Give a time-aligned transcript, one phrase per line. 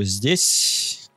[0.00, 1.10] Кто здесь?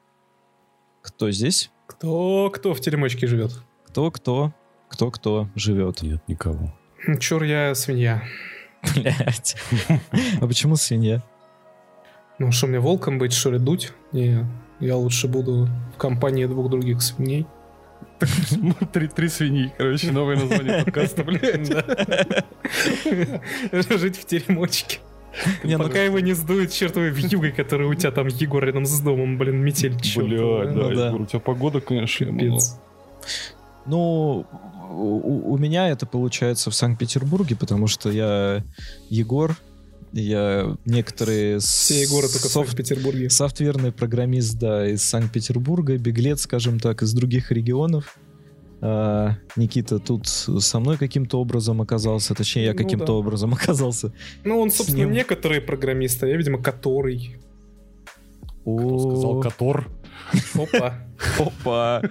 [1.01, 1.71] Кто здесь?
[1.87, 3.51] Кто, кто в теремочке живет?
[3.87, 4.51] Кто-кто?
[4.89, 6.01] Кто-кто живет?
[6.01, 6.77] Нет, никого.
[7.21, 8.25] Чур я свинья.
[8.93, 9.55] Блять.
[10.41, 11.23] А почему свинья?
[12.39, 13.93] Ну что, мне волком быть, что ли, дуть?
[14.11, 14.45] Не,
[14.81, 17.47] я лучше буду в компании двух других свиней.
[18.91, 21.69] Три, три свиньи, короче, новое название подкаста, блядь.
[24.01, 24.99] Жить в теремочке.
[25.63, 28.99] Не, ну Пока его не сдует чертовой вьюгой, которая у тебя там Егор рядом с
[28.99, 30.65] домом, блин, метель чертова.
[30.65, 31.07] Ну да, да.
[31.07, 32.77] Егор, у тебя погода, конечно, Капец.
[33.85, 34.45] Ну,
[34.91, 38.63] у, у меня это получается в Санкт-Петербурге, потому что я
[39.09, 39.57] Егор,
[40.13, 41.59] я некоторые...
[41.59, 43.29] Все Егоры только в софт- Санкт-Петербурге.
[43.29, 48.17] софтверный программист, да, из Санкт-Петербурга, беглец, скажем так, из других регионов.
[48.85, 53.13] А, Никита тут со мной каким-то образом оказался, точнее, я Ну каким-то да.
[53.13, 54.11] образом оказался.
[54.43, 57.37] Ну, он, собственно, некоторые программисты, а я, видимо, который.
[58.63, 59.89] Кто сказал О, Котор?
[60.53, 60.95] Опа.
[61.39, 62.01] Опа!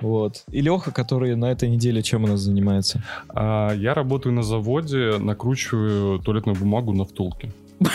[0.00, 0.44] Вот.
[0.50, 3.02] И Леха, который на этой неделе чем у нас занимается?
[3.30, 7.50] А, я работаю на заводе, накручиваю туалетную бумагу на втулке.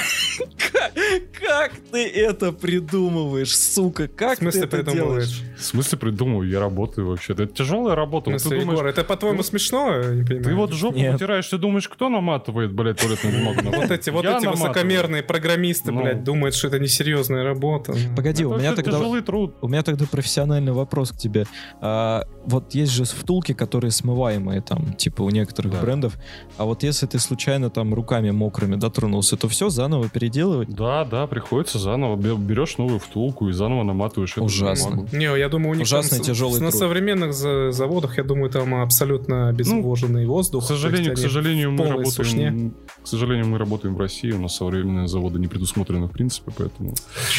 [1.39, 4.07] Как ты это придумываешь, сука?
[4.07, 5.27] Как В смысле ты это придумываешь?
[5.27, 5.43] делаешь?
[5.57, 6.49] В смысле придумываю?
[6.49, 7.43] Я работаю вообще-то.
[7.43, 8.29] Это тяжелая В работа.
[8.29, 9.95] Вот смысле, ты думаешь, Егор, это по-твоему смешно?
[9.95, 10.43] Я не понимаю.
[10.43, 11.13] ты вот жопу Нет.
[11.13, 16.01] вытираешь, ты думаешь, кто наматывает, блядь, туалетную бумагу Вот эти, вот эти высокомерные программисты, Ну.
[16.01, 17.95] блядь, думают, что это несерьезная работа.
[18.15, 18.97] Погоди, у меня вообще тогда...
[18.97, 19.55] тяжелый труд.
[19.61, 21.45] У меня тогда профессиональный вопрос к тебе.
[21.81, 26.15] А, вот есть же втулки, которые смываемые там, типа у некоторых брендов.
[26.57, 30.72] А вот если ты случайно там руками мокрыми дотронулся, то все заново переделывать?
[30.75, 32.15] Да, да, приходится заново.
[32.15, 34.89] Бе- Берешь новую втулку и заново наматываешь эту Ужасно.
[34.91, 35.09] бумагу.
[35.15, 36.79] Не, я думаю, у них Ужасный, там тяжелый на труд.
[36.79, 40.63] современных за- заводах, я думаю, там абсолютно обезвоженный воздух.
[40.63, 42.11] К сожалению, к сожалению, мы работаем.
[42.11, 42.71] сушне.
[43.03, 46.93] К сожалению, мы работаем в России, у нас современные заводы не предусмотрены в принципе, поэтому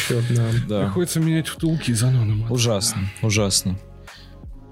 [0.07, 0.43] Чёрт, да.
[0.67, 0.85] Да.
[0.85, 2.51] приходится менять втулки и заново наматывать.
[2.51, 3.77] Ужасно, ужасно.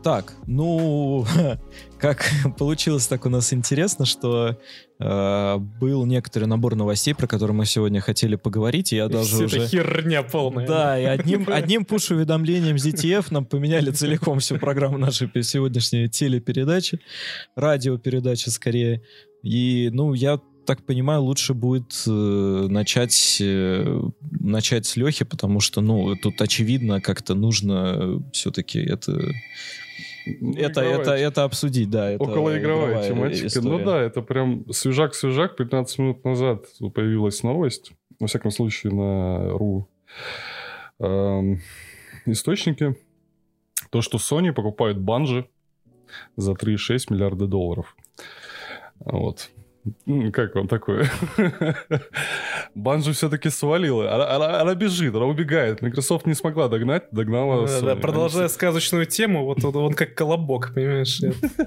[0.04, 1.26] Так, ну,
[2.04, 4.60] как получилось так у нас интересно, что
[5.00, 9.46] э, был некоторый набор новостей, про которые мы сегодня хотели поговорить, и я даже Всё
[9.46, 9.58] уже...
[9.62, 10.68] это херня полная.
[10.68, 17.00] Да, и одним, одним пуш-уведомлением ZTF нам поменяли целиком всю программу нашей сегодняшней телепередачи,
[17.56, 19.02] радиопередачи скорее.
[19.42, 24.02] И, ну, я так понимаю, лучше будет э, начать, э,
[24.42, 29.32] начать с Лехи, потому что, ну, тут очевидно, как-то нужно все-таки это,
[30.26, 32.12] это, это, это обсудить, да.
[32.12, 33.62] Это Околоигровая игровая тематика.
[33.62, 33.86] Ну история.
[33.86, 35.56] да, это прям свежак-свежак.
[35.56, 37.92] 15 минут назад появилась новость.
[38.20, 39.90] Во всяком случае, на РУ
[41.00, 41.62] эм,
[42.26, 42.96] источники.
[43.90, 45.48] То, что Sony покупает банжи
[46.36, 47.96] за 3,6 миллиарда долларов.
[49.00, 49.50] Вот.
[50.32, 51.10] Как вам такое?
[52.76, 54.14] Банжи все-таки свалила.
[54.16, 55.82] Она, она- она бежит, она убегает.
[55.82, 57.86] Microsoft не смогла догнать, догнала Да, Sony.
[57.86, 61.22] да, продолжая сказочную тему, вот он, он как колобок, понимаешь?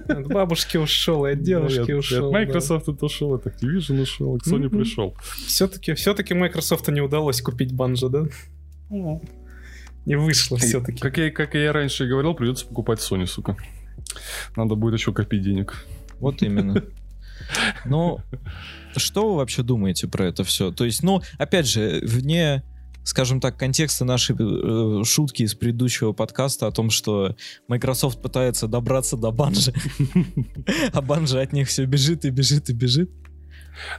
[0.09, 2.27] От, бабушки ушел, и от дедушки Нет, ушел.
[2.29, 4.79] От Microsoft это ушел, от Activision ушел, к Sony Мгм.
[4.79, 5.15] пришел.
[5.47, 8.25] Все-таки, все-таки Microsoft не удалось купить банжа, да?
[10.07, 11.01] Не вышло все-таки.
[11.01, 13.57] Как я, как я раньше и говорил, придется покупать Sony, сука.
[14.57, 15.85] Надо будет еще копить денег.
[16.21, 16.83] Вот именно.
[17.85, 18.21] Ну,
[18.97, 20.71] что вы вообще думаете про это все?
[20.73, 22.63] То есть, ну, опять же, вне,
[23.05, 27.37] скажем так, контекста нашей э, шутки из предыдущего подкаста о том, что
[27.69, 29.73] Microsoft пытается добраться до банжи,
[30.93, 33.11] а банжа от них все бежит и бежит и бежит.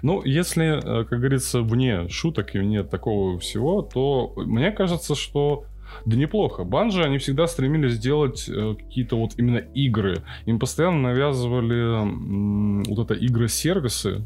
[0.02, 5.66] Ну, если, э, как говорится, вне шуток и вне такого всего, то мне кажется, что
[6.06, 6.63] да неплохо.
[6.63, 10.24] Банжи, они всегда стремились сделать э, какие-то вот именно игры.
[10.46, 14.25] Им постоянно навязывали вот это игры-сервисы.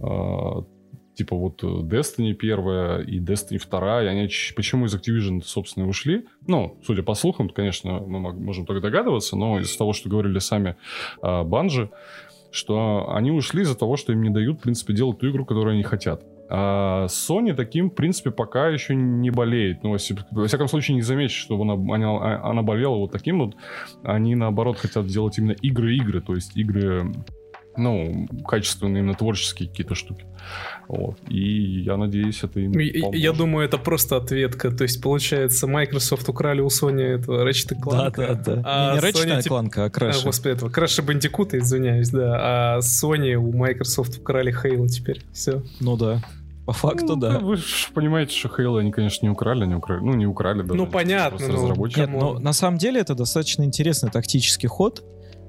[0.00, 0.64] А,
[1.14, 4.06] типа вот э, Destiny первая и Destiny вторая.
[4.06, 6.26] И они почему из Activision, собственно, ушли?
[6.46, 10.76] Ну, судя по слухам, конечно, мы можем только догадываться, но из того, что говорили сами
[11.22, 11.90] а, Банжи,
[12.50, 15.74] что они ушли из-за того, что им не дают, в принципе, делать ту игру, которую
[15.74, 16.24] они хотят.
[16.50, 19.82] А Sony таким, в принципе, пока еще не болеет.
[19.82, 23.56] Ну, вся- во всяком случае, не заметишь, что она, она, она болела вот таким вот.
[24.02, 27.12] Они, наоборот, хотят делать именно игры-игры, то есть игры,
[27.78, 30.24] ну, качественные, именно творческие какие-то штуки.
[30.88, 31.16] Вот.
[31.28, 33.20] И я надеюсь, это им и- поможет.
[33.20, 34.70] Я думаю, это просто ответка.
[34.70, 38.14] То есть, получается, Microsoft украли у Sony этого Ratchet Clank.
[38.16, 38.62] Да-да-да.
[38.64, 40.24] а Не, не Sony Ratchet типа- Clank, а А, Crash.
[40.24, 42.76] господи, этого Crash Bandicoot, извиняюсь, да.
[42.76, 45.22] А Sony у Microsoft украли Halo теперь.
[45.32, 45.62] Все.
[45.80, 46.22] Ну да.
[46.66, 47.38] По факту, Ну, да.
[47.38, 47.64] Вы же
[47.94, 50.00] понимаете, что Halo они, конечно, не украли, они украли.
[50.02, 50.74] Ну, не украли даже.
[50.74, 52.00] Ну, понятно, Просто ну, разработчики.
[52.00, 55.02] Нет, но на самом деле это достаточно интересный тактический ход.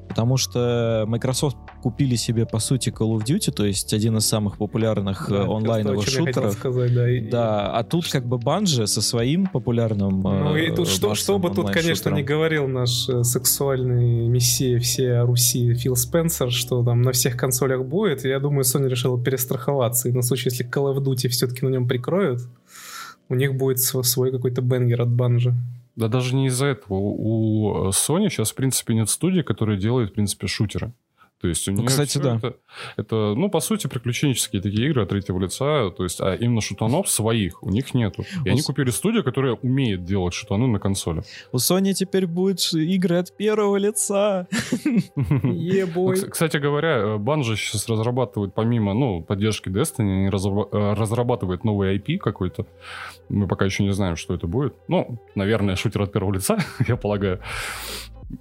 [0.09, 4.57] Потому что Microsoft купили себе, по сути, Call of Duty, то есть один из самых
[4.57, 6.53] популярных Да, э, онлайновых шутеров.
[6.53, 7.09] сказать, да.
[7.09, 10.19] И- Да, а тут как бы Банжи со своим популярным...
[10.21, 14.79] Ну и э, тут что, что бы тут, конечно, не говорил наш э, сексуальный мессия
[14.79, 20.09] всей Руси Фил Спенсер, что там на всех консолях будет, я думаю, Sony решила перестраховаться,
[20.09, 22.41] и на случай, если Call of Duty все-таки на нем прикроют,
[23.29, 25.53] у них будет св- свой какой-то бенгер от банжи.
[25.99, 26.97] Да даже не из-за этого.
[26.97, 30.93] У э, Sony сейчас, в принципе, нет студии, которая делает, в принципе, шутеры.
[31.41, 32.35] То есть у Ну, нее кстати, всё да.
[32.35, 32.55] Это,
[32.97, 37.09] это, ну, по сути, приключенческие такие игры от третьего лица, то есть, а именно шутанов
[37.09, 38.25] своих у них нету.
[38.45, 41.23] И они Ус- купили студию, которая умеет делать шутаны на консоли.
[41.53, 44.47] У Sony теперь будут игры от первого лица.
[44.83, 46.17] Ну, Ебой.
[46.17, 52.17] кс- Кстати говоря, Банжи сейчас разрабатывает, помимо ну, поддержки Destiny, они э, разрабатывают новый IP
[52.17, 52.65] какой-то.
[53.29, 54.75] Мы пока еще не знаем, что это будет.
[54.87, 56.57] Ну, наверное, шутер от первого лица,
[56.87, 57.39] я полагаю.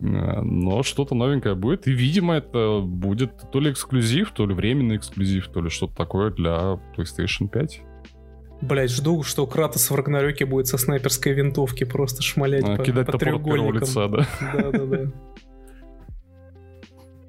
[0.00, 1.86] Э, Но что-то новенькое будет.
[1.86, 6.30] И, видимо, это будет то ли эксклюзив, то ли временный эксклюзив, то ли что-то такое
[6.30, 7.82] для PlayStation 5.
[8.60, 13.06] Блять, жду, что Кратос в Рагнарёке будет со снайперской винтовки просто шмалять А, по, Кидать
[13.06, 13.88] по топор от первого треугольникам.
[13.88, 14.26] лица, да.
[14.54, 15.12] Да-да-да.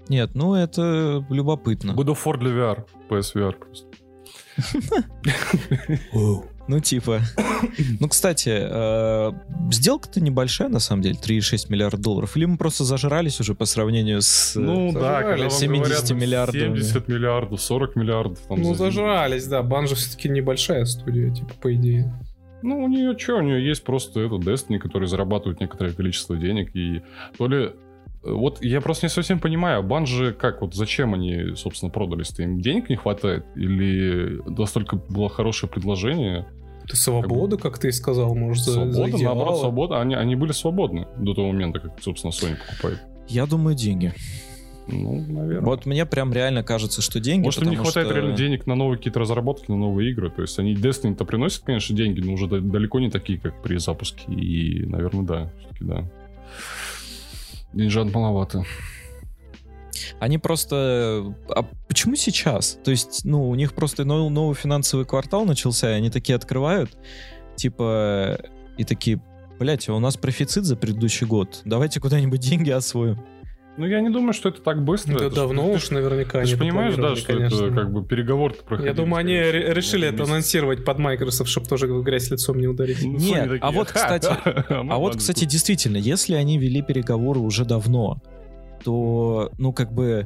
[0.09, 1.91] Нет, ну это любопытно.
[1.91, 2.85] Of War для VR.
[3.09, 3.87] PSVR просто.
[6.69, 7.21] Ну, типа.
[7.99, 9.31] Ну, кстати, э,
[9.71, 12.37] сделка-то небольшая, на самом деле, 3,6 миллиарда долларов.
[12.37, 14.55] Или мы просто зажрались уже по сравнению с...
[14.55, 16.77] э, Ну да, когда вам 70 говорят, миллиардами.
[16.79, 18.37] 70 миллиардов, 40 миллиардов.
[18.47, 19.63] там, Ну, зажрались, да.
[19.63, 22.13] Банжа все-таки небольшая студия, типа, по идее.
[22.61, 26.75] Ну, у нее что, у нее есть просто этот Destiny, который зарабатывает некоторое количество денег,
[26.75, 27.01] и
[27.39, 27.71] то ли...
[28.21, 32.43] Вот я просто не совсем понимаю, банжи как, вот зачем они, собственно, продались-то?
[32.43, 33.45] Им денег не хватает?
[33.55, 36.45] Или настолько было хорошее предложение?
[36.89, 39.23] Ты свобода, как ты и сказал, может, за, за Свобода, идеалы.
[39.35, 40.01] наоборот, свобода.
[40.01, 42.99] Они, они были свободны до того момента, как, собственно, Sony покупает.
[43.27, 44.11] Я думаю, деньги.
[44.87, 45.61] Ну, наверное.
[45.69, 48.73] Вот мне прям реально кажется, что деньги, Может, им не хватает что- реально денег на
[48.73, 50.31] новые какие-то разработки, на новые игры.
[50.31, 53.77] То есть они Destiny-то приносят, конечно, деньги, но уже да- далеко не такие, как при
[53.77, 54.23] запуске.
[54.33, 56.05] И, наверное, да, все-таки да.
[57.73, 58.63] Деньжат маловато.
[60.19, 61.35] Они просто...
[61.49, 62.79] А почему сейчас?
[62.83, 66.91] То есть, ну, у них просто нов- новый финансовый квартал начался, и они такие открывают,
[67.55, 68.39] типа,
[68.77, 69.21] и такие,
[69.59, 71.61] блять, а у нас профицит за предыдущий год.
[71.65, 73.17] Давайте куда-нибудь деньги освоим.
[73.77, 75.15] Ну, я не думаю, что это так быстро.
[75.15, 77.63] Это ж- давно ты- уж наверняка Ты же понимаешь, да, что конечно.
[77.65, 78.89] это как бы переговоры проходили.
[78.89, 80.15] Я думаю, они всего, решили месяц.
[80.15, 83.01] это анонсировать под Microsoft, чтобы тоже в грязь лицом не ударить.
[83.01, 84.27] Ну, Нет, такие, а вот, «Ха, кстати,
[84.67, 85.49] А вот, банжи кстати, купим».
[85.49, 88.21] действительно, если они вели переговоры уже давно,
[88.83, 90.25] то, ну, как бы,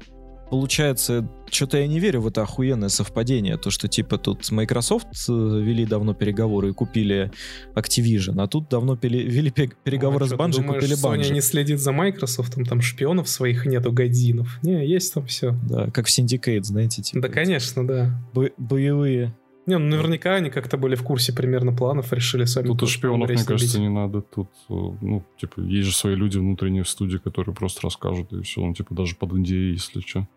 [0.50, 5.32] получается, что-то я не верю в это охуенное совпадение, то, что, типа, тут Microsoft э,
[5.32, 7.32] вели давно переговоры и купили
[7.76, 11.34] Activision, а тут давно пели- вели пе- переговоры А с Bungie и купили Sony Bungie.
[11.34, 14.60] не следит за Microsoft, там шпионов своих нету, годинов.
[14.64, 15.56] Не, есть там все.
[15.68, 17.28] Да, как в Syndicate, знаете, типа.
[17.28, 18.22] Да, конечно, да.
[18.34, 19.36] бо- боевые.
[19.66, 22.68] Не, ну наверняка они как-то были в курсе примерно планов, решили сами.
[22.68, 23.90] Тут шпионов, мне кажется, набить.
[23.90, 24.22] не надо.
[24.22, 28.42] Тут, э, ну, типа, есть же свои люди внутренние в студии, которые просто расскажут, и
[28.42, 28.62] все.
[28.62, 30.28] Ну, типа, даже под NDA, если что.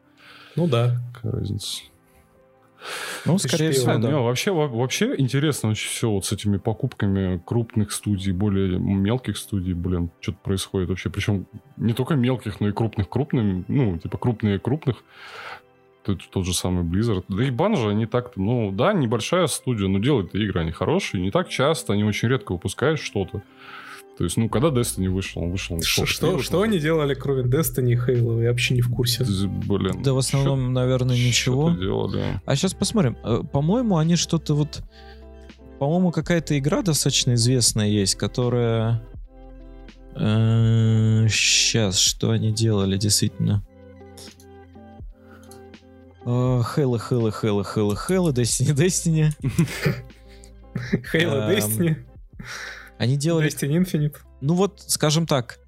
[0.54, 1.00] Ну да.
[1.14, 1.82] Какая разница.
[3.24, 4.08] Ну, Ты скорее шпион, всего, да.
[4.10, 9.36] Не, вообще, во- вообще интересно очень все вот с этими покупками крупных студий, более мелких
[9.38, 11.10] студий, блин, что-то происходит вообще.
[11.10, 11.46] Причем
[11.76, 15.02] не только мелких, но и крупных крупными, ну, типа крупные крупных.
[16.06, 17.24] Тот, тот же самый Blizzard.
[17.28, 21.32] Да и Банжа не так-то, ну, да, небольшая студия, но делают игры они хорошие, не
[21.32, 23.42] так часто, они очень редко выпускают что-то.
[24.16, 25.82] То есть, ну, когда Destiny вышел, он вышел...
[25.82, 28.40] Что, сколько, что, что они делали, кроме Destiny и Halo?
[28.40, 29.24] Я вообще не в курсе.
[29.24, 30.00] Блин.
[30.02, 31.70] Да, в основном, наверное, чё- ничего.
[31.70, 32.40] делали.
[32.46, 33.18] А сейчас посмотрим.
[33.24, 34.82] Э, По-моему, они что-то вот...
[35.80, 39.02] По-моему, какая-то игра достаточно известная есть, которая...
[41.28, 43.62] Сейчас, что они делали, действительно?
[46.26, 49.30] Э, Halo, Halo, Halo, Halo, Halo, Destiny, Destiny.
[51.12, 51.96] Halo, Эм, Destiny,
[52.98, 53.48] Они делали...
[53.48, 54.16] Destiny Infinite.
[54.40, 55.60] Ну вот, скажем так,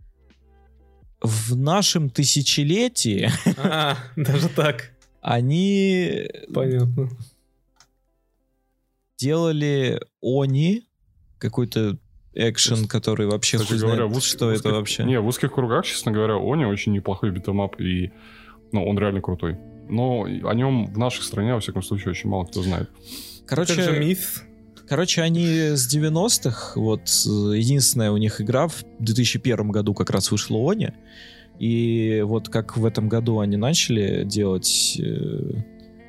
[1.22, 4.90] в нашем тысячелетии А, даже так.
[5.20, 7.08] они Понятно.
[9.16, 10.82] делали Oni,
[11.38, 11.98] какой-то
[12.34, 15.04] экшен, который вообще Кстати хуй говоря, знает, в узких- что это узких- вообще.
[15.04, 18.12] Не, в узких кругах, честно говоря, Oni очень неплохой beat 'em up, и
[18.72, 19.56] ну, он реально крутой.
[19.88, 22.90] Но о нем в нашей стране, во всяком случае, очень мало кто знает.
[23.46, 24.44] Короче, Как же Myth?
[24.86, 30.30] короче, они с 90-х, вот э, единственная у них игра в 2001 году как раз
[30.30, 30.92] вышла Oni,
[31.58, 35.00] и вот как в этом году они начали делать...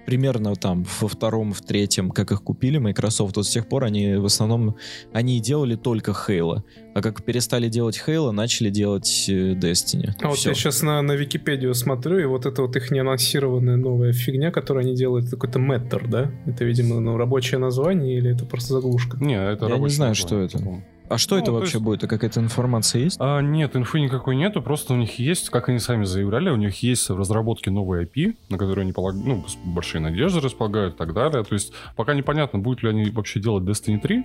[0.09, 4.15] примерно там во втором, в третьем, как их купили Microsoft, вот с тех пор они
[4.15, 4.75] в основном,
[5.13, 6.63] они и делали только Halo.
[6.95, 10.09] А как перестали делать Halo, начали делать э, Destiny.
[10.19, 10.49] А вот Всё.
[10.49, 14.83] я сейчас на, на Википедию смотрю, и вот это вот их неанонсированная новая фигня, которую
[14.83, 16.31] они делают, это какой-то Matter, да?
[16.47, 19.23] Это, видимо, ну, рабочее название или это просто заглушка?
[19.23, 20.57] Не, это Я не знаю, название, что это.
[20.57, 20.83] по-моему.
[21.09, 22.03] А что Ну, это то вообще есть- будет?
[22.03, 23.17] А какая-то информация есть?
[23.19, 26.81] А, нет, инфы никакой нету, просто у них есть, как они сами заявляли, у них
[26.83, 29.15] есть в разработке новый IP, на который они полаг...
[29.15, 31.43] ну, большие надежды располагают и так далее.
[31.43, 34.23] То есть пока непонятно, будут ли они вообще делать Destiny 3,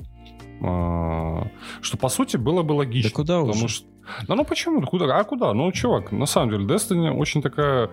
[0.62, 1.46] а,
[1.80, 3.10] что по сути было бы логично.
[3.10, 3.68] Да куда потому уже?
[3.68, 3.86] Что...
[4.28, 4.80] Да ну почему?
[4.80, 5.18] Да Куда?
[5.18, 5.52] А куда?
[5.54, 7.88] Ну, чувак, на самом деле, Destiny очень такая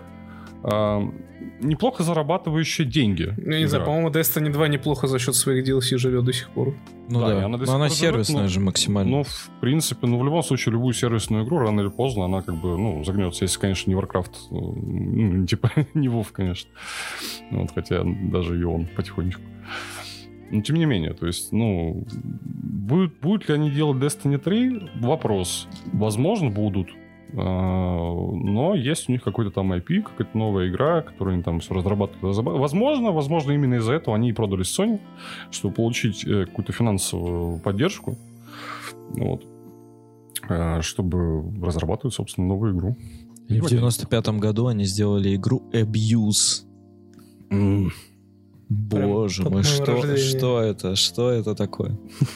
[0.63, 1.01] а,
[1.59, 3.33] неплохо зарабатывающая деньги.
[3.37, 6.49] Ну, я не знаю, по-моему, Destiny 2 неплохо за счет своих DLC живет до сих
[6.49, 6.75] пор.
[7.09, 9.11] Ну да, да, она до но сих она пор живет, сервисная но- же максимально.
[9.17, 12.55] Ну, в принципе, ну, в любом случае, любую сервисную игру, рано или поздно, она как
[12.55, 13.43] бы, ну, загнется.
[13.45, 16.69] Если, конечно, не Warcraft, э, ну, типа, не WoW, конечно.
[17.51, 19.41] Вот, хотя даже и он потихонечку.
[20.51, 24.89] Но, тем не менее, то есть, ну, будет, будут ли они делать Destiny 3?
[24.99, 25.67] Вопрос.
[25.93, 26.89] Возможно, будут.
[27.33, 31.73] А, Но есть у них какой-то там IP, какая-то новая игра, которую они там все
[31.73, 32.37] разрабатывают.
[32.37, 34.99] Возможно, возможно, именно из-за этого они и продали Sony,
[35.49, 38.17] чтобы получить э, какую-то финансовую поддержку.
[39.11, 39.45] Вот.
[40.49, 42.97] Э, Чтобы разрабатывать, собственно, новую игру.
[43.47, 46.63] И в 95-м году они сделали игру Abuse.
[48.69, 50.95] Боже под мой, что, что это?
[50.95, 51.97] Что это такое?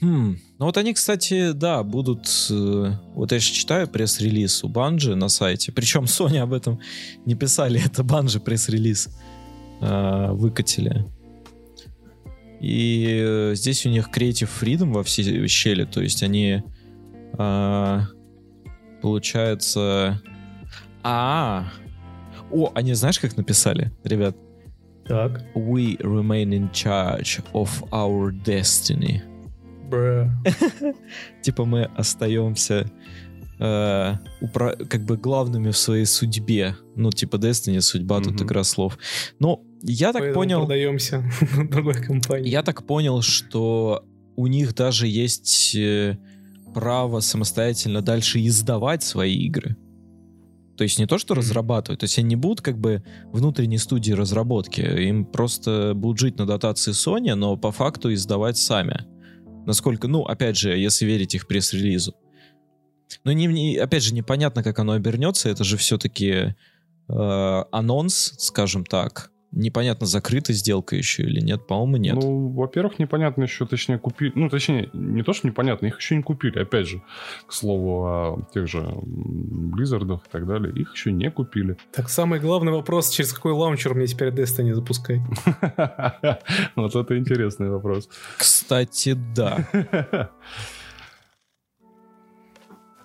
[0.00, 2.28] Хм, ну вот они, кстати, да, будут...
[2.50, 5.72] э, вот я же читаю пресс-релиз у Банжи на сайте.
[5.72, 6.78] Причем Sony об этом
[7.24, 9.08] не писали, это Банжи пресс-релиз
[9.80, 11.06] э, выкатили.
[12.60, 16.62] И э, здесь у них Creative Freedom во все щели, то есть они...
[17.38, 18.00] э,
[19.00, 20.20] получается...
[21.02, 21.72] А,
[22.50, 24.36] о, они знаешь, как написали, ребят?
[25.06, 25.42] Так.
[25.54, 29.29] We remain in charge of our destiny.
[31.42, 32.90] Типа мы остаемся
[33.58, 36.76] э, упра- как бы главными в своей судьбе.
[36.96, 38.44] Ну, типа Destiny, судьба, тут Мгм.
[38.44, 38.98] игра слов.
[39.38, 40.58] Ну, я так Поэтому понял...
[40.60, 41.24] продаемся
[41.70, 42.48] другой компании.
[42.50, 44.04] Я так понял, что
[44.36, 46.18] у них даже есть э,
[46.74, 49.76] право самостоятельно дальше издавать свои игры.
[50.76, 54.12] То есть не то, что разрабатывать, то есть они не будут как бы внутренней студии
[54.12, 59.04] разработки, им просто будут жить на дотации Sony, но по факту издавать сами.
[59.66, 62.14] Насколько, ну, опять же, если верить их пресс-релизу.
[63.24, 66.54] Но не, не- опять же, непонятно, как оно обернется, это же все-таки
[67.08, 69.30] э, анонс, скажем так.
[69.52, 72.14] Непонятно, закрыта сделка еще или нет, по-моему, нет.
[72.14, 74.30] Ну, во-первых, непонятно еще, точнее, купили...
[74.36, 76.60] Ну, точнее, не то, что непонятно, их еще не купили.
[76.60, 77.02] Опять же,
[77.48, 81.76] к слову о тех же Blizzard'ах и так далее, их еще не купили.
[81.92, 85.20] Так, самый главный вопрос, через какой лаунчер мне теперь Destiny запускать?
[86.76, 88.08] Вот это интересный вопрос.
[88.38, 90.30] Кстати, да.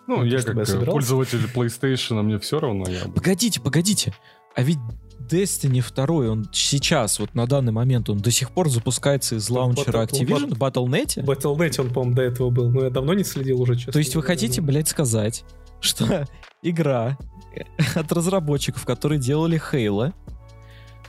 [0.07, 2.85] Ну, Ну, я как пользователь PlayStation, мне все равно.
[3.15, 4.13] Погодите, погодите.
[4.55, 4.77] А ведь
[5.19, 10.03] Destiny 2, он сейчас, вот на данный момент, он до сих пор запускается из лаунчера
[10.03, 11.23] Battle- Activision в Battle.net?
[11.23, 13.93] В Battle.net он, по-моему, до этого был, но я давно не следил уже, честно.
[13.93, 15.43] То есть вы хотите, блядь, сказать,
[15.79, 16.27] что
[16.61, 17.17] игра
[17.95, 20.13] от разработчиков, которые делали Halo,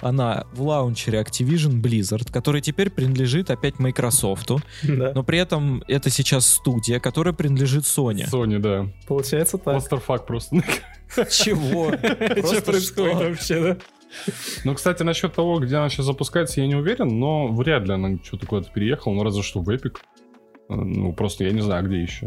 [0.00, 4.50] она в лаунчере Activision Blizzard, который теперь принадлежит опять Microsoft,
[4.82, 8.28] Да, но при этом это сейчас студия, которая принадлежит Sony.
[8.30, 8.88] Sony, да.
[9.06, 9.74] получается так.
[9.74, 10.56] Кластерфак просто.
[11.30, 11.92] Чего?
[11.96, 13.76] Что Просто происходит вообще, да?
[14.64, 18.18] Ну, кстати, насчет того, где она сейчас запускается, я не уверен, но вряд ли она
[18.22, 19.96] что-то куда-то переехала, ну, разве что в Epic.
[20.68, 22.26] Э, Ну, просто я не знаю, где еще.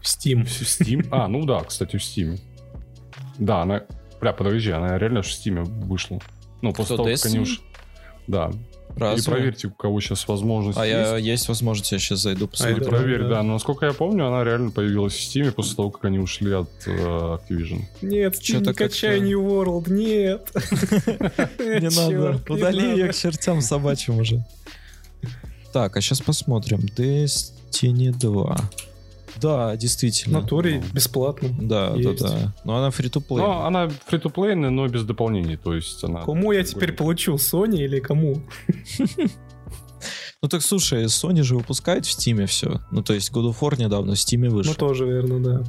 [0.00, 0.44] В Steam.
[0.44, 1.06] В Steam?
[1.10, 2.38] А, ну да, кстати, в Steam.
[3.38, 3.82] Да, она...
[4.20, 6.18] Бля, подожди, она реально же в Steam вышла.
[6.62, 7.60] Ну, после Кто, того, как они уж...
[8.26, 8.50] Да.
[8.98, 9.22] Разве?
[9.22, 11.26] И проверьте, у кого сейчас возможность А я есть.
[11.26, 12.76] есть возможность, я сейчас зайду А, посмотрю.
[12.78, 13.28] это- Проверь, да.
[13.28, 13.42] да.
[13.42, 16.68] Но насколько я помню, она реально появилась в Steam после того, как они ушли от
[16.86, 17.82] э, Activision.
[18.02, 20.48] Нет, Steam, не качай New World, нет.
[21.58, 22.40] Не надо.
[22.52, 24.44] Удали ее к чертям собачьим уже.
[25.72, 26.80] Так, а сейчас посмотрим.
[26.96, 28.56] Destiny 2.
[29.40, 30.40] Да, В действительно.
[30.40, 31.48] натуре бесплатно.
[31.60, 32.22] Да, да, Есть.
[32.22, 32.54] да.
[32.64, 33.36] Но она фри play.
[33.38, 35.56] Но она фри-то-плейная, но без дополнений.
[35.56, 36.22] То есть она...
[36.22, 38.36] Кому я теперь получу, Sony или кому?
[40.40, 42.80] Ну так слушай, Sony же выпускает в Steam все.
[42.92, 44.72] Ну то есть God of War недавно в Steam вышел.
[44.72, 45.64] Ну, тоже верно, да.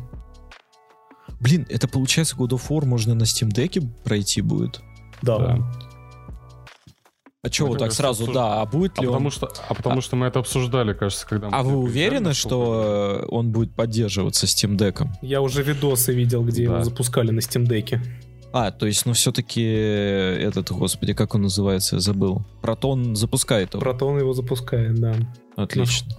[1.39, 4.81] Блин, это получается God of War можно на Steam Deck пройти будет?
[5.23, 5.37] Да.
[5.39, 5.71] Да.
[7.41, 9.31] А чего вот так сразу, обсуж- да, а будет А ли потому, он...
[9.31, 11.49] что, а потому что мы это обсуждали, кажется, когда...
[11.49, 15.07] мы А вы уверены, что он будет поддерживаться Steam Deck?
[15.21, 16.73] Я уже видосы видел, где Да.
[16.73, 17.97] его запускали на Steam Deck.
[18.51, 22.41] А, то есть, ну, все-таки этот, господи, как он называется, я забыл.
[22.61, 23.79] Протон запускает его.
[23.79, 25.15] Протон его запускает, да.
[25.55, 26.11] Отлично.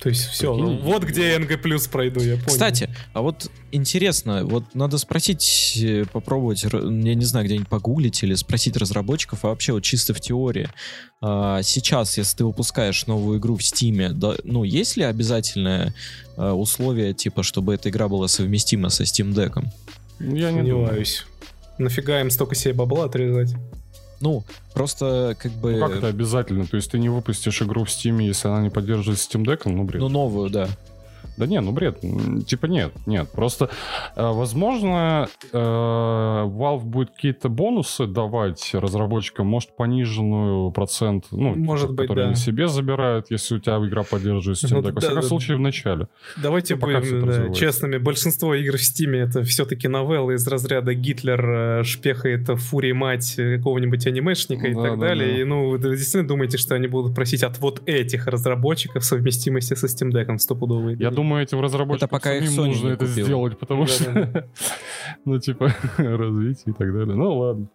[0.00, 0.78] То есть все, Прикинь.
[0.78, 2.46] вот где я НГ плюс пройду, я понял.
[2.46, 8.34] Кстати, а вот интересно, вот надо спросить, э, попробовать, я не знаю, где-нибудь погуглить или
[8.34, 10.68] спросить разработчиков, а вообще вот чисто в теории.
[11.20, 15.94] а, сейчас, если ты выпускаешь новую игру в Стиме, да, ну, есть ли обязательное
[16.36, 19.62] а, условие, типа, чтобы эта игра была совместима со Steam Deck?
[20.18, 20.86] Я не думаю.
[20.86, 21.26] сомневаюсь.
[21.76, 23.54] Нафига им столько себе бабла отрезать?
[24.20, 25.72] Ну, просто как бы...
[25.72, 26.66] Ну как это обязательно?
[26.66, 29.62] То есть ты не выпустишь игру в Steam, если она не поддерживает Steam Deck?
[29.64, 30.00] Ну, бред.
[30.00, 30.68] Ну, новую, да.
[31.40, 32.00] Да не, ну бред.
[32.46, 33.30] Типа нет, нет.
[33.32, 33.70] Просто,
[34.14, 41.96] э, возможно, э, Valve будет какие-то бонусы давать разработчикам, может, пониженную процент, ну, Может типа,
[41.96, 42.26] быть, который да.
[42.28, 44.92] они себе забирают, если у тебя игра поддерживает Steam Ну, Deck.
[44.92, 45.28] Во да, всяком да.
[45.28, 46.08] случае, в начале.
[46.42, 47.96] Давайте Ну, будем да, честными.
[47.96, 53.56] Большинство игр в Стиме это все-таки новеллы из разряда Гитлер э, шпехает Фури мать э,
[53.56, 55.32] какого-нибудь анимешника и Да, так да, далее.
[55.32, 55.40] да.
[55.40, 59.86] И ну, вы действительно думаете, что они будут просить от вот этих разработчиков совместимости со
[59.86, 60.96] Steam Deck стопудовые?
[60.98, 64.48] Я думаю, этим разработчикам пока их самим нужно это сделать, потому Да, что,
[65.24, 67.14] ну, типа, развитие и так далее.
[67.14, 67.68] Ну, ладно.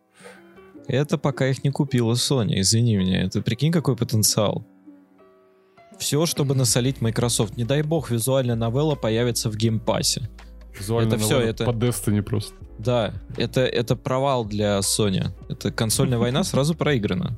[0.88, 3.24] Это пока их не купила Sony, извини меня.
[3.24, 4.65] Это прикинь, какой потенциал.
[5.97, 7.57] Все, чтобы насолить Microsoft.
[7.57, 10.29] Не дай бог, визуальная новелла появится в Game Pass е.
[10.77, 12.53] Визуально Это новелла это- По Destiny просто.
[12.77, 15.27] Да, это, это провал для Sony.
[15.50, 17.38] Это консольная война сразу проиграна.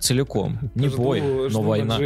[0.00, 0.58] Целиком.
[0.74, 1.98] Не бой, но на война.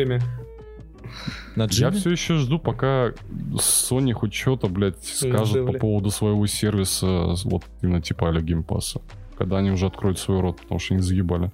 [1.57, 3.13] На Я все еще жду, пока
[3.55, 8.89] Sony хоть что-то, блядь, скажет по поводу своего сервиса, вот именно типа а Game Pass
[8.89, 9.01] а.
[9.37, 11.51] Когда они уже откроют свой рот, потому что они заебали.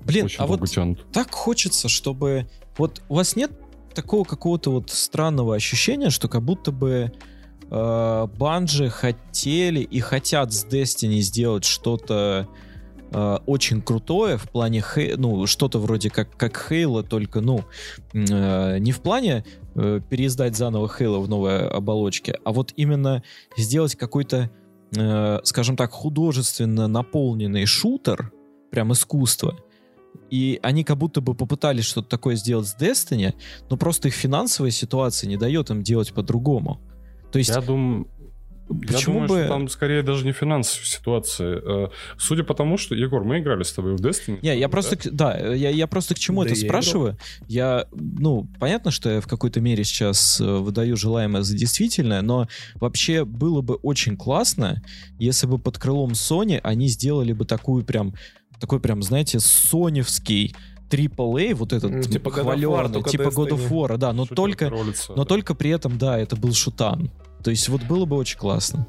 [0.00, 1.06] Блин, Очень а вот тянут.
[1.12, 2.48] так хочется, чтобы...
[2.76, 3.52] Вот у вас нет
[3.94, 7.12] такого какого-то вот странного ощущения, что как будто бы
[7.70, 12.73] э, Банжи хотели и хотят с Destiny сделать что-то э,
[13.46, 17.64] очень крутое в плане, Хей- ну, что-то вроде как, как Хейла, только, ну,
[18.12, 19.44] э, не в плане
[19.74, 23.22] э, переиздать заново Хейла в новой оболочке, а вот именно
[23.56, 24.50] сделать какой-то,
[24.96, 28.32] э, скажем так, художественно наполненный шутер,
[28.70, 29.56] прям искусство,
[30.30, 33.34] и они как будто бы попытались что-то такое сделать с Destiny,
[33.70, 36.80] но просто их финансовая ситуация не дает им делать по-другому.
[37.30, 38.06] То есть, Я думаю...
[38.68, 39.38] Я почему думаю, бы...
[39.40, 41.60] что там скорее даже не финансовая ситуация.
[41.62, 42.94] Э, Судя по тому, что...
[42.94, 44.38] Егор, мы играли с тобой в Destiny.
[44.42, 44.70] Не, я да?
[44.70, 47.18] просто, к- да, я, я просто к чему Да это я спрашиваю.
[47.46, 52.48] Я, ну, понятно, что я в какой-то мере сейчас э, выдаю желаемое за действительное, но
[52.76, 54.82] вообще было бы очень классно,
[55.18, 58.14] если бы под крылом Sony они сделали бы такую прям,
[58.60, 60.54] такой прям, знаете, соневский
[60.90, 63.68] AAA, вот этот Ну, типа God of War, хваленый, типа God of.
[63.68, 65.24] War, да, но Шутер только, лица, но да.
[65.24, 67.10] только при этом, да, это был шутан.
[67.44, 68.86] То есть вот было бы очень классно.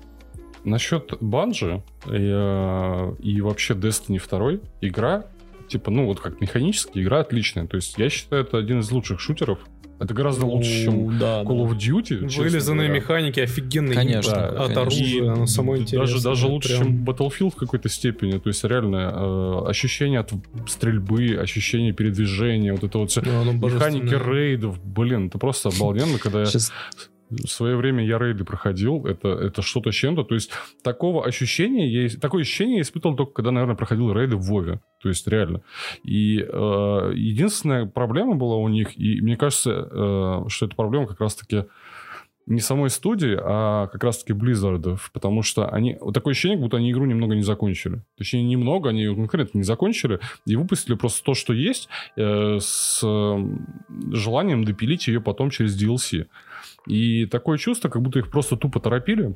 [0.63, 5.26] Насчет Банжи и, и вообще Destiny 2 игра,
[5.68, 7.68] типа, ну вот как механически, игра отличная.
[7.68, 9.60] То есть я считаю, это один из лучших шутеров.
[9.98, 12.28] Это гораздо лучше, чем да, Call of Duty.
[12.38, 13.02] Вылизанные говоря.
[13.02, 14.82] механики, офигенные Конечно, да, от конечно.
[14.82, 16.22] оружия, оно само даже, интересное.
[16.24, 16.84] даже лучше, прям.
[16.84, 18.38] чем Battlefield в какой-то степени.
[18.38, 20.34] То есть реально э, ощущение от
[20.68, 23.22] стрельбы, ощущение передвижения, вот это вот все.
[23.22, 26.74] Ну, оно Механики рейдов, блин, это просто обалденно, когда я Сейчас
[27.30, 30.24] в свое время я рейды проходил, это, это что-то с чем-то.
[30.24, 30.52] То есть
[30.84, 34.80] такого ощущения, я, такое ощущение я испытывал только когда, наверное, проходил рейды в Вове.
[35.02, 35.62] То есть реально.
[36.04, 41.20] И э, единственная проблема была у них, и мне кажется, э, что эта проблема как
[41.20, 41.66] раз-таки
[42.48, 45.98] не самой студии, а как раз-таки Blizzard ов, потому что они...
[46.00, 48.04] Вот такое ощущение, будто они игру немного не закончили.
[48.18, 53.02] Точнее, немного, они ее конкретно не закончили, и выпустили просто то, что есть, э, с
[53.04, 53.38] э,
[54.12, 56.28] желанием допилить ее потом через DLC.
[56.88, 59.36] И такое чувство, как будто их просто тупо торопили.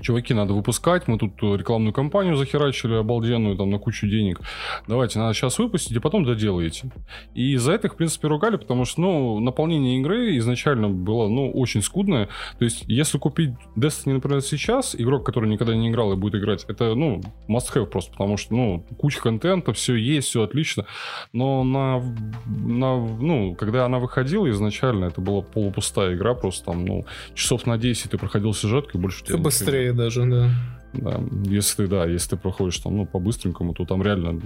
[0.00, 4.40] Чуваки, надо выпускать, мы тут э, рекламную кампанию захерачили обалденную, там, на кучу денег.
[4.86, 6.90] Давайте, надо сейчас выпустить, и потом доделаете.
[7.34, 11.50] И за это их, в принципе, ругали, потому что, ну, наполнение игры изначально было, ну,
[11.52, 12.28] очень скудное.
[12.58, 16.64] То есть, если купить Destiny, например, сейчас, игрок, который никогда не играл и будет играть,
[16.68, 20.86] это, ну, must-have просто, потому что, ну, куча контента, все есть, все отлично.
[21.32, 22.02] Но на,
[22.46, 27.78] на, ну, когда она выходила изначально, это была полупустая игра, просто там, ну, часов на
[27.78, 30.50] 10 ты проходил сюжетку, и больше Все ничего быстрее даже, да.
[30.92, 34.40] да, если ты, да, если ты проходишь там, ну, по-быстренькому, то там реально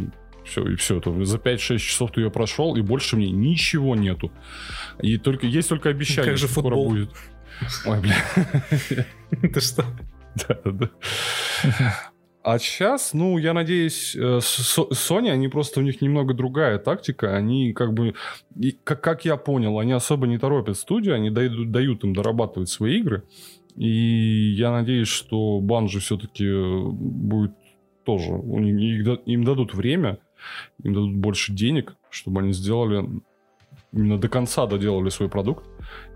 [0.44, 1.00] все, и все.
[1.00, 4.30] То за 5-6 часов ты ее прошел, и больше мне ничего нету.
[5.00, 7.10] И только есть только обещание, Как же что скоро будет.
[7.86, 8.16] Ой, бля.
[9.48, 9.84] Ты что?
[10.34, 10.90] Да, да, да.
[12.42, 17.34] А сейчас, ну, я надеюсь, э, Sony, они просто у них немного другая тактика.
[17.34, 18.14] Они как бы,
[18.84, 22.98] как, как я понял, они особо не торопят студию, они дают, дают им дорабатывать свои
[22.98, 23.22] игры.
[23.76, 26.44] И я надеюсь, что Банжи все-таки
[26.92, 27.52] будет
[28.04, 28.32] тоже.
[28.32, 30.18] У них- им дадут время,
[30.82, 33.08] им дадут больше денег, чтобы они сделали
[33.94, 35.64] именно до конца доделали свой продукт.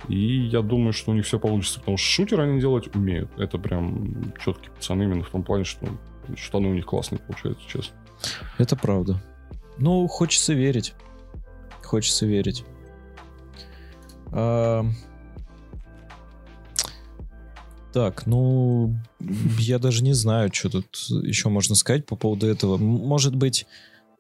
[0.09, 3.31] И я думаю, что у них все получится, потому что шутеры они делать умеют.
[3.39, 5.87] Это прям четкие пацаны именно в том плане, что
[6.37, 7.97] штаны у них классные получаются, честно.
[8.59, 9.21] Это правда.
[9.79, 10.95] Ну, хочется верить.
[11.83, 12.65] Хочется верить.
[17.99, 18.95] Так, ну,
[19.59, 20.87] я даже не знаю, что тут
[21.25, 22.77] еще можно сказать по поводу этого.
[22.77, 23.67] Может быть...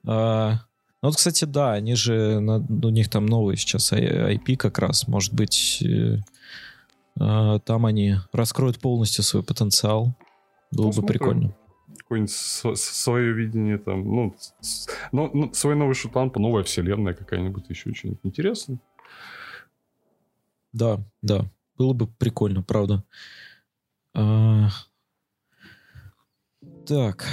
[0.05, 0.55] а,
[1.01, 2.41] Ну, вот, кстати, да, они же...
[2.41, 5.07] на- У них там новый сейчас IP как раз.
[5.07, 6.17] Может быть, э,
[7.21, 10.13] а, там они раскроют полностью свой потенциал.
[10.73, 11.55] Было бы прикольно.
[11.99, 14.35] Какое-нибудь св- свое видение там, ну,
[15.13, 18.81] ну, ну, свой новый шутан, новая вселенная какая-нибудь, еще что-нибудь интересное.
[20.73, 21.45] Да, да.
[21.77, 23.05] Было бы прикольно, правда.
[24.19, 24.69] А,
[26.87, 27.25] Так.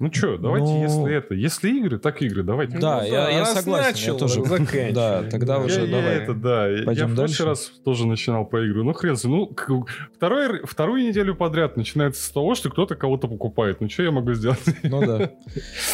[0.00, 2.76] Ну что, давайте, Ну- если это, если игры, так игры, давайте.
[2.78, 4.92] Да, Ну я- я раз согласен, я начал, тоже- заканчивай.
[4.92, 6.14] Да, тогда Я- уже я, давай.
[6.16, 6.66] это, да.
[6.66, 8.82] Я- Пойдем я в прошлый раз тоже начинал по игры.
[8.82, 9.32] Ну, хрен с ним.
[9.68, 13.80] Ну, второй, вторую неделю подряд начинается с того, что кто-то кого-то покупает.
[13.80, 14.58] Ну, что я могу сделать?
[14.82, 15.30] Ну да.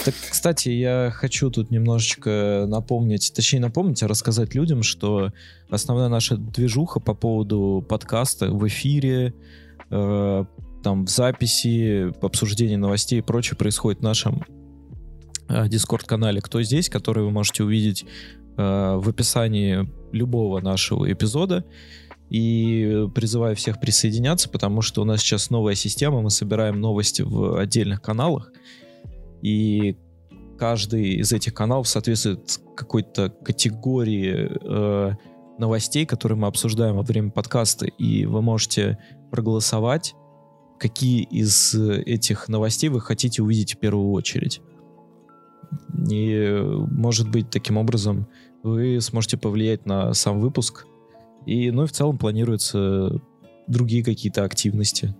[0.06, 5.32] Так, кстати, я хочу тут немножечко напомнить, точнее напомнить, а рассказать людям, что
[5.68, 9.34] основная наша движуха по поводу подкаста в эфире,
[9.90, 10.44] э,
[10.82, 14.42] там в записи, обсуждении новостей и прочее происходит в нашем
[15.48, 18.04] э, Дискорд-канале «Кто здесь?», который вы можете увидеть
[18.56, 21.64] э, в описании любого нашего эпизода.
[22.30, 27.58] И призываю всех присоединяться, потому что у нас сейчас новая система, мы собираем новости в
[27.58, 28.52] отдельных каналах,
[29.40, 29.96] и
[30.58, 35.12] каждый из этих каналов соответствует какой-то категории э,
[35.58, 38.98] новостей, которые мы обсуждаем во время подкаста, и вы можете
[39.30, 40.14] проголосовать,
[40.78, 44.60] какие из э, этих новостей вы хотите увидеть в первую очередь.
[46.10, 48.26] И, э, может быть, таким образом
[48.62, 50.86] вы сможете повлиять на сам выпуск.
[51.46, 53.20] И, ну и в целом планируются
[53.66, 55.14] другие какие-то активности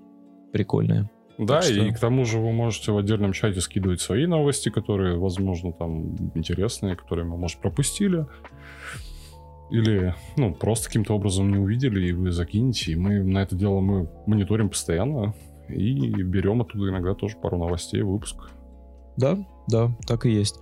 [0.53, 1.11] прикольные.
[1.38, 5.18] Да, что- и к тому же вы можете в отдельном чате скидывать свои новости, которые,
[5.18, 8.27] возможно, там интересные, которые мы, может, пропустили.
[9.71, 12.93] Или, ну, просто каким-то образом не увидели, и вы закинете.
[12.93, 15.35] И мы на это дело мы мониторим постоянно.
[15.69, 18.51] И берем оттуда иногда тоже пару новостей выпуск.
[19.17, 20.61] Да, да, так и есть.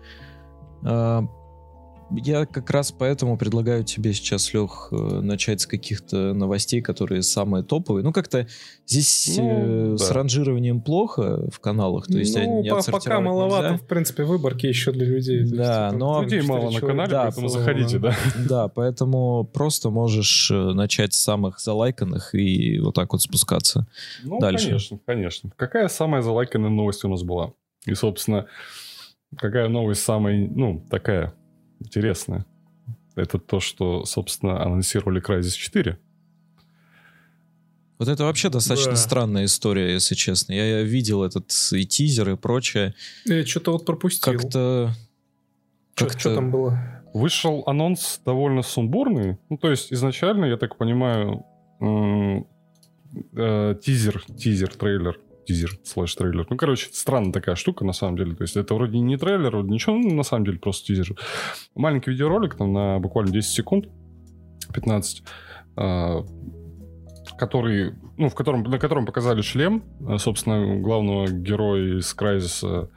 [2.12, 7.64] Я как раз поэтому предлагаю тебе сейчас, Лех, э, начать с каких-то новостей, которые самые
[7.64, 8.04] топовые.
[8.04, 8.46] Ну, как-то
[8.86, 10.14] здесь Ну, э, с да.
[10.14, 13.84] ранжированием плохо в каналах, то есть ну, они по- пока маловато, нельзя.
[13.84, 15.40] в принципе, выборки еще для людей.
[15.40, 18.14] Есть Да, это но- Людей мало на канале, да, поэтому заходите, да.
[18.48, 23.88] Да, поэтому просто можешь э, начать с самых залайканных и вот так вот спускаться.
[24.22, 24.66] Ну, Дальше.
[24.66, 25.50] конечно, конечно.
[25.56, 27.52] Какая самая залайканная новость у нас была?
[27.84, 28.46] И, собственно,
[29.36, 31.34] какая новость самая, ну, такая
[31.80, 32.44] интересная?
[33.14, 35.98] Это то, что, собственно, анонсировали Crysis 4.
[37.98, 38.96] Вот это вообще достаточно Да.
[38.98, 40.52] странная история, если честно.
[40.52, 42.94] Я, я видел этот и тизер, и прочее.
[43.24, 44.32] Я что-то вот пропустил.
[44.34, 44.92] Как-то...
[45.94, 46.78] Что как-то- там было?
[47.14, 49.38] Вышел анонс довольно сумбурный.
[49.48, 51.46] Ну, то есть, изначально, я так понимаю,
[51.80, 56.46] э, тизер, тизер, трейлер, тизер слэш трейлер.
[56.50, 58.34] Ну, короче, странная такая штука, на самом деле.
[58.34, 61.16] То есть, это вроде не трейлер, вроде ничего, ну, на самом деле, просто тизер.
[61.74, 63.86] Маленький видеоролик, там, на буквально 10 секунд,
[64.74, 65.22] 15,
[65.76, 66.22] э,
[67.38, 72.90] который, ну, в котором, на котором показали шлем, э, собственно, главного героя из Крайзиса,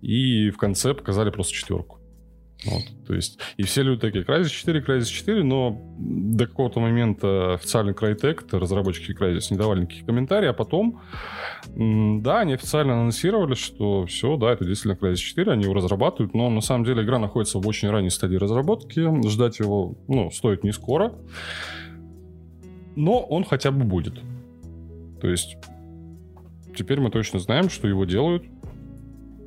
[0.00, 2.01] и в конце показали просто четверку.
[2.64, 7.54] Вот, то есть, и все люди такие, Crysis 4, Crysis 4, но до какого-то момента
[7.54, 11.00] официальный Crytek, разработчики Crysis, не давали никаких комментариев, а потом,
[11.74, 16.50] да, они официально анонсировали, что все, да, это действительно Crysis 4, они его разрабатывают, но
[16.50, 20.72] на самом деле игра находится в очень ранней стадии разработки, ждать его, ну, стоит не
[20.72, 21.14] скоро,
[22.94, 24.20] но он хотя бы будет.
[25.20, 25.56] То есть,
[26.76, 28.44] теперь мы точно знаем, что его делают,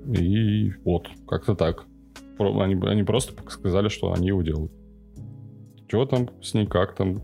[0.05, 1.85] и вот, как-то так.
[2.37, 4.71] Они, они просто сказали, что они его делают.
[5.87, 7.21] Что там с ней, как там,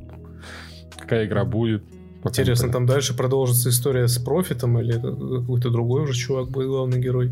[0.98, 1.84] какая игра будет.
[2.24, 7.00] Интересно, там дальше продолжится история с профитом или это какой-то другой уже чувак будет главный
[7.00, 7.32] герой?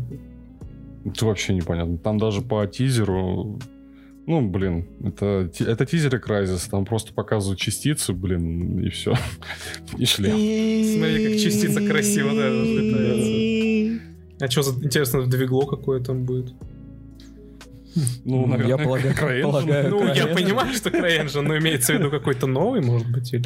[1.04, 1.96] Это вообще непонятно.
[1.98, 3.58] Там даже по тизеру...
[4.26, 9.14] Ну, блин, это, это тизеры Crysis, там просто показывают частицы, блин, и все.
[9.98, 10.32] И шлем.
[10.32, 14.02] Смотри, как частица красиво, да, разлетается.
[14.40, 16.52] А что за интересно двигло какое там будет?
[18.24, 19.42] Ну, Я наверное, полагаю- CryEngine.
[19.42, 20.34] полагаю, Ну, я CryEngine.
[20.34, 23.44] понимаю, что CryEngine, но имеется в виду какой-то новый, может быть, или...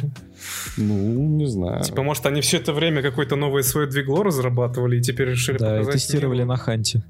[0.77, 1.83] Ну, не знаю.
[1.83, 5.75] Типа, может, они все это время какое-то новое свое двигло разрабатывали и теперь решили Да,
[5.75, 6.49] и показать тестировали миру?
[6.49, 7.03] на Ханте.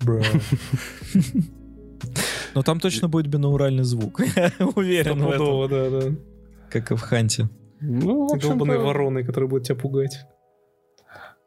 [0.00, 0.22] Бра.
[2.54, 4.20] Но там точно будет бинауральный звук.
[4.76, 5.68] Уверен в этом.
[5.68, 6.14] Да, да.
[6.70, 7.48] Как и в Ханте.
[7.80, 10.18] Ну, Долбаные вороны, которые будут тебя пугать.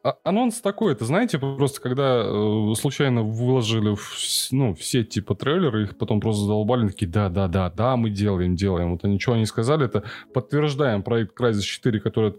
[0.03, 5.09] А- анонс такой, это знаете, просто когда э, случайно выложили в, с- ну, в сеть
[5.09, 8.91] типа трейлеры, их потом просто задолбали, такие, да-да-да, да, мы делаем, делаем.
[8.91, 12.33] Вот они ничего не сказали, это подтверждаем проект Crysis 4, который...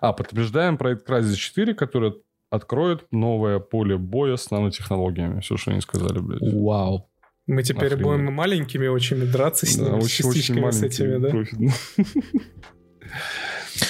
[0.00, 2.14] А, подтверждаем проект Crysis 4, который
[2.50, 5.40] откроет новое поле боя с нанотехнологиями.
[5.40, 6.52] Все, что они сказали, блядь.
[6.52, 7.06] Вау.
[7.46, 8.04] Мы теперь Охренеть.
[8.04, 12.40] будем маленькими очень драться с Да, ними, с очень, очень частичками с маленький этими, да?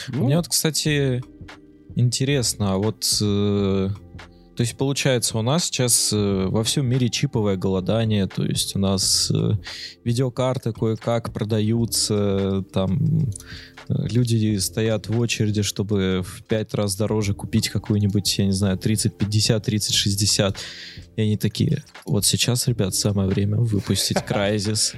[0.08, 1.22] Ну, Мне вот, кстати,
[1.96, 3.04] интересно, а вот...
[3.20, 3.88] э,
[4.56, 8.78] то есть, получается, у нас сейчас э, во всем мире чиповое голодание, то есть у
[8.78, 9.52] нас э,
[10.04, 13.30] видеокарты кое-как продаются, там
[14.10, 19.62] люди стоят в очереди, чтобы в пять раз дороже купить какую-нибудь, я не знаю, 3050,
[19.62, 20.58] 3060.
[21.16, 24.94] И они такие, вот сейчас, ребят, самое время выпустить Crysis.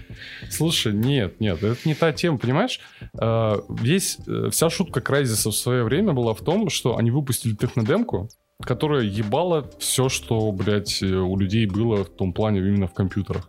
[0.50, 2.80] Слушай, нет, нет, это не та тема, понимаешь?
[3.18, 7.54] Э, Весь, э, вся шутка Crysis в свое время была в том, что они выпустили
[7.54, 8.28] технодемку,
[8.62, 13.48] которая ебала все, что, блядь, э, у людей было в том плане именно в компьютерах.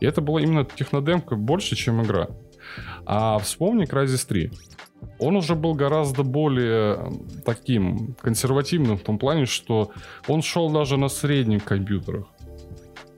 [0.00, 2.28] И это была именно технодемка больше, чем игра.
[3.04, 4.50] А вспомни Crysis 3.
[5.18, 7.12] Он уже был гораздо более
[7.44, 9.92] таким консервативным в том плане, что
[10.28, 12.26] он шел даже на средних компьютерах.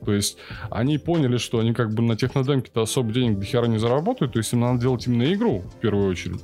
[0.04, 0.36] То есть
[0.70, 4.38] они поняли, что они как бы на технодемке-то особо денег до хера не заработают, то
[4.38, 6.42] есть им надо делать именно игру в первую очередь.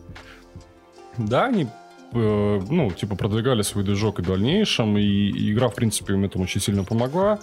[1.18, 1.66] Да, они
[2.12, 6.44] э, ну, типа, продвигали свой движок и в дальнейшем, и игра, в принципе, им этому
[6.44, 7.40] очень сильно помогла.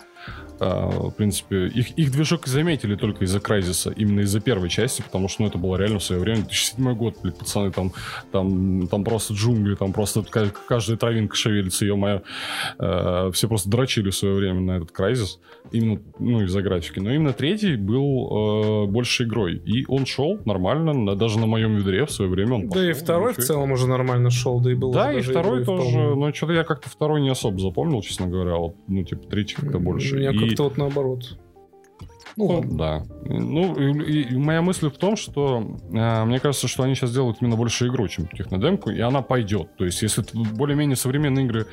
[0.59, 5.27] А, в принципе, их, их движок заметили только из-за Крайзиса, именно из-за первой части, потому
[5.27, 7.91] что, ну, это было реально в свое время, 2007 год, блядь, пацаны, там,
[8.31, 12.23] там, там просто джунгли, там просто ка- каждая травинка шевелится, ее моя
[13.33, 15.39] все просто дрочили в свое время на этот Крайзис,
[15.71, 16.99] именно, ну, из-за графики.
[16.99, 21.75] Но именно третий был э, больше игрой, и он шел нормально, на- даже на моем
[21.75, 24.71] ведре в свое время он Да и пошел, второй в целом уже нормально шел, да
[24.71, 26.15] и был Да, и второй тоже, вполне.
[26.15, 29.77] но что-то я как-то второй не особо запомнил, честно говоря, вот, ну, типа, третий как-то
[29.79, 30.16] больше.
[30.17, 31.37] Меня И- как-то вот наоборот.
[32.35, 32.77] Ну, ладно.
[32.77, 33.03] да.
[33.25, 37.37] Ну, и, и моя мысль в том, что э, мне кажется, что они сейчас делают
[37.41, 39.75] именно больше игру, чем технодемку, и она пойдет.
[39.75, 41.65] То есть, если более-менее современные игры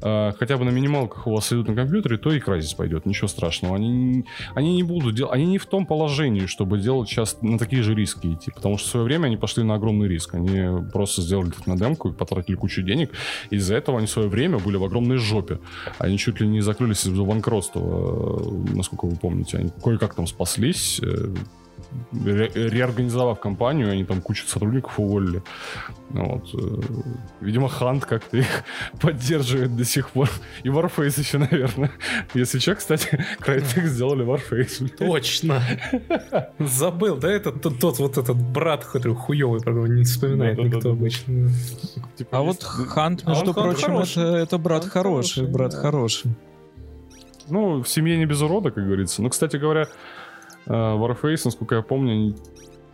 [0.00, 3.28] э, хотя бы на минималках у вас идут на компьютере, то и Crysis пойдет, ничего
[3.28, 3.76] страшного.
[3.76, 4.24] Они,
[4.54, 7.94] они не будут делать, они не в том положении, чтобы делать сейчас на такие же
[7.94, 10.34] риски идти, потому что в свое время они пошли на огромный риск.
[10.34, 13.10] Они просто сделали технодемку и потратили кучу денег,
[13.50, 15.58] из-за этого они в свое время были в огромной жопе.
[15.98, 19.58] Они чуть ли не закрылись из-за банкротства, э, насколько вы помните.
[19.58, 21.34] Они кое-как там спаслись, э,
[22.12, 25.42] ре- реорганизовав компанию, они там кучу сотрудников уволили.
[26.10, 26.44] Вот.
[26.54, 26.80] э,
[27.40, 28.64] Видимо, Хант как-то их
[29.00, 30.28] поддерживает до сих пор.
[30.62, 31.90] И Warface еще, наверное.
[32.34, 34.88] Если что, кстати, Crytek сделали Warface.
[34.96, 35.62] Точно.
[36.58, 40.76] Забыл, да, это тот, тот вот этот брат, который хуёвый, него не вспоминает Да-да-да-да.
[40.76, 41.50] никто обычно.
[42.16, 45.52] Типа, А вот есть- Хант, А между Хант прочим, это, это брат Хант хороший, хороший,
[45.52, 45.78] брат да.
[45.80, 46.30] хороший.
[47.48, 49.20] Ну, в семье не без урода, как говорится.
[49.22, 49.88] Ну, кстати говоря,
[50.66, 52.36] Warface, насколько я помню, они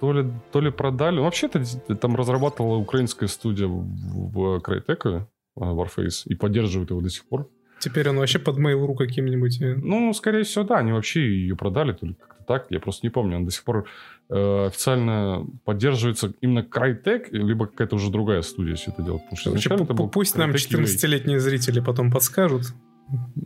[0.00, 1.16] то ли, то ли продали.
[1.16, 1.62] Ну, вообще-то
[1.96, 5.24] там разрабатывала украинская студия в, в Crytek э,
[5.61, 7.48] Warface и поддерживает его до сих пор.
[7.81, 9.61] Теперь он вообще под Mail.ru каким-нибудь.
[9.61, 13.07] э, Ну, скорее всего, да, они вообще ее продали, то ли как-то так, я просто
[13.07, 13.37] не помню.
[13.37, 13.87] Она до сих пор
[14.31, 19.22] э, официально поддерживается именно Crytek, либо какая-то уже другая студия все это делает.
[19.24, 20.85] Потому что изначально это был пусть нам Crytek UA.
[20.85, 22.72] 14-летние зрители потом подскажут,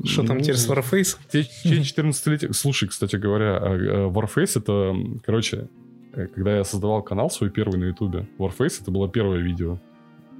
[0.04, 1.16] что там Ну, теперь с Warface.
[1.30, 4.94] Те, те 14 Слушай, кстати говоря, а, а, Warface это,
[5.24, 5.68] короче,
[6.12, 9.78] э, когда я создавал канал свой первый на Ютубе, Warface это было первое видео.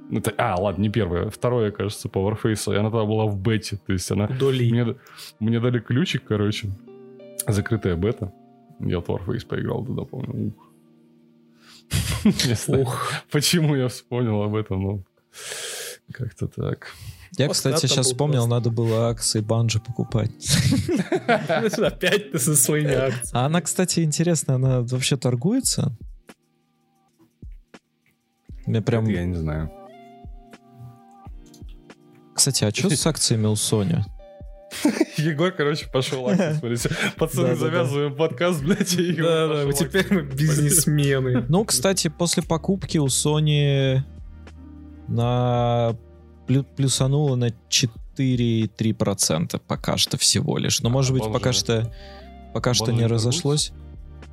[0.09, 3.39] Ну, Это, а, ладно, не первое, второе, кажется, по Warface, и она тогда была в
[3.39, 4.27] бете, то есть она...
[4.27, 4.69] Доли.
[4.69, 4.95] Мне,
[5.39, 6.69] мне дали ключик, короче,
[7.47, 8.33] закрытая бета.
[8.79, 10.47] Я в Warface поиграл туда, помню.
[10.47, 10.73] Ух.
[12.25, 12.87] Не знаю,
[13.31, 15.03] почему я вспомнил об этом, но
[16.11, 16.93] как-то так.
[17.37, 18.51] Я, Пост кстати, сейчас вспомнил, пост.
[18.51, 20.31] надо было акции банжи покупать.
[21.77, 23.29] опять ты со своими акциями.
[23.33, 25.97] А она, кстати, интересно, она вообще торгуется?
[28.67, 29.05] Мне прям...
[29.07, 29.71] Я не знаю.
[32.35, 34.03] Кстати, а что с акциями у Sony?
[35.17, 36.89] Егор, короче, пошел акции, смотрите.
[37.17, 41.45] Пацаны, завязываем подкаст, блядь, и Егор Да, да, теперь мы бизнесмены.
[41.49, 44.01] Ну, кстати, после покупки у Sony
[45.07, 45.95] на
[46.47, 50.81] плюсануло на 4,3% пока что всего лишь.
[50.81, 51.53] Но, может быть, пока Обалденно.
[51.53, 51.93] что
[52.53, 53.71] Пока что Bungie не не разошлось.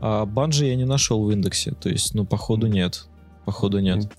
[0.01, 1.73] А Банжи я не нашел в индексе.
[1.73, 3.07] То есть, ну, походу нет.
[3.47, 4.13] Походу нет.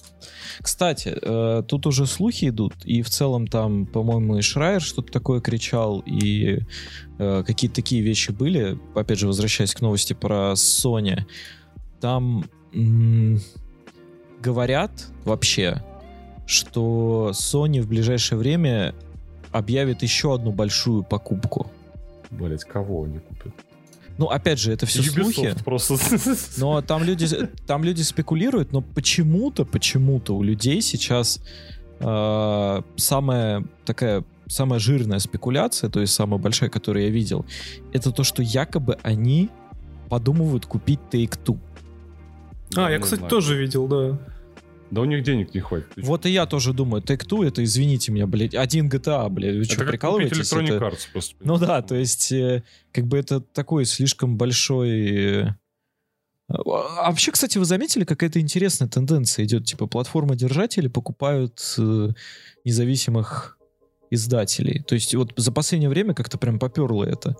[0.62, 5.39] Кстати, э, тут уже слухи идут, и в целом там, по-моему, и Шрайер что-то такое
[5.39, 6.60] кричал, и
[7.19, 8.77] э, какие-то такие вещи были.
[8.95, 11.21] Опять же, возвращаясь к новости про Sony,
[12.01, 13.39] там м,
[14.41, 14.91] говорят
[15.23, 15.84] вообще,
[16.45, 18.93] что Sony в ближайшее время
[19.51, 21.69] объявит еще одну большую покупку.
[22.30, 23.54] Блять, кого они купят?
[24.17, 25.39] Ну, опять же, это все слухи.
[25.39, 25.95] Ubisoft просто.
[26.58, 27.27] Но там люди,
[27.65, 31.41] там люди спекулируют, но почему-то, почему-то у людей сейчас
[31.99, 37.45] э, самая такая самая жирная спекуляция, то есть самая большая, которую я видел,
[37.93, 39.49] это то, что якобы они
[40.10, 41.58] подумывают купить Take-Two.
[42.75, 43.30] А, я, не кстати, знаю.
[43.30, 44.19] тоже видел, да.
[44.91, 45.88] Да у них денег не хватит.
[45.95, 49.73] Вот и я тоже думаю, Take-Two это, извините меня, блядь, один GTA, блядь, вы что,
[49.75, 50.38] Это купить прикалываетесь?
[50.54, 51.36] Electronic Это- Arts просто.
[51.39, 55.45] Ну да, то есть, э, как бы это такой слишком большой...
[55.45, 55.47] э,
[56.49, 59.63] а Вообще, кстати, вы заметили, какая-то интересная тенденция идет?
[59.65, 62.10] Типа, платформодержатели покупают э,
[62.65, 63.58] независимых
[64.10, 64.84] издателей.
[64.84, 67.38] То есть, вот за последнее время как-то прям поперло это.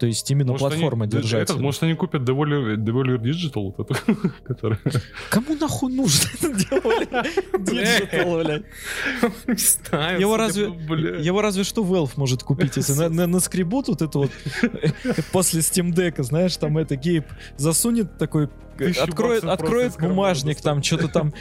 [0.00, 1.42] То есть, именно Может, они- платформодержатели.
[1.42, 3.94] этот, может, они купят Devolver, Devolver Digital, вот эту,
[4.44, 4.80] которая...
[5.30, 6.56] Кому нахуй нужен этот
[7.52, 8.62] Digital, блядь?
[9.46, 10.20] Не знаю.
[10.20, 14.30] Его разве, его разве что Valve может купить, если на, на- наскребут вот это вот
[15.32, 17.26] после Steam Deck, знаешь, там это Гейб
[17.58, 18.48] засунет такой,
[18.80, 21.32] откроет, откроет бумажник, там что-то там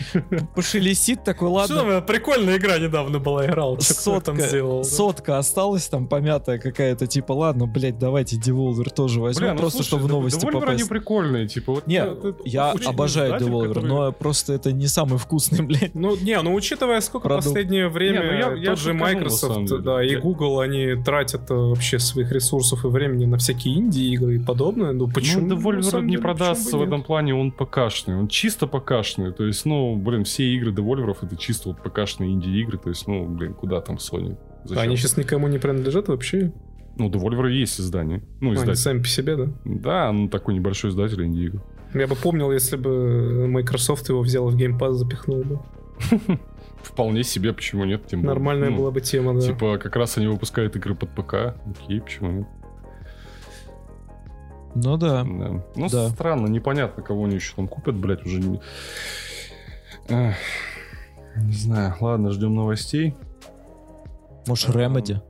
[0.56, 3.80] пошелестит, такой, Что ладно, там, прикольная игра недавно была, играл.
[3.80, 4.84] Что сотка, сделал?
[4.84, 10.04] сотка осталась там помятая какая-то, типа, ладно, блядь, давайте Devolver тоже возьмем, ну просто чтобы
[10.04, 10.90] в Devolver новости они попасть.
[10.90, 11.88] прикольные, типа вот...
[11.88, 15.96] Не, э, э, Я обожаю Devolver, но просто это не самый вкусный, блядь.
[15.96, 20.96] Ну, не, ну учитывая, сколько последнее время ну тот же Microsoft, да, и Google, они
[21.04, 25.48] тратят э, вообще своих ресурсов и времени на всякие инди-игры и подобное, ну почему?
[25.48, 27.08] Ну, Devolver не продастся в этом нет?
[27.30, 31.70] Плане, он ПКшный, он чисто ПКшный, то есть, ну, блин, все игры Devolver это чисто
[31.70, 34.38] вот ПКшные инди-игры, то есть, ну, блин, куда там Sony?
[34.66, 34.84] Зачем?
[34.84, 36.52] Они сейчас никому не принадлежат вообще?
[36.98, 38.76] Ну, Devolver есть издание, ну, Они издатель.
[38.76, 39.48] сами по себе, да?
[39.66, 41.62] Да, ну, такой небольшой издатель инди-игр.
[41.94, 45.60] Я бы помнил, если бы Microsoft его взял в Game Pass запихнул бы.
[46.84, 48.22] Вполне себе, почему нет, тем.
[48.22, 49.42] Нормальная Ну, была бы тема, да.
[49.42, 52.48] Типа, как раз они выпускают игры под ПК, окей, почему нет?
[54.76, 55.24] Ну да.
[55.24, 55.64] Да.
[55.76, 56.10] Ну, Да.
[56.10, 58.60] странно, непонятно, кого они еще там купят, блядь, уже не...
[60.10, 60.36] Эх,
[61.36, 63.16] не знаю, ладно, ждем новостей.
[64.48, 65.22] Может, Remedy?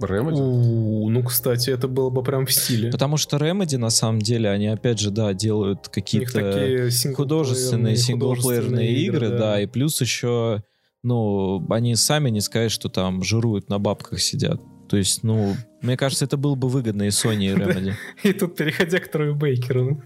[0.00, 0.40] Remedy?
[0.40, 2.90] У, ну, кстати, это было бы прям в стиле.
[2.90, 9.30] Потому что Remedy, на самом деле, они, опять же, да, делают какие-то художественные, синглплеерные игры,
[9.30, 9.60] да.
[9.60, 10.62] и плюс еще,
[11.02, 14.60] ну, они сами не сказать, что там жируют на бабках сидят.
[14.88, 17.94] То есть, ну, мне кажется, это было бы выгодно и Sony, и Remedy.
[18.22, 20.02] И тут, переходя к Трою Бейкеру,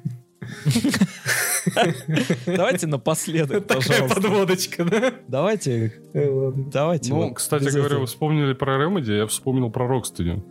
[2.47, 4.21] Давайте напоследок, такая пожалуйста.
[4.21, 5.12] подводочка, да?
[5.29, 7.12] Давайте, Э, давайте.
[7.12, 10.43] Ну, кстати говоря, вы вспомнили про Remedy, я вспомнил про Rocksteady.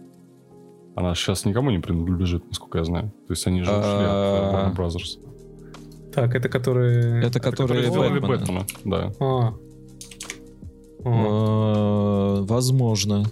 [0.96, 3.12] Она сейчас никому не принадлежит, насколько я знаю.
[3.28, 4.52] То есть они же ушли от э.
[4.54, 5.20] Warner Brothers.
[6.14, 7.24] Так, это которые...
[7.24, 8.66] Это которые сделали Бэтмена.
[8.66, 9.14] Бэтмена, да.
[9.20, 9.54] А.
[11.06, 12.40] А.
[12.40, 13.26] Э, Возможно.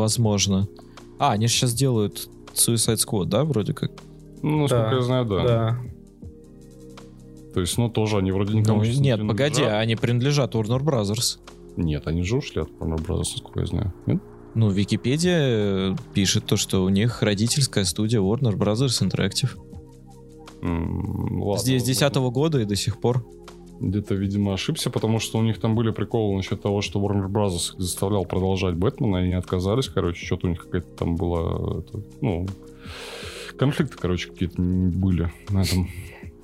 [0.00, 0.66] Возможно.
[1.18, 3.90] А, они сейчас делают Suicide Squad, да, вроде как?
[4.42, 5.44] Ну, насколько Да, я знаю, да.
[5.44, 5.78] Да.
[7.52, 10.80] То есть, ну, тоже они вроде никому Ну, сейчас нет, не погоди, они принадлежат Warner
[10.82, 11.38] Brothers.
[11.76, 13.92] Нет, они же ушли от Warner Brothers, насколько я знаю.
[14.06, 14.22] Нет?
[14.54, 15.38] Ну, Википедия
[15.92, 19.50] э, пишет то, что у них родительская студия Warner Brothers Interactive.
[20.62, 22.08] М, ладно, Здесь с возможно.
[22.08, 23.24] 10 года и до сих пор.
[23.80, 27.74] Где-то, видимо, ошибся, потому что у них там были приколы насчет того, что Warner Bros.
[27.78, 32.46] заставлял продолжать Бэтмена, и они отказались, короче, что-то у них какая-то там была, это, ну,
[33.58, 35.88] конфликты, короче, какие-то были на этом,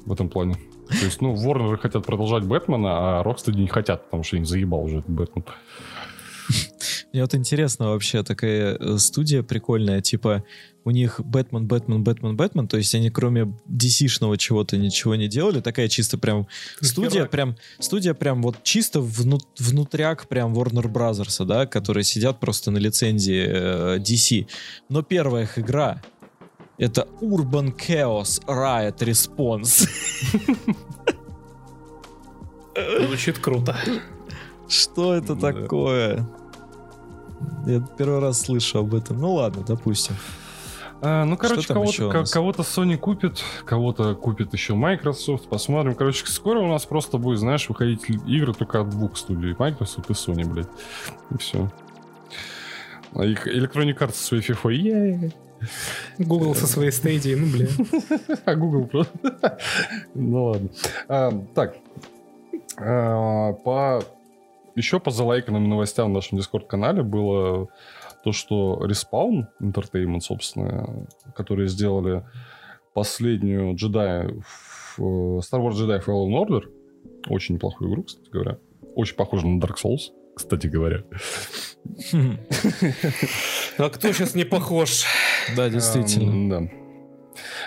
[0.06, 0.54] в этом плане.
[0.88, 4.84] То есть, ну, Warner хотят продолжать Бэтмена, а Rocksteady не хотят, потому что их заебал
[4.84, 5.44] уже этот Бэтмен.
[7.16, 10.44] Мне вот интересно вообще такая э, студия прикольная, типа
[10.84, 15.62] у них Бэтмен, Бэтмен, Бэтмен, Бэтмен, то есть они кроме DC-шного чего-то ничего не делали,
[15.62, 16.46] такая чисто прям
[16.82, 17.30] студия, Херак.
[17.30, 22.76] прям студия прям вот чисто вну- внутряк прям Warner Brothers, да, которые сидят просто на
[22.76, 24.46] лицензии э, DC.
[24.90, 26.02] Но первая их игра
[26.76, 29.88] это Urban Chaos Riot Response.
[33.06, 33.74] Звучит круто.
[34.68, 36.28] Что это такое?
[37.66, 39.18] Я первый раз слышу об этом.
[39.18, 40.14] Ну ладно, допустим.
[41.02, 45.48] А, ну, короче, кого-то, кого-то Sony купит, кого-то купит еще Microsoft.
[45.48, 45.94] Посмотрим.
[45.94, 49.54] Короче, скоро у нас просто будет, знаешь, выходить игры только от двух студий.
[49.58, 50.68] Microsoft и Sony, блядь.
[51.34, 51.70] И все.
[53.14, 54.72] А их Electronic Arts со своей FIFA.
[54.72, 55.32] е
[56.18, 57.66] Google со своей стадией, ну, бля.
[58.44, 59.18] А Google просто...
[60.14, 60.68] Ну ладно.
[61.08, 61.76] А, Так.
[62.78, 64.02] А, По...
[64.76, 67.68] Еще по залайканным новостям в нашем Дискорд-канале было
[68.22, 72.24] то, что Respawn Entertainment, собственно, которые сделали
[72.92, 75.02] последнюю Jedi в, э,
[75.40, 76.62] Star Wars Jedi Fallen Order,
[77.28, 78.58] очень неплохую игру, кстати говоря,
[78.94, 81.04] очень похожа на Dark Souls, кстати говоря.
[83.78, 85.04] А кто сейчас не похож?
[85.56, 86.30] Да, действительно.
[86.30, 86.70] Эм, Да.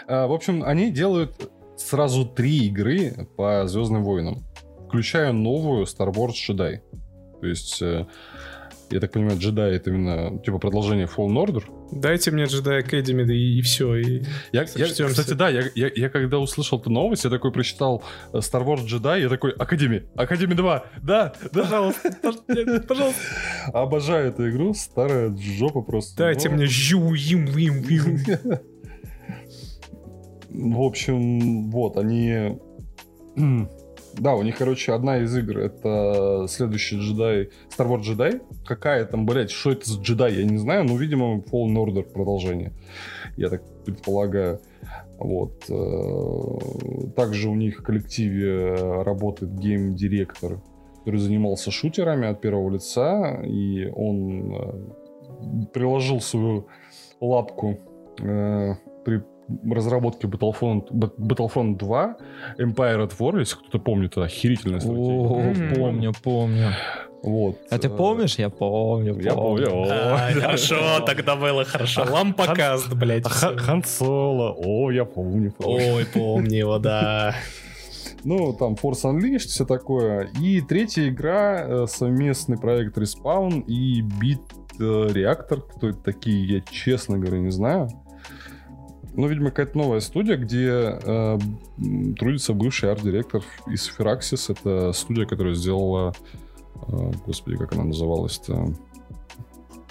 [0.07, 4.43] А, В общем, они делают сразу три игры по Звездным войнам,
[4.87, 6.81] включая новую Star Wars Jedi.
[7.41, 8.05] То есть, э,
[8.91, 11.63] я так понимаю, Jedi это именно типа продолжение Fallen Order.
[11.91, 13.95] Дайте мне Jedi Academy, да и, и все.
[13.95, 14.23] И...
[14.51, 18.37] Я, я- кстати, да, я, я- я когда услышал эту новость, я такой прочитал э,
[18.39, 23.21] Star Wars Jedi, я такой, Академи, Академи 2, да, да, Пожалуйста, пож- пожалуйста.
[23.73, 26.17] обожаю эту игру, старая жопа просто.
[26.17, 28.19] Дайте мне жу им им им.
[30.49, 32.57] В общем, вот, они...
[34.19, 38.41] Да, у них, короче, одна из игр, это следующий джедай, Star Wars Jedi.
[38.65, 42.73] Какая там, блядь, что это за джедай, я не знаю, но, видимо, Fallen Order продолжение.
[43.37, 44.59] Я так предполагаю.
[45.17, 45.63] Вот.
[45.69, 50.59] э, Также у них в коллективе работает гейм-директор,
[50.97, 56.67] который занимался шутерами от первого лица, и он э, приложил свою
[57.21, 57.79] лапку
[58.21, 59.23] э, при
[59.69, 62.17] разработке Battlefront, Bat- Battlefront 2,
[62.59, 65.71] Empire at War, если кто-то помнит, это охерительная стратегия.
[65.71, 66.71] О, помню, помню.
[67.21, 67.57] Вот.
[67.69, 68.35] А ты э, помнишь?
[68.39, 69.67] Я помню, Я помню.
[69.89, 72.05] А, Хорошо, тогда было хорошо.
[72.09, 73.27] Лампокаст, блядь.
[73.27, 74.53] Ха- Хан Соло.
[74.57, 75.51] О, я помню.
[75.51, 75.95] помню.
[75.95, 77.35] Ой, помню его, да.
[78.25, 80.29] Ну, там Force Unleashed, все такое.
[80.41, 84.41] И третья игра, э, совместный проект Respawn и Beat
[84.79, 84.83] э,
[85.13, 85.61] Reactor.
[85.75, 87.87] Кто это такие, я честно говоря не знаю.
[89.15, 91.39] Ну, видимо, какая-то новая студия, где э,
[92.17, 94.51] трудится бывший арт-директор из Firaxis.
[94.57, 96.13] Это студия, которая сделала...
[96.87, 98.73] э, господи, как она называлась-то?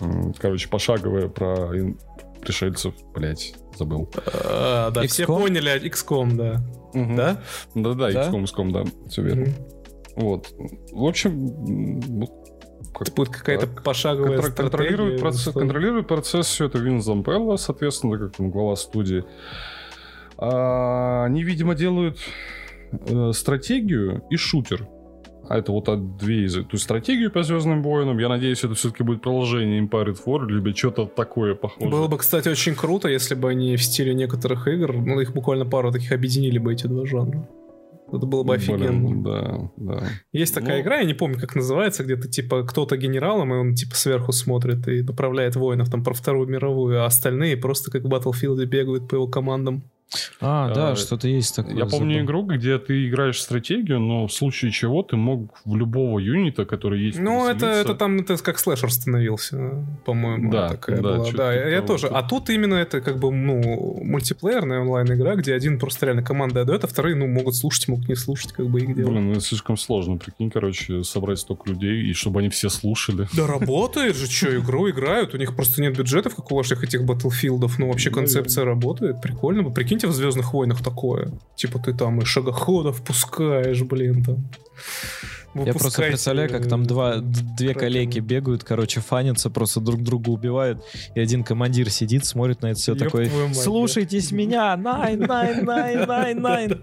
[0.00, 1.98] М, Короче, пошаговая про ин-
[2.40, 2.94] пришельцев.
[3.14, 4.08] Блять, забыл.
[4.44, 5.26] А, Да, все XCOM?
[5.40, 6.62] поняли, XCOM, да.
[6.94, 7.16] Мгм.
[7.16, 7.42] Да?
[7.74, 8.30] Да-да, Да?
[8.30, 9.42] XCOM, XCOM, да, все верно.
[9.42, 9.54] Мгм.
[10.16, 10.54] Вот.
[10.92, 12.20] В общем,
[12.93, 13.82] как- Это будет какая-то так.
[13.82, 15.20] пошаговая Контр- контролирует, стратегия.
[15.22, 19.24] процесс, контролирует процесс все это Вин Зампелло, соответственно, как там глава студии.
[20.36, 22.18] А, они, видимо, делают
[22.93, 24.86] э, стратегию и шутер.
[25.49, 26.55] А это вот от две из...
[26.55, 28.18] То есть стратегию по Звездным войнам.
[28.18, 31.91] Я надеюсь, это все-таки будет продолжение Empire at War, либо что-то такое похожее.
[31.91, 35.64] Было бы, кстати, очень круто, если бы они в стиле некоторых игр, ну, их буквально
[35.64, 37.49] пару таких объединили бы эти два жанра.
[38.09, 39.22] Это было бы Блин, офигенно.
[39.22, 40.09] да, да.
[40.32, 40.82] Есть такая Ну.
[40.82, 44.32] игра, я не помню, как называется, где ты типа кто-то генералом, и он типа сверху
[44.32, 49.09] смотрит и направляет воинов там про Вторую мировую, а остальные просто как в Battlefield бегают
[49.09, 49.82] по его командам.
[50.40, 51.74] А, да, А, что-то есть такое.
[51.74, 52.26] Я помню забыл.
[52.26, 57.02] игру, где ты играешь стратегию, но в случае чего ты мог в любого юнита, который
[57.02, 57.18] есть...
[57.18, 60.50] Ну, это, это там это как слэшер становился, по-моему.
[60.50, 61.30] Да, такая да, была.
[61.32, 61.86] Да, я того.
[61.88, 62.06] тоже.
[62.09, 66.84] А тут именно это как бы, ну, мультиплеерная онлайн-игра, где один просто реально команда отдает,
[66.84, 69.11] а вторые, ну, могут слушать, могут не слушать, как бы их дело.
[69.11, 70.16] Блин, ну это слишком сложно.
[70.16, 73.28] Прикинь, короче, собрать столько людей, и чтобы они все слушали.
[73.36, 77.04] Да работает же, что, игру играют, у них просто нет бюджетов, как у ваших этих
[77.04, 79.74] батлфилдов, ну вообще концепция работает, прикольно бы.
[79.99, 81.32] Прикиньте в Звездных войнах такое.
[81.57, 84.49] Типа ты там и шагоходов пускаешь, блин, там.
[85.64, 90.84] Я просто представляю, как там два, две коллеги бегают, короче, фанятся, просто друг друга убивают,
[91.14, 93.54] и один командир сидит, смотрит на это все Ёб такой, мать, да.
[93.54, 96.82] слушайтесь меня, найн, найн, найн, найн, найн.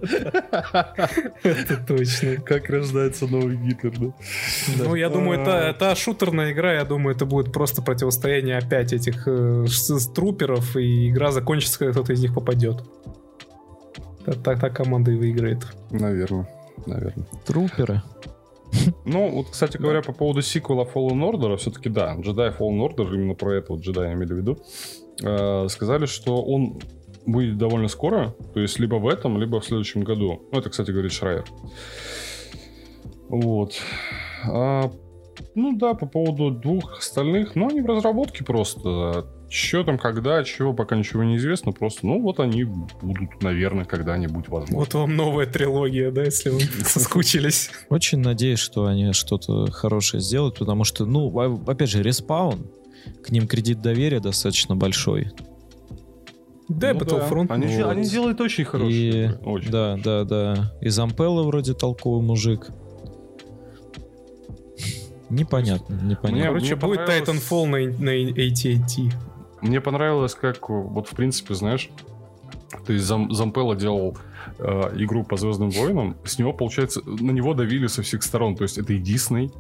[1.44, 2.38] Это точно.
[2.38, 4.14] Как рождается новый Гитлер, да?
[4.78, 9.28] Ну, я думаю, та, та шутерная игра, я думаю, это будет просто противостояние опять этих
[9.28, 9.66] э,
[10.14, 12.84] труперов, и игра закончится, когда кто-то из них попадет.
[14.26, 15.66] Так, так, так команда и выиграет.
[15.92, 16.50] Наверное,
[16.86, 17.28] наверное.
[17.46, 18.02] Труперы.
[19.06, 23.36] Ну, вот, кстати говоря, по поводу сиквела Fallen Order, все-таки да, Jedi Fallen Order, именно
[23.36, 24.58] про это вот джедая имели в виду,
[25.24, 26.80] э, сказали, что он
[27.26, 30.42] выйдет довольно скоро, то есть либо в этом, либо в следующем году.
[30.52, 31.46] Ну, это, кстати, говорит Шрайер.
[33.30, 33.74] Вот.
[34.48, 34.92] А,
[35.56, 39.26] ну да, по поводу двух остальных, ну, они в разработке просто.
[39.48, 41.72] Что там, когда, чего, пока ничего не известно.
[41.72, 44.78] Просто, ну, вот они будут, наверное, когда-нибудь возможно.
[44.78, 47.70] Вот вам новая трилогия, да, если вы соскучились.
[47.90, 51.30] Очень надеюсь, что они что-то хорошее сделают, потому что, ну,
[51.68, 52.68] опять же, респаун,
[53.24, 55.32] к ним кредит доверия достаточно большой.
[56.68, 57.46] Да, Ну Battlefront.
[57.50, 57.92] Они, Вот.
[57.92, 59.26] они делают очень И, хорошие.
[59.26, 60.74] игры, очень да, да, да.
[60.82, 62.72] И Зампелло вроде толковый мужик.
[65.30, 66.32] Непонятно, непонятно.
[66.32, 69.12] Мне- Короче, будет понравилось- Titanfall на, на AT&T.
[69.62, 71.90] Мне понравилось, как вот в принципе, знаешь,
[72.86, 74.18] то есть Зам, Зампелла делал
[74.60, 78.56] э, игру по Звездным войнам, с него, получается, на него давили со всех сторон.
[78.56, 79.52] То есть это и Дисней,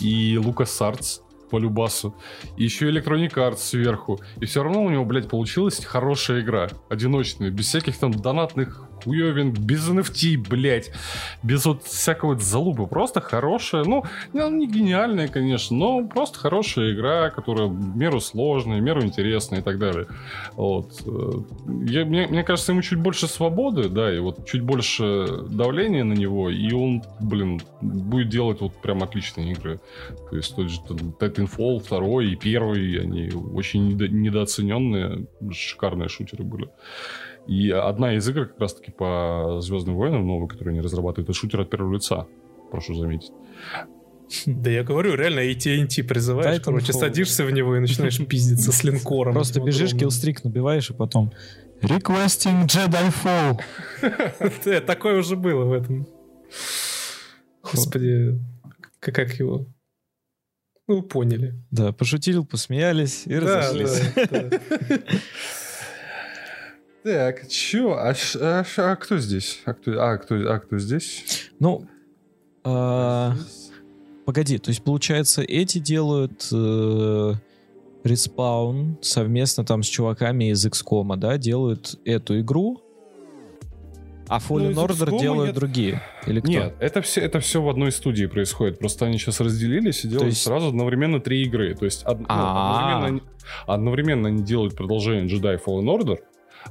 [0.00, 1.20] и Лукас Артс,
[1.50, 2.14] по Любасу.
[2.56, 4.18] И еще Electronic Arts сверху.
[4.40, 6.68] И все равно у него, блядь, получилась хорошая игра.
[6.88, 7.50] Одиночная.
[7.50, 10.90] Без всяких там донатных хуевин, без NFT, блядь,
[11.42, 12.86] без вот всякого залупы.
[12.86, 19.60] Просто хорошая, ну, не гениальная, конечно, но просто хорошая игра, которая меру сложная, меру интересная
[19.60, 20.06] и так далее.
[20.52, 21.02] Вот.
[21.06, 21.32] Э,
[21.86, 26.14] я, мне, мне кажется, ему чуть больше свободы, да, и вот чуть больше давления на
[26.14, 29.80] него, и он, блин, будет делать вот прям отличные игры.
[30.30, 36.68] То есть тот же Titanfall 2 и первый, они очень недо, недооцененные, шикарные шутеры были.
[37.46, 41.60] И одна из игр как раз-таки по Звездным войнам, новой, которую они разрабатывают, это шутер
[41.60, 42.26] от первого лица,
[42.70, 43.32] прошу заметить.
[44.46, 46.64] Да я говорю, реально AT&T призываешь, Titanfall.
[46.64, 49.34] короче, садишься в него и начинаешь пиздиться с линкором.
[49.34, 51.32] Просто бежишь, киллстрик набиваешь, и потом
[51.82, 54.80] Requesting Jedi Fall.
[54.86, 56.06] Такое уже было в этом.
[57.62, 58.40] Господи,
[59.00, 59.66] как его?
[60.86, 61.54] Ну, поняли.
[61.70, 64.02] Да, пошутил, посмеялись и разошлись.
[67.04, 67.92] Так, чё?
[67.92, 69.60] А, а, а кто здесь?
[69.66, 71.50] А кто, а, кто, а кто здесь?
[71.60, 71.86] Ну,
[72.64, 73.34] а,
[74.24, 77.32] погоди, то есть, получается, эти делают э,
[78.04, 82.80] респаун совместно там с чуваками из XCOM, да, делают эту игру,
[84.26, 85.54] а Fallen ну, Order делают нет.
[85.54, 86.02] другие?
[86.26, 86.50] Или кто?
[86.50, 88.78] Нет, это все, это все в одной студии происходит.
[88.78, 90.42] Просто они сейчас разделились и делают есть...
[90.42, 91.74] сразу одновременно три игры.
[91.74, 92.20] То есть од...
[92.20, 93.20] ну, одновременно,
[93.66, 96.18] одновременно они делают продолжение Jedi Fallen Order,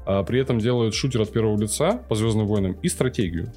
[0.05, 3.51] а при этом делают шутер от первого лица по Звездным войнам и стратегию.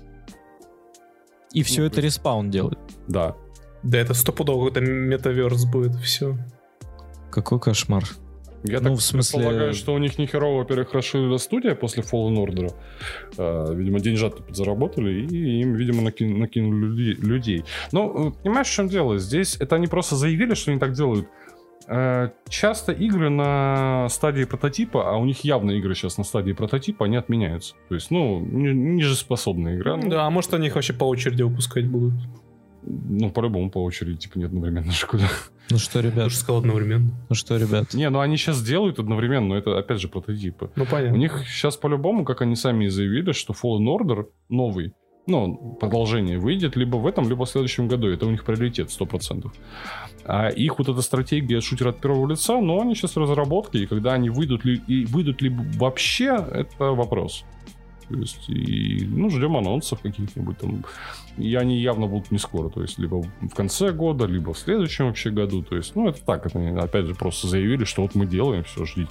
[1.53, 2.79] И все ну, это респаун делает?
[3.09, 3.37] Да.
[3.83, 6.37] Да это стопудово какой-то метаверс будет, все.
[7.31, 8.05] Какой кошмар.
[8.65, 9.39] Я ну, так в смысле...
[9.39, 12.75] предполагаю, что у них нихерово, во-первых, расширилась студия после Fallen Order.
[13.39, 16.39] А, видимо, деньжат подзаработали, и им, видимо, накин...
[16.39, 17.65] накинули людей.
[17.93, 19.19] Но, э, понимаешь, в чем дело?
[19.19, 21.29] Здесь это они просто заявили, что они так делают.
[21.89, 27.07] Э, часто игры на стадии прототипа, а у них явно игры сейчас на стадии прототипа,
[27.07, 27.75] они отменяются.
[27.89, 29.97] То есть, ну, нижеспособная игра.
[29.97, 32.15] Ну, да, а может они их вообще по очереди выпускать будут?
[32.83, 35.29] Ну, по-любому по очереди, типа, не одновременно же куда.
[35.71, 36.25] Ну что, ребят?
[36.25, 37.11] Ты же сказал одновременно.
[37.29, 37.93] Ну что, ребят?
[37.95, 40.71] Не, ну они сейчас делают одновременно, но это, опять же, прототипы.
[40.77, 41.15] Ну, понятно.
[41.17, 44.95] У них сейчас по-любому, как они сами и заявили, что Fallen Order новый,
[45.27, 48.09] ну, продолжение выйдет либо в этом, либо в следующем году.
[48.09, 49.51] Это у них приоритет, 100%.
[50.29, 53.87] А их вот эта стратегия шутера от первого лица, но они сейчас в разработке, и
[53.87, 57.45] когда они выйдут ли, и выйдут ли вообще, это вопрос.
[58.09, 60.85] То есть, и, ну, ждем анонсов каких-нибудь там.
[61.39, 62.69] И они явно будут не скоро.
[62.71, 65.63] То есть, либо в конце года, либо в следующем вообще году.
[65.63, 66.47] То есть, ну, это так.
[66.47, 69.11] Это, опять же, просто заявили, что вот мы делаем, все, ждите.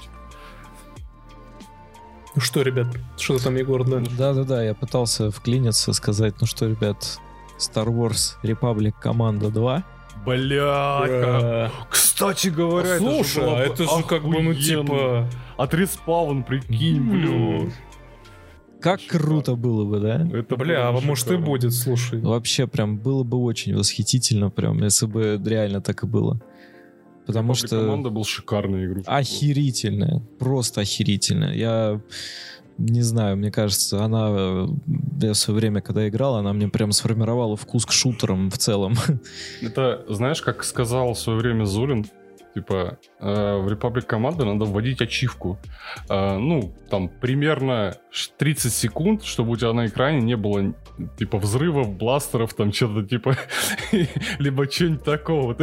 [2.35, 2.87] Ну что, ребят,
[3.17, 4.01] что там, Егор, да?
[4.17, 7.19] Да-да-да, я пытался вклиниться, сказать, ну что, ребят,
[7.57, 9.83] Star Wars Republic Команда 2.
[10.25, 15.29] Бля, кстати говоря, Слушай, это же, а это же как бы, ну, типа...
[15.57, 17.71] От респаун, прикинь, бля.
[18.81, 20.27] Как круто было бы, да?
[20.31, 22.19] Это Бля, а может и будет, слушай.
[22.19, 26.39] Вообще прям было бы очень восхитительно, прям, если бы реально так и было.
[27.25, 27.81] Потому Republic что...
[27.81, 29.01] команда был шикарная игра.
[29.07, 30.21] Охерительная.
[30.37, 31.55] Просто охерительная.
[31.55, 31.99] Я
[32.77, 34.67] не знаю, мне кажется, она
[35.21, 38.95] я в свое время, когда играл, она мне прям сформировала вкус к шутерам в целом.
[39.61, 42.05] Это, знаешь, как сказал в свое время Зулин,
[42.55, 45.59] Типа, э, в Republic команды надо вводить ачивку.
[46.09, 47.97] Э, ну, там, примерно
[48.37, 50.73] 30 секунд, чтобы у тебя на экране не было,
[51.19, 53.35] типа, взрывов, бластеров, там, что-то, типа,
[54.39, 55.57] либо что-нибудь такого.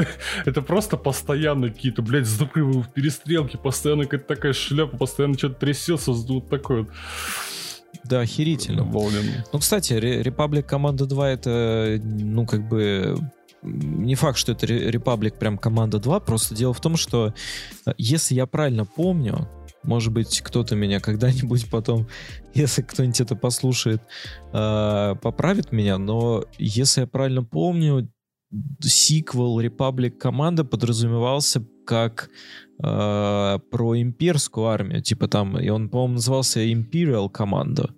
[0.45, 6.51] Это, просто постоянно какие-то, блядь, взрывы, перестрелки, постоянно какая-то такая шляпа, постоянно что-то трясется, вот
[6.51, 6.91] такой вот.
[8.05, 8.85] Да, охерительно.
[8.85, 9.45] Волнен.
[9.51, 13.17] Ну, кстати, Republic Команда 2 это, ну, как бы
[13.63, 17.35] не факт, что это Republic прям команда 2, просто дело в том, что
[17.87, 19.49] э, если я правильно помню,
[19.83, 22.09] может быть, кто-то меня когда-нибудь потом,
[22.55, 24.03] если кто-нибудь это послушает,
[24.53, 28.11] э, поправит меня, но если я правильно помню,
[28.81, 32.29] сиквел Republic команда подразумевался как
[32.83, 37.95] э, про имперскую армию, типа там, и он, по-моему, назывался Imperial команда,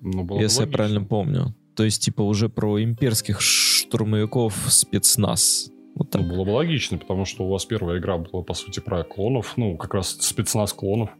[0.00, 1.54] ну, если я правильно помню.
[1.76, 5.70] То есть, типа, уже про имперских штурмовиков спецназ.
[5.94, 6.22] Вот так.
[6.22, 9.54] Ну, было бы логично, потому что у вас первая игра была, по сути, про клонов,
[9.56, 11.10] ну, как раз спецназ клонов.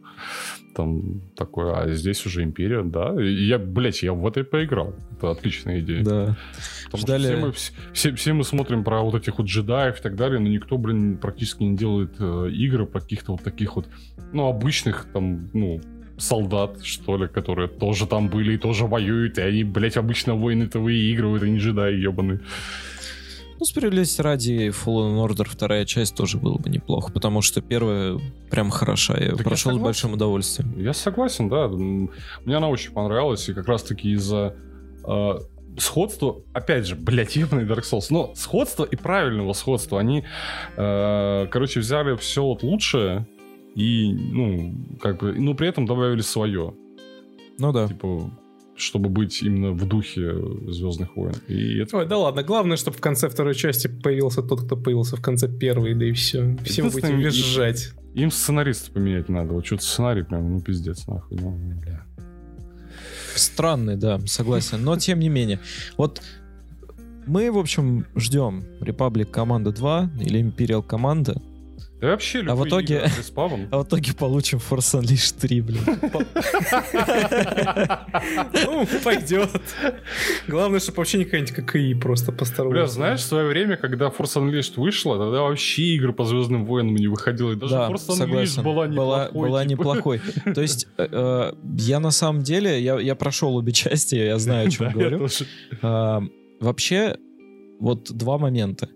[0.75, 3.15] Там такое, а здесь уже Империя, да.
[3.21, 4.93] И я, блядь, я в это поиграл.
[5.13, 6.03] Это отличная идея.
[6.03, 6.37] Да.
[6.85, 9.97] Потому Ждали- что все мы, вс- все, все мы смотрим про вот этих вот джедаев
[9.99, 13.77] и так далее, но никто, блин, практически не делает э, игры про каких-то вот таких
[13.77, 13.87] вот,
[14.33, 15.79] ну, обычных, там, ну,
[16.17, 20.79] солдат, что ли, которые тоже там были и тоже воюют, и они, блядь, обычно войны-то
[20.79, 22.39] выигрывают, не джедаи ебаные.
[23.57, 28.19] Ну, справедливости ради, Fallen Order вторая часть тоже было бы неплохо, потому что первая
[28.51, 29.13] прям хороша.
[29.17, 29.83] Я Так я прошел с согласен.
[29.83, 30.73] большим удовольствием.
[30.77, 31.67] Я согласен, да.
[31.69, 34.55] Мне она очень понравилась, и как раз-таки из-за
[35.07, 35.33] э,
[35.77, 40.25] сходства, опять же, блядь, ебаный Dark Souls, но сходства и правильного сходства, они,
[40.75, 43.25] э, короче, взяли все вот лучшее
[43.75, 46.73] и, ну, как бы, ну, при этом добавили свое,
[47.59, 47.87] Ну да.
[47.87, 48.31] типа,
[48.75, 50.33] чтобы быть именно в духе
[50.67, 51.35] Звездных войн.
[51.47, 55.15] И это Ой, да ладно, главное, чтобы в конце второй части появился тот, кто появился
[55.17, 56.57] в конце первой, да и все.
[56.63, 57.93] Все будете Единственное, визжать.
[58.13, 59.53] им сценариста поменять надо.
[59.53, 61.37] Вот что-то сценарий прям, ну, пиздец, нахуй.
[61.39, 61.51] Ну,
[61.81, 62.05] бля.
[63.35, 64.83] Странный, да, согласен.
[64.83, 65.59] Но тем не менее.
[65.97, 66.21] Вот
[67.27, 71.41] мы, в общем, ждем Republic Команда 2 или Imperial Команда,
[72.05, 73.67] Да вообще, А в любые итоге- игры с респавном.
[73.71, 75.81] а в итоге получим Force Unleashed 3, блин.
[78.53, 79.49] Ну, пойдет.
[80.47, 84.07] Главное, чтобы вообще не какая-нибудь ККИ просто по Star Бля, знаешь, в свое время, когда
[84.07, 87.51] Force Unleashed вышла, тогда вообще игры по Звездным войнам не выходило.
[87.51, 88.63] И даже Да, Force Unleashed согласен.
[88.63, 89.49] была была, неплохой.
[89.49, 89.71] была типа.
[89.71, 90.21] неплохой.
[90.53, 94.67] То есть э, э, я на самом деле, я, я прошел обе части, я знаю,
[94.67, 95.19] о чем Да, я говорю.
[95.19, 95.45] тоже.
[95.81, 96.21] А,
[96.59, 97.17] вообще,
[97.79, 98.89] вот два момента.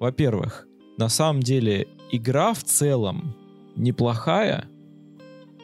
[0.00, 0.66] Во-первых,
[0.98, 3.34] на самом деле игра в целом
[3.76, 4.68] неплохая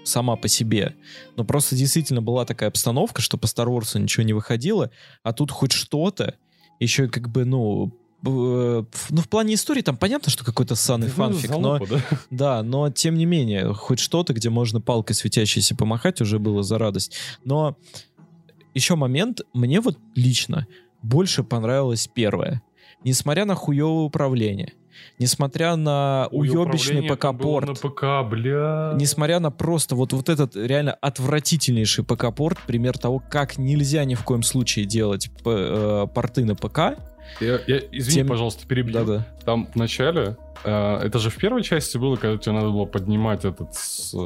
[0.05, 0.97] сама по себе,
[1.36, 4.90] но просто действительно была такая обстановка, что по Star Wars ничего не выходило,
[5.22, 6.34] а тут хоть что-то,
[6.80, 7.93] еще как бы, ну,
[8.24, 8.28] э,
[8.90, 12.01] в- ну, в плане истории там понятно, что какой-то ссаный Ну, фанфик, но, залупа, да?
[12.30, 16.78] да, но тем не менее, хоть что-то, где можно палкой светящейся помахать, уже было за
[16.78, 17.16] радость.
[17.45, 17.76] Но
[18.74, 20.66] еще момент, мне вот лично
[21.03, 22.62] больше понравилось первое.
[23.05, 24.72] Несмотря на хуевое управление,
[25.18, 28.93] несмотря на Ой, уебищный было на ПК-порт, ПК, бля.
[28.97, 34.24] несмотря на просто вот, вот этот реально отвратительнейший ПК-порт, пример того, как нельзя ни в
[34.24, 36.99] коем случае делать э, порты на ПК.
[37.40, 38.93] Я, я- извини, Тем- пожалуйста, перебью.
[38.93, 39.26] Да-да.
[39.45, 43.71] Там в начале, это же в первой части было, когда тебе надо было поднимать этот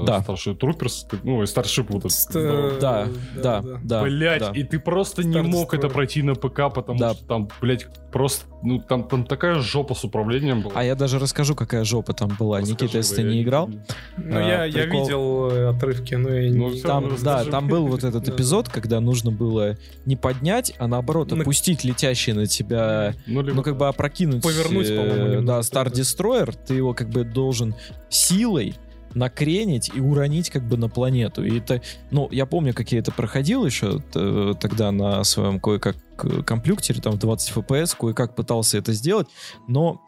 [0.07, 0.19] Да.
[0.27, 2.13] Starship Troopers, ну, и Starship вот этот.
[2.13, 2.81] Ст- здоровый.
[2.81, 3.09] Да,
[3.43, 4.03] да, да.
[4.03, 4.51] Блять, да.
[4.55, 5.79] и ты просто не Star мог Destroyer.
[5.79, 7.15] это пройти на ПК, потому Да.
[7.15, 10.73] что там, блять, просто, ну, там, там такая жопа с управлением была.
[10.77, 12.59] А я даже расскажу, какая жопа там была.
[12.61, 13.69] Расскажи, Никита, если ты да, не я играл.
[14.17, 15.03] Ну, А, я, я прикол.
[15.03, 16.77] видел э, отрывки, но я Ну, не...
[16.79, 18.33] всё Там, да, там был вот этот Да.
[18.33, 23.63] эпизод, когда нужно было не поднять, а наоборот На- опустить летящий на тебя, Ну, ну
[23.63, 25.91] как бы опрокинуть, Повернуть, э, по-моему, да, да, Star да.
[26.17, 27.75] Destroyer, ты его как бы должен
[28.09, 28.75] силой
[29.15, 31.43] накренить и уронить как бы на планету.
[31.43, 35.97] И это, ну, я помню, как я это проходил еще т- тогда на своем кое-как
[36.23, 39.29] э, компьютере, там в 20 FPS, кое-как пытался это сделать,
[39.69, 40.03] но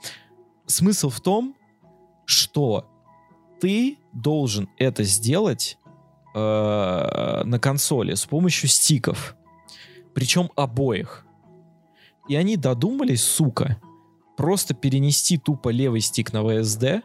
[0.67, 1.57] смысл в том,
[2.27, 2.87] что
[3.61, 5.79] ты должен это сделать
[6.35, 9.37] э, на консоли с помощью стиков.
[10.15, 11.25] Причем обоих.
[12.29, 13.81] И они додумались, сука,
[14.39, 17.03] просто перенести тупо левый стик на VSD,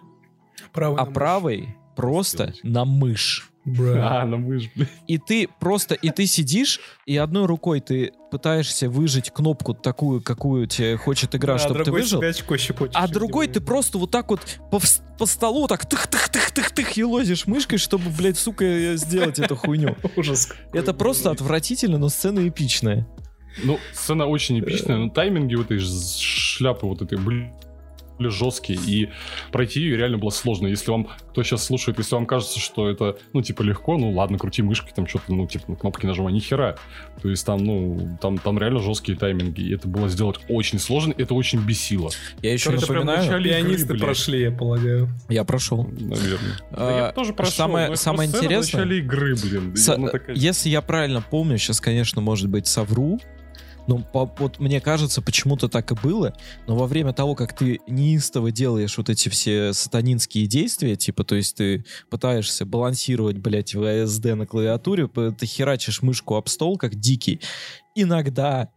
[0.71, 2.63] Правый а на правый просто Сделать.
[2.63, 3.49] на мышь.
[3.65, 3.77] мышь.
[3.77, 4.21] Бра.
[4.21, 4.89] А, на мышь, блядь.
[5.07, 10.67] И ты просто, и ты сидишь, и одной рукой ты пытаешься выжать кнопку такую, какую
[10.67, 12.21] тебе хочет игра, а чтобы ты выжил.
[12.93, 14.79] А другой ты просто вот так вот по,
[15.17, 19.97] по столу так тых-тых-тых-тых-тых елозишь мышкой, чтобы, блядь, сука, сделать эту хуйню.
[20.15, 20.49] Ужас.
[20.71, 23.07] Это просто отвратительно, но сцена эпичная.
[23.63, 27.51] Ну, сцена очень эпичная, но тайминги вот этой шляпы вот этой были
[28.19, 29.09] были жесткие, и
[29.51, 30.67] пройти ее реально было сложно.
[30.67, 34.37] Если вам, кто сейчас слушает, если вам кажется, что это, ну, типа, легко, ну, ладно,
[34.37, 36.75] крути мышкой, там что-то, ну, типа, на кнопки нажимай, ни хера.
[37.23, 41.15] То есть там, ну, там, там реально жесткие тайминги, и это было сделать очень сложно,
[41.17, 42.11] это очень бесило.
[42.43, 44.01] Я еще в напоминаю, игры, Пианисты блядь.
[44.03, 45.09] прошли, я полагаю.
[45.29, 45.83] я прошел.
[45.83, 46.57] Наверное.
[46.69, 49.75] Да А, я тоже прошел, самое- но это самое сцена в интересное- начале игры, блин.
[49.75, 53.19] С- такая- Если я правильно помню, сейчас, конечно, может быть, совру,
[53.88, 56.34] но по- вот мне кажется, почему-то так и было,
[56.67, 61.36] но во время того, как ты неистово делаешь вот эти все сатанинские действия, типа, то
[61.36, 67.39] есть ты пытаешься балансировать, блядь, VSD на клавиатуре, ты херачишь мышку об стол, как дикий,
[67.95, 68.69] иногда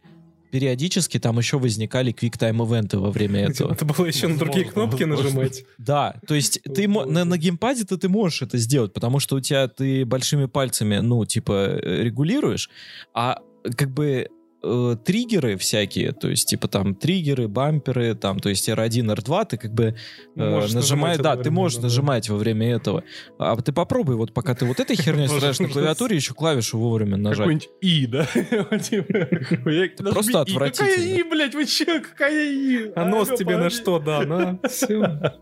[0.51, 3.73] периодически там еще возникали квиктайм-ивенты во время этого.
[3.73, 5.25] Это было еще на другие кнопки возможно.
[5.25, 5.65] нажимать.
[5.77, 9.39] Да, то есть ты мо- на, на геймпаде-то ты можешь это сделать, потому что у
[9.41, 12.69] тебя ты большими пальцами, ну, типа, э, регулируешь,
[13.13, 13.39] а
[13.75, 14.29] как бы
[14.67, 19.57] э, триггеры всякие, то есть типа там триггеры, бамперы, там, то есть R1, R2, ты
[19.57, 19.95] как бы
[20.35, 21.83] э, Можешь нажимаешь, да, ты можешь да.
[21.83, 23.03] нажимать во время этого.
[23.37, 27.17] А ты попробуй, вот пока ты вот этой херней стреляешь на клавиатуре, еще клавишу вовремя
[27.17, 27.39] нажать.
[27.39, 28.25] Какой-нибудь И, да?
[28.79, 31.19] Типа, Просто И, Какая отвратительно.
[31.19, 31.99] И, блядь, вы че?
[32.01, 32.91] Какая И?
[32.95, 35.33] А нос тебе на что, да, на, все,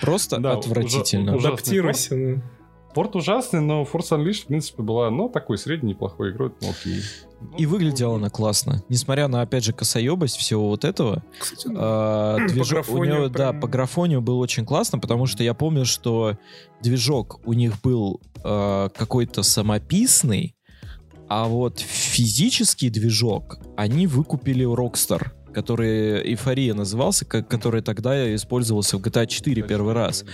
[0.00, 1.34] Просто Да, отвратительно.
[1.34, 2.16] адаптируйся.
[2.16, 2.42] ну.
[2.94, 7.00] Порт ужасный, но Force Unleashed, в принципе, была, ну, такой средней, неплохой игрой, ну, окей.
[7.58, 8.82] И выглядела она классно.
[8.88, 13.28] Несмотря на, опять же, косоебость всего вот этого, Кстати, а, По движок у графонию него,
[13.28, 16.36] да, прям- по графонию был очень классно, потому что я помню, что
[16.82, 20.54] движок у них был а, какой-то самописный,
[21.28, 28.98] а вот физический движок они выкупили у Rockstar, который Эйфория назывался, как, который тогда использовался
[28.98, 30.24] в GTA 4 первый раз.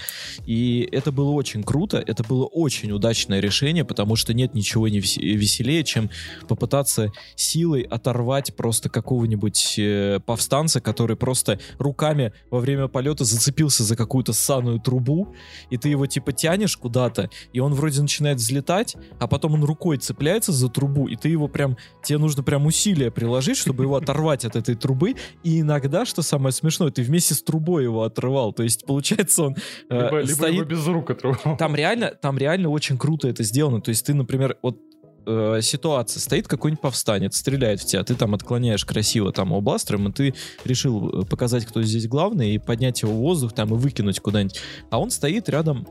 [0.47, 4.99] И это было очень круто, это было очень удачное решение, потому что нет ничего не
[4.99, 6.11] вес- веселее, чем
[6.49, 13.97] попытаться силой оторвать просто какого-нибудь э, повстанца, который просто руками во время полета зацепился за
[13.97, 15.35] какую-то ссаную трубу,
[15.71, 19.99] и ты его типа тянешь куда-то, и он вроде начинает взлетать, а потом он рукой
[19.99, 24.45] цепляется за трубу, и ты его прям, тебе нужно прям усилия приложить, чтобы его оторвать
[24.45, 25.10] от этой трубы,
[25.43, 29.57] и иногда, что самое смешное, ты вместе с трубой его отрывал, то есть получается он
[29.89, 31.57] э, Либо, либо стоит- его без рук отрывал.
[31.57, 33.81] там реально, там реально очень круто это сделано.
[33.81, 34.79] То есть ты, например, вот
[35.27, 40.09] э, ситуация, стоит какой-нибудь повстанец, стреляет в тебя, ты там отклоняешь красиво там его бластером,
[40.09, 40.35] и ты
[40.65, 44.61] решил э, показать, кто здесь главный, и поднять его в воздух там и выкинуть куда-нибудь.
[44.91, 45.87] А он стоит рядом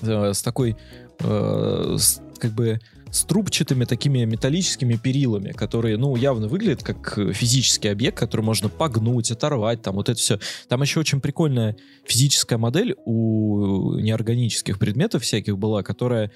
[0.00, 0.76] э, с такой,
[1.20, 2.80] э, с, как бы,
[3.10, 8.68] с трубчатыми такими металлическими перилами, которые, ну, явно выглядят как э, физический объект, который можно
[8.68, 10.38] погнуть, оторвать, там вот это все.
[10.68, 16.30] Там еще очень прикольная физическая модель у неорганических предметов всяких была, которая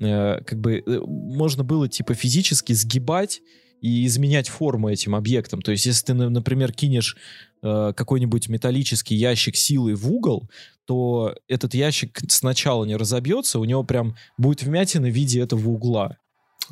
[0.00, 3.42] э, как бы э, можно было типа физически сгибать
[3.80, 5.62] и изменять форму этим объектам.
[5.62, 7.16] То есть, если ты, на- например, кинешь
[7.62, 10.48] э, какой-нибудь металлический ящик силой в угол,
[10.86, 16.16] то этот ящик сначала не разобьется, у него прям будет вмятина в виде этого угла.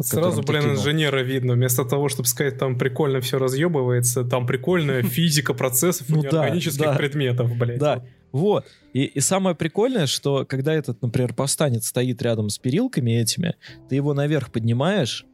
[0.01, 0.75] Сразу, блин, кинул.
[0.77, 1.55] инженера видно.
[1.55, 6.31] Вместо того, чтобы сказать, там прикольно все разъебывается, там прикольная физика процессов Ну и да,
[6.31, 6.95] неорганических да.
[6.95, 7.79] предметов, блядь.
[7.79, 8.67] Да, вот.
[8.93, 13.55] И, и самое прикольное, что когда этот, например, повстанец стоит рядом с перилками этими,
[13.89, 15.27] ты его наверх поднимаешь,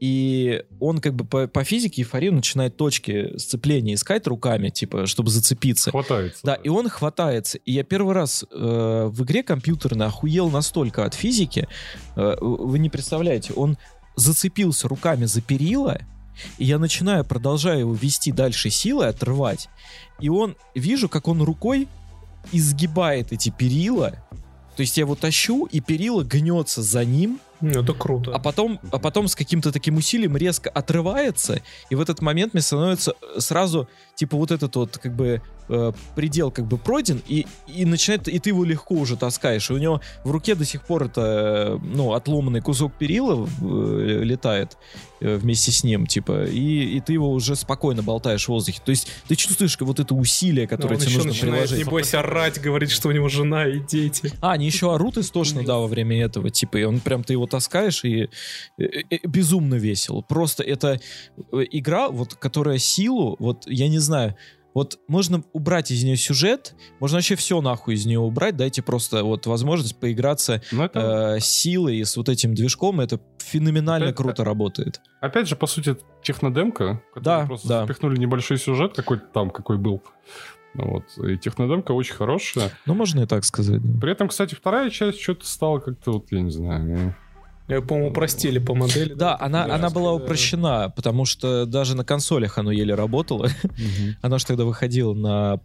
[0.00, 5.30] и он как бы по, по физике эйфорию начинает точки сцепления искать руками, типа, чтобы
[5.30, 5.90] зацепиться.
[5.90, 6.40] Хватается.
[6.42, 7.58] Да, и он хватается.
[7.58, 11.68] И я первый раз э, в игре компьютерной охуел настолько от физики,
[12.16, 13.78] э, вы не представляете, он
[14.16, 15.98] зацепился руками за перила,
[16.58, 19.68] и я начинаю, продолжаю его вести дальше силой, отрывать,
[20.20, 21.88] и он, вижу, как он рукой
[22.52, 24.22] изгибает эти перила,
[24.76, 28.32] то есть я его тащу, и перила гнется за ним, это круто.
[28.34, 32.62] а потом, а потом с каким-то таким усилием резко отрывается, и в этот момент мне
[32.62, 37.84] становится сразу, типа, вот этот вот, как бы, э, предел как бы пройден, и, и
[37.84, 41.04] начинает, и ты его легко уже таскаешь, и у него в руке до сих пор
[41.04, 44.76] это, ну, отломанный кусок перила э, летает
[45.20, 48.80] э, вместе с ним, типа, и, и ты его уже спокойно болтаешь в воздухе.
[48.84, 51.86] То есть ты чувствуешь вот это усилие, которое тебе нужно начинает, приложить.
[51.86, 54.32] небось, орать, говорить, что у него жена и дети.
[54.40, 57.46] А, они еще орут истошно, да, во время этого, типа, и он прям, ты его
[57.46, 58.28] таскаешь, и
[58.78, 60.20] э, э, безумно весело.
[60.22, 61.00] Просто это
[61.52, 64.36] игра, вот, которая силу, вот, я не знаю,
[64.76, 69.24] вот можно убрать из нее сюжет, можно вообще все нахуй из нее убрать, дайте просто
[69.24, 74.22] вот возможность поиграться Но это, э, силой и с вот этим движком, это феноменально Это-
[74.22, 75.00] круто работает.
[75.22, 77.80] опять же, по сути, технодемка, Да, просто да.
[77.86, 80.02] запихнули небольшой сюжет какой-то там, какой был.
[80.74, 81.04] Вот.
[81.26, 82.70] И технодемка очень хорошая.
[82.84, 83.80] Ну, можно и так сказать.
[83.82, 83.98] да.
[83.98, 87.16] При этом, кстати, вторая часть что-то стала как-то, вот, я не знаю,
[87.68, 89.14] Я, по-моему, упростили по модели.
[89.14, 90.24] Да, она, такие она была да.
[90.24, 93.46] упрощена, потому что даже на консолях оно еле работало.
[93.46, 93.68] э,
[94.22, 95.56] Она же тогда выходила на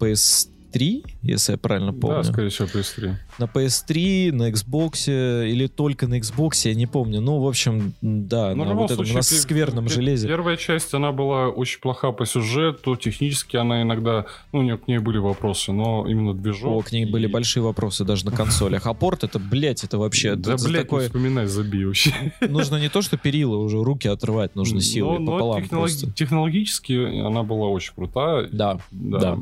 [0.72, 2.18] PS3, если я правильно помню.
[2.18, 3.14] Да, скорее всего, PS3.
[3.38, 5.08] На PS3, на Xbox
[5.50, 7.22] или только на Xbox, я не помню.
[7.22, 10.28] Ну, в общем, да, Ну, в на вот этом, случае, на скверном пе- железе.
[10.28, 14.88] Первая часть, она была очень плоха по сюжету, технически она иногда, ну, у нее к
[14.88, 16.72] ней были вопросы, но именно движок...
[16.72, 18.86] О, к ней были и- большие вопросы даже на консолях.
[18.88, 20.36] А порт это, блядь, это вообще...
[20.36, 21.02] Да, это блядь, такое...
[21.02, 22.14] не вспоминай, забей вообще.
[22.42, 26.12] Нужно не то, что перила, уже руки отрывать нужно силой Но- но пополам технолог- просто.
[26.12, 28.48] Технологически она была очень крутая.
[28.52, 29.38] Да, да.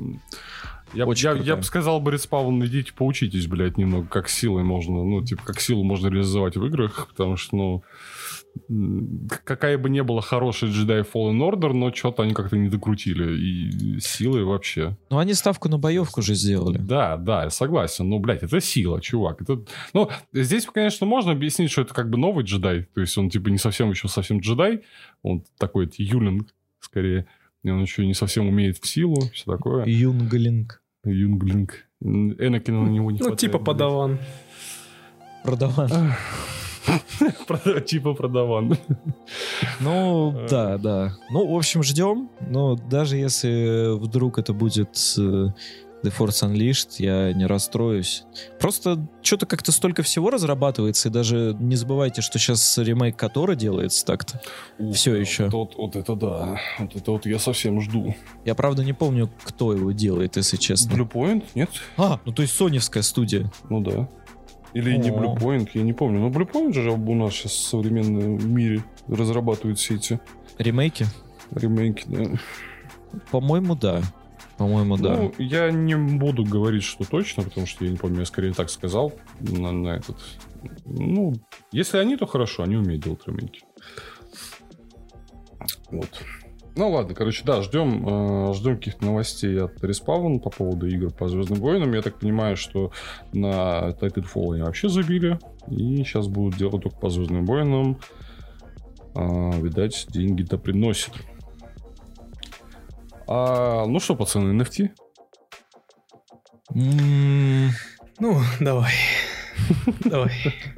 [0.94, 1.48] Я, Очень я, крутая.
[1.48, 5.60] я бы сказал бы, Респаун, идите поучитесь, блядь, немного, как силой можно, ну, типа, как
[5.60, 7.84] силу можно реализовать в играх, потому что, ну,
[9.44, 14.00] какая бы ни была хорошая Jedi Fallen Order, но что-то они как-то не докрутили, и
[14.00, 14.98] силой вообще.
[15.10, 16.78] Ну, они ставку на боевку же сделали.
[16.78, 19.42] Да, да, я согласен, но, блядь, это сила, чувак.
[19.42, 19.64] Это...
[19.94, 23.50] Ну, здесь, конечно, можно объяснить, что это как бы новый джедай, то есть он, типа,
[23.50, 24.82] не совсем еще совсем джедай,
[25.22, 26.48] он такой Юлин,
[26.80, 27.28] скорее.
[27.64, 29.86] И он еще не совсем умеет в силу, все такое.
[29.86, 30.82] Юнглинг.
[31.04, 31.86] Юнглинг.
[32.02, 34.20] Энакина на него не Ну, хватает, типа подаван.
[35.44, 35.90] Продаван.
[37.48, 38.78] Прода- Типа продаван.
[39.80, 40.48] Ну, Э.
[40.50, 41.14] да, да.
[41.30, 42.30] Ну, в общем, ждем.
[42.50, 45.48] Но даже если вдруг это будет э,
[46.04, 48.24] The Force Unleashed, я не расстроюсь.
[48.60, 54.06] Просто что-то как-то столько всего разрабатывается, и даже не забывайте, что сейчас ремейк Котора делается
[54.06, 54.42] так-то.
[54.78, 55.50] Ух, Всё еще.
[55.50, 56.60] Вот, вот это да.
[56.80, 58.16] Вот это вот я совсем жду.
[58.46, 60.94] Я, правда, не помню, кто его делает, если честно.
[60.94, 61.44] Blue Point?
[61.56, 61.70] Нет?
[61.98, 63.52] А, ну то есть соневская студия.
[63.70, 64.08] Ну да.
[64.74, 65.14] Или не О.
[65.14, 66.20] Blue Point, я не помню.
[66.20, 70.20] Но Blue Point же у нас сейчас в современном мире разрабатывают все эти
[70.58, 71.06] Ремейки?
[71.52, 72.06] ремейки.
[72.08, 72.40] Да.
[73.32, 74.02] По-моему, да.
[74.60, 75.16] По-моему, да.
[75.16, 78.70] Ну, я не буду говорить, что точно, потому что я не помню, я скорее так
[78.70, 80.18] сказал на, на этот.
[80.84, 81.34] Ну,
[81.72, 83.62] если они, то хорошо, они умеют делать ремейки.
[85.90, 86.10] Вот.
[86.76, 91.30] Ну ладно, короче, да, ждем, э, ждем каких-то новостей от Respawn по поводу игр по
[91.30, 91.94] Звездным войнам.
[91.94, 92.92] Я так понимаю, что
[93.32, 95.40] на Titanfall они вообще забили.
[95.70, 97.98] И сейчас будут делать только по Звездным войнам.
[99.16, 101.14] А, видать, деньги-то приносят.
[103.32, 104.90] А, ну что, пацаны, NFT?
[106.74, 107.70] М,
[108.20, 108.94] Ну, давай.
[110.06, 110.32] Давай.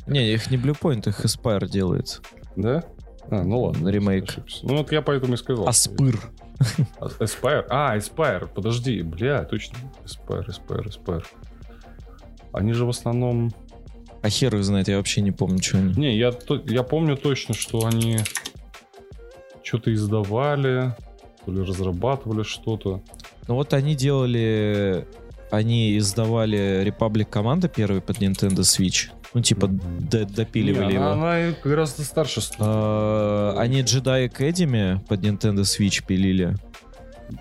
[0.08, 2.22] Не, их не Bluepoint, их Aspire делает.
[2.56, 2.84] Да?
[3.30, 3.88] А, ну ладно.
[3.90, 4.30] Ремейк.
[4.30, 4.66] ошибся.
[4.66, 5.68] Ну вот я поэтому и сказал.
[5.68, 6.20] Аспыр.
[7.00, 7.66] А, Aspire?
[7.70, 8.48] А, Aspire.
[8.54, 9.78] Подожди, бля, точно.
[10.04, 11.26] Aspire, Aspire, Aspire.
[12.54, 13.52] Они же в основном...
[14.24, 15.94] А хер их знает, я вообще не помню, что они.
[15.96, 18.20] Не, я, то- я помню точно, что они
[19.64, 20.94] что-то издавали,
[21.46, 23.02] то ли разрабатывали что-то.
[23.48, 25.06] Ну вот они делали...
[25.50, 29.10] Они издавали Republic команда первый под Nintendo Switch.
[29.34, 31.08] Ну, типа, д- допиливали Не, его.
[31.12, 32.40] она, она гораздо старше.
[32.60, 36.56] А, Они Jedi Academy под Nintendo Switch пилили.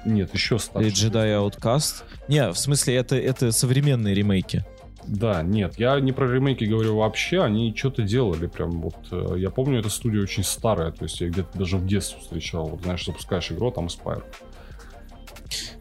[0.04, 0.88] Нет, еще старше.
[0.88, 2.02] Или Jedi Outcast.
[2.26, 4.64] Не, в смысле, это, это современные ремейки.
[5.12, 8.94] Да, нет, я не про ремейки говорю вообще, они что-то делали прям вот.
[9.10, 12.68] э, Я помню, эта студия очень старая, то есть я где-то даже в детстве встречал.
[12.68, 14.22] Вот знаешь, запускаешь игру, а там Aspire.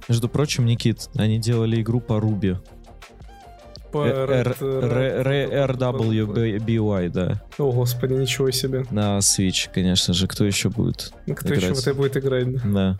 [0.07, 2.55] Между прочим, Никит, они делали игру по Руби.
[3.91, 4.55] По Р-
[5.77, 7.41] RWBY, да.
[7.59, 8.85] О, господи, ничего себе.
[8.89, 10.27] На Switch, конечно же.
[10.27, 11.13] Кто еще будет?
[11.27, 12.51] Ну, Кто еще в это будет играть?
[12.63, 12.97] да?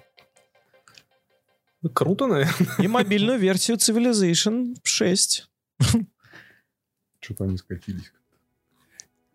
[1.81, 1.89] Да.
[1.93, 2.53] Круто, наверное.
[2.79, 5.47] И мобильную версию Civilization 6.
[7.29, 8.11] Что-то они скатились.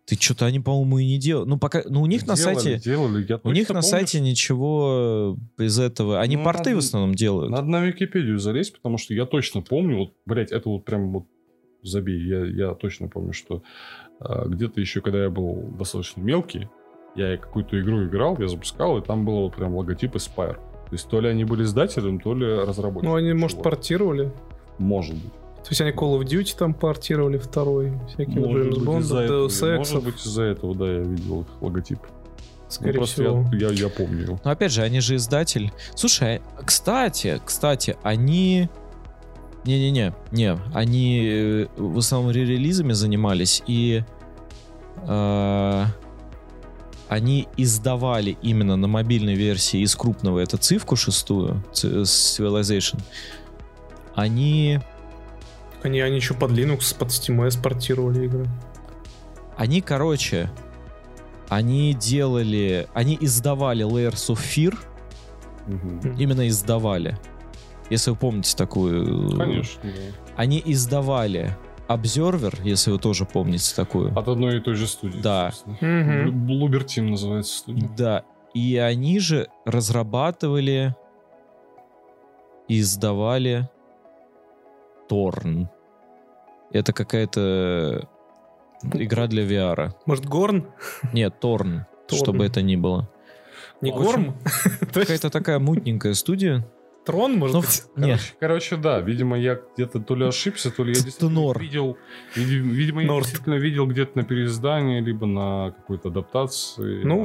[0.05, 1.49] Ты что-то они, по-моему, и не делали.
[1.49, 1.83] Ну, пока.
[1.89, 2.79] Ну, у них на Делали, сайте.
[2.79, 6.21] Делали, я У них точно на помню, сайте ничего из этого.
[6.21, 7.51] Они Ну, порты надо- в основном делают.
[7.51, 11.25] Надо на Википедию залезть, потому что я точно помню, вот, блядь, это вот прям вот
[11.83, 13.63] забей, я, я точно помню, что
[14.19, 16.69] а, где-то еще, когда я был достаточно мелкий,
[17.15, 20.55] я какую-то игру играл, я запускал, и там было вот прям логотип Aspire.
[20.57, 23.11] То есть то ли они были издателем, то ли разработчиком.
[23.11, 24.33] Ну, они, может, портировали.
[24.79, 25.33] Может быть.
[25.65, 29.47] То есть они Call of Duty там портировали второй, всякие Может Джеймс Бонд, из-за этого,
[29.49, 31.99] Deus Ex, может быть, из-за этого, да, я видел их логотип.
[32.03, 32.11] Ну,
[32.69, 33.49] скорее просто всего.
[33.53, 34.41] Я, я, я помню его.
[34.45, 35.73] Но опять же, они же издатель.
[35.95, 38.69] Слушай, кстати, кстати, они...
[39.65, 44.05] Не-не-не, не, они э, в основном ререлизами занимались, и
[45.09, 45.85] э,
[47.09, 53.01] они издавали именно на мобильной версии из крупного, это цифку шестую, Ci- Civilization.
[54.15, 54.81] Они,
[55.85, 58.47] Они, они еще под Linux, под SteamOS портировали игры.
[59.57, 60.51] они, короче,
[61.49, 64.77] они делали, они издавали Layers of Fear,
[65.67, 66.17] Мгм.
[66.19, 67.17] именно издавали.
[67.91, 69.37] Если вы помните такую...
[69.39, 69.81] Конечно.
[70.37, 71.57] Они издавали
[71.87, 74.19] Observer, если вы тоже помните такую.
[74.19, 75.21] От одной и той же студии.
[75.21, 75.53] Да.
[75.81, 77.89] Блубер Тим называется студия.
[77.97, 78.25] Да.
[78.55, 80.95] И они же разрабатывали
[82.69, 83.69] и издавали
[85.09, 85.69] Торн.
[86.75, 88.09] Это какая-то
[88.95, 89.93] игра для VR.
[90.07, 90.67] Может, Горн?
[91.13, 92.23] Нет, Торн, Торн.
[92.23, 93.09] чтобы это ни было.
[93.81, 94.37] Не Горм?
[94.93, 96.67] Какая-то такая мутненькая студия.
[97.05, 97.83] Трон, может Ну, быть?
[97.97, 101.99] нет, Короче, короче, да, видимо, я где-то то ли ошибся, то ли я действительно видел,
[102.35, 107.03] види- видимо, я действительно видел где-то на переиздании, либо на какой-то адаптации.
[107.05, 107.25] Ну,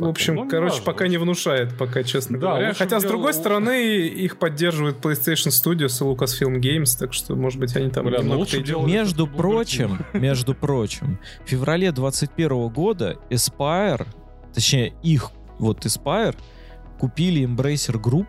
[0.00, 0.34] а, в общем.
[0.36, 2.74] Ну, короче, пока не внушает, пока, честно говоря.
[2.74, 7.74] Хотя, с другой стороны, их поддерживает PlayStation Studios и Lucasfilm Games, так что, может быть,
[7.76, 14.06] они там ну немного Между прочим, между прочим, в феврале 21 года Aspire,
[14.54, 16.36] точнее их, вот Aspire,
[16.98, 18.26] купили Embracer Group,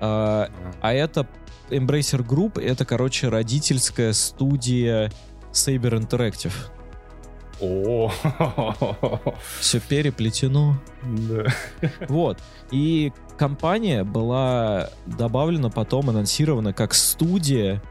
[0.00, 0.48] а,
[0.80, 1.26] а это
[1.70, 5.10] Embracer Group, это, короче, родительская студия
[5.52, 6.52] Saber Interactive.
[7.60, 8.10] О,
[9.60, 10.76] Все переплетено.
[11.02, 11.46] да.
[12.08, 12.38] Вот.
[12.70, 17.82] И компания была добавлена потом, анонсирована как студия,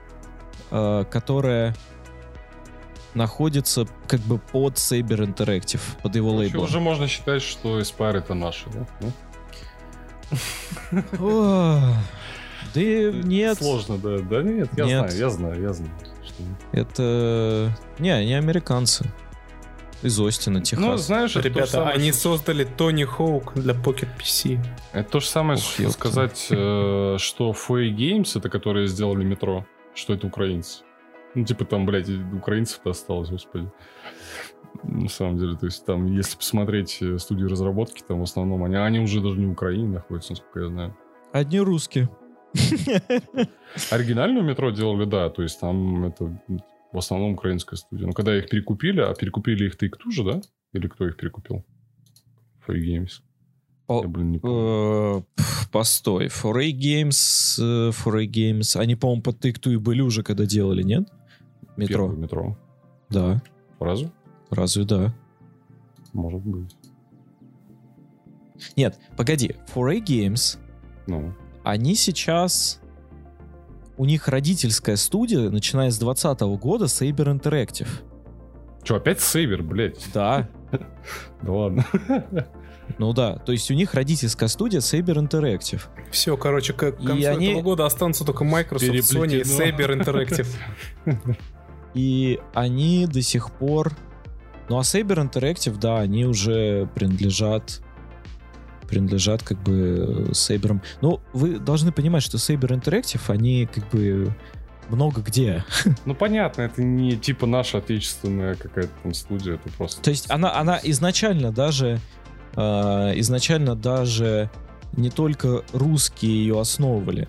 [0.70, 1.76] э, которая
[3.16, 6.66] находится как бы под Saber Interactive, под его лейблом.
[6.66, 8.86] уже можно считать, что Aspire это наши, да?
[9.02, 9.12] Ну,
[12.74, 14.20] Да нет, Сложно, да.
[14.20, 15.12] Да нет, я Нет.
[15.12, 15.92] знаю, я знаю, я знаю.
[16.26, 17.72] что- это...
[18.00, 19.06] Не, они американцы.
[20.02, 21.02] Из Остина, Ну, Техас.
[21.06, 24.60] знаешь, то же Ребята, самое, они что- создали Тони Хоук для Pocket PC.
[24.92, 25.98] Это то же самое, Ух, что ёпта.
[25.98, 29.66] сказать, э, что Fay Games, это которые сделали метро,
[29.96, 30.84] что это украинцы.
[31.34, 33.72] Ну, типа там, блядь, украинцев-то осталось, господи.
[34.84, 38.76] На самом деле, то есть там, если посмотреть э, студию разработки, там в основном они,
[38.76, 40.98] они уже даже не в Украине находятся, насколько я знаю.
[41.32, 42.10] Одни русские.
[43.92, 46.42] Оригинальную метро делали, да, то есть там это
[46.92, 48.08] в основном украинская студия.
[48.08, 50.42] Но когда их перекупили, а перекупили их Take-Two же, да?
[50.74, 51.66] Или кто их перекупил?
[52.66, 53.22] Fay Games.
[53.88, 55.26] О, Я, блин, не помню.
[55.38, 60.84] Э, Постой, 4A Games, 4A Games, они, по-моему, под Take-Two и были уже, когда делали,
[60.84, 61.08] нет?
[61.76, 62.08] Метро.
[62.08, 62.58] Первое метро.
[63.10, 63.42] Да,
[63.80, 64.10] Разве?
[64.56, 65.14] Разве да?
[66.14, 66.76] Может быть.
[68.76, 70.58] Нет, погоди, 4A Games,
[71.08, 71.34] Ну,
[71.64, 72.80] они сейчас...
[73.98, 77.88] У них родительская студия, начиная с 2020 года, Saber Interactive.
[78.84, 80.06] Че, опять Сейбер, блядь?
[80.14, 80.50] Да,
[81.42, 81.86] Да ладно.
[82.98, 83.38] ну да.
[83.38, 85.82] То есть у них родительская студия Saber Interactive.
[86.12, 89.44] Все, короче, к к И концу они- этого года останутся только Microsoft, Sony и.
[89.44, 90.48] Saber Interactive.
[91.94, 93.94] И они до сих пор...
[94.70, 97.82] Ну а Saber Interactive, да, они уже принадлежат
[98.88, 100.80] принадлежат как бы Saber.
[101.02, 104.36] Ну, вы должны понимать, что Saber Interactive, они как бы
[104.90, 105.64] много где.
[106.06, 110.02] Ну, понятно, это не типа наша отечественная какая-то там студия, это просто...
[110.02, 112.00] То есть она, она изначально даже
[112.56, 112.62] э,
[113.16, 114.50] изначально даже
[114.94, 117.28] не только русские ее основывали.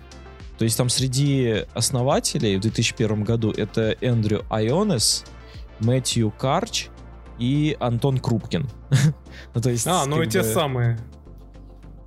[0.57, 5.25] То есть там среди основателей в 2001 году это Эндрю Айонес,
[5.79, 6.87] Мэтью Карч
[7.39, 8.67] и Антон Крупкин.
[9.53, 10.97] Ну, то есть, А, ну и те бы- самые.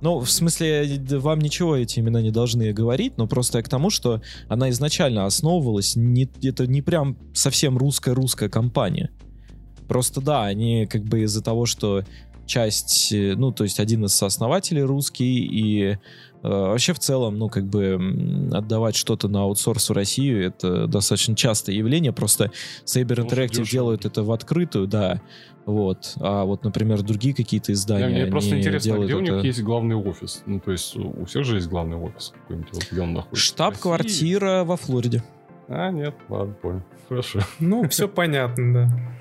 [0.01, 3.89] Ну, в смысле, вам ничего эти имена не должны говорить, но просто я к тому,
[3.91, 9.11] что она изначально основывалась, не, это не прям совсем русская-русская компания.
[9.87, 12.03] Просто да, они как бы из-за того, что
[12.47, 15.97] часть, э, ну, то есть один из сооснователей русский, и
[16.49, 21.75] вообще в целом, ну, как бы отдавать что-то на аутсорс в Россию, это достаточно частое
[21.75, 22.51] явление, просто
[22.85, 25.21] Saber Interactive делают это в открытую, да,
[25.65, 29.61] вот, а вот, например, другие какие-то издания, мне просто они интересно, где у них есть
[29.61, 30.41] главный офис?
[30.45, 33.45] Ну, то есть у всех же есть главный офис какой-нибудь, вот где он находится?
[33.45, 35.23] Штаб-квартира во Флориде.
[35.67, 36.83] А, нет, ладно, понял.
[37.07, 37.39] Хорошо.
[37.59, 39.11] Ну, все понятно, да.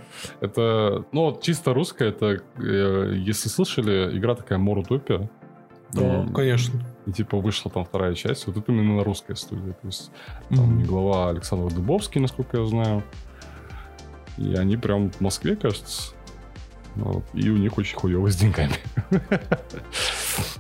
[0.41, 5.31] Это, ну, чисто русская, это, э, если слышали, игра такая Морутопия.
[5.93, 6.81] Да, конечно.
[7.11, 8.47] И типа вышла там вторая часть.
[8.47, 9.73] Вот это именно русская студия.
[9.73, 10.11] То есть
[10.49, 10.85] там Мгм.
[10.85, 13.03] глава Александр Дубовский, насколько я знаю.
[14.39, 16.13] И они прям в Москве, кажется.
[16.97, 17.25] Вот.
[17.35, 18.73] И у них очень хуево с деньгами.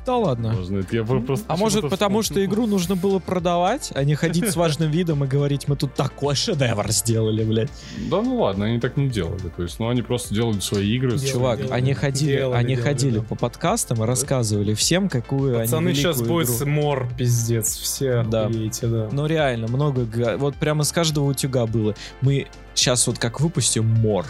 [0.06, 0.52] Да ладно.
[0.52, 2.22] Можно я просто А может потому, вспомнил.
[2.22, 5.94] что игру нужно было продавать, а не ходить с важным видом и говорить, мы тут
[5.94, 7.70] такой шедевр сделали, блядь.
[8.10, 9.48] Да ну ладно, они так не делали.
[9.56, 11.10] То есть, ну они просто делали свои игры.
[11.12, 11.72] Делали, Чувак, делали.
[11.74, 13.22] они ходили, Делали, они делали, ходили да.
[13.24, 16.68] по подкастам и рассказывали всем, какую Пацаны, они сейчас будет игру.
[16.70, 17.76] мор, пиздец.
[17.76, 18.46] Все Да.
[18.46, 19.08] охуеете, да.
[19.12, 20.06] Ну реально, много,
[20.38, 21.94] вот прямо с каждого утюга было.
[22.20, 24.26] Мы сейчас вот как выпустим мор,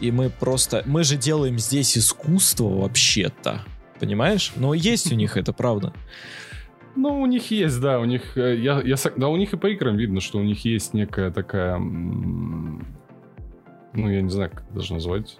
[0.00, 3.62] и мы просто, мы же делаем здесь искусство вообще-то,
[4.00, 4.52] понимаешь?
[4.56, 5.92] Но есть у них это, правда.
[6.94, 9.66] Ну, у них есть, да, у них, э, я, я, да, у них и по
[9.66, 12.80] играм видно, что у них есть некая такая, ну,
[13.94, 15.38] я не знаю, как это даже назвать,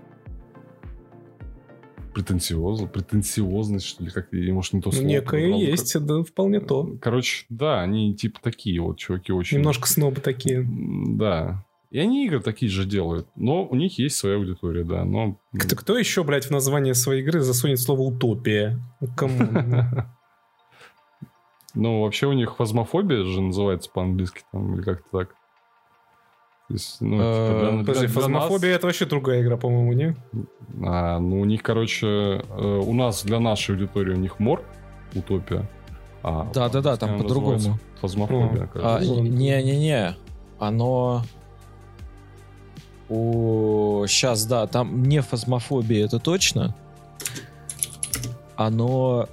[2.17, 5.07] претенциоз, претенциозность, что ли, как я, может, не то слово.
[5.07, 6.97] некое подобрал, как- есть, да, вполне то.
[7.01, 9.59] Короче, да, они типа такие вот чуваки очень...
[9.59, 10.67] Немножко снобы такие.
[10.67, 11.66] Да.
[11.97, 15.39] И они игры такие же делают, но у них есть своя аудитория, да, но...
[15.59, 18.79] Кто, кто еще, блядь, в название своей игры засунет слово «утопия»?
[19.01, 19.39] Ну, Кому?
[21.75, 25.35] Ну, вообще у них фазмофобия же называется по-английски, там, или как-то так.
[26.69, 30.17] Есть, ну, типа, Э, Подожди, фазмофобия это вообще другая игра, по-моему, не?
[30.85, 34.63] А, ну, у них, короче, э, у нас, для нашей аудитории, у них мор,
[35.15, 35.67] утопия.
[36.23, 37.79] А Да-да-да, там по-английски она по-другому.
[38.03, 38.69] Фазмофобия.
[38.75, 39.01] А.
[39.03, 40.15] Не-не-не,
[40.59, 41.23] оно...
[43.09, 46.75] О, сейчас, да, там не фазмофобия, это точно.
[48.57, 49.29] Оно...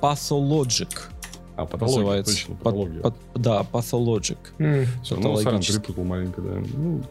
[0.00, 1.08] Pathologic
[1.56, 2.32] А, патология, называется.
[2.34, 3.00] точно, Пат- патология.
[3.02, 4.38] пат- да, Pathologic.
[4.58, 6.62] М, Всё, ну, перепутал маленько, да.
[6.74, 7.02] Ну,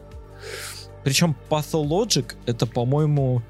[1.04, 3.42] Причем pathologic это, по-моему,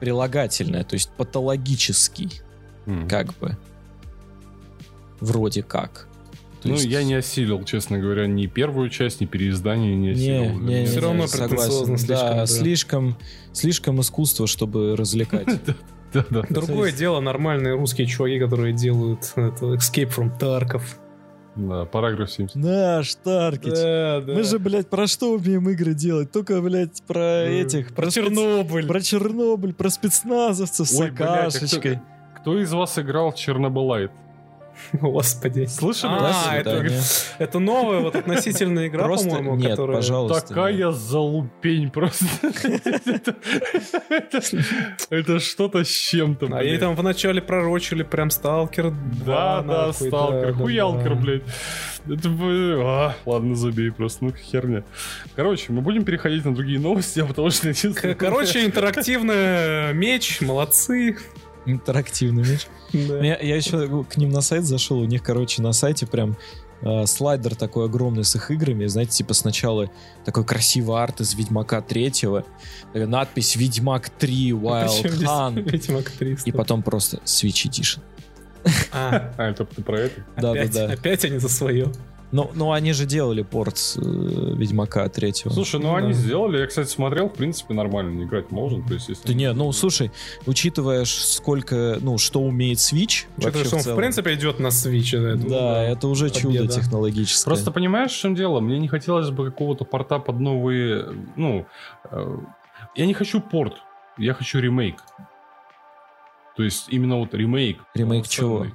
[0.00, 2.40] прилагательное, то есть патологический,
[2.86, 3.08] М.
[3.08, 3.56] как бы.
[5.20, 6.08] Вроде как.
[6.64, 10.10] То Ну, есть- я не осилил, честно говоря, ни первую часть, ни переиздание не Не,
[10.12, 10.60] осилил.
[10.60, 11.56] не, не, Всё не, равно согласен.
[11.56, 12.46] претенциозно слишком, Да, да.
[12.46, 13.16] слишком,
[13.52, 15.46] слишком искусство, чтобы развлекать.
[16.14, 16.42] Да-да.
[16.48, 20.82] Другое дело нормальные русские чуваки, которые делают это, Escape from Tarkov.
[21.56, 22.56] Да, параграф 70.
[22.56, 23.72] Наш Таркич.
[23.74, 24.32] Да, да.
[24.34, 26.32] Мы же, блядь, про что умеем игры делать?
[26.32, 27.94] Только, блядь, про Э, этих...
[27.94, 28.86] Про спец- Чернобыль.
[28.88, 32.00] Про Чернобыль, про спецназовцев с Ой, блядь, а кто- акашечкой.
[32.40, 34.10] Кто из вас играл в Чернобылайт?
[34.92, 35.66] Господи.
[35.66, 36.12] Слышали?
[36.20, 36.84] А, это,
[37.38, 39.96] это новая вот относительная игра, по-моему, нет, которая...
[39.96, 40.48] пожалуйста.
[40.48, 42.26] Такая залупень просто.
[45.10, 50.54] Это- что-то с чем-то, А ей там вначале пророчили прям Сталкер 2, Да, да, сталкер,
[50.54, 51.42] хуялкер, блядь.
[52.06, 54.84] Это, а, ладно, забей просто, ну херня.
[55.36, 57.72] Короче, мы будем переходить на другие новости, а потому что...
[58.16, 61.16] Короче, интерактивный меч, молодцы.
[61.66, 62.66] Интерактивный меч.
[62.92, 63.18] Да.
[63.24, 66.36] Я, я еще к ним на сайт зашел, у них, короче, на сайте прям
[66.82, 69.90] э, слайдер такой огромный с их играми, знаете, типа сначала
[70.24, 72.44] такой красивый арт из Ведьмака третьего,
[72.92, 76.48] э, надпись Ведьмак 3 Wild Причем здесь Hunt, Ведьмак 300?
[76.50, 78.00] и потом просто Switch Edition.
[78.92, 80.20] А, А, это ты про это?
[80.36, 80.92] опять, Да-да-да.
[80.92, 81.90] опять они за свое.
[82.34, 85.52] Ну, ну, они же делали порт э, Ведьмака третьего.
[85.52, 86.14] Слушай, ну Ну они да.
[86.14, 89.24] сделали, я, кстати, смотрел, в принципе, нормально, играть можно, то есть если...
[89.24, 90.10] Да не, ну слушай,
[90.44, 94.66] учитывая, сколько, ну, что умеет Switch, вообще что он, в в целом, принципе, идет на
[94.66, 95.16] Switch.
[95.16, 96.72] это, ну да, это уже чудо победа.
[96.72, 97.54] технологическое.
[97.54, 98.58] Просто понимаешь, в чем дело?
[98.58, 101.06] Мне не хотелось бы какого-то порта под новые...
[101.36, 101.66] Ну,
[102.10, 102.36] э,
[102.96, 103.74] я не хочу порт,
[104.18, 104.96] я хочу ремейк.
[106.56, 107.78] То есть именно вот ремейк.
[107.94, 108.66] Ремейк чего?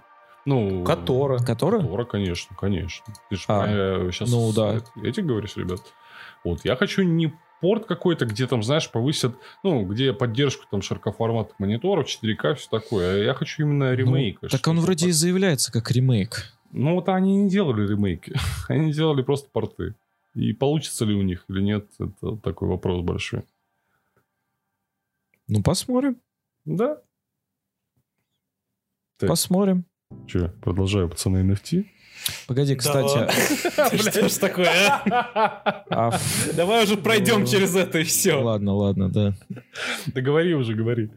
[0.45, 0.83] Ну...
[0.83, 1.39] Котора.
[1.39, 1.81] Которая?
[1.81, 3.13] Тора, конечно, конечно.
[3.29, 4.81] Ты же А, сейчас ну да.
[5.03, 5.81] эти говоришь, ребят.
[6.43, 11.59] Вот, я хочу не порт какой-то, где там, знаешь, повысят, ну, где поддержку там широкоформатных
[11.59, 13.13] мониторов, 4К, все такое.
[13.13, 14.39] А Я хочу именно ремейк.
[14.41, 16.53] Ну, так он вроде и заявляется как ремейк.
[16.71, 18.33] Ну, вот они не делали ремейки.
[18.69, 19.95] они делали просто порты.
[20.35, 23.43] И получится ли у них или нет, это такой вопрос большой.
[25.47, 26.21] Ну, посмотрим,
[26.65, 27.01] Да.
[29.17, 29.29] Так.
[29.29, 29.85] посмотрим.
[30.27, 31.85] Че, продолжаю, пацаны, NFT?
[32.47, 33.31] Погоди, кстати,
[34.09, 35.83] Что ж такое, а?
[35.89, 36.19] а
[36.55, 38.33] Давай уже пройдем Ну, через это и все.
[38.35, 39.35] ладно, ладно, да.
[40.07, 41.09] Да говори уже, говори.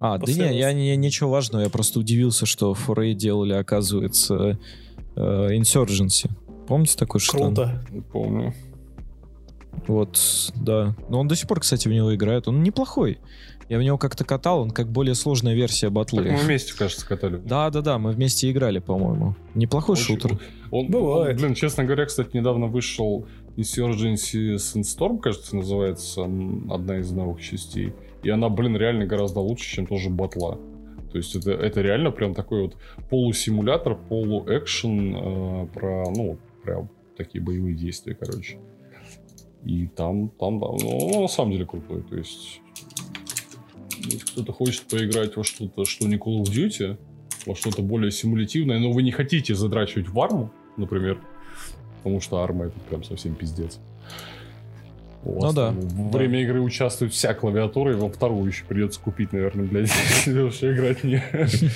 [0.00, 4.58] А, да не, я не, ничего важного, я просто удивился, что Foray делали, оказывается,
[5.16, 5.20] э,
[5.56, 6.30] Insurgency.
[6.66, 7.54] Помните такой штан?
[7.54, 7.84] Круто.
[8.12, 8.54] Помню.
[9.86, 10.94] Вот, да.
[11.08, 12.48] Но он до сих пор, кстати, в него играет.
[12.48, 13.18] Он неплохой.
[13.72, 16.24] Я в него как-то катал, он как более сложная версия Так батлы.
[16.30, 17.38] мы вместе, кажется, катали.
[17.38, 19.34] Да, да, да, мы вместе играли, по-моему.
[19.54, 20.38] Неплохой Очень шутер.
[20.70, 21.36] Он, Бывает.
[21.36, 23.24] он, блин, честно говоря, кстати, недавно вышел
[23.56, 27.94] Insurgency Sandstorm, кажется, называется одна из новых частей.
[28.22, 30.58] И она, блин, реально гораздо лучше, чем тоже батла.
[31.10, 32.76] То есть это, это реально прям такой вот
[33.08, 38.58] полусимулятор, полуэкшен э, про, ну, прям такие боевые действия, короче.
[39.64, 42.02] И там, там, да, ну, на самом деле крутой.
[42.02, 42.60] То есть,
[44.02, 46.98] кто-то хочет поиграть во что-то, что не Call of Duty,
[47.46, 51.18] во что-то более симулятивное, но вы не хотите задрачивать в арму, например,
[51.98, 53.78] потому что арма это прям совсем пиздец.
[55.24, 56.18] У вас Ну да, Во да.
[56.18, 60.72] время игры участвует вся клавиатура, и вам вторую еще придется купить, наверное, блядь, если вообще
[60.72, 61.22] играть не...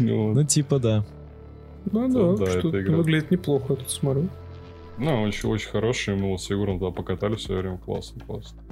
[0.00, 0.34] Ну.
[0.34, 1.04] Ну, типа, да.
[1.90, 4.28] Ну Да, да, это что выглядит неплохо, я тут смотрю.
[4.98, 8.63] Ну, очень, очень хороший, мы вот с Егором туда покатали все время, классно, классно.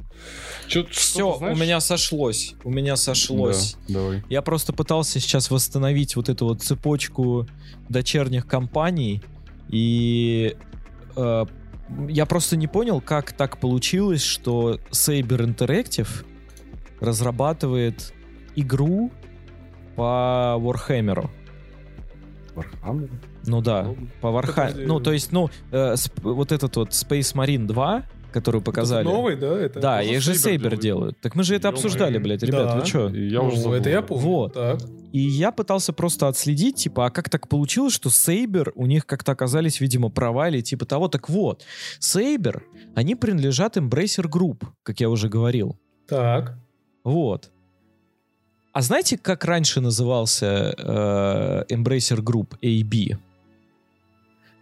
[0.68, 2.54] Чё- Все, что-то, знаешь- у меня сошлось.
[2.64, 3.76] У меня сошлось.
[3.88, 4.22] Да, давай.
[4.28, 7.46] Я просто пытался сейчас восстановить вот эту вот цепочку
[7.88, 9.22] дочерних компаний,
[9.68, 10.56] и
[11.16, 11.44] э,
[12.08, 16.24] я просто не понял, как так получилось, что Saber Interactive
[17.00, 18.14] разрабатывает
[18.56, 19.10] игру
[19.96, 21.28] по Warhammer.
[22.54, 23.10] Warhammer?
[23.46, 24.08] Ну да, Ладно.
[24.20, 24.86] по Warhammer.
[24.86, 29.02] Ну, то есть, ну, э, вот этот вот Space Marine 2, который показали.
[29.06, 29.58] Это новый, да?
[29.58, 29.80] Это...
[29.80, 31.18] Да, их же Saber делают.
[31.20, 32.98] Так мы же это обсуждали, блядь, ребят, Да.
[33.00, 33.16] вы?
[33.18, 33.74] И я Ну, уже забыл.
[33.74, 34.22] это я помню.
[34.24, 34.54] Вот.
[34.54, 34.80] Так.
[35.12, 39.32] И я пытался просто отследить, типа, а как так получилось, что Сейбер, у них как-то
[39.32, 41.08] оказались, видимо, права или типа того.
[41.08, 41.64] Так вот,
[42.00, 42.64] Сейбер,
[42.94, 45.76] они принадлежат Embracer Group, как я уже говорил.
[46.08, 46.56] Так.
[47.04, 47.50] Вот.
[48.72, 53.18] А знаете, как раньше назывался э, Embracer Group AB?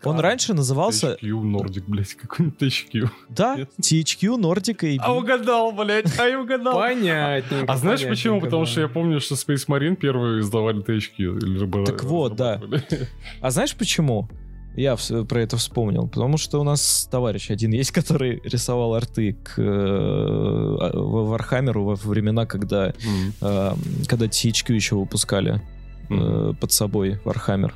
[0.02, 0.22] Он Как?
[0.24, 3.10] раньше назывался, THQ Nordic, блядь, какой-нибудь THQ.
[3.28, 3.70] да, Нет.
[3.80, 4.98] THQ Nordic AB.
[5.00, 6.74] А угадал, блядь, а я угадал.
[6.74, 7.70] Понятненько.
[7.70, 8.40] А знаешь почему?
[8.40, 11.38] Потому что я помню, что Space Marine первые издавали THQ.
[11.38, 12.60] Или же Так вот, да.
[13.40, 14.28] А знаешь почему?
[14.76, 14.96] Я
[15.28, 19.62] про это вспомнил, потому что у нас товарищ один есть, который рисовал арты к э,
[19.62, 23.32] а, Warhammer у во времена, когда, Мгм.
[23.42, 23.74] э,
[24.06, 25.60] когда THQ еще выпускали
[26.08, 27.74] э, под собой Warhammer.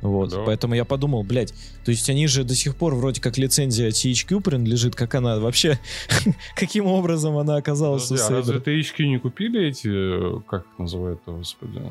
[0.00, 0.42] Вот, Да.
[0.44, 1.52] поэтому я подумал, блядь,
[1.84, 5.78] то есть они же до сих пор вроде как лицензия THQ принадлежит, как она вообще,
[6.54, 8.58] каким образом она оказалась у Подожди, а разве?
[8.58, 11.82] THQ не купили эти, э, как их называют, господи?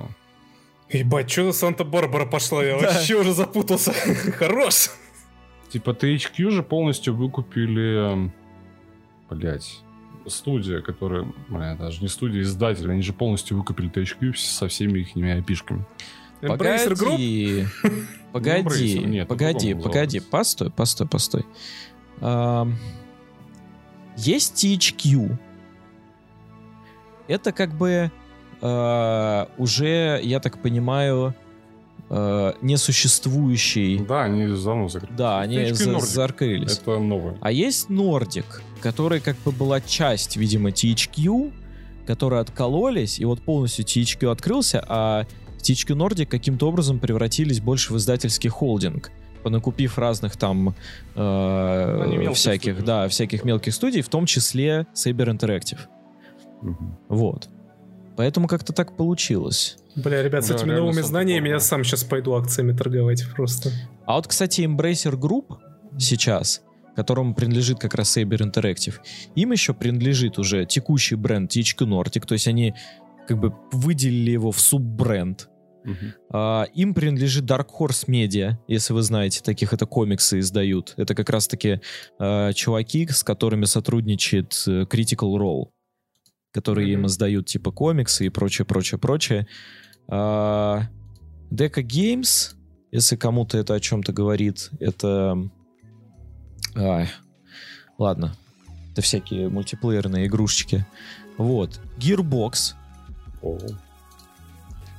[0.89, 2.63] Ебать, что за Санта-Барбара пошла?
[2.63, 2.93] Я Да.
[2.93, 3.91] вообще уже запутался.
[4.37, 4.89] Хорош.
[5.69, 8.31] Типа THQ же полностью выкупили,
[9.29, 9.81] блять,
[10.27, 15.39] студия, которая, бля, даже не студия, издатель, они же полностью выкупили THQ со всеми их
[15.39, 15.85] опишками.
[16.41, 17.11] Embracer Group?
[17.11, 17.65] Погоди,
[18.31, 18.61] погоди,
[18.97, 21.45] Embracer, нет, погоди, погоди, постой, постой, постой.
[22.21, 22.75] Ам,
[24.17, 25.37] Есть THQ.
[27.27, 28.11] Это как бы
[28.61, 31.35] а, уже, я так понимаю,
[32.09, 33.99] а, несуществующий.
[33.99, 35.13] Да, они давно закрыли.
[35.15, 36.77] Да, они за- закрылись.
[36.79, 37.37] Это новое.
[37.41, 38.45] А есть Nordic,
[38.81, 41.51] который как бы была часть, видимо, THQ,
[42.05, 45.25] которые откололись, и вот полностью THQ открылся, а
[45.67, 49.11] THQ Nordic каким-то образом превратились больше в издательский холдинг,
[49.43, 50.75] понакупив разных там
[51.15, 52.85] э, мелкие всяких, студии.
[52.85, 55.79] да, всяких мелких студий, в том числе Saber Interactive.
[56.61, 56.97] Мгм.
[57.09, 57.49] Вот.
[58.15, 59.77] Поэтому как-то так получилось.
[59.95, 63.71] Бля, ребят, с Да, этими новыми знаниями я сам сейчас пойду акциями торговать просто.
[64.05, 65.57] А вот, кстати, Embracer Group
[65.99, 66.63] сейчас,
[66.95, 68.95] которому принадлежит как раз Saber Interactive,
[69.35, 72.73] им еще принадлежит уже текущий бренд THQ Nordic, то есть они
[73.27, 75.49] как бы выделили его в суббренд.
[76.31, 80.93] А, им принадлежит Dark Horse Media, если вы знаете, таких это комиксы издают.
[80.97, 81.81] Это как раз-таки
[82.19, 85.67] а, чуваки, с которыми сотрудничает э, Critical Role,
[86.51, 89.47] которые им издают типа комиксы и прочее, прочее, прочее.
[90.07, 90.83] А,
[91.51, 92.55] Deca Games,
[92.91, 95.37] если кому-то это о чем-то говорит, это...
[96.75, 97.09] Ай,
[97.97, 98.35] ладно.
[98.91, 100.85] Это всякие мультиплеерные игрушечки.
[101.37, 101.79] Вот.
[101.97, 102.73] Gearbox.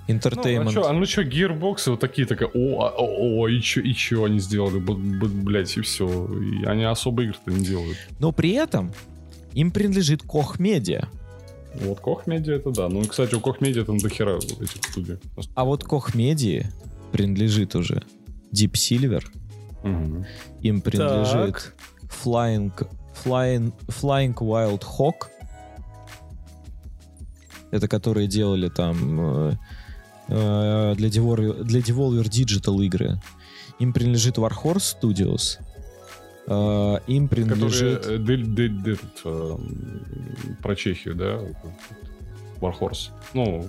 [0.09, 0.64] Entertainment.
[0.64, 3.60] Ну, а чё, а ну что, гирбоксы вот такие, такая, о, а, о, о, и
[3.60, 6.06] чё, и чё они сделали, Б- б- блядь, и все.
[6.35, 7.97] И они особо игр-то не делают.
[8.18, 8.93] Но при этом
[9.52, 11.06] им принадлежит Koch Media.
[11.74, 12.89] Вот Koch Media это да.
[12.89, 15.16] Ну, и, кстати, у Koch Media там дохера вот этих студий.
[15.55, 16.66] А вот Koch Media
[17.12, 18.02] принадлежит уже
[18.52, 19.24] Deep Silver.
[19.85, 20.24] Мгм.
[20.62, 21.74] Им принадлежит Так.
[22.24, 22.72] Flying,
[23.24, 25.28] Flying, Flying Wild Hawk.
[27.70, 29.59] Это которые делали там
[30.28, 33.20] э, для, Devolver, для Devolver Digital игры.
[33.78, 35.59] Им принадлежит Warhorse Studios.
[36.46, 37.98] Э, им принадлежит...
[38.00, 39.56] Которые, э, д- д- д- этот, э,
[40.62, 41.40] про Чехию, да?
[42.60, 43.10] Warhorse.
[43.34, 43.66] Ну,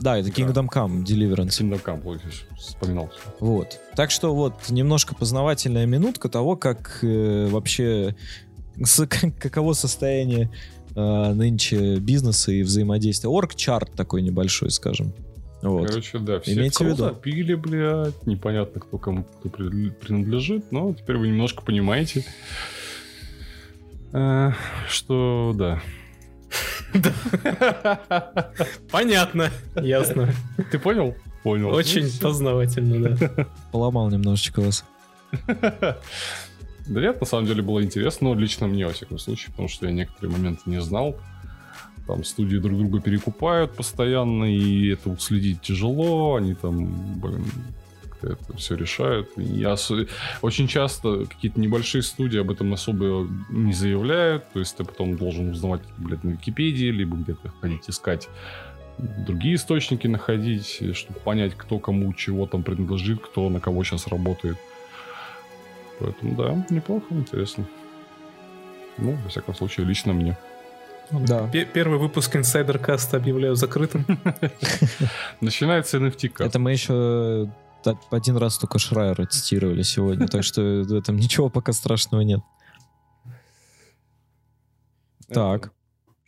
[0.00, 0.34] Да, это да.
[0.34, 1.60] Kingdom Come Deliverance.
[1.60, 3.10] Kingdom Come, вспоминал.
[3.40, 3.78] Вот.
[3.96, 8.14] Так что вот немножко познавательная минутка того, как э, вообще
[8.82, 10.50] с- как- каково состояние
[10.96, 13.28] э, нынче бизнеса и взаимодействия.
[13.30, 15.12] Орг-чарт такой небольшой, скажем.
[15.68, 15.88] Вот.
[15.88, 17.08] Короче, да, все Имейте в виду.
[17.08, 22.24] купили, блядь, непонятно, кто кому кто при- принадлежит, но теперь вы немножко понимаете,
[24.12, 24.50] э,
[24.88, 25.80] что да.
[28.90, 29.50] Понятно.
[29.76, 30.28] Ясно.
[30.70, 31.14] Ты понял?
[31.42, 31.68] Понял.
[31.74, 33.46] Очень познавательно, да.
[33.72, 34.84] Поломал немножечко вас.
[36.86, 39.86] Да нет, на самом деле было интересно, но лично мне, во всяком случае, потому что
[39.86, 41.16] я некоторые моменты не знал.
[42.06, 47.44] Там студии друг друга перекупают постоянно, и это уследить тяжело, они там, блин,
[48.20, 49.30] это все решают.
[49.36, 49.76] Я
[50.42, 55.50] очень часто какие-то небольшие студии об этом особо не заявляют, то есть ты потом должен
[55.50, 58.28] узнавать, блядь, на Википедии, либо где-то ходить искать
[58.98, 64.56] другие источники находить, чтобы понять, кто кому чего там принадлежит, кто на кого сейчас работает.
[65.98, 67.66] Поэтому да, неплохо, интересно.
[68.98, 70.36] Ну, во всяком случае, лично мне.
[71.10, 71.48] Да.
[71.48, 74.04] Пе- Первый выпуск Insider Cast объявляю закрытым.
[75.40, 76.48] Начинается NFT каст.
[76.50, 77.50] Это мы еще
[77.82, 82.40] та- один раз только Шрайера цитировали сегодня, так что в этом ничего пока страшного нет.
[85.32, 85.72] Так.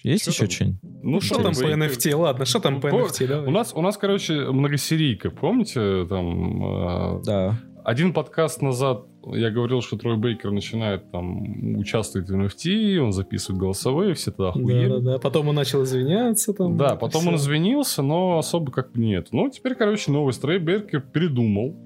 [0.02, 0.50] Есть еще там?
[0.50, 0.80] что-нибудь?
[1.02, 2.14] Ну, Что там по NFT?
[2.14, 3.46] Ладно, что там по По- NFT?
[3.46, 5.30] У нас, у нас, короче, многосерийка.
[5.30, 7.58] Помните, там э, Да.
[7.86, 13.60] Один подкаст назад я говорил, что Трой Бейкер начинает там участвовать в NFT, он записывает
[13.60, 14.88] голосовые, все тогда охуели.
[14.88, 15.18] Да, да, да.
[15.20, 16.76] Потом он начал извиняться там.
[16.76, 17.30] Да, потом Всё.
[17.30, 19.28] он извинился, но особо как бы нет.
[19.30, 21.76] Ну, теперь, короче, новый Трей Бейкер передумал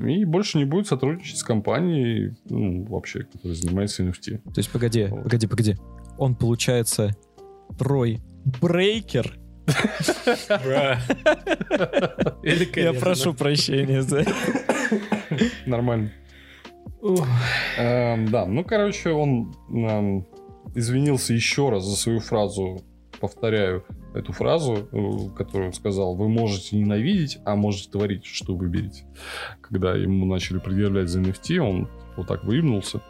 [0.00, 4.38] и больше не будет сотрудничать с компанией, ну, вообще, которая занимается NFT.
[4.38, 5.22] То есть, погоди, Вот.
[5.22, 5.76] погоди, погоди.
[6.18, 7.16] Он, получается,
[7.78, 8.18] Трой
[8.60, 9.38] Брейкер
[12.76, 14.34] Я прошу прощения за это.
[15.66, 16.12] Нормально.
[17.78, 20.26] Эм, Да, ну, короче, он эм,
[20.74, 22.82] извинился еще раз за свою фразу,
[23.20, 23.84] повторяю
[24.14, 29.04] эту фразу, э, которую он сказал, вы можете ненавидеть, а можете творить, что выберете.
[29.60, 33.00] Когда ему начали предъявлять за NFT, он вот так выебнулся.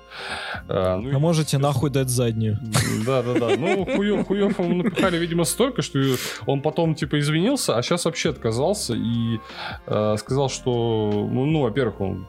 [0.68, 2.58] А, ну и- А можете нахуй дать заднюю.
[3.06, 3.56] да, да, да.
[3.56, 5.98] Ну, хуев, хуев ему напихали, видимо, столько, что
[6.46, 9.38] он потом, типа, извинился, а сейчас вообще отказался и
[9.86, 12.26] э, сказал, что, ну, ну, во-первых, он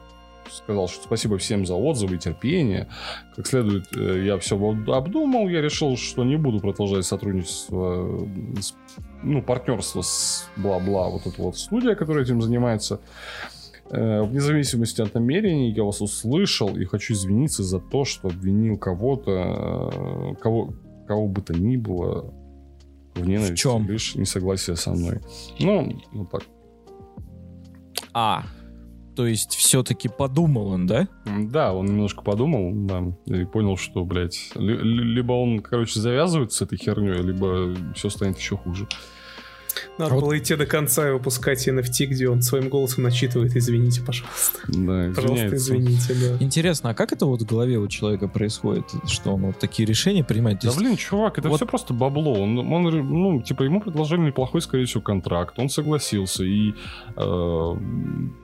[0.50, 2.88] сказал, что спасибо всем за отзывы и терпение.
[3.34, 8.26] Как следует, э, я все обдумал, я решил, что не буду продолжать сотрудничество,
[9.22, 13.00] ну, партнерство с бла-бла, вот эта вот студия, которая этим занимается.
[13.90, 18.76] Э, Вне зависимости от намерений, я вас услышал и хочу извиниться за то, что обвинил
[18.78, 20.74] кого-то, э, кого,
[21.06, 22.32] кого бы то ни было
[23.14, 23.88] в ненависти, В чём?
[23.88, 25.20] лишь несогласие со мной.
[25.60, 26.42] Ну, вот так.
[28.12, 28.44] А,
[29.14, 31.06] то есть все-таки подумал он, да?
[31.26, 36.52] Да, он немножко подумал, да, и понял, что, блядь, ли- ли- либо он, короче, завязывает
[36.52, 38.86] с этой херней, либо все станет еще хуже.
[39.98, 44.02] Надо Вот- было идти до конца и выпускать NFT, где он своим голосом начитывает «Извините,
[44.02, 44.58] пожалуйста».
[44.68, 46.44] Да, Пожалуйста, извините, да.
[46.44, 50.24] Интересно, а как это вот в голове у человека происходит, что он вот такие решения
[50.24, 50.60] принимает?
[50.60, 52.34] Да есть- блин, чувак, это вот- все просто бабло.
[52.34, 55.58] Он, он, ну, типа, ему предложили неплохой, скорее всего, контракт.
[55.58, 56.44] Он согласился.
[56.44, 56.72] И
[57.16, 57.76] э,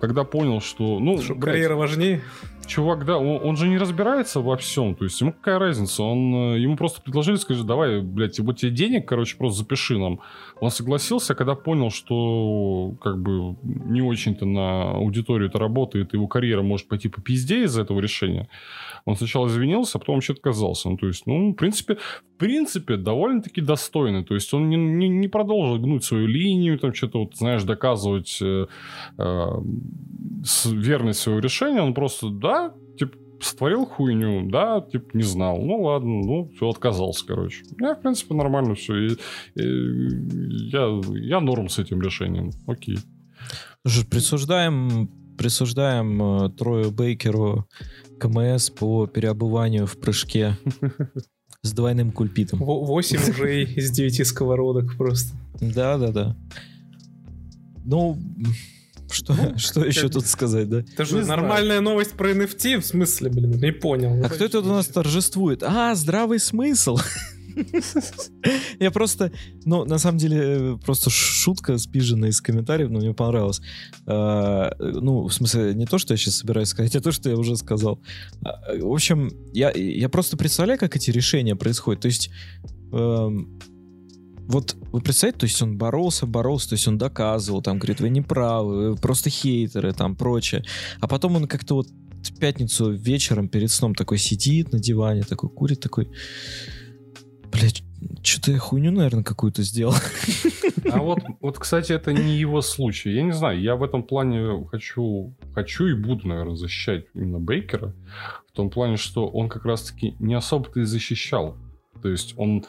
[0.01, 0.99] когда понял, что...
[0.99, 2.23] Ну, Что, блядь, карьера важнее?
[2.67, 4.95] чувак, да, он, он же не разбирается во всем.
[4.95, 6.03] То есть ему какая разница?
[6.05, 10.21] Он, э, ему просто предложили, скажи, давай, блядь, вот тебе денег, короче, просто запиши нам.
[10.63, 16.63] Он согласился, когда понял, что как бы не очень-то на аудиторию это работает, его карьера
[16.63, 18.49] может пойти по пизде из-за этого решения.
[19.05, 20.89] Он сначала извинился, а потом вообще отказался.
[20.89, 24.25] Ну, то есть, ну, в принципе, в принципе, довольно-таки достойный.
[24.25, 28.39] То есть он не, не, не продолжил гнуть свою линию, там что-то, вот, знаешь, доказывать
[28.41, 28.67] э,
[29.19, 29.47] э,
[30.67, 31.83] верность своего решения.
[31.83, 32.73] Он просто, да,
[33.43, 35.59] створил хуйню, да, типа, не знал.
[35.61, 37.65] Ну, ладно, ну, все, отказался, короче.
[37.81, 38.95] Я, в принципе, нормально все.
[38.97, 39.13] И,
[39.57, 42.51] и я, я норм с этим решением.
[42.67, 42.99] Окей.
[43.85, 47.67] Слушай, присуждаем, присуждаем э, Трою Бейкеру
[48.21, 50.57] КМС по переобуванию в прыжке
[51.63, 52.61] с двойным кульпитом.
[52.61, 55.37] Во- Восемь уже из девяти сковородок просто.
[55.61, 56.37] Да, да, да.
[57.85, 58.17] Ну,
[59.13, 60.79] что, что еще тут сказать, да?
[60.81, 61.41] Это же Не знаю.
[61.41, 64.25] нормальная новость про NFT, в смысле, блин, не понял.
[64.25, 65.63] А кто это у нас торжествует?
[65.63, 66.99] А, здравый смысл.
[68.81, 69.31] Я просто,
[69.65, 73.61] ну, на самом деле, просто шутка спижена из комментариев, но мне понравилось.
[74.07, 77.37] А, Ну, в смысле, не то, что я сейчас собираюсь сказать, а то, что я
[77.37, 78.01] уже сказал.
[78.45, 82.01] А, В общем, я, я просто представляю, как эти решения происходят.
[82.03, 82.31] То есть,
[82.93, 83.59] эм,
[84.49, 88.09] вот вы представляете, то есть он боролся, боролся, то есть он доказывал, там, говорит, вы
[88.11, 90.65] не правы, вы просто хейтеры, там, прочее.
[91.01, 95.51] А потом он как-то вот в пятницу вечером перед сном такой сидит на диване, такой
[95.51, 96.09] курит, такой,
[97.51, 97.83] блядь,
[98.23, 99.95] что-то я хуйню, наверное, какую-то сделал.
[100.91, 103.11] А вот, вот, кстати, это не его случай.
[103.11, 107.95] Я не знаю, я в этом плане хочу, хочу и буду, наверное, защищать именно Бейкера.
[108.49, 111.57] В том плане, что он как раз-таки не особо-то и защищал.
[112.03, 112.65] То есть он...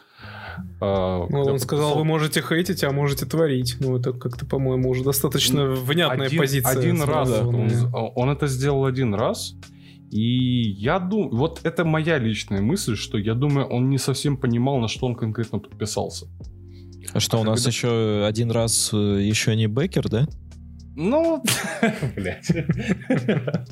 [0.82, 3.78] а, Ну, он сказал, подписал- вы можете хейтить, а можете творить.
[3.80, 6.78] Ну, это как-то, по-моему, уже достаточно внятная один, позиция.
[6.80, 7.30] Один раз.
[7.32, 7.70] Он,
[8.16, 9.56] он это сделал один раз.
[10.12, 14.78] И я думаю, вот это моя личная мысль, что я думаю, он не совсем понимал,
[14.80, 16.28] на что он конкретно подписался.
[17.14, 20.28] А что, у нас Когда- еще один раз э, еще не Бекер, да?
[20.95, 21.44] Ну,
[22.16, 22.48] блядь.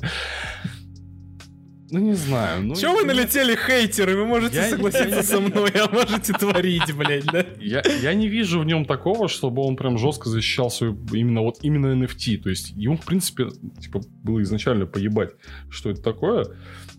[1.92, 2.62] Ну, не знаю.
[2.64, 4.16] Ну, Чего вы я- налетели, хейтеры?
[4.16, 7.44] Вы можете Я- согласиться я- со мной, а можете творить, блядь, да?
[7.60, 11.58] Я, я не вижу в нем такого, чтобы он прям жестко защищал свою именно вот
[11.62, 12.38] именно NFT.
[12.38, 13.48] То есть ему, в принципе,
[13.80, 15.30] типа, было изначально поебать,
[15.68, 16.44] что это такое.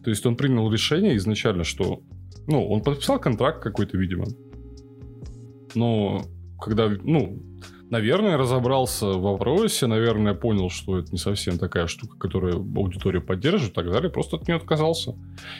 [0.03, 2.01] То есть он принял решение изначально, что...
[2.45, 4.25] Ну, он подписал контракт какой-то, видимо.
[5.75, 6.25] Но
[6.61, 7.41] когда, ну,
[7.93, 13.71] наверное, разобрался в вопросе, наверное, понял, что это не совсем такая штука, которую аудитория поддерживает
[13.71, 15.15] и так далее, просто от нее отказался.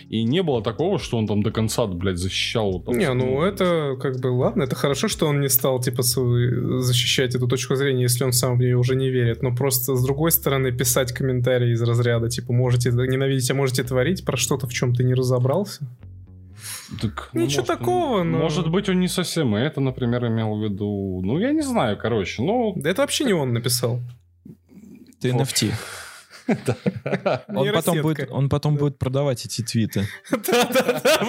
[0.10, 2.82] И не было такого, что он там до конца, блядь, защищал.
[2.82, 7.36] там, Не, ну это как бы ладно, это хорошо, что он не стал типа защищать
[7.36, 9.44] эту точку зрения, если он сам в нее уже не верит.
[9.44, 14.26] Но просто с другой стороны писать комментарии из разряда типа можете ненавидеть, а можете творить
[14.26, 15.88] про что-то, в чем ты не разобрался.
[17.02, 21.22] Так, Ничего может, такого, но- Может быть, он не совсем это, например, имел в виду.
[21.24, 22.42] Ну, я не знаю, короче.
[22.42, 24.00] Ну, Да это вообще не он написал.
[25.20, 25.30] Ты.
[25.30, 25.72] NFT.
[27.48, 30.08] Он потом, будет, он потом будет продавать эти твиты.
[30.30, 31.20] Да-да-да,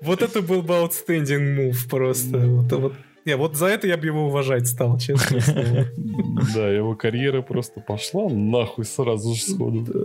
[0.00, 2.38] вот это был бы, outstanding move просто.
[2.38, 2.92] Вот, вот
[3.24, 5.40] Не, вот за это я бы его уважать стал, честно.
[6.54, 9.80] Да, его карьера просто пошла нахуй сразу же сходу.
[9.82, 10.00] Да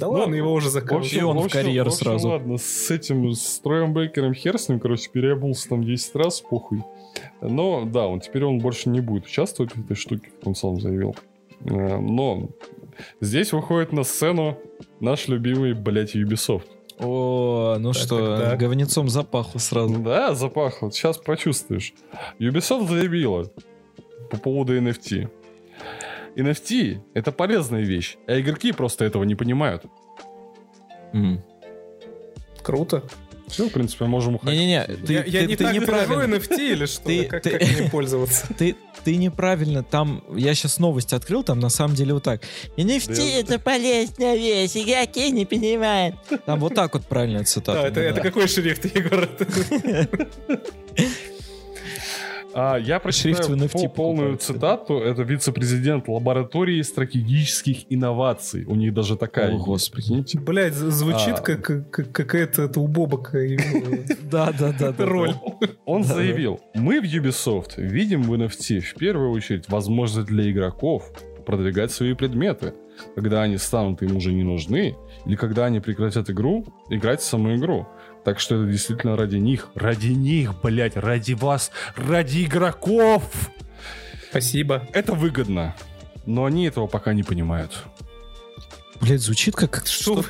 [0.00, 0.98] Ну, ладно, его уже В закрыл.
[1.00, 2.28] общем, И он в карьеру сразу.
[2.28, 6.82] ладно, с этим, с Троем Бейкером хер с ним, короче, переобулся там 10 раз, похуй.
[7.40, 10.80] Но, да, он теперь он больше не будет участвовать в этой штуке, как он сам
[10.80, 11.16] заявил.
[11.64, 12.48] Э, Но
[13.20, 14.58] здесь выходит на сцену
[15.00, 16.64] наш любимый, блядь, Ubisoft.
[16.98, 18.58] О, ну Так, что, так, так.
[18.60, 19.98] говнецом запахло сразу.
[19.98, 21.92] Да, запахло, сейчас почувствуешь.
[22.38, 23.50] Ubisoft заявила
[24.30, 25.28] по поводу NFT.
[26.36, 29.84] NFT— это полезная вещь, а игроки просто этого не понимают.
[31.12, 31.42] М.
[32.62, 33.02] Круто.
[33.48, 34.58] Все, в принципе, можем уходить.
[34.58, 36.34] Не-не-не, ты, я я ты- не ты так неправильно.
[36.34, 37.04] NFT или что?
[37.04, 38.46] Ты- как, ты- как мне пользоваться?
[38.58, 42.42] Ты, ты неправильно, там, я сейчас новость открыл, там на самом деле вот так.
[42.76, 43.22] NFT Да.
[43.22, 46.16] это полезная вещь, игроки не понимают.
[46.44, 47.82] Там вот так вот правильная цитата.
[47.82, 48.24] Да, это, это была.
[48.24, 49.28] какой шрифт, Егор?
[52.58, 54.94] А, я прочитаю пол- полную цитату.
[54.98, 58.64] Это вице-президент лаборатории стратегических инноваций.
[58.64, 60.38] У них даже такая О, есть, Господи.
[60.38, 61.42] Блять, звучит А.
[61.42, 64.94] как, как какая-то это у Бобока его Да, да, да.
[65.04, 65.34] роль.
[65.84, 71.10] Он заявил, мы в Ubisoft видим в NFT в первую очередь возможность для игроков
[71.44, 72.72] продвигать свои предметы,
[73.14, 77.56] когда они станут им уже не нужны, или когда они прекратят игру, играть в саму
[77.56, 77.86] игру.
[78.24, 79.68] Так что это действительно ради них.
[79.74, 83.22] Ради них, блять, ради вас, ради игроков.
[84.30, 84.82] Спасибо.
[84.92, 85.74] Это выгодно.
[86.26, 87.84] Но они этого пока не понимают.
[89.00, 90.22] Блять, звучит как, как Что вы-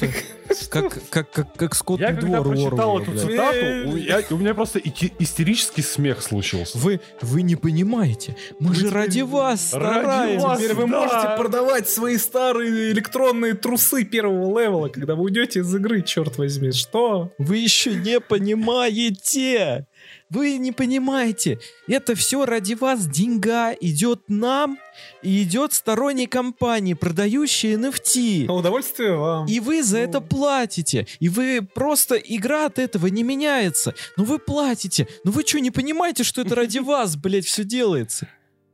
[0.70, 3.22] как, как, как, как скотный Я когда двор прочитал эту блядь.
[3.26, 6.78] цитату, у, я- у меня просто ики- истерический смех случился.
[6.78, 10.46] Вы, вы не понимаете, мы же теперь- ради вас Ради стараемся.
[10.46, 10.58] вас.
[10.60, 10.86] Теперь вы Да.
[11.00, 16.70] можете продавать свои старые электронные трусы первого левела, когда вы уйдете из игры, черт возьми.
[16.72, 17.32] Что?
[17.38, 19.86] Вы еще не понимаете.
[20.28, 21.60] Вы не понимаете.
[21.86, 24.78] Это все ради вас деньга идет нам
[25.22, 28.46] и идет сторонней компании, продающей NFT.
[28.48, 29.46] А удовольствие вам.
[29.46, 30.02] И вы за Ну.
[30.02, 31.06] это платите.
[31.20, 33.94] И вы просто игра от этого не меняется.
[34.16, 35.06] Но вы платите.
[35.22, 38.28] Но вы что, не понимаете, что это ради вас, блядь, все делается?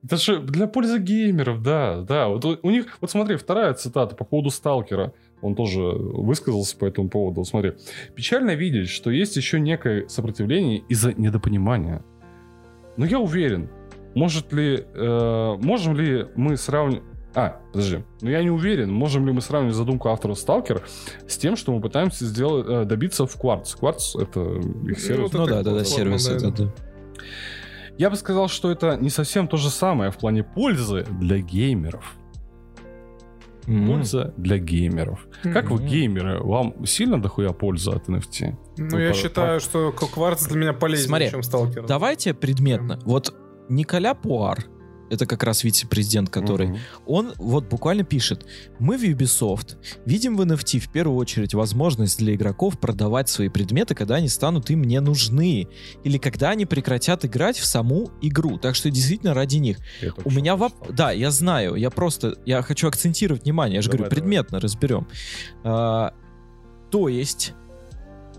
[0.04, 2.28] Это же для пользы геймеров, да, да.
[2.28, 5.12] Вот у них, вот смотри, вторая цитата по поводу Сталкера.
[5.42, 7.44] Он тоже высказался по этому поводу.
[7.44, 7.72] Смотри,
[8.14, 12.04] печально видеть, что есть еще некое сопротивление из-за недопонимания.
[12.96, 13.68] Но я уверен,
[14.14, 17.02] может ли, э, можем ли мы сравнивать...
[17.34, 18.04] А, подожди.
[18.20, 20.82] Но я не уверен, можем ли мы сравнить задумку автора Сталкера
[21.26, 23.78] с тем, что мы пытаемся сделать, э, добиться в Quartz.
[23.80, 25.22] Quartz— это их сервис.
[25.22, 26.50] вот Ну это да, да, да, сервис да.
[26.50, 26.74] да.
[27.98, 32.16] Я бы сказал, что это не совсем то же самое в плане пользы для геймеров.
[33.66, 35.26] Польза для геймеров.
[35.42, 38.54] Как вы, геймеры, вам сильно дохуя польза от NFT?
[38.78, 41.86] Ну, Ну, я пар- считаю, что кварц для меня полезнее, Смотри, чем сталкер.
[41.86, 42.98] Давайте предметно.
[43.04, 43.34] Вот
[43.68, 44.58] Николя Пуар,
[45.12, 46.78] это как раз вице-президент, который Мгм.
[47.06, 48.46] Он вот буквально пишет,
[48.78, 49.76] мы в Ubisoft
[50.06, 54.70] видим в NFT в первую очередь возможность для игроков продавать свои предметы, когда они станут
[54.70, 55.68] им не нужны,
[56.02, 58.58] или когда они прекратят играть в саму игру.
[58.58, 59.78] Так что действительно ради них.
[60.00, 60.72] Я У меня что воп...
[60.78, 60.96] прочитал.
[60.96, 64.22] Да, я знаю, я просто, я хочу акцентировать внимание, я же Давай, говорю, давай.
[64.22, 65.08] предметно разберем.
[65.64, 66.14] А,
[66.90, 67.52] то есть,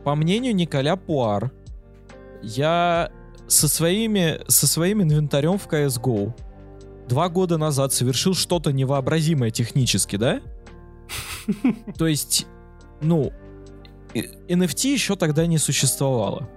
[0.04, 1.52] по мнению Николя Пуар,
[2.41, 3.12] я
[3.48, 6.34] со, своими, со своим инвентарем в CSGO
[7.07, 10.41] два года назад совершил что-то невообразимое технически, да?
[11.97, 12.47] То есть,
[13.01, 13.31] ну,
[14.13, 16.49] NFT еще тогда не существовало.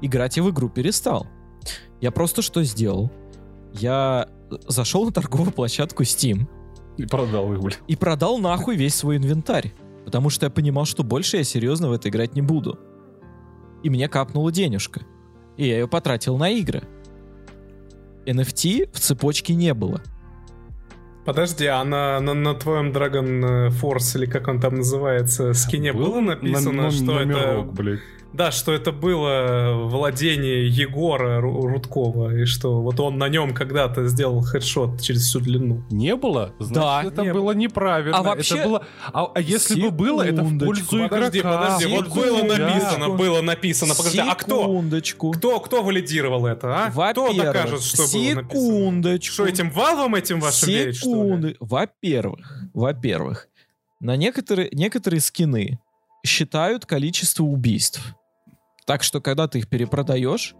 [0.00, 1.26] Играть я в игру перестал.
[2.00, 3.10] Я просто что сделал?
[3.72, 4.28] Я
[4.68, 6.46] зашел на торговую площадку Steam
[6.96, 7.78] И продал их, блин.
[7.88, 9.72] и продал нахуй весь свой инвентарь.
[10.04, 12.78] Потому что я понимал, что больше я серьезно в это играть не буду.
[13.82, 15.02] И мне капнула денежка.
[15.56, 16.82] И я ее потратил на игры.
[18.24, 20.00] NFT в цепочке не было.
[21.24, 26.06] Подожди, а на, на, на твоем Dragon Force, или как он там называется, скине Был
[26.12, 27.72] было написано, на- на- что номерок, это...
[27.72, 28.00] блядь.
[28.34, 34.08] Да, что это было владение Егора Ру- Рудкова, и что вот он на нем когда-то
[34.08, 35.84] сделал хедшот через всю длину.
[35.90, 36.52] Не было?
[36.58, 37.02] Значит, Да.
[37.04, 38.18] это Не было неправильно.
[38.18, 38.86] А вообще- Это было...
[39.12, 40.66] а, а если бы было, это в Секундочку.
[40.90, 41.62] пользу Подожди, игрока.
[41.62, 42.62] подожди, вот было Секундочку.
[42.64, 43.94] написано, было написано.
[43.94, 44.60] Подожди, а кто?
[44.62, 45.30] Секундочку.
[45.30, 46.90] Кто, кто валидировал это, а?
[46.90, 48.42] Кто Во-первых, докажет, что было написано?
[48.50, 49.32] секундочку.
[49.34, 51.14] Что этим валвам этим вашим верить, что ли?
[51.14, 51.56] Секунды.
[51.60, 53.48] Во-первых, во-первых,
[54.00, 55.78] на некоторые, некоторые скины
[56.26, 58.16] считают количество убийств.
[58.84, 60.54] Так что, когда ты их перепродаешь,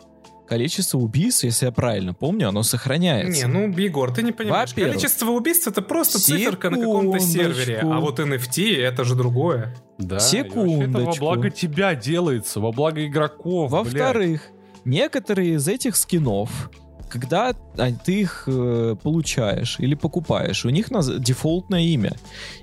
[0.46, 3.46] количество убийств, если я правильно помню, оно сохраняется.
[3.46, 4.72] Не, ну, Егор, ты не понимаешь.
[4.74, 7.76] Количество убийств это просто циферка на каком-то сервере.
[7.76, 7.92] Секундочку.
[7.92, 9.76] А вот NFT это же другое.
[9.98, 11.20] Да, вообще это во Секундочку.
[11.20, 13.70] благо тебя делается, во благо игроков.
[13.70, 14.48] Во-вторых,
[14.84, 16.70] некоторые из этих скинов,
[17.10, 22.14] когда а, ты их э, получаешь или покупаешь, у них наз- дефолтное имя,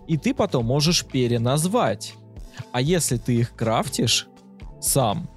[0.08, 2.16] и ты потом можешь переназвать.
[2.74, 4.28] А если ты их крафтишь
[4.82, 5.30] сам,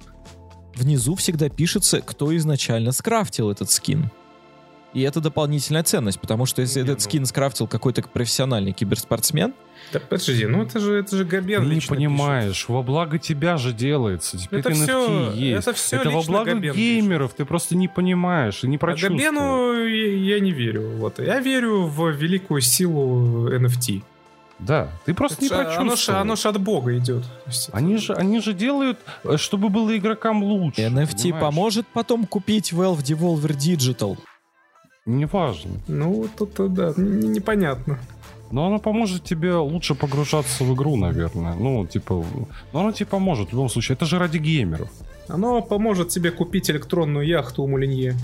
[0.75, 4.09] внизу всегда пишется, кто изначально скрафтил этот скин.
[4.93, 9.53] И это дополнительная ценность, потому что если Не, этот ну- скин скрафтил какой-то профессиональный киберспортсмен,
[9.91, 13.73] Да подожди, ну это же, это же Габен Ты не понимаешь, во благо тебя же
[13.73, 14.37] делается.
[14.37, 15.67] Теперь Это NFT всё- есть.
[15.67, 18.83] это всё во лично благо Габен геймеров, ты просто не понимаешь и не пишет.
[18.83, 19.17] А прочувствовал.
[19.17, 20.91] Габену я, я не верю.
[20.95, 21.19] Вот.
[21.19, 24.01] Я верю в великую силу NFT.
[24.59, 26.19] Да, ты просто не Это ж, прочувствовал.
[26.21, 27.23] оно ж от бога идет.
[27.45, 30.81] Это- Они же, они же делают, э, чтобы было игрокам лучше.
[30.81, 31.41] NFT понимаешь?
[31.41, 34.17] поможет потом купить Valve Devolver Digital.
[35.05, 35.71] Неважно.
[35.87, 37.99] Ну, тут э, да, непонятно.
[38.51, 41.55] Но оно поможет тебе лучше погружаться в игру, наверное.
[41.55, 42.23] Ну, типа...
[42.73, 43.95] Ну, оно тебе поможет в любом случае.
[43.95, 44.89] Это же ради геймеров.
[45.27, 48.15] Оно поможет тебе купить электронную яхту у Мулинье.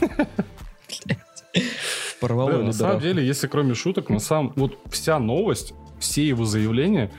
[2.20, 4.52] Порвало ли на самом деле, если кроме шуток, на самом...
[4.56, 7.10] Вот вся новость, все его заявления,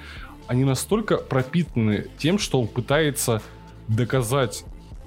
[0.48, 3.41] они настолько пропитаны тем, что он пытается
[3.88, 4.65] доказать,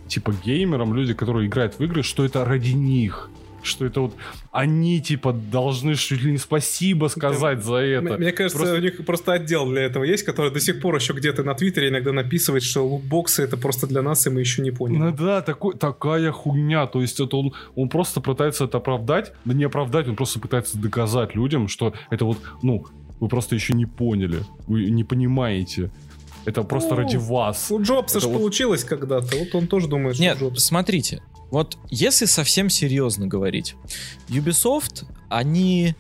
[0.09, 3.31] типа, геймерам, люди, которые играют в игры, что это ради них.
[3.65, 4.15] Что это вот
[4.53, 8.17] они, типа, должны чуть ли не спасибо сказать за это.
[8.19, 11.13] Мне кажется, Просто- у них просто отдел для этого есть, который до сих пор еще
[11.15, 14.71] где-то на Твиттере иногда написывает, что лутбоксы это просто для нас, и мы еще не
[14.71, 14.99] поняли.
[14.99, 16.87] Ну да, такой, такая хуйня.
[16.87, 19.33] То есть это он, он просто пытается это оправдать.
[19.45, 22.87] Да не оправдать, он просто пытается доказать людям, что это вот, ну,
[23.21, 24.41] вы просто еще не поняли.
[24.67, 25.91] Вы не понимаете.
[26.45, 27.71] Это просто Ну, ради вас.
[27.71, 30.63] У Джобса же вот- получилось когда-то, вот он тоже думает, что Нет, Джобс.
[30.63, 31.23] смотрите,
[31.55, 33.77] вот если совсем серьезно говорить,
[34.29, 35.95] Ubisoft, они,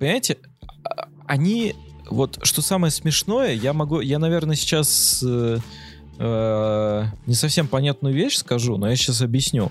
[0.00, 0.38] понимаете,
[0.82, 1.76] а- они,
[2.10, 5.58] вот что самое смешное, я могу, я, наверное, сейчас э,
[6.18, 9.70] э, не совсем понятную вещь скажу, но я сейчас объясню.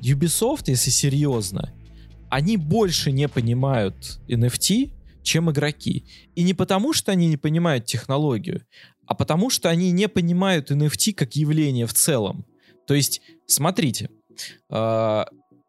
[0.00, 1.72] Ubisoft, если серьезно,
[2.30, 4.92] они больше не понимают NFT,
[5.24, 6.04] чем игроки.
[6.36, 8.62] И не потому, что они не понимают технологию,
[9.04, 12.46] а потому, что они не понимают NFT как явление в целом.
[12.86, 14.10] То есть, смотрите,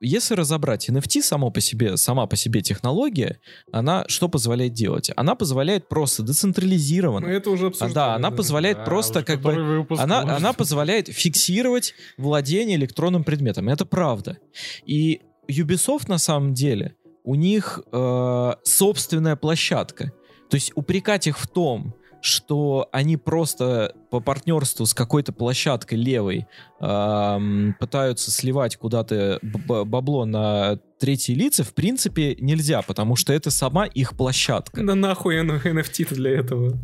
[0.02, 3.40] если разобрать NFT само по себе, сама по себе технология,
[3.72, 5.10] она что позволяет делать?
[5.16, 7.26] Она позволяет просто Мы децентрализированно.
[7.28, 7.94] это уже А, обсуждали.
[7.94, 10.38] да, она позволяет Да, просто как бы выпуск она, может.
[10.38, 13.70] она позволяет фиксировать владение электронным предметом.
[13.70, 14.38] Это правда.
[14.86, 20.12] И Ubisoft на самом деле, у них э, собственная площадка.
[20.50, 21.96] То есть упрекать их в том,
[22.26, 26.48] что они просто по партнерству с какой-то площадкой левой
[26.82, 33.86] эм, пытаются сливать куда-то бабло на третьи лица, в принципе, нельзя, потому что это сама
[33.86, 34.84] их площадка.
[34.84, 36.78] Да нахуй NFT-то для этого.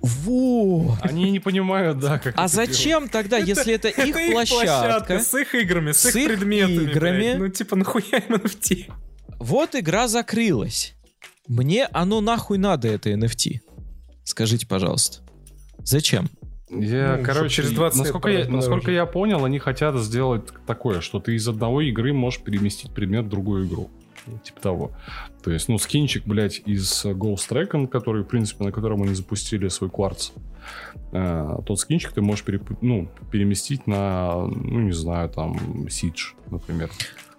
[0.00, 0.98] Вот.
[1.02, 5.20] Они не понимают, да, как А это зачем тогда, если это их Это площадка?
[5.20, 6.90] с их играми, с, С их их предметами.
[6.90, 7.18] играми.
[7.18, 7.38] блядь.
[7.38, 8.90] Ну, типа, нахуя им NFT?
[9.38, 10.94] Вот игра закрылась.
[11.46, 13.60] Мне оно нахуй надо, это NFT?
[14.24, 15.20] Скажите, пожалуйста.
[15.84, 16.28] Зачем?
[16.70, 20.44] Я, Ну, короче, через 20 лет насколько, я, продать насколько я понял, они хотят сделать
[20.66, 23.90] такое, что ты из одной игры можешь переместить предмет в другую игру.
[24.26, 24.92] Ну, Типа того.
[25.42, 29.68] То есть, ну, скинчик, блядь, из Ghost Recon, который, в принципе, на котором они запустили
[29.68, 30.30] свой кварц.
[31.12, 35.56] э, тот скинчик ты можешь переп- ну, переместить на, ну, не знаю, там,
[35.88, 36.88] Siege, например.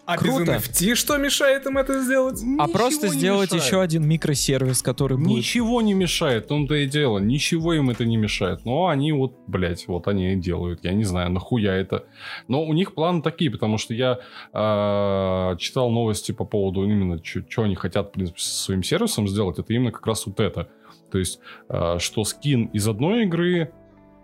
[0.05, 0.43] А Круто.
[0.43, 2.41] без NFT что мешает им это сделать?
[2.59, 3.63] а просто не сделать мешает.
[3.63, 5.37] еще один микросервис, который будет...
[5.37, 7.19] Ничего не мешает, том-то и дело.
[7.19, 8.65] Ничего им это не мешает.
[8.65, 10.83] Но они вот, блядь, вот они и делают.
[10.83, 12.05] Я не знаю, нахуя это.
[12.49, 14.19] Но у них планы такие, потому что я
[14.53, 19.57] э, читал новости по поводу именно, что они хотят, в принципе, со своим сервисом сделать.
[19.57, 20.67] Это именно как раз вот это.
[21.11, 21.39] То есть,
[21.69, 23.71] э, что скин из одной игры,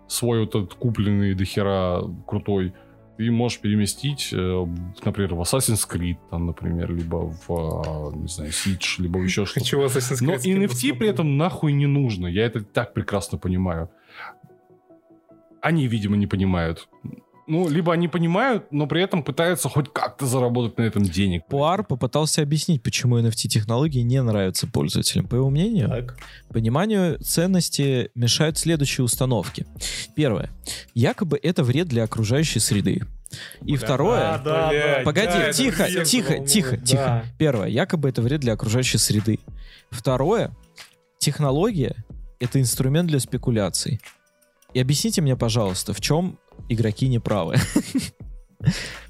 [0.08, 2.74] свой вот этот купленный дохера крутой,
[3.20, 4.66] ты можешь переместить, э,
[5.04, 9.60] например, в Assassin's Creed, там, например, либо в, э, не знаю, Siege, либо еще что-то.
[9.60, 12.28] Хочу Assassin's Но Creed скин NFT при этом нахуй не нужно.
[12.28, 13.90] Я это так прекрасно понимаю.
[15.60, 16.88] Они, видимо, не понимают.
[17.50, 21.42] Ну, либо они понимают, но при этом пытаются хоть как-то заработать на этом денег.
[21.48, 25.26] Пуар попытался объяснить, почему NFT-технологии не нравятся пользователям.
[25.26, 26.16] По его мнению, Так.
[26.52, 29.66] пониманию ценности мешают следующие установки.
[30.14, 30.50] Первое.
[30.94, 33.02] Якобы это вред для окружающей среды.
[33.64, 34.38] И второе...
[34.38, 36.84] Блядь, Погоди, да, тихо, тихо, волнует, тихо, да.
[36.84, 37.24] тихо.
[37.36, 39.40] Первое, якобы это вред для окружающей среды.
[39.90, 40.52] Второе,
[41.18, 41.96] технология—
[42.38, 44.00] это инструмент для спекуляций.
[44.72, 46.38] И объясните мне, пожалуйста, в чем
[46.68, 47.56] игроки неправы?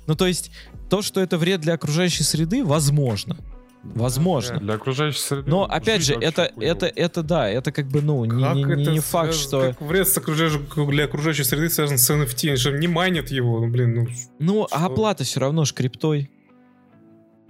[0.06, 0.50] Ну, то есть,
[0.88, 3.36] то, что это вред для окружающей среды, возможно.
[3.82, 4.58] Возможно.
[4.58, 5.48] Для окружающей среды.
[5.50, 8.82] Но опять же, это, это, это да, это как бы, ну, не, Как не- не-
[8.82, 9.60] это не факт, что...
[9.60, 10.58] Как вред с окружающей,
[10.90, 12.48] для окружающей среды связан с NFT?
[12.48, 14.06] Они же не майнят его, ну, блин, ну...
[14.38, 14.76] Ну, Что?
[14.76, 16.30] а оплата все равно ж криптой.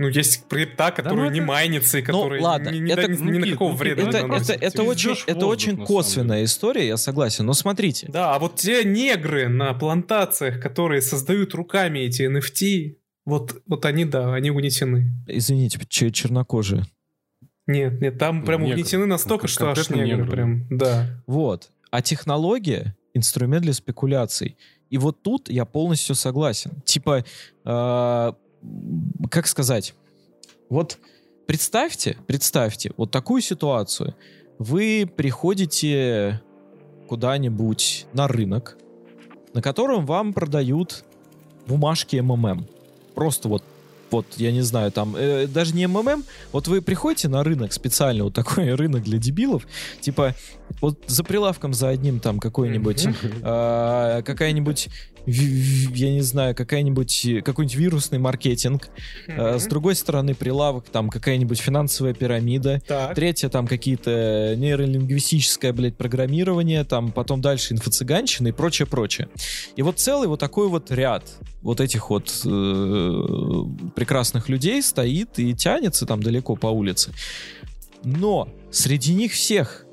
[0.03, 3.07] Ну, есть крипта, которая ну не это- майнится, и Ну, которая ладно, ни, ни- это-
[3.07, 4.51] ни- ни ну, на какого ну, вреда не Это, это, наносит.
[4.63, 7.45] это Ты очень, идёшь в это воздух, очень косвенная история, я согласен.
[7.45, 12.97] Но смотрите, Да, а вот те негры на плантациях, которые создают руками эти NFT,
[13.27, 15.13] вот, вот они, да, они угнетены.
[15.29, 16.85] извините, че- чернокожие.
[17.67, 18.81] Нет, нет, там прям Негры.
[18.81, 20.31] угнетены настолько, Ну, что аж негры негры.
[20.31, 21.23] прям, да.
[21.27, 21.71] Вот.
[21.91, 24.57] А технология— инструмент для спекуляций.
[24.89, 26.81] И вот тут я полностью согласен.
[26.87, 27.23] Типа,
[27.65, 28.33] э,
[29.31, 29.95] как сказать?
[30.69, 30.99] Вот
[31.47, 34.15] представьте, представьте вот такую ситуацию.
[34.59, 36.41] Вы приходите
[37.09, 38.77] куда-нибудь на рынок,
[39.53, 41.05] на котором вам продают
[41.67, 42.67] бумажки МММ.
[43.15, 43.65] Просто вот
[44.11, 48.25] вот, я не знаю, там, э, даже не МММ, вот вы приходите на рынок, специально
[48.25, 49.67] вот такой рынок для дебилов,
[50.01, 50.35] типа,
[50.81, 53.07] вот за прилавком за одним там какой-нибудь,
[53.43, 54.89] а, какая-нибудь,
[55.27, 58.89] я не знаю, какая-нибудь, какой-нибудь вирусный маркетинг,
[59.29, 63.15] а, с другой стороны прилавок, там какая-нибудь финансовая пирамида, Так.
[63.15, 69.29] Третье, там какие-то нейролингвистическое, блядь, программирование, там потом дальше инфо-цыганщина и прочее, прочее.
[69.77, 71.25] И вот целый вот такой вот ряд
[71.63, 73.23] вот этих вот э,
[73.95, 77.13] прекрасных людей стоит и тянется там далеко по улице.
[78.03, 79.85] Но среди них всех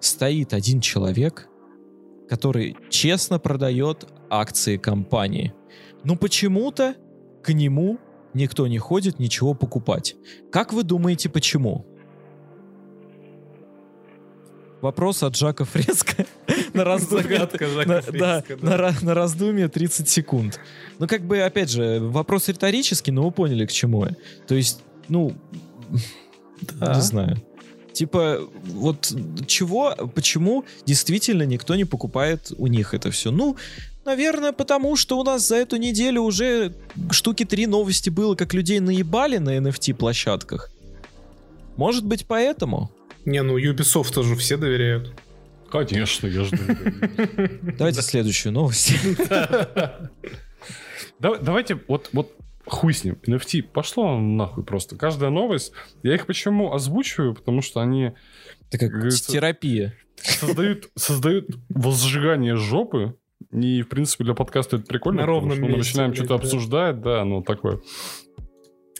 [0.00, 1.48] стоит один человек,
[2.28, 4.06] который честно продает
[4.40, 5.52] акции компании.
[6.04, 6.94] Но почему-то
[7.42, 7.98] к нему
[8.34, 10.16] никто не ходит ничего покупать.
[10.50, 11.86] Как вы думаете, почему?
[14.80, 16.26] Вопрос от Жака Фреско
[16.74, 17.48] на раздумье.
[18.12, 20.60] Да, на ра- на раздумье 30 секунд.
[20.98, 24.14] Ну, как бы, опять же, вопрос риторический, но вы поняли, к чему я.
[24.46, 25.32] То есть, ну,
[26.60, 27.38] не знаю.
[27.94, 29.10] Типа, вот
[29.46, 33.30] чего, почему действительно никто не покупает у них это все?
[33.30, 33.56] Ну,
[34.04, 36.74] наверное, потому что у нас за эту неделю уже
[37.10, 40.70] штуки три новости было, как людей наебали на NFT-площадках.
[41.76, 42.90] Может быть, поэтому?
[43.24, 45.12] Не, ну Ubisoft тоже все доверяют.
[45.70, 46.56] Конечно, я жду.
[47.78, 48.92] Давайте следующую новость.
[51.20, 52.32] Да- Давайте, вот, вот
[52.66, 53.18] хуй с ним.
[53.26, 54.96] NFT пошло нахуй просто.
[54.96, 55.72] Каждая новость.
[56.02, 57.34] Я их почему озвучиваю?
[57.34, 58.12] Потому что они
[58.70, 59.94] Это как терапия.
[60.16, 63.14] создают, создают возжигание жопы.
[63.54, 65.20] И, в принципе, для подкаста это прикольно.
[65.20, 66.34] На потому ровном что мы месте, начинаем что-то да.
[66.34, 67.80] обсуждать, да, ну такое.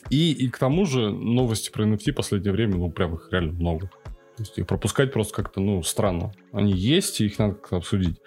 [0.09, 3.53] И, и к тому же новости про NFT в последнее время, ну, прям их реально
[3.53, 3.89] много.
[4.37, 6.33] То есть их пропускать просто как-то, ну, странно.
[6.51, 8.17] Они есть, и их надо как-то обсудить.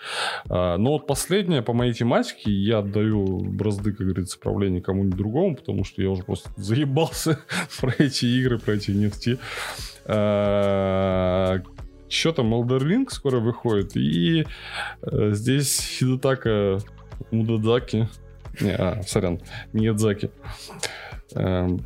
[0.49, 5.57] А, но вот последнее по моей тематике я отдаю бразды, как говорится, правления кому-нибудь другому,
[5.57, 7.41] потому что я уже просто заебался
[7.81, 9.39] про эти игры, про эти NFT.
[12.09, 14.47] Что там, Elder скоро выходит, и
[15.03, 16.79] э, здесь Хидетака
[17.31, 18.09] Мудадзаки,
[18.61, 19.41] не, а, сорян,
[19.73, 20.31] Миядзаки,
[21.35, 21.85] эм,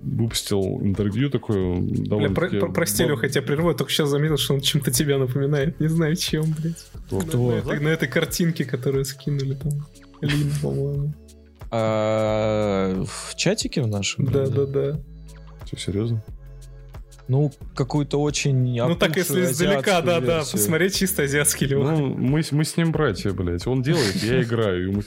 [0.00, 4.10] выпустил интервью такое Бля, довольно про- про- прости, Леха, я тебя прерву, я только сейчас
[4.10, 5.80] заметил, что он чем-то тебя напоминает.
[5.80, 6.86] Не знаю, чем, блядь.
[7.06, 7.50] Кто?
[7.50, 9.72] На, этой, на этой картинке, которую скинули там.
[10.20, 11.14] Лин, по-моему.
[11.70, 14.26] А, в чатике в нашем?
[14.26, 15.00] Да, да, да.
[15.66, 16.22] Что, серьезно?
[17.26, 20.52] Ну, какую-то очень Ну так, если издалека, азиатскую да, да, версию.
[20.52, 21.82] посмотреть чисто азиатский Леха.
[21.82, 23.66] Ну, мы, с- мы с ним братья, блядь.
[23.66, 25.02] Он делает, я играю.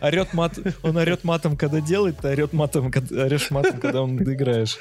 [0.00, 4.16] Орет мат, он орет матом, когда делает, ты орет матом, когда, орешь матом, когда он
[4.16, 4.78] доиграешь.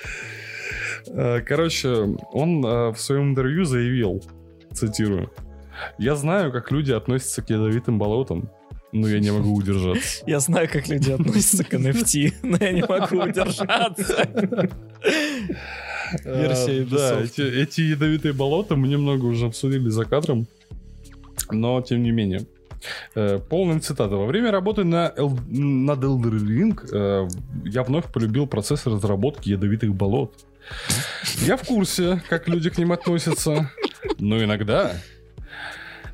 [1.08, 1.90] Э, Короче,
[2.32, 4.24] он э, в своем интервью заявил,
[4.74, 5.32] цитирую,
[5.98, 8.50] «Я знаю, как люди относятся к ядовитым болотам,
[9.02, 10.24] но я не могу удержаться».
[10.28, 14.28] Я знаю, как люди относятся к NFT, но я не могу удержаться.
[16.24, 20.48] Версия Э, Да, эти ядовитые болота мы немного уже обсудили за кадром,
[21.52, 22.46] но тем не менее.
[23.16, 24.16] Э, Полная цитата.
[24.16, 27.28] Во время работы на Эл- над Elder Ring э,
[27.66, 30.34] я вновь полюбил процесс разработки ядовитых болот.
[31.46, 33.72] Я в курсе, как люди к ним относятся,
[34.20, 34.94] но иногда...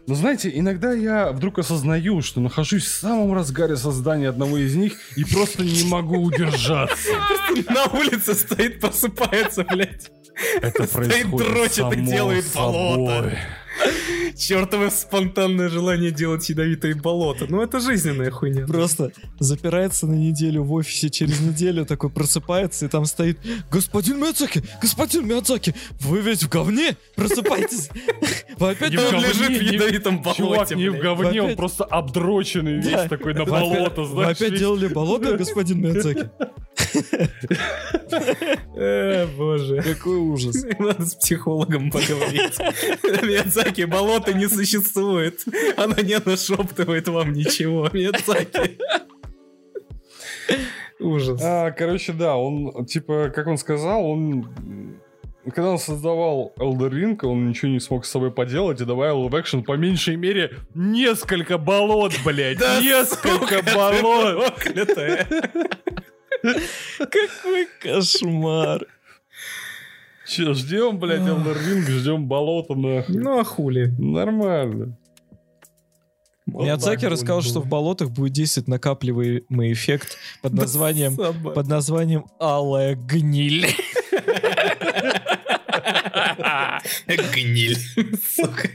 [0.06, 4.98] Но знаете, иногда я вдруг осознаю, что нахожусь в самом разгаре создания одного из них
[5.16, 7.10] и просто не могу удержаться.
[7.70, 10.12] На улице стоит, просыпается, блядь.
[10.62, 13.38] Это Стоит, происходит дрочит и делает болото.
[14.38, 17.46] Чертово спонтанное желание делать ядовитые болота.
[17.50, 18.66] Ну, это жизненная хуйня.
[18.66, 23.38] Просто запирается на неделю в офисе, через неделю такой просыпается, и там стоит
[23.72, 24.64] «Господин Миядзаки!
[24.82, 25.74] Господин Миядзаки!
[26.02, 26.98] Вы ведь в говне?
[27.16, 27.90] Просыпайтесь!
[28.58, 31.84] Вы опять Не в лежит в не- ядовитом болоте, Чувак не в говне, он просто
[31.84, 34.38] обдроченный весь такой на болото, опять- Вы знаешь.
[34.38, 36.30] опять делали болото, господин Миядзаки?
[38.76, 39.82] Э, Боже.
[39.82, 40.64] Какой ужас.
[40.80, 42.58] Надо с психологом поговорить.
[43.64, 45.44] Миядзаки, болото не существует.
[45.78, 47.90] Она не нашептывает вам ничего.
[47.92, 48.78] Миядзаки.
[51.00, 51.42] Ужас.
[51.44, 55.00] А, короче, да, он, типа, как он сказал, он...
[55.46, 59.40] Когда он создавал Elder Ring, он ничего не смог с собой поделать и добавил в
[59.40, 62.62] экшен по меньшей мере несколько болот, блядь.
[62.82, 64.54] Несколько болот.
[67.00, 68.88] Какой кошмар.
[70.34, 73.16] Че, ждем, блядь, Elder Ring, ждем болота, нахуй.
[73.16, 73.94] Ну а хули?
[74.00, 74.98] Нормально.
[76.48, 83.68] Миядзаки рассказал, что в болотах будет действовать накапливаемый эффект под названием под названием алая гниль.
[87.08, 87.78] Гниль.
[88.36, 88.70] Сука.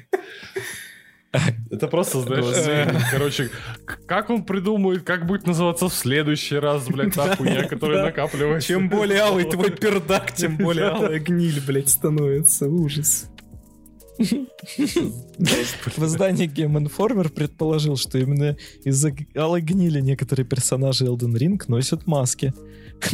[1.71, 3.51] Это просто, знаешь, э, короче,
[4.07, 8.69] как он придумает, как будет называться в следующий раз, блядь, та хуйня, которая накапливается.
[8.69, 12.67] Чем более алый твой пердак, тем более алая гниль, блядь, становится.
[12.67, 13.31] Ужас.
[14.19, 22.07] В издании Game Informer предположил, что именно из-за алой гнили некоторые персонажи Elden Ring носят
[22.07, 22.53] маски.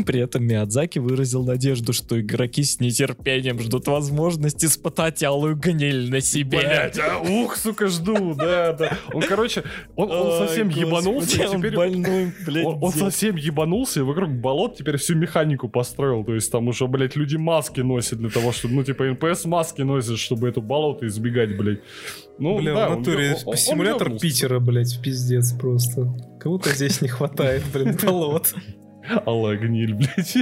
[0.07, 6.21] При этом Миядзаки выразил надежду, что игроки с нетерпением ждут возможности испытать алую гниль на
[6.21, 6.61] себе.
[6.61, 8.97] Блять, а, ух, сука, жду, да, да.
[9.13, 9.63] Он, короче,
[9.95, 11.77] он, он Ой, совсем господи, ебанулся, и он теперь...
[11.77, 16.25] больной, блядь, Он, он совсем ебанулся, и вокруг болот теперь всю механику построил.
[16.25, 19.83] То есть там уже, блядь, люди маски носят для того, чтобы, ну, типа, НПС маски
[19.83, 21.81] носят, чтобы это болото избегать, блядь.
[22.39, 24.27] Ну, Бля, да, в он- натуре он- он симулятор ёбнулся.
[24.27, 26.15] Питера, блядь, пиздец просто.
[26.41, 28.55] Кого-то здесь не хватает, блин, болот.
[29.27, 30.37] Алая гниль, блядь.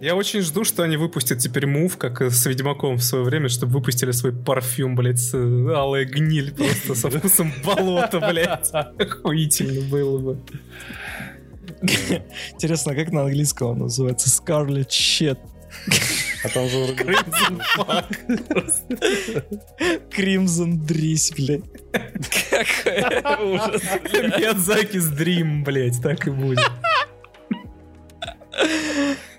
[0.00, 3.72] Я очень жду, что они выпустят теперь move, как с Ведьмаком в свое время, чтобы
[3.72, 8.70] выпустили свой парфюм, блядь, с э, алая гниль просто со вкусом болота, блядь.
[8.98, 10.38] Охуительно было бы.
[12.52, 14.28] Интересно, как на английском он называется?
[14.28, 15.38] Scarlet Shit.
[16.44, 16.76] А там же.
[16.94, 18.06] Crimson Fuck.
[20.16, 21.62] Crimson Дрись, блядь.
[22.50, 23.82] Какой ужас.
[24.12, 26.60] Миядзаки с Dream, блядь, так и будет.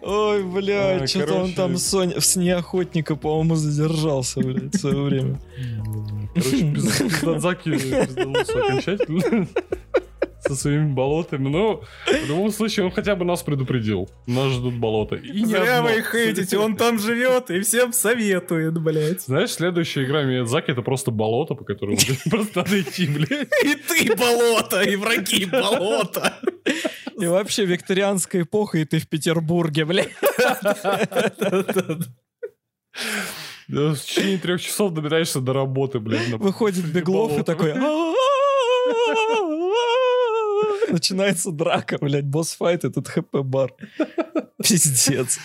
[0.01, 5.01] Ой, бля, А, что-то он там Соня, в сне охотника, по-моему, задержался, блядь, в свое
[5.01, 5.39] время.
[6.35, 9.47] Короче, пиз- пиздадзаки пизданулся окончательно.
[10.47, 11.49] Со своими болотами.
[11.49, 14.09] Но в любом случае он хотя бы нас предупредил.
[14.25, 15.15] Нас ждут болота.
[15.15, 15.89] И не Зря одно.
[15.89, 19.21] вы их хейтите, он там живет и всем советует, блядь.
[19.21, 21.97] Знаешь, следующая игра Миядзаки это просто болото, по которому
[22.29, 23.49] просто надо идти, блядь.
[23.63, 26.33] И ты болото, и враги болото.
[27.19, 30.11] И вообще викторианская эпоха, и ты в Петербурге, блядь.
[33.67, 36.29] В течение трех часов добираешься до работы, блядь.
[36.29, 37.73] Выходит Беглов и такой...
[40.91, 43.73] Начинается драка, блядь, босс-файт, этот хп-бар.
[44.63, 45.39] Пиздец.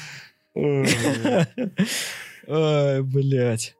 [2.48, 3.76] Ай, блядь.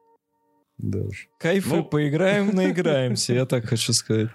[0.77, 1.27] Да уж.
[1.39, 1.83] Кайфы, Ну.
[1.83, 4.29] поиграем, наиграемся, я так хочу сказать.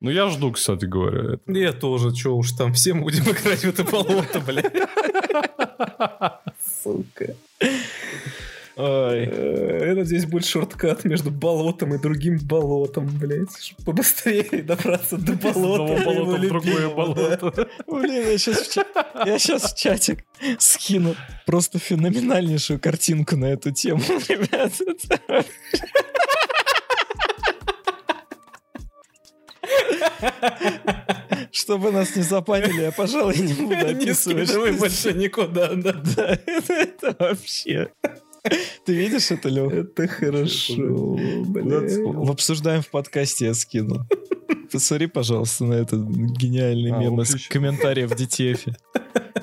[0.00, 1.34] Ну я жду, кстати говоря.
[1.34, 1.52] это.
[1.52, 4.72] Я тоже, чё уж там, все будем играть в это болото, блядь.
[6.82, 7.34] Сука.
[8.76, 9.28] Ой.
[9.30, 13.56] Э, Это здесь будет шорткат между болотом и другим болотом, блядь.
[13.60, 15.94] Чтоб побыстрее добраться до С болота.
[15.94, 17.68] одного моего болота в другое болото.
[17.86, 19.38] Блин, я сейчас, в я
[19.74, 20.24] чатик
[20.58, 21.14] скину
[21.46, 24.72] просто феноменальнейшую картинку на эту тему, ребят.
[31.52, 34.48] Чтобы нас не запанили, я, пожалуй, не буду Не описывать.
[34.48, 35.92] что больше никуда, да.
[36.16, 37.90] Да, это вообще.
[38.84, 39.72] Ты видишь это, Лех?
[39.72, 41.14] Это хорошо.
[41.14, 44.00] В обсуждаем в подкасте я скинул.
[44.70, 48.76] Посмотри, пожалуйста, на этот гениальный А, мем из комментариев в DTF.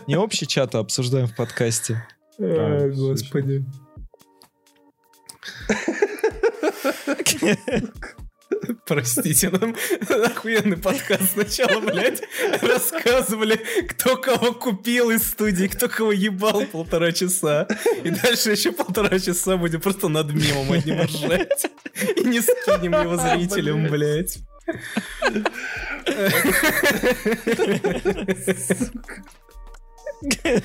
[0.07, 2.05] Не общий чат, а обсуждаем в подкасте.
[2.37, 3.65] А, господи.
[8.85, 9.75] Простите, нам
[10.09, 12.21] охуенный подкаст сначала, блядь,
[12.61, 17.67] рассказывали, кто кого купил из студии, кто кого ебал полтора часа.
[18.03, 21.67] И дальше еще полтора часа будем просто над мемом одним ржать.
[22.15, 24.39] И не скинем его зрителям, блядь.
[30.21, 30.61] Какой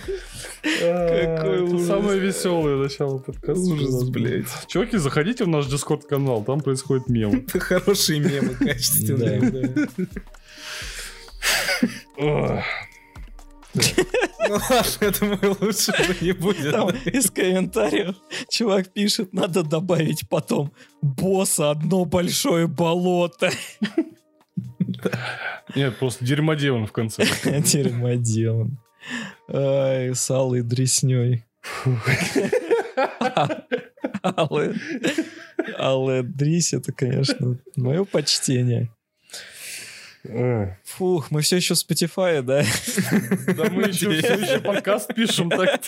[0.82, 1.86] Это ужас.
[1.86, 3.60] самое веселое начало подкаста.
[3.60, 4.66] Ужас, блядь.
[4.66, 7.46] Чуваки, заходите в наш дискорд-канал, там происходит мем.
[7.48, 9.88] Это хорошие мемы, качественные.
[14.48, 16.72] Ну ладно, думаю, лучше уже не будет.
[16.72, 18.14] Там из комментариев
[18.48, 20.72] чувак пишет, надо добавить потом
[21.02, 23.50] босса одно большое болото.
[25.74, 27.24] Нет, просто дерьмодемон в конце.
[27.44, 28.78] Дерьмоделан.
[29.48, 31.44] Ай, с алой дресней.
[34.22, 34.74] Алая,
[35.78, 38.90] алая дрись, это, конечно, мое почтение.
[40.84, 42.64] Фух, мы все еще в Spotify, да?
[43.54, 45.80] Да мы еще, все еще подкаст пишем так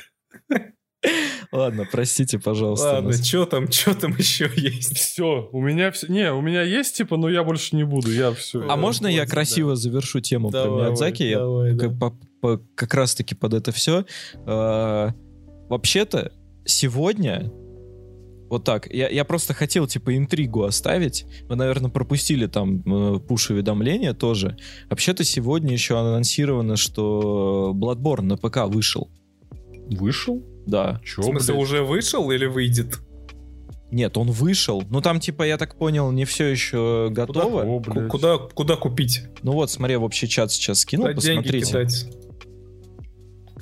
[1.52, 2.94] Ладно, простите, пожалуйста.
[2.94, 3.26] Ладно, нас.
[3.26, 4.96] что там, что там еще есть?
[4.96, 6.08] Все, у меня все...
[6.08, 8.68] Не, у меня есть, типа, но я больше не буду, я все.
[8.68, 11.22] А можно я красиво завершу тему про Давай, Миядзаки?
[11.22, 11.38] Я
[11.74, 12.12] да.
[12.40, 14.04] Как, по- как раз-таки под это все.
[15.68, 16.32] вообще-то,
[16.64, 17.50] сегодня...
[18.50, 18.90] Вот так.
[18.90, 21.26] Я, я просто хотел, типа, интригу оставить.
[21.50, 24.56] Вы, наверное, пропустили там э, пуш-уведомления тоже.
[24.88, 29.10] Вообще-то сегодня еще анонсировано, что Bloodborne на ПК вышел.
[29.90, 30.42] Вышел?
[30.66, 30.98] Да.
[31.04, 33.00] Че, В смысле, уже вышел или выйдет?
[33.90, 34.82] Нет, он вышел.
[34.88, 37.64] Ну, там, типа, я так понял, не все еще готово.
[37.64, 38.08] О, Ку- блядь.
[38.08, 39.24] Куда, куда купить?
[39.42, 41.66] Ну вот, смотри, в общий чат сейчас скинул, Куда деньги посмотрите.
[41.70, 42.06] кидать?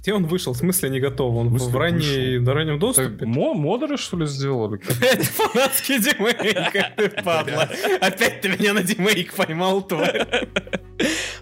[0.07, 0.53] Где он вышел?
[0.53, 1.35] В смысле не готов?
[1.35, 3.27] Он В в, ранней, на раннем Так, доступе?
[3.27, 4.77] мо- модеры, что ли, сделали?
[4.89, 7.69] Опять фанатский димейк, как ты падла.
[8.01, 10.47] Опять ты меня на димейк поймал, тварь.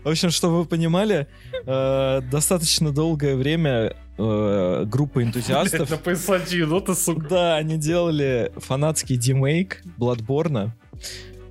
[0.02, 1.26] В общем, чтобы вы понимали,
[1.66, 5.92] э, достаточно долгое время э, группа энтузиастов...
[5.92, 7.28] Это PS1, ну ты, сука.
[7.28, 10.70] Да, они делали фанатский демейк Bloodborne,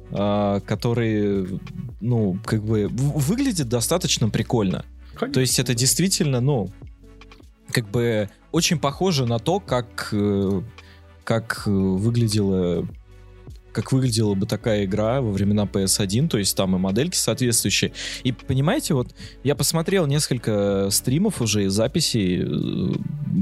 [0.09, 1.59] э, который,
[2.01, 4.83] ну, как бы выглядит достаточно прикольно.
[5.31, 6.71] То есть это действительно, ну,
[7.73, 10.61] как бы очень похоже на то, как, э,
[11.23, 12.87] как э, выглядела
[13.73, 17.91] как выглядела бы такая игра во времена PS1, то есть там и модельки соответствующие.
[18.23, 22.93] И понимаете, вот я посмотрел несколько стримов уже, и записей э,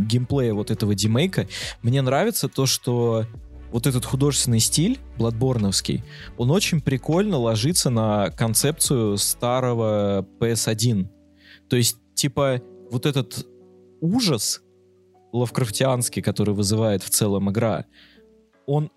[0.07, 1.47] геймплея вот этого демейка.
[1.81, 3.25] Мне нравится то, что
[3.71, 6.03] вот этот художественный стиль, бладборновский,
[6.37, 11.07] он очень прикольно ложится на концепцию старого PS1.
[11.69, 13.47] То есть, типа, вот этот
[14.01, 14.61] ужас
[15.31, 17.85] лавкрафтианский, который вызывает в целом игра,
[18.65, 18.91] он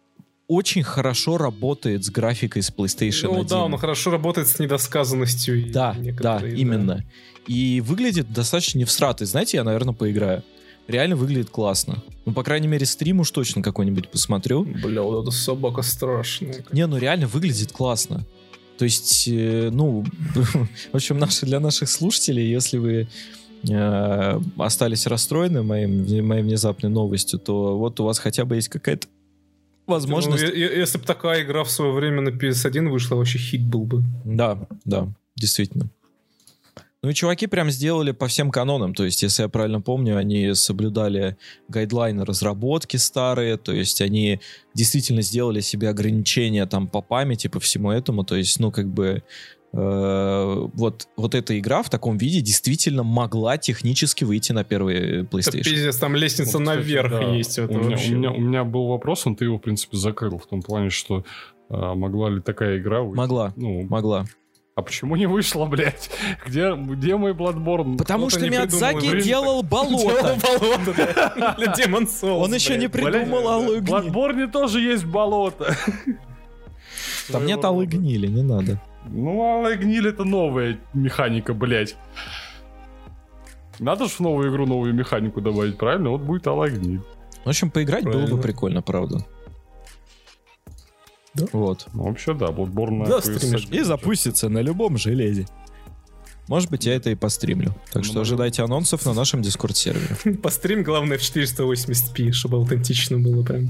[0.49, 3.47] очень хорошо работает с графикой с PlayStation Ну 1.
[3.47, 5.71] да, он хорошо работает с недосказанностью.
[5.73, 7.05] Да, да, именно.
[7.47, 9.27] И выглядит достаточно не всратый.
[9.27, 10.43] Знаете, я, наверное, поиграю.
[10.87, 12.03] Реально выглядит классно.
[12.27, 14.65] Ну, по крайней мере, стрим уж точно какой-нибудь посмотрю.
[14.65, 16.63] Бля, вот эта собака страшная.
[16.73, 18.27] Не, ну реально выглядит классно.
[18.77, 20.05] То есть, э, ну,
[20.35, 23.09] в общем, наши, для наших слушателей, если вы
[23.69, 29.09] э, остались расстроены моим, моей внезапной новостью, то вот у вас хотя бы есть какая-то
[29.87, 30.43] возможность.
[30.43, 34.03] Ну, если бы такая игра в свое время на PS1 вышла, вообще хит был бы.
[34.25, 35.91] Да, да, действительно.
[37.05, 38.95] Ну и чуваки прям сделали по всем канонам.
[38.95, 41.37] То есть, если я правильно помню, они соблюдали
[41.69, 43.59] гайдлайны разработки старые.
[43.59, 44.41] То есть, они
[44.73, 48.25] действительно сделали себе ограничения там по памяти, по всему этому.
[48.25, 49.23] То есть, ну, как бы
[49.77, 55.63] вот, вот эта игра в таком виде действительно могла технически выйти на первый Это PlayStation.
[55.65, 57.21] пиздец, там лестница Вот, кстати, наверх да.
[57.35, 57.59] есть.
[57.59, 58.13] Это у, меня, вообще.
[58.13, 60.39] у, меня, у меня был вопрос, но ты его, в принципе, закрыл.
[60.39, 61.25] В том плане, что
[61.71, 63.17] а, могла ли такая игра выйти?
[63.17, 64.27] Могла, Ну, могла.
[64.77, 66.09] а почему не вышла, блядь?
[66.47, 67.97] Где, где мой Bloodborne?
[67.97, 69.23] Потому кто-то что придумал Миядзаки игры.
[69.23, 70.05] делал болото.
[70.05, 71.55] Делал болото.
[71.59, 72.45] Для Demon Souls.
[72.45, 73.97] Он еще не придумал алую В гниль.
[74.11, 75.75] Bloodborne тоже есть болото.
[77.33, 78.81] Там нет алой гнили, не надо.
[79.11, 81.97] Ну, алая гниль это новая механика, блядь.
[83.79, 86.11] Надо же в новую игру новую механику добавить, правильно?
[86.11, 87.01] Вот будет алая гниль.
[87.45, 88.43] В общем, поиграть было бы Правильно.
[88.43, 89.27] прикольно, правда.
[91.35, 91.47] Да.
[91.53, 91.87] Вот.
[91.93, 93.37] Ну, вообще, да, Bloodborne Да, PS1.
[93.39, 93.67] стримишь.
[93.71, 95.47] И запустится на любом железе.
[96.47, 97.75] Может быть, я это и постримлю.
[97.91, 100.35] Так что Ну, ожидайте анонсов на нашем Дискорд-сервере.
[100.43, 103.69] Пострим, главное, в 480p, чтобы аутентично было прям.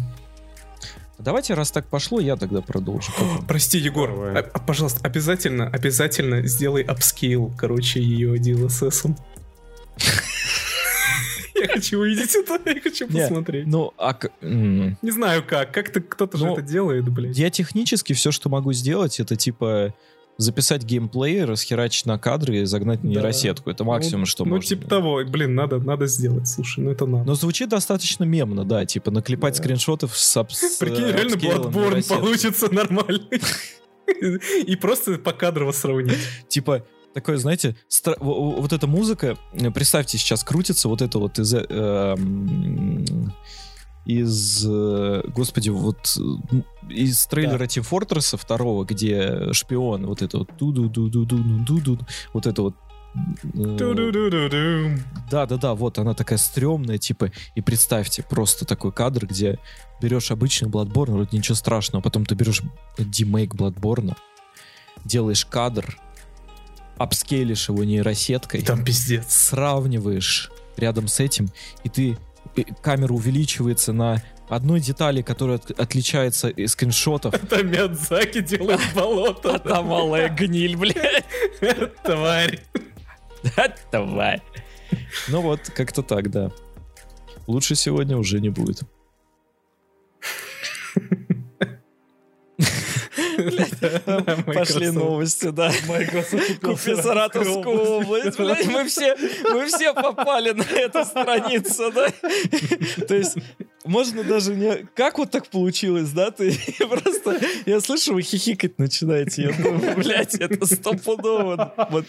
[1.19, 3.13] Давайте, раз так пошло, я тогда продолжу.
[3.19, 3.47] Вам?
[3.49, 4.35] Прости, Егор, Давай.
[4.43, 9.17] а- а, пожалуйста, обязательно, обязательно сделай upscale, короче, ее DLSS.
[11.55, 13.67] Я хочу увидеть это, я хочу посмотреть.
[13.67, 17.39] Ну, а Не знаю как, как-то кто-то же Ну, это делает, блядь.
[17.39, 19.95] я технически все, что могу сделать, это типа
[20.37, 23.17] записать геймплей, расхерачить на кадры и загнать на Да.
[23.21, 23.71] нейросетку.
[23.71, 24.69] Это максимум, ну, что Ну, можно.
[24.69, 27.25] типа того, блин, надо, надо сделать, слушай, ну это надо.
[27.25, 29.63] Но звучит достаточно мемно, да, типа наклепать Да.
[29.63, 33.41] скриншотов с, с, Прикинь, э, реально Bloodborne получится нормальный.
[34.67, 36.19] И просто покадрово сравнить.
[36.49, 36.85] типа
[37.15, 41.39] такое, знаете, стра- в- в- вот эта музыка, э, представьте, сейчас крутится вот это вот
[41.39, 43.33] из, э, эм,
[44.07, 50.51] из, э, господи, вот э, из трейлера Team Fortress 2, где шпион, вот это вот
[50.59, 51.99] ду ду ду ду ду ду ду
[52.33, 52.75] вот это вот
[53.15, 55.01] э, Ду-ду-ду-ду-ду.
[55.31, 59.59] да, да, да, вот она такая стрёмная, типа, и представьте, просто такой кадр, где
[60.03, 62.63] берешь обычный Bloodborne, вроде ничего страшного, потом ты берешь
[62.99, 64.17] демейк Bloodborne,
[65.05, 65.97] делаешь кадр,
[66.99, 69.27] апскейлишь его нейросеткой, Там пиздец.
[69.33, 71.49] сравниваешь рядом с этим,
[71.85, 72.19] и ты
[72.83, 77.35] камера увеличивается на одной детали, которая от- отличается из скриншотов.
[77.49, 79.55] Там Миядзаки делает болото.
[79.55, 81.25] А там малая гниль, блядь.
[82.05, 82.61] Тварь.
[83.93, 84.43] Давай.
[85.29, 86.51] Ну вот, как-то так, да.
[87.47, 88.83] Лучше сегодня уже не будет.
[94.47, 95.73] Пошли новости, да.
[96.63, 99.17] Купи Саратовскую область, блядь, мы все,
[99.51, 102.09] мы все попали на эту страницу, да?
[103.07, 103.37] То есть,
[103.85, 104.87] можно даже не...
[104.95, 106.31] Как вот так получилось, да?
[106.31, 107.41] Ты просто...
[107.67, 109.43] Я слышу, вы хихикать начинаете.
[109.43, 111.75] Я думаю, блядь, это стопудово.
[111.91, 112.07] Вот.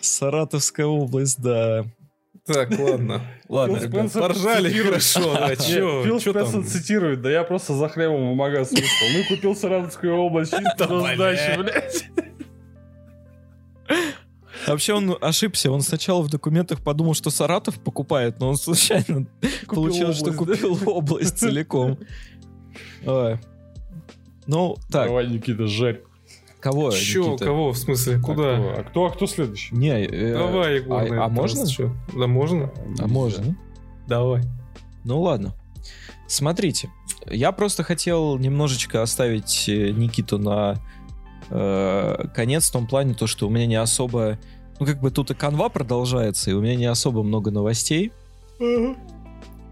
[0.00, 1.84] Саратовская область, да.
[2.44, 3.22] Так, ладно.
[3.48, 4.12] Ладно, ребят.
[4.12, 6.64] Поржали хорошо, Нет, чё, Фил Спенсер там?
[6.64, 9.06] цитирует, да я просто за хлебом в магаз вышел.
[9.16, 12.04] Ну купил Саратовскую область чисто сдачи, блядь.
[14.66, 15.70] Вообще он ошибся.
[15.70, 19.26] Он сначала в документах подумал, что Саратов покупает, но он случайно
[19.66, 20.68] получилось, что область, да?
[20.68, 21.98] купил область целиком.
[23.04, 26.02] Ну, так, Давай, Никита, жарь.
[26.62, 27.44] Кого, Никита?
[27.44, 28.56] кого, в смысле, куда?
[28.56, 29.74] А кто, а кто, а кто следующий?
[29.74, 31.00] Не, э, Давай, Егор.
[31.00, 31.66] а- на этот а можно?
[31.66, 31.92] чё?
[32.14, 32.72] Да, можно?
[32.98, 33.56] А можно?
[34.06, 34.42] Давай.
[35.04, 35.54] Ну ладно.
[36.28, 36.88] Смотрите,
[37.26, 40.76] я просто хотел немножечко оставить э, Никиту на
[41.50, 44.38] э, конец в том плане, то, что у меня не особо...
[44.80, 48.12] Ну, как бы тут и канва продолжается, и у меня не особо много новостей.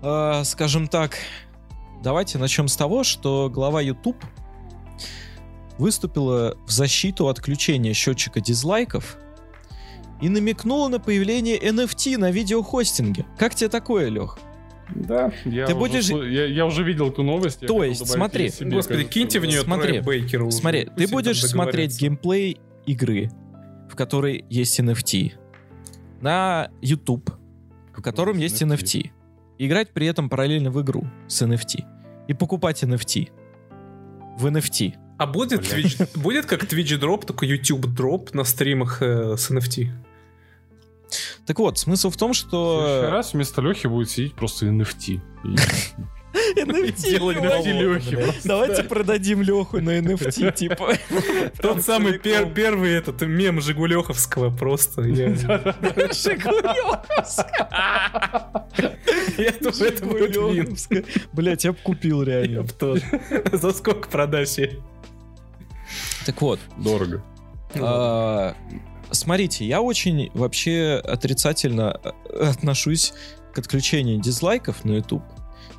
[0.03, 1.17] Э, скажем так,
[2.03, 4.17] давайте начнем с того, что глава YouTube
[5.81, 9.17] выступила в защиту отключения счетчика дизлайков
[10.21, 13.25] и намекнула на появление NFT на видеохостинге.
[13.39, 14.39] Как тебе такое, Лех?
[14.95, 17.61] Да, я, Ты уже, будешь- я, я уже видел эту новость.
[17.61, 18.51] То есть, смотри.
[18.51, 20.51] себе, Господи, кажется, киньте в нее Смотри, уже.
[20.51, 23.31] Смотри, Пусть ты будешь смотреть геймплей игры,
[23.89, 25.33] в которой есть NFT,
[26.21, 27.31] на YouTube,
[27.97, 29.11] в котором есть NFT,
[29.59, 31.85] и играть при этом параллельно в игру с NFT,
[32.29, 33.31] и покупать NFT
[34.39, 34.95] в NFT.
[35.21, 35.71] А будет.
[35.71, 39.89] Twitch, будет как Twitch дроп, только YouTube дроп на стримах э, с NFT?
[41.45, 42.87] Так вот, смысл в том, В что...
[42.87, 45.21] следующий раз вместо Лехи будет сидеть просто NFT.
[46.57, 50.95] NFT, Давайте продадим Леху на NFT, типа.
[51.61, 55.03] Тот самый первый этот мем Жигулеховского просто.
[55.03, 55.29] Я,
[59.37, 60.55] я думаю, это будет вин.
[60.57, 61.05] Жигулевская.
[61.35, 62.65] Блять, я бы купил реально.
[63.53, 64.57] За сколько продашь?
[66.27, 67.23] Так вот, Дорого.
[67.77, 68.55] А,
[69.13, 73.13] Смотрите, я очень вообще отрицательно э, отношусь
[73.53, 75.23] к отключению дизлайков на YouTube.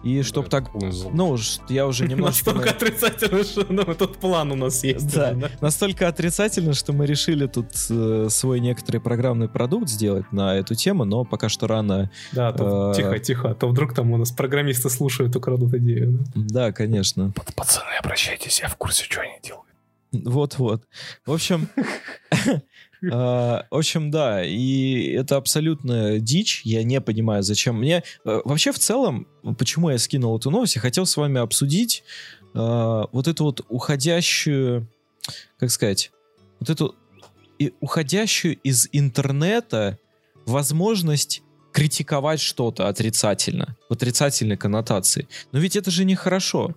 [0.03, 0.71] И чтоб Да, так,
[1.13, 1.37] ну,
[1.69, 2.51] я уже немножечко...
[2.53, 5.13] Настолько на- отрицательно, что ну, тот план у нас есть.
[5.15, 10.55] Да, уже, настолько отрицательно, что мы решили тут э, свой некоторый программный продукт сделать на
[10.55, 12.09] эту тему, но пока что рано.
[12.33, 15.73] Да, а то Э, тихо, тихо, а то вдруг там у нас программисты слушают, украдут
[15.75, 16.19] идею.
[16.35, 16.61] да.
[16.61, 17.31] Да, конечно.
[17.55, 19.70] Пацаны, обращайтесь, я в курсе, что они делают.
[20.11, 20.83] Вот-вот.
[21.25, 21.69] В общем,
[22.51, 22.59] э,
[23.01, 26.61] в общем, да, и это абсолютно дичь.
[26.65, 28.03] Я не понимаю, зачем мне.
[28.25, 29.27] э, Вообще, в целом,
[29.57, 32.03] почему я скинул эту новость, я хотел с вами обсудить
[32.53, 32.57] э,
[33.11, 34.87] вот эту вот уходящую,
[35.57, 36.11] как сказать,
[36.59, 36.95] вот эту
[37.79, 39.99] уходящую из интернета
[40.45, 45.27] возможность критиковать что-то отрицательно, в отрицательной коннотации.
[45.51, 46.75] Но ведь это же нехорошо.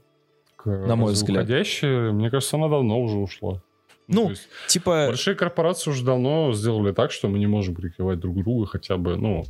[0.64, 1.44] На мой взгляд.
[1.44, 3.62] Уходящая, мне кажется, она давно уже ушла.
[4.06, 5.06] Ну, есть Типа...
[5.08, 9.16] большие корпорации уже давно сделали так, что мы не можем критиковать друг друга хотя бы,
[9.16, 9.44] ну...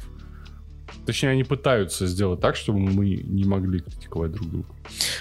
[1.07, 4.69] Точнее, они пытаются сделать так, чтобы мы не могли критиковать друг друга.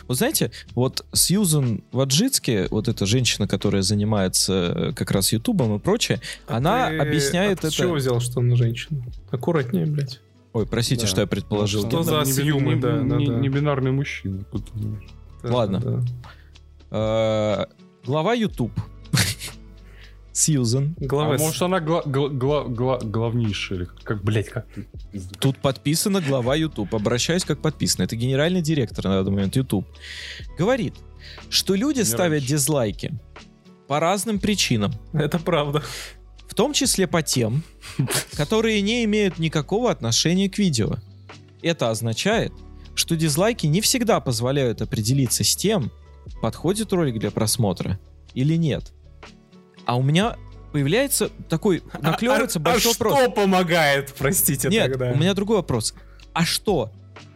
[0.07, 5.79] Вы знаете, вот Сьюзан Ваджицки, вот эта женщина, которая занимается э, как раз Ютубом и
[5.79, 7.71] прочее, А она ты- объясняет а ты это...
[7.71, 9.03] с чего взял, что она женщина?
[9.31, 10.21] Аккуратнее, блядь.
[10.51, 11.07] Ой, простите, Да.
[11.07, 11.87] что я предположил.
[11.87, 13.33] Что за Не би- сьюмы, не- да, да, не- да.
[13.39, 14.43] Не бинарный мужчина.
[15.43, 15.79] Ладно.
[15.79, 16.03] да.
[16.91, 17.65] Э,
[18.05, 18.71] Глава Ютуб.
[20.35, 20.95] Сьюзан.
[20.97, 23.79] Глава А с- может, она гла- гла- гла- гла- главнейшая?
[23.79, 24.87] или Как, блядь, как ты?
[25.39, 26.93] Тут подписано глава Ютуб.
[26.95, 28.03] Обращаюсь как подписано.
[28.03, 29.85] Это генеральный директор на данный момент Ютуб.
[30.57, 30.95] Говорит,
[31.49, 32.47] что люди Не ставят раньше.
[32.47, 33.13] дизлайки
[33.87, 34.91] по разным причинам.
[35.13, 35.83] Это правда.
[36.47, 37.63] В том числе по тем,
[38.35, 40.95] которые не имеют никакого отношения к видео.
[41.61, 42.51] Это означает,
[42.95, 45.91] что дизлайки не всегда позволяют определиться с тем,
[46.41, 47.99] подходит ролик для просмотра
[48.33, 48.93] или нет.
[49.85, 50.37] А у меня
[50.71, 53.19] появляется такой, наклевывается а, большой а вопрос.
[53.19, 55.11] что помогает, простите, Нет, тогда?
[55.11, 55.93] у меня другой вопрос.
[56.33, 56.91] А что?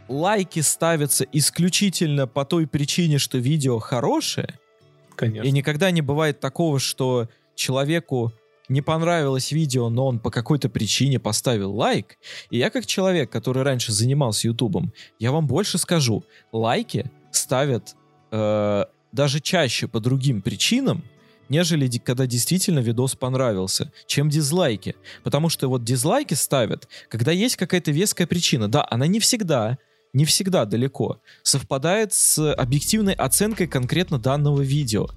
[0.07, 4.57] Лайки ставятся исключительно по той причине, что видео хорошее?
[5.15, 5.47] Конечно.
[5.47, 8.31] И никогда не бывает такого, что человеку
[8.69, 12.17] не понравилось видео, но он по какой-то причине поставил лайк,
[12.49, 17.95] и я как человек, который раньше занимался ютубом, я вам больше скажу, лайки ставят
[18.31, 21.03] э, даже чаще по другим причинам,
[21.49, 24.95] нежели когда действительно видос понравился, чем дизлайки.
[25.23, 28.67] Потому что вот дизлайки ставят, когда есть какая-то веская причина.
[28.67, 29.77] Да, она не всегда,
[30.11, 35.07] не всегда далеко, совпадает с объективной оценкой конкретно данного видео.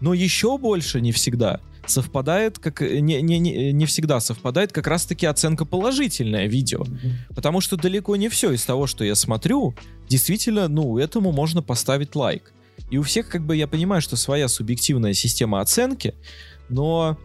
[0.00, 5.26] Но еще больше не всегда совпадает, как не, не, не, не всегда совпадает как раз-таки
[5.26, 6.84] оценка положительное видео.
[7.34, 9.74] Потому что далеко не все из того, что я смотрю,
[10.08, 12.52] действительно, ну, этому можно поставить лайк.
[12.90, 16.14] И у всех, как бы, я понимаю, что своя субъективная система оценки,
[16.68, 17.18] но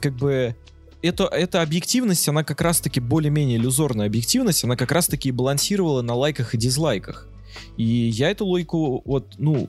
[0.00, 0.56] как бы
[1.02, 6.54] это, эта объективность, она как раз-таки более-менее иллюзорная объективность, она как раз-таки балансировала на лайках
[6.54, 7.28] и дизлайках.
[7.76, 9.68] И я эту логику, вот, ну,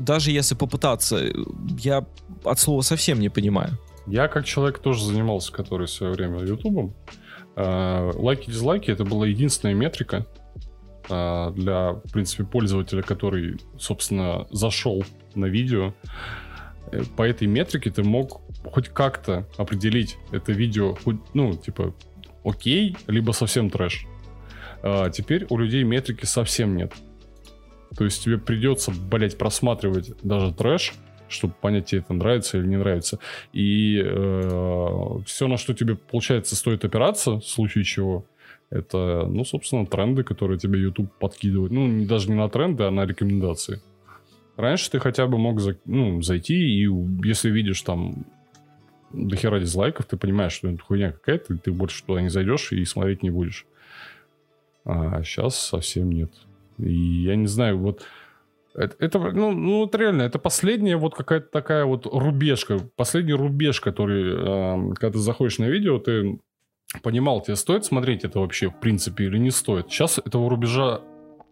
[0.00, 1.20] даже если попытаться,
[1.78, 2.04] я
[2.44, 3.78] от слова совсем не понимаю.
[4.06, 6.94] Я как человек тоже занимался, который в свое время ютубом.
[7.56, 10.26] Э, лайки, дизлайки это была единственная метрика,
[11.08, 15.04] а, для, в принципе, пользователя, который, собственно, зашел
[15.34, 15.92] на видео,
[16.90, 20.96] э, по этой метрике ты мог хоть как-то определить это видео,
[21.34, 21.94] ну, типа,
[22.44, 24.06] окей, либо совсем трэш.
[24.82, 26.92] А теперь у людей метрики совсем нет.
[27.96, 30.94] То есть тебе придется, блять, просматривать даже трэш,
[31.28, 33.18] чтобы понять, тебе это нравится или не нравится.
[33.52, 38.24] И э, все, на что тебе, получается, стоит опираться, в случае чего,
[38.70, 41.72] это, ну, собственно, тренды, которые тебе YouTube подкидывает.
[41.72, 43.80] Ну, даже не на тренды, а на рекомендации.
[44.56, 46.88] Раньше ты хотя бы мог за, ну, зайти, и
[47.24, 48.26] если видишь там
[49.12, 52.84] до хера дизлайков, ты понимаешь, что это хуйня какая-то, ты больше туда не зайдешь и
[52.84, 53.66] смотреть не будешь.
[54.84, 56.32] А сейчас совсем нет.
[56.78, 58.04] И я не знаю, вот
[58.74, 63.80] это, это ну, ну, вот реально, это последняя вот какая-то такая вот рубежка, последний рубеж,
[63.80, 66.40] который, э, когда ты заходишь на видео, ты
[67.02, 69.90] понимал, тебе стоит смотреть это вообще в принципе или не стоит.
[69.90, 71.02] Сейчас этого рубежа,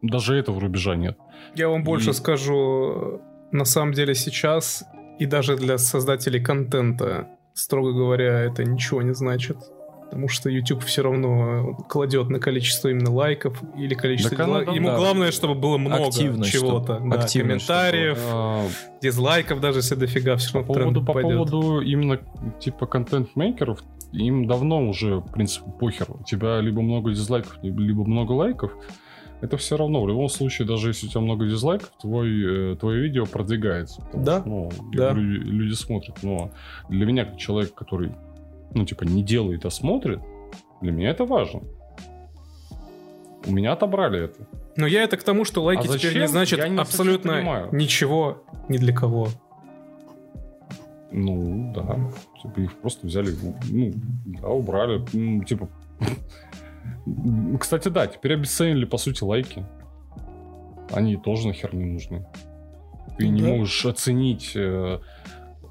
[0.02, 1.16] даже этого рубежа нет.
[1.54, 2.12] Я вам больше и...
[2.12, 3.20] скажу,
[3.52, 4.84] на самом деле сейчас
[5.18, 9.58] и даже для создателей контента, строго говоря, это ничего не значит.
[10.12, 14.74] Потому что YouTube все равно кладет на количество именно лайков или количество да, дизлайков.
[14.74, 14.96] Ему да.
[14.98, 17.00] главное, чтобы было много чего-то.
[17.02, 18.68] Да, комментариев, что
[19.00, 22.20] дизлайков даже если дофига, все равно по поводу, по поводу именно
[22.60, 23.82] типа контент-мейкеров,
[24.12, 26.08] им давно уже, в принципе, похер.
[26.10, 28.72] У тебя либо много дизлайков, либо много лайков.
[29.40, 30.02] Это все равно.
[30.02, 34.06] В любом случае, даже если у тебя много дизлайков, твой, э, твое видео продвигается.
[34.12, 34.40] Да.
[34.40, 35.12] Что, ну, да.
[35.14, 36.22] Люди, люди смотрят.
[36.22, 36.50] Но
[36.90, 38.12] для меня, как человек, который,
[38.74, 40.20] ну, типа, не делает, а смотрит,
[40.80, 41.62] для меня это важно.
[43.46, 44.46] У меня отобрали это.
[44.76, 48.78] Но я это к тому, что лайки а теперь не значит не абсолютно ничего ни
[48.78, 49.28] для кого.
[51.10, 52.10] Ну, да.
[52.42, 53.34] Типа их просто взяли,
[53.70, 53.92] ну,
[54.24, 55.04] да, убрали.
[55.12, 55.68] Ну, типа...
[57.60, 59.64] Кстати, да, теперь обесценили, по сути, лайки.
[60.90, 62.26] Они тоже нахер не нужны.
[63.18, 63.48] Ты ну, не да.
[63.48, 64.52] можешь оценить,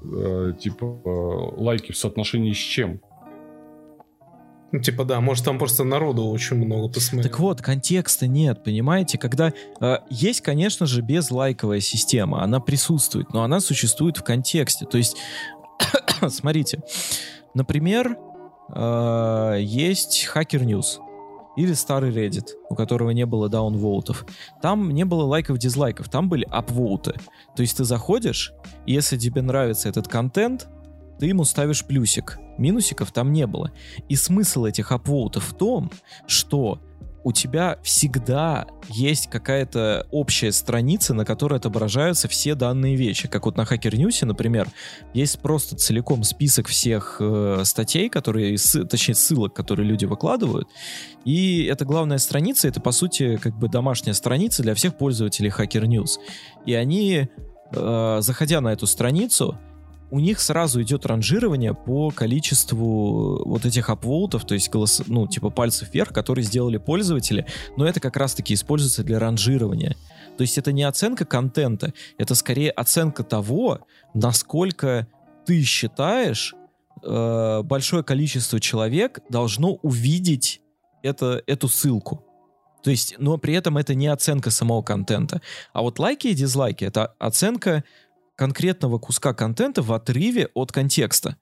[0.04, 3.00] э, типа, э, лайки в соотношении с чем.
[4.72, 7.30] Ну, типа, да, может, там просто народу очень много посмотрел.
[7.30, 9.18] Так вот, контекста нет, понимаете?
[9.18, 14.86] Когда э, есть, конечно же, безлайковая система, она присутствует, но она существует в контексте.
[14.86, 15.18] То есть,
[16.28, 16.80] смотрите,
[17.54, 18.16] например,
[18.74, 21.00] э, есть Hacker News
[21.56, 24.26] или старый Reddit, у которого не было даунвоутов.
[24.60, 27.14] Там не было лайков-дизлайков, там были апвоуты.
[27.54, 28.52] То есть ты заходишь,
[28.86, 30.68] и если тебе нравится этот контент,
[31.18, 32.38] ты ему ставишь плюсик.
[32.58, 33.70] Минусиков там не было.
[34.08, 35.90] И смысл этих апвоутов в том,
[36.26, 36.80] что
[37.24, 43.28] у тебя всегда есть какая-то общая страница, на которой отображаются все данные вещи.
[43.28, 44.68] Как вот на Hacker News, например,
[45.14, 48.56] есть просто целиком список всех э, статей, которые,
[48.88, 50.68] точнее, ссылок, которые люди выкладывают.
[51.24, 55.84] И эта главная страница, это, по сути, как бы домашняя страница для всех пользователей Hacker
[55.84, 56.18] News.
[56.66, 57.28] И они,
[57.72, 59.58] э, заходя на эту страницу,
[60.12, 65.48] у них сразу идет ранжирование по количеству вот этих апвоутов, то есть голос, ну, типа
[65.48, 67.46] пальцев вверх, которые сделали пользователи,
[67.78, 69.96] но это как раз-таки используется для ранжирования.
[70.36, 75.06] То есть это не оценка контента, это скорее оценка того, насколько
[75.46, 76.54] ты считаешь,
[77.02, 80.60] э, большое количество человек должно увидеть
[81.02, 82.22] это, эту ссылку.
[82.82, 85.40] То есть, но при этом это не оценка самого контента.
[85.72, 87.82] А вот лайки и дизлайки— это оценка
[88.42, 91.36] конкретного куска контента в отрыве от контекста.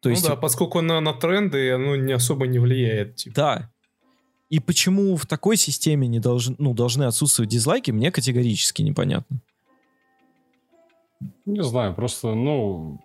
[0.00, 3.16] То ну есть, да, поскольку на, на тренды оно не особо не влияет.
[3.16, 3.34] Типа.
[3.36, 3.70] Да.
[4.48, 9.42] И почему в такой системе не должны, ну, должны отсутствовать дизлайки, мне категорически непонятно.
[11.44, 12.98] Не знаю, просто, ну...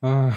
[0.00, 0.32] А,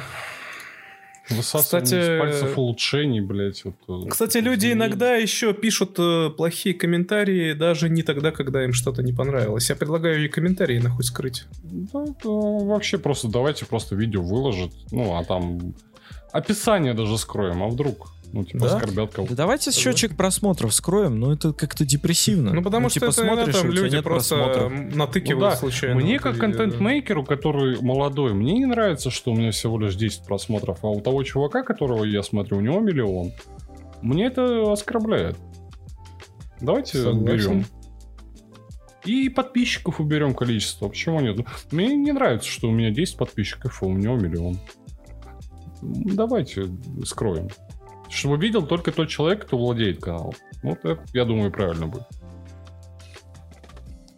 [1.35, 3.63] Высасывание Кстати, из пальцев улучшений, блядь.
[3.63, 4.77] Вот, э, Кстати, люди изменений.
[4.79, 9.69] иногда еще пишут э, плохие комментарии, даже не тогда, когда им что-то не понравилось.
[9.69, 11.45] Я предлагаю и комментарии нахуй скрыть.
[11.63, 14.73] Да, да, вообще просто давайте просто видео выложить.
[14.91, 15.73] Ну, а там
[16.31, 18.11] описание даже скроем, а вдруг?
[18.33, 18.75] Ну, типа, Да?
[18.77, 19.35] оскорбят Да кого-то.
[19.35, 22.53] давайте счетчик просмотров скроем, но это как-то депрессивно.
[22.53, 24.95] Ну, потому что типа, это смотришь, там люди нет просто просмотров.
[24.95, 25.95] натыкивают Ну да, случайно.
[25.95, 26.39] Мне как да.
[26.39, 31.01] контент-мейкеру, который молодой, мне не нравится, что у меня всего лишь 10 просмотров, а у
[31.01, 33.31] того чувака, которого я смотрю, у него миллион.
[34.01, 35.37] Мне это оскорбляет.
[36.61, 37.21] Давайте Согласен.
[37.21, 37.65] уберем.
[39.05, 40.87] И подписчиков уберем количество.
[40.87, 41.39] Почему нет?
[41.71, 44.59] Мне не нравится, что у меня 10 подписчиков, а у него миллион.
[45.81, 46.67] Давайте
[47.05, 47.49] скроем.
[48.11, 50.33] Чтобы видел только тот человек, кто владеет каналом.
[50.63, 52.03] Вот это, я думаю, правильно будет.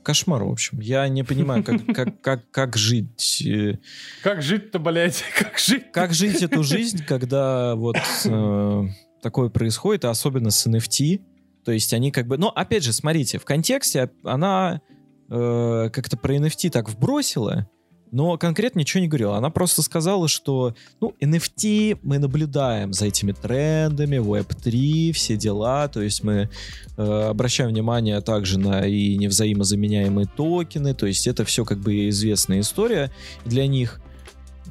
[0.03, 0.79] Кошмар, в общем.
[0.81, 3.41] Я не понимаю, как, как, как, как жить...
[3.45, 3.77] э,
[4.21, 5.23] Как жить-то, блядь?
[5.37, 5.91] Как жить?
[5.93, 7.95] Как жить эту жизнь, когда вот
[8.25, 8.83] э,
[9.21, 11.21] такое происходит, особенно с NFT.
[11.63, 12.37] То есть они как бы...
[12.37, 14.81] Ну, опять же, смотрите, в контексте она
[15.29, 17.69] э, как-то про NFT так вбросила,
[18.13, 19.37] но конкретно ничего не говорила.
[19.37, 25.99] Она просто сказала, что, ну, NFT мы наблюдаем за этими трендами, Web3, все дела, то
[25.99, 26.47] есть мы
[26.95, 32.59] э, обращаем внимание также на и невзаимозаменяемые токены, то есть это все как бы известная
[32.59, 33.11] история
[33.45, 33.99] для них.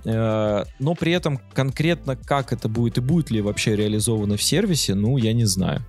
[0.04, 4.94] Э, но при этом конкретно как это будет и будет ли вообще реализовано в сервисе,
[4.94, 5.84] ну, я не знаю.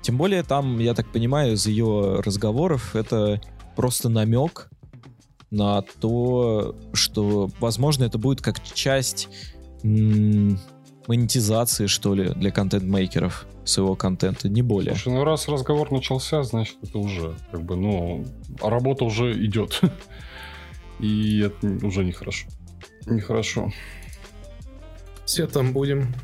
[0.00, 3.42] Тем более там, я так понимаю, из ее разговоров это
[3.76, 4.70] просто намек
[5.54, 9.28] на то, что, возможно, это будет как часть
[9.82, 10.58] м,
[11.06, 14.94] монетизации, что ли, для контент-мейкеров своего контента, не более.
[14.94, 18.24] Слушай, ну раз разговор начался, значит, это уже, как бы, ну,
[18.60, 19.80] а работа уже идет.
[21.00, 22.48] И это уже нехорошо.
[23.06, 23.72] Нехорошо.
[25.24, 26.14] Все там будем.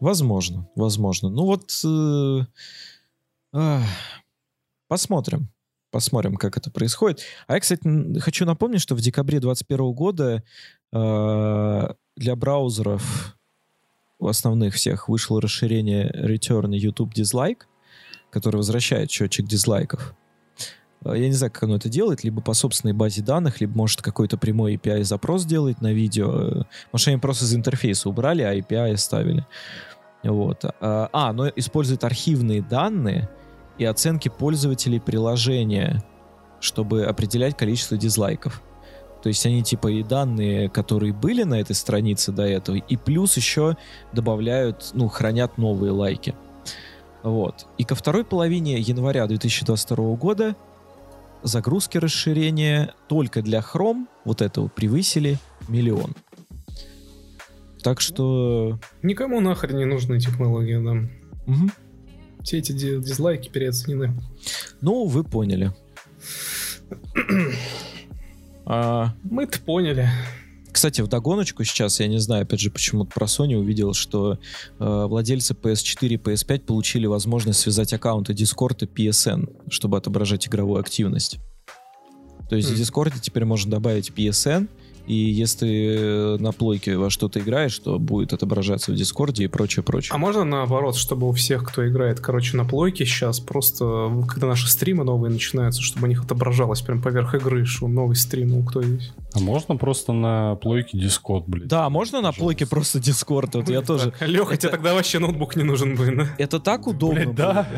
[0.00, 1.30] Возможно, возможно.
[1.30, 2.46] Ну вот э,
[3.52, 3.84] ах,
[4.88, 5.48] посмотрим.
[5.92, 7.20] Посмотрим, как это происходит.
[7.46, 10.42] А я, кстати, хочу напомнить, что в декабре 2021 года
[10.90, 13.36] э, для браузеров
[14.18, 17.64] основных всех вышло расширение Return YouTube Dislike,
[18.30, 20.14] которое возвращает счетчик дизлайков.
[21.04, 24.00] Э, Я не знаю, как оно это делает, либо по собственной базе данных, либо, может,
[24.00, 26.66] какой-то прямой API-запрос делает на видео.
[26.90, 29.46] Может, они просто из интерфейса убрали, а API оставили.
[30.22, 30.64] Вот.
[30.64, 33.28] А, а, но использует архивные данные
[33.82, 36.02] и оценки пользователей приложения,
[36.60, 38.62] чтобы определять количество дизлайков.
[39.22, 43.36] То есть они типа и данные, которые были на этой странице до этого, и плюс
[43.36, 43.76] еще
[44.12, 46.34] добавляют, ну, хранят новые лайки.
[47.22, 47.66] Вот.
[47.78, 50.56] И ко второй половине января 2022 года
[51.42, 55.38] загрузки расширения только для Chrome вот этого превысили
[55.68, 56.14] миллион.
[57.82, 58.78] Так что...
[59.02, 60.92] Никому нахрен не нужны технологии, да.
[61.46, 61.72] мгм.
[62.42, 64.12] Все эти ди- дизлайки переоценены.
[64.80, 65.72] Ну, вы поняли.
[68.64, 70.08] А, Мы-то поняли.
[70.70, 74.34] кстати, в догоночку сейчас, я не знаю, опять же, почему-то про Sony увидел, что
[74.78, 80.80] э, владельцы PS4 и PS5 получили возможность связать аккаунты Discord и PSN, чтобы отображать игровую
[80.80, 81.38] активность.
[82.48, 82.74] То есть Хм.
[82.74, 84.68] в Discord теперь можно добавить PSN,
[85.06, 89.82] и если ты на плойке во что-то играешь, то будет отображаться в Дискорде и прочее,
[89.82, 90.10] прочее.
[90.12, 94.68] А можно наоборот, чтобы у всех, кто играет, короче, на плойке сейчас, просто, когда наши
[94.68, 98.80] стримы новые начинаются, чтобы у них отображалось прям поверх игры, что новый стрим у кто
[98.80, 99.12] есть.
[99.34, 101.68] А можно просто на плойке Discord, блядь?
[101.68, 103.50] Да, можно на плойке просто Discord?
[103.54, 104.12] Вот я тоже...
[104.20, 106.26] Леха, тебе тогда вообще ноутбук не нужен будет, да?
[106.38, 107.32] Это так удобно.
[107.32, 107.68] Да.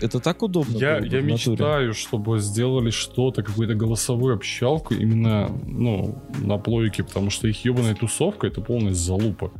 [0.00, 0.76] Это так удобно.
[0.78, 6.71] Я, я мечтаю, чтобы сделали что-то, какую-то голосовую общалку именно, ну, на плойке,
[7.02, 9.50] потому что их ебаная тусовка это полная залупа.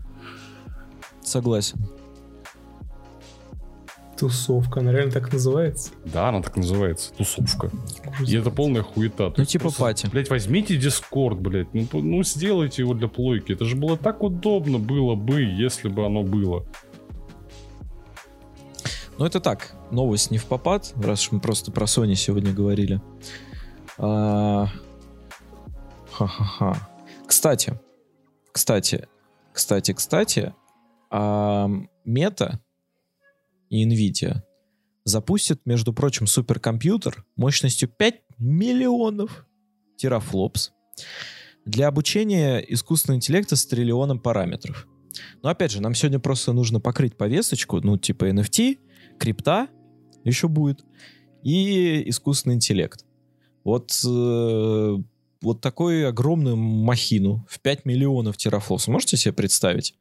[1.22, 1.78] Согласен.
[4.18, 5.90] Тусовка, она реально так называется?
[6.04, 7.70] Да, она так называется, тусовка.
[8.24, 9.32] И это полная хуета.
[9.36, 10.06] Ну, типа просто, пати.
[10.06, 13.52] Блять, возьмите Discord, блять, ну, ну сделайте его для плойки.
[13.52, 16.64] Это же было так удобно было бы, если бы оно было.
[19.18, 23.00] Ну, это так, новость не в попад, раз уж мы просто про Sony сегодня говорили.
[23.98, 24.68] А,
[26.12, 26.76] Ха-ха-ха.
[27.32, 27.80] Кстати,
[28.52, 29.08] кстати,
[29.54, 30.54] кстати, кстати,
[31.10, 31.66] а,
[32.06, 32.58] Meta
[33.70, 34.42] и Nvidia
[35.04, 39.46] запустят, между прочим, суперкомпьютер мощностью 5 миллионов
[39.96, 40.72] терафлопс
[41.64, 44.86] для обучения искусственного интеллекта с триллионом параметров.
[45.42, 48.78] Но опять же, нам сегодня просто нужно покрыть повесточку, ну, типа NFT,
[49.18, 49.68] крипта
[50.22, 50.84] еще будет,
[51.42, 53.06] и искусственный интеллект.
[53.64, 54.96] Вот э,
[55.42, 58.88] вот такую огромную махину в 5 миллионов терафлопс.
[58.88, 59.94] Можете себе представить?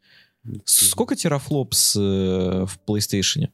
[0.66, 3.50] Сколько терафлопс э, в PlayStation?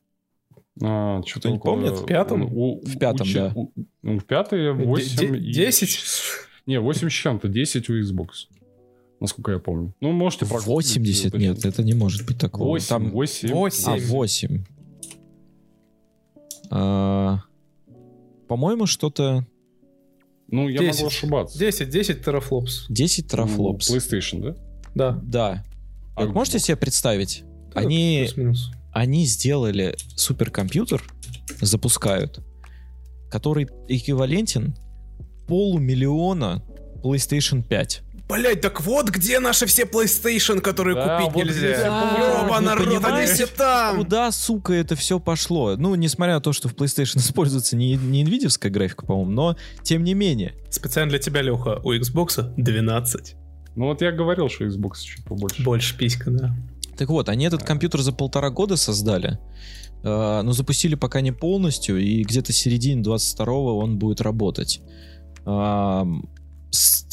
[0.81, 1.93] А, что-то около- помнит?
[1.93, 2.43] В пятом?
[2.53, 3.51] У- В пятом, учи- да.
[3.55, 3.71] у-
[4.03, 5.99] ну, в пятый 8 Де- и- 10?
[6.67, 8.27] Не, 8 с чем-то, 10 у Xbox.
[9.19, 9.93] Насколько я помню.
[9.99, 11.27] Ну, можете прогуглить, 80?
[11.27, 11.49] уточнить.
[11.49, 12.67] Нет, это не может быть такого.
[12.67, 13.09] 8, Там...
[13.11, 13.49] 8.
[13.51, 13.89] Восемь.
[13.91, 14.63] А, 8.
[16.69, 17.39] А,
[18.47, 19.45] По-моему, что-то
[20.49, 20.95] Ну, я 10.
[20.95, 21.59] могу ошибаться.
[21.59, 22.85] 10, 10 терафлопс.
[22.89, 23.89] 10 терафлопс.
[23.89, 24.55] У PlayStation, да?
[24.95, 25.19] Да.
[25.23, 25.63] Да.
[26.15, 27.43] А Вот можете себе представить?
[27.73, 28.27] Да, Они,
[28.91, 31.03] они сделали суперкомпьютер,
[31.61, 32.39] запускают,
[33.29, 34.75] который эквивалентен
[35.47, 36.63] полумиллиона
[37.03, 38.01] PlayStation 5.
[38.27, 41.77] Блять, так вот где наши все PlayStation, которые Да, купить вот нельзя.
[41.83, 43.97] Да, Ёба, народ, они все там.
[43.97, 45.77] Куда, сука, это все пошло?
[45.77, 50.03] Ну, несмотря на то, что в PlayStation используется не, не NVIDIA графика, по-моему, но тем
[50.03, 50.55] не менее.
[50.69, 53.35] Специально для тебя, Леха, у Xbox 12.
[53.75, 55.63] Ну, вот я говорил, что Xbox чуть побольше.
[55.63, 56.55] Больше писька, да.
[56.97, 59.37] Так вот, они этот компьютер за полтора года создали,
[60.03, 64.81] э, но запустили пока не полностью, и где-то середине 22-го он будет работать.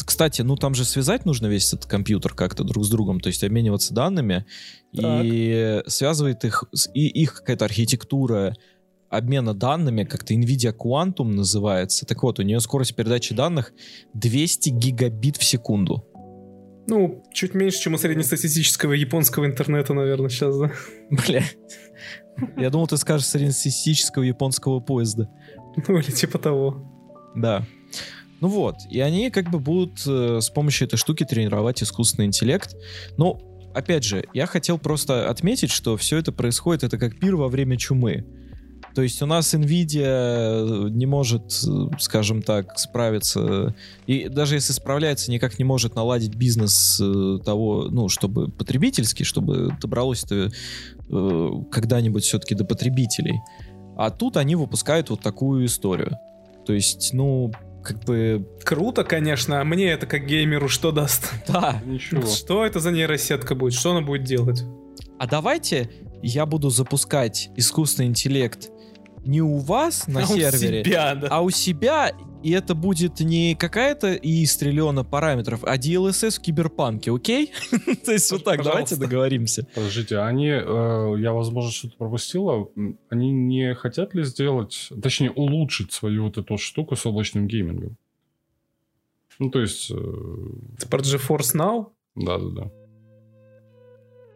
[0.04, 3.42] Кстати, ну там же связать нужно весь этот компьютер как-то друг с другом, то есть
[3.44, 4.44] обмениваться данными,
[4.92, 6.64] и связывает их,
[6.94, 8.54] и их какая-то архитектура
[9.08, 12.06] обмена данными, как-то NVIDIA Quantum называется.
[12.06, 13.72] Так вот, у нее скорость передачи данных
[14.14, 16.04] 200 гигабит в секунду.
[16.86, 20.70] Ну, чуть меньше, чем у среднестатистического японского интернета, наверное, сейчас, да?
[21.10, 21.42] Бля.
[22.56, 25.30] Я думал, ты скажешь среднестатистического японского поезда.
[25.88, 26.90] Ну, или типа того.
[27.34, 27.64] Да.
[28.44, 32.76] Ну вот, и они как бы будут э, с помощью этой штуки тренировать искусственный интеллект.
[33.16, 33.40] Но,
[33.74, 37.78] опять же, я хотел просто отметить, что все это происходит, это как пир во время
[37.78, 38.26] чумы.
[38.94, 43.74] То есть у нас Nvidia не может, э, скажем так, справиться,
[44.06, 49.74] и даже если справляется, никак не может наладить бизнес э, того, ну, чтобы потребительский, чтобы
[49.80, 50.52] добралось это
[51.08, 53.40] э, когда-нибудь все-таки до потребителей.
[53.96, 56.18] А тут они выпускают вот такую историю.
[56.66, 57.50] То есть, ну,
[57.84, 61.32] как бы, Круто, конечно, а мне это как геймеру что даст?
[61.48, 61.80] да.
[61.84, 62.26] Ничего.
[62.26, 63.74] Что это за нейросетка будет?
[63.74, 64.64] Что она будет делать?
[65.18, 65.90] А давайте
[66.22, 68.70] я буду запускать искусственный интеллект
[69.24, 71.28] не у вас на А у сервере, себя, да.
[71.30, 72.12] а у себя,
[72.44, 77.52] и это будет не какая-то и с триллиона параметров, а DLSS в киберпанке, окей?
[78.04, 79.66] То есть вот так, давайте договоримся.
[79.74, 82.68] Подождите, они, э, я, возможно, что-то пропустила,
[83.08, 87.96] они не хотят ли сделать, точнее, улучшить свою вот эту штуку с облачным геймингом?
[89.38, 89.94] Ну, то есть, э,
[90.76, 91.86] Это про GeForce Now?
[92.14, 92.70] да-да-да.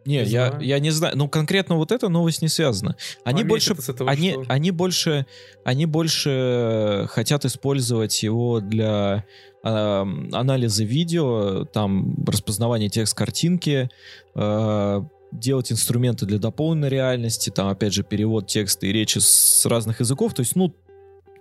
[0.08, 0.64] Не, Не я, знаю.
[0.64, 1.18] я не знаю.
[1.18, 2.96] Ну, конкретно вот эта новость не связана.
[3.24, 4.44] Они А больше, этого они, что?
[4.48, 5.26] они больше,
[5.64, 9.26] они больше хотят использовать его для
[9.62, 13.90] эм, анализа видео, там распознавания текст картинки,
[14.34, 20.00] э, делать инструменты для дополненной реальности, там опять же перевод текста и речи с разных
[20.00, 20.32] языков.
[20.32, 20.74] То есть, ну,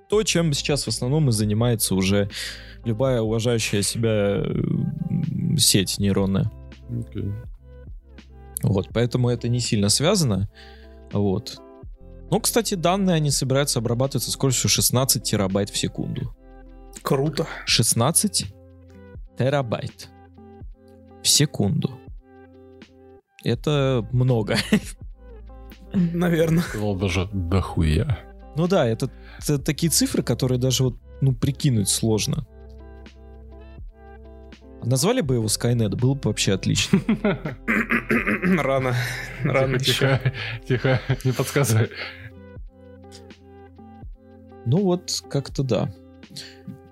[0.09, 2.29] то, чем сейчас в основном и занимается уже
[2.83, 4.53] любая уважающая себя э,
[5.57, 6.51] сеть нейронная.
[6.89, 7.31] Окей.
[8.67, 10.49] Вот, поэтому это не сильно связано.
[11.11, 11.61] Вот.
[12.29, 16.35] Ну, кстати, данные они собираются обрабатывать со скоростью 16 терабайт в секунду.
[17.01, 17.47] Круто.
[17.65, 18.45] 16
[19.37, 20.09] терабайт
[21.23, 21.97] в секунду.
[23.43, 24.57] Это много.
[25.93, 26.63] Наверное.
[26.63, 28.19] Сказал даже дохуя.
[28.57, 32.45] Ну да, это, это такие цифры, которые даже вот, ну, прикинуть сложно.
[34.87, 37.01] Назвали бы его Skynet, было бы вообще отлично.
[38.57, 38.95] Рано.
[39.43, 40.21] Рано Тихо,
[40.65, 41.89] тихо, не подсказывай.
[44.65, 45.93] Ну вот, как-то да.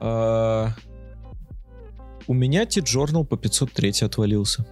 [0.02, 0.72] А,
[2.28, 4.66] У меня T-Journal по 503 отвалился.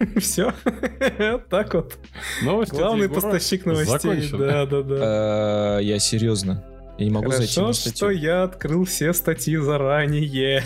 [0.20, 0.54] Все.
[1.50, 1.98] Так вот.
[2.42, 4.30] Главный поставщик новостей.
[4.30, 4.96] Да, да, да.
[5.00, 6.64] А, Я серьезно.
[6.98, 8.10] Я не могу зайти Хорошо, на что статью.
[8.10, 10.62] я открыл все статьи заранее.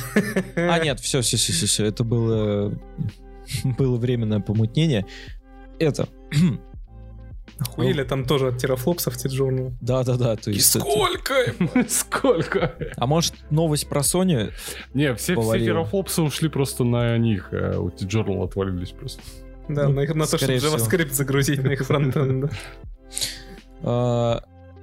[0.56, 1.84] А, нет, все, все, все, все, все.
[1.86, 2.72] Это было,
[3.78, 5.06] было временное помутнение.
[5.78, 6.09] Это.
[7.60, 9.74] Охуели, там тоже от терафлопсов T-Journal.
[9.80, 10.34] Да, да, да.
[10.34, 11.34] То есть Сколько?
[11.88, 12.74] Сколько?
[12.96, 14.51] А может, новость про Sony?
[14.92, 15.66] Не, все, все Повалило.
[15.66, 19.22] терафлопсы ушли просто на них, а у T-Journal отвалились просто.
[19.68, 20.76] Да, Ну, на, их- на то, чтобы скорее всего.
[20.76, 22.52] JavaScript загрузить на их фронтенд.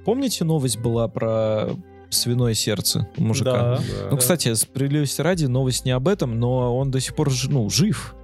[0.04, 1.70] Помните, новость была про
[2.10, 3.52] свиное сердце у мужика?
[3.52, 3.76] Да.
[3.76, 4.08] Да.
[4.10, 7.68] Ну, кстати, справедливости ради, новость не об этом, но он до сих пор ж- ну,
[7.70, 8.14] жив.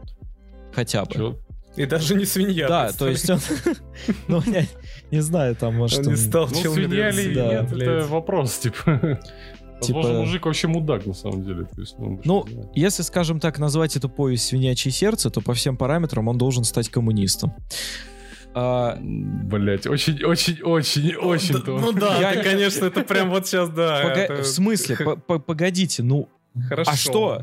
[0.73, 1.13] Хотя бы.
[1.15, 1.39] Чё?
[1.77, 2.67] И даже не свинья.
[2.69, 3.39] Да, то есть он...
[4.29, 4.65] Ну, я
[5.13, 6.01] не знаю, там, может...
[6.01, 9.21] Он не стал Ну, челом свинья или нет, это вопрос, типа.
[9.81, 11.65] Возможно, Типа- мужик вообще мудак, на самом деле.
[11.65, 12.45] То есть, ну, Ну.
[12.75, 16.89] Если, скажем так, назвать эту повесть «Свинячье сердце», то по всем параметрам он должен стать
[16.89, 17.55] коммунистом.
[18.55, 21.79] А, Блять, очень, очень, очень, очень Да, то.
[21.79, 24.01] Ну да, Я- ты, конечно, это прям вот сейчас, да.
[24.03, 24.97] пога- это- В смысле?
[25.27, 26.29] Погодите, ну,
[26.69, 26.91] Хорошо.
[26.91, 27.43] а что?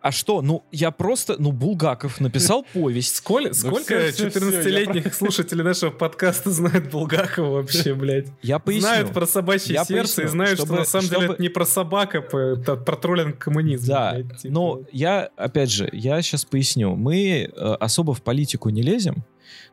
[0.00, 0.42] А что?
[0.42, 3.16] Ну, я просто, ну, Булгаков написал повесть.
[3.16, 8.28] Сколь- сколько всё, всё, 14-летних слушателей нашего подкаста знают Булгакова вообще, блядь?
[8.40, 8.82] Я поясню.
[8.82, 12.14] Знают про собачье Я сердце и знают, что на самом деле это не про собак,
[12.14, 13.88] а про троллинг коммунизма.
[13.88, 14.54] Да, блядь, типа.
[14.54, 16.94] но я, опять же, я сейчас поясню.
[16.94, 19.24] Мы э, особо в политику не лезем,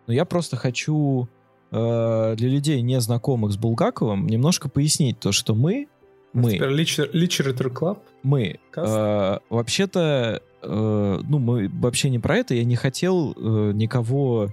[0.08, 1.28] но я просто хочу
[1.72, 5.88] э, для людей, не знакомых с Булгаковым, немножко пояснить то, что мы,
[6.34, 8.00] мы, Теперь Literature Literature Club.
[8.24, 14.50] мы, э, вообще-то, э, ну, мы вообще не про это, я не хотел э, никого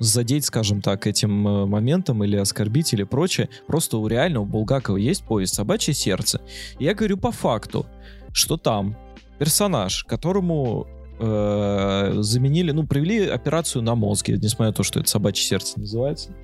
[0.00, 3.48] задеть, скажем так, этим э, моментом или оскорбить или прочее.
[3.66, 6.40] Просто у реального Булгакова есть повесть «Собачье сердце».
[6.78, 7.86] И я говорю по факту,
[8.32, 8.96] что там
[9.38, 10.86] персонаж, которому
[11.20, 16.34] э, заменили, ну, провели операцию на мозге, несмотря на то, что это «Собачье сердце» называется.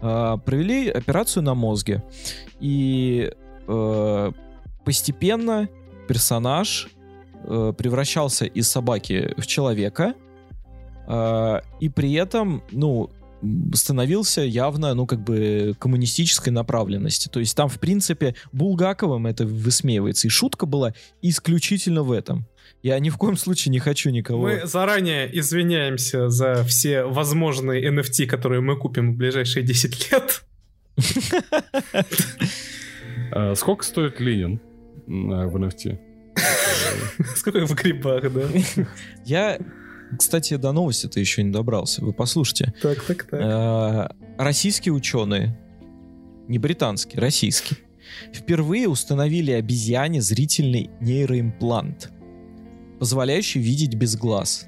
[0.00, 2.02] Э, провели операцию на мозге.
[2.60, 3.30] И
[3.68, 4.32] э,
[4.84, 5.68] постепенно
[6.08, 6.88] персонаж
[7.44, 10.14] э, превращался из собаки в человека,
[11.06, 13.10] э, и при этом, ну,
[13.74, 17.28] становился явно, ну, как бы коммунистической направленности.
[17.28, 20.26] То есть там, в принципе, Булгаковым это высмеивается.
[20.26, 22.46] И шутка была исключительно в этом.
[22.84, 24.42] Я ни в коем случае не хочу никого...
[24.42, 30.44] Мы заранее извиняемся за все возможные NFT, которые мы купим в ближайшие 10 лет.
[33.32, 34.60] А сколько стоит Ленин
[35.08, 35.98] а, в NFT?
[37.36, 38.42] Сколько в грибах, да?
[39.24, 39.58] Я,
[40.18, 42.04] кстати, до новости-то еще не добрался.
[42.04, 42.74] Вы послушайте.
[42.82, 43.40] Так, так, так.
[43.40, 45.58] Э, Российские ученые,
[46.48, 47.78] не британские, российские,
[48.32, 52.10] впервые установили обезьяне зрительный нейроимплант,
[53.04, 54.66] позволяющий видеть без глаз.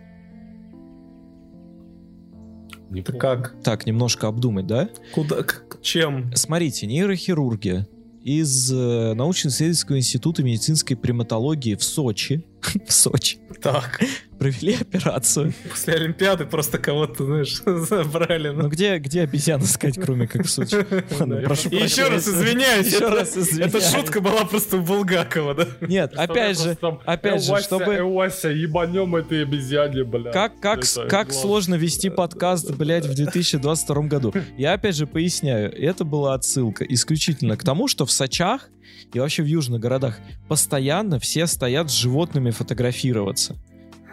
[2.94, 3.56] Это как?
[3.64, 4.90] Так, немножко обдумать, да?
[5.14, 5.42] Куда?
[5.42, 6.30] к- Чем?
[6.34, 7.86] Смотрите, нейрохирурги
[8.22, 12.44] из э, научно-исследовательского института медицинской приматологии в Сочи,
[12.86, 14.00] в Сочи, Так.
[14.38, 15.54] провели операцию.
[15.70, 18.48] После Олимпиады просто кого-то, знаешь, забрали.
[18.50, 18.68] Ну ну.
[18.68, 20.76] где, где обезьян искать, кроме как в Сочи?
[21.18, 22.44] Ладно, прошу И еще раз прощения.
[22.50, 22.86] извиняюсь.
[22.86, 23.74] Еще это- раз извиняюсь.
[23.74, 25.68] Эта шутка была просто у Булгакова, да?
[25.80, 28.02] Нет, опять же, опять же, чтобы...
[28.02, 30.30] Вася, ебанем этой обезьяне, бля.
[30.32, 34.32] Как, как, как сложно вести подкаст, блядь, в 2022 году.
[34.58, 38.68] Я опять же поясняю, это была отсылка исключительно к тому, что в Сочах
[39.12, 40.18] и вообще в южных городах
[40.48, 43.56] постоянно все стоят с животными фотографироваться.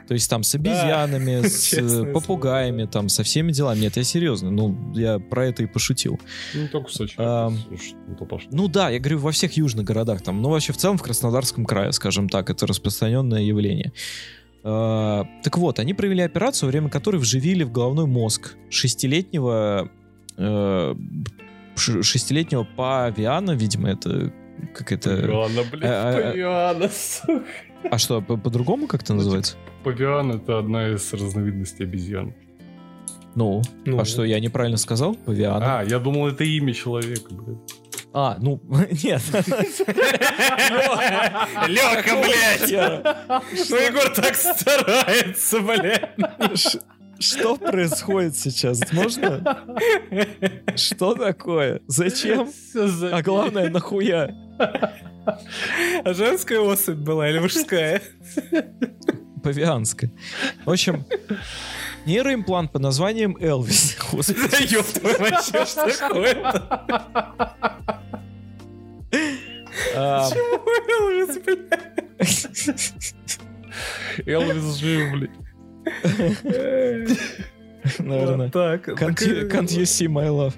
[0.08, 3.80] То есть там с обезьянами, с э, честное попугаями, там со всеми делами.
[3.80, 6.20] Нет, я серьезно, ну, я про это и пошутил.
[6.54, 7.16] Ну, только в Сочи.
[7.18, 7.58] Ам.
[7.68, 8.40] Слушай, ну.
[8.52, 11.66] Ну да, я говорю, во всех южных городах там, ну вообще в целом в Краснодарском
[11.66, 13.94] крае, скажем так, это распространенное явление.
[14.64, 19.90] А, так вот, они провели операцию, во время которой вживили в головной мозг шестилетнего
[20.38, 20.96] э,
[21.76, 24.32] шестилетнего павиана, видимо, это
[24.74, 25.10] как это...
[25.10, 27.44] Павиана, а, а, блядь, павиана, сука.
[27.92, 29.56] А что, по- по-другому как-то называется?
[29.84, 32.34] Павиан— это одна из разновидностей обезьян.
[33.36, 35.16] Ну, Ну, а что, я неправильно сказал?
[35.16, 35.80] Павиана.
[35.80, 37.58] А, я думал, это имя человека, блядь.
[38.14, 38.62] А, ну,
[39.04, 39.22] нет.
[41.68, 42.72] Лёха, блядь!
[43.70, 46.78] Ну, Егор так старается, блядь.
[47.24, 48.92] Что происходит сейчас?
[48.92, 49.42] Можно?
[50.76, 51.80] Что такое?
[51.88, 52.52] Зачем?
[52.76, 54.36] А главное, нахуя?
[56.04, 58.02] А женская особь была или мужская?
[59.42, 60.12] Павианская.
[60.66, 61.06] В общем,
[62.06, 63.96] нейроимплант под названием Элвис.
[64.12, 64.40] Господи.
[64.52, 67.56] Да ёб твою мать, что ж такое-то?
[69.96, 70.30] А,
[70.90, 71.70] Элвис, блядь.
[74.28, 75.43] Элвис жив, блядь.
[78.00, 78.46] Наверное.
[78.46, 78.88] Вот Так.
[78.88, 80.54] Can't you, can't you see my love?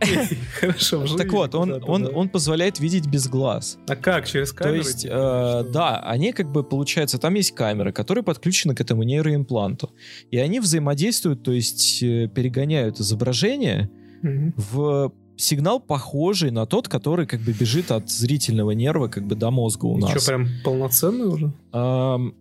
[0.00, 2.10] окей, Хорошо, Так вот, он, он, да.
[2.10, 3.78] он позволяет видеть без глаз.
[3.88, 4.76] А как, через То камеру?
[4.76, 9.02] есть, типа, э, да, они как бы, получается, там есть камеры, которые подключены к этому
[9.02, 9.90] нейроимпланту.
[10.30, 13.90] И они взаимодействуют, то есть э, перегоняют изображение
[14.22, 14.54] Мгм.
[14.56, 19.50] в сигнал, похожий на тот, который как бы бежит от зрительного нерва как бы до
[19.50, 20.10] мозга у И нас.
[20.12, 21.52] Что, прям полноценный уже?
[21.72, 22.34] Ам,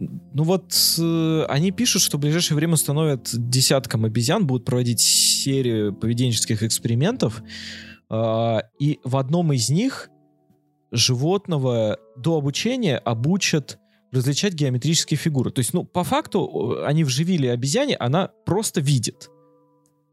[0.00, 5.94] ну вот э, они пишут, что в ближайшее время установят десяткам обезьян, будут проводить серию
[5.94, 7.42] поведенческих экспериментов,
[8.08, 10.10] а, и в одном из них
[10.90, 13.78] животного до обучения обучат
[14.10, 15.50] различать геометрические фигуры.
[15.50, 19.30] То есть, ну, по факту, э, они вживили обезьяне, она просто видит.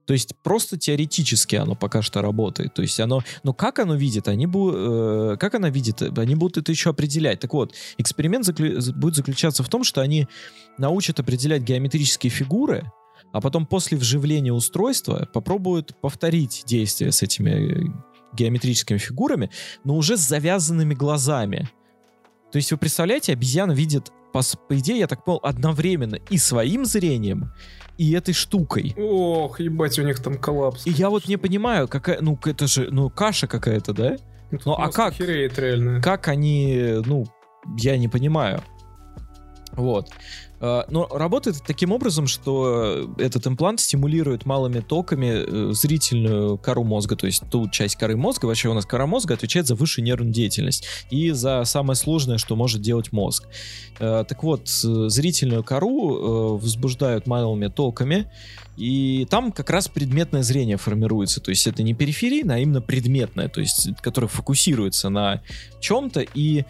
[0.05, 2.73] То есть просто теоретически оно пока что работает.
[2.73, 6.57] То есть оно, но как оно видит, они будут, э, как она видит, они будут
[6.57, 7.39] это еще определять.
[7.39, 10.27] Так вот, эксперимент заклю, будет заключаться в том, что они
[10.77, 12.91] научат определять геометрические фигуры,
[13.31, 17.91] а потом после вживления устройства попробуют повторить действие с этими
[18.33, 19.49] геометрическими фигурами,
[19.83, 21.69] но уже с завязанными глазами.
[22.51, 26.85] То есть вы представляете, обезьяна видит, по, по идее, я так понял, одновременно и своим
[26.85, 27.51] зрением,
[27.97, 28.93] и этой штукой.
[28.97, 30.85] Ох, ебать, у них там коллапс.
[30.85, 34.17] И я вот не понимаю, какая, ну это же, ну каша какая-то, да?
[34.51, 35.19] Тут ну, а как?
[35.19, 36.01] реально.
[36.01, 37.25] Как они, ну,
[37.77, 38.61] я не понимаю.
[39.71, 40.09] Вот.
[40.59, 47.15] А, Но работает таким образом, что этот имплант стимулирует малыми токами э, зрительную кору мозга,
[47.15, 50.33] то есть ту часть коры мозга, вообще у нас кора мозга отвечает за высшую нервную
[50.33, 53.47] деятельность и за самое сложное, что может делать мозг.
[53.99, 58.31] Э, Так вот, э, зрительную кору э, возбуждают малыми токами,
[58.77, 61.41] и там как раз предметное зрение формируется.
[61.41, 65.41] То есть это не периферийное, а именно предметное, то есть которое фокусируется на
[65.79, 66.65] чем-то и,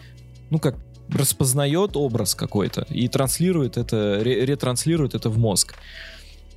[0.50, 0.76] ну как,
[1.12, 5.74] распознает образ какой-то и транслирует это, ре- ретранслирует это в мозг.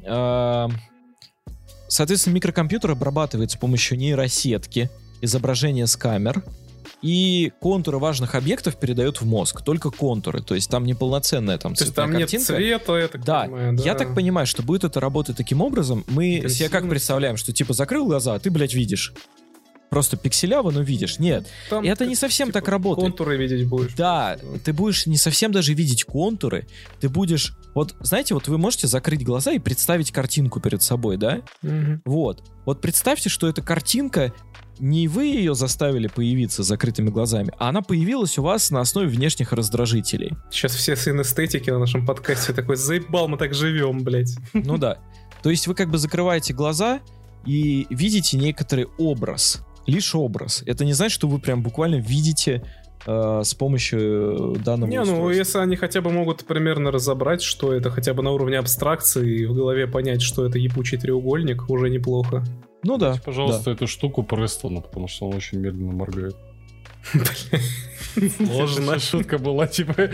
[0.06, 0.70] А,
[1.88, 4.90] Соответственно, микрокомпьютер обрабатывает с помощью нейросетки
[5.22, 6.44] изображение с камер,
[7.02, 9.62] и контуры важных объектов передает в мозг.
[9.64, 10.42] Только контуры.
[10.44, 12.46] То есть там не полноценная там То есть там нет картинка.
[12.46, 13.76] цвета, я так Да, понимаю.
[13.78, 16.04] я так понимаю, что будет это работать таким образом.
[16.08, 19.14] Мы себе как представляем, что типа закрыл глаза, а ты, блядь, видишь.
[19.90, 21.20] Просто пикселяво, но видишь.
[21.20, 23.08] Нет, Там это не совсем типа, так работает.
[23.10, 23.94] Контуры видеть будешь.
[23.96, 26.68] Да, ты будешь не совсем даже видеть контуры,
[27.00, 27.54] ты будешь...
[27.74, 31.42] Вот, знаете, вот вы можете закрыть глаза и представить картинку перед собой, да?
[31.62, 32.02] Мгм.
[32.06, 32.44] Вот.
[32.66, 34.34] Вот представьте, что эта картинка,
[34.80, 39.08] не вы ее заставили появиться с закрытыми глазами, а она появилась у вас на основе
[39.08, 40.34] внешних раздражителей.
[40.52, 44.36] Сейчас все сын эстетики на нашем подкасте такой, заебал, мы так живем, блядь.
[44.54, 45.00] Ну да.
[45.42, 47.00] То есть вы как бы закрываете глаза
[47.46, 49.62] и видите некоторый образ.
[49.90, 50.64] Лишь образ.
[50.66, 52.64] Это не значит, что вы прям буквально видите
[53.06, 55.30] э, с помощью данного Не, ну устройства.
[55.32, 59.46] если они хотя бы могут примерно разобрать, что это хотя бы на уровне абстракции и
[59.46, 62.44] в голове понять, что это ебучий треугольник, уже неплохо.
[62.84, 63.10] Ну да.
[63.10, 66.36] Дайте, пожалуйста, эту штуку Престону, потому что он очень медленно моргает.
[68.40, 70.10] Ложная шутка была, типа...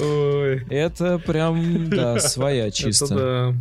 [0.00, 0.64] Ой.
[0.68, 0.74] да.
[0.74, 3.06] Это прям, да, своя чисто.
[3.08, 3.54] да.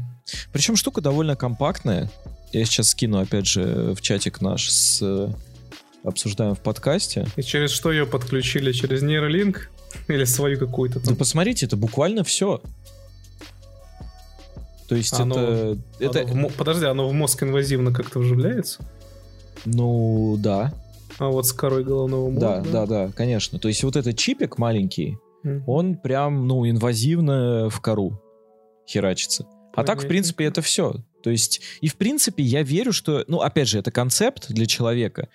[0.51, 2.09] Причем штука довольно компактная.
[2.52, 5.30] Я сейчас скину, опять же, в чатик наш с э,
[6.03, 7.26] обсуждаем в подкасте.
[7.38, 8.72] И через что ее подключили?
[8.73, 9.69] Через нейролинк?
[10.07, 11.15] Или свою какую-то Да там?
[11.15, 12.61] посмотрите, это буквально все.
[14.88, 18.84] То есть Оно- это, это, Оно в мо- Подожди, оно в мозг инвазивно как-то вживляется?
[19.65, 20.73] ну да,
[21.19, 22.64] А вот с корой головного мозга?
[22.65, 23.60] да, да, да, конечно.
[23.60, 25.64] То есть вот этот чипик маленький, Мгм.
[25.68, 28.22] он прям, ну, инвазивно в кору
[28.90, 29.45] херачится.
[29.76, 30.95] А так, в принципе, это все.
[31.22, 35.30] То есть, и в принципе, я верю, что, ну, опять же, это концепт для человека,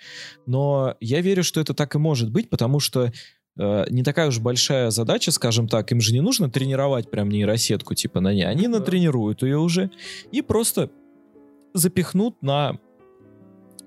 [0.45, 3.11] но я верю, что это так и может быть, потому что
[3.59, 7.95] э, не такая уж большая задача, скажем так, им же не нужно тренировать прям нейросетку
[7.95, 8.79] типа на ней, они да.
[8.79, 9.91] натренируют ее уже
[10.31, 10.89] и просто
[11.73, 12.79] запихнут на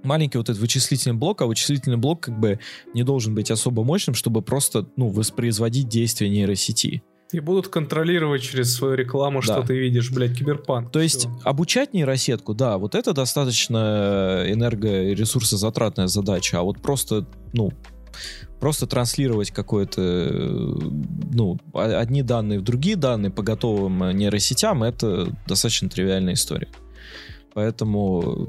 [0.02, 2.58] маленький вот этот вычислительный блок, а вычислительный блок как бы
[2.94, 7.02] не должен быть особо мощным, чтобы просто, ну, воспроизводить действия нейросети.
[7.32, 9.62] И будут контролировать через свою рекламу, что Да.
[9.62, 10.90] ты видишь, блядь, киберпанк.
[10.90, 17.26] То есть обучать нейросетку, да, вот это достаточно энерго- и ресурсозатратная задача, а вот просто,
[17.52, 17.70] ну,
[18.58, 20.00] просто транслировать какое-то,
[21.32, 26.68] ну, одни данные в другие данные по готовым нейросетям, это достаточно тривиальная история.
[27.54, 28.48] Поэтому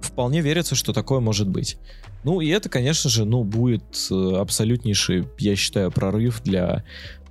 [0.00, 1.76] вполне верится, что такое может быть.
[2.24, 6.84] Ну, и это, конечно же, ну, будет э, абсолютнейший, я считаю, прорыв для,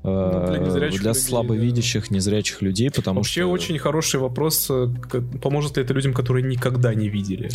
[0.05, 3.51] Ну, для незрячих для людей, слабовидящих, незрячих людей, потому Вообще что...
[3.51, 4.87] очень хороший вопрос, э,
[5.41, 7.49] поможет ли это людям, которые никогда не видели?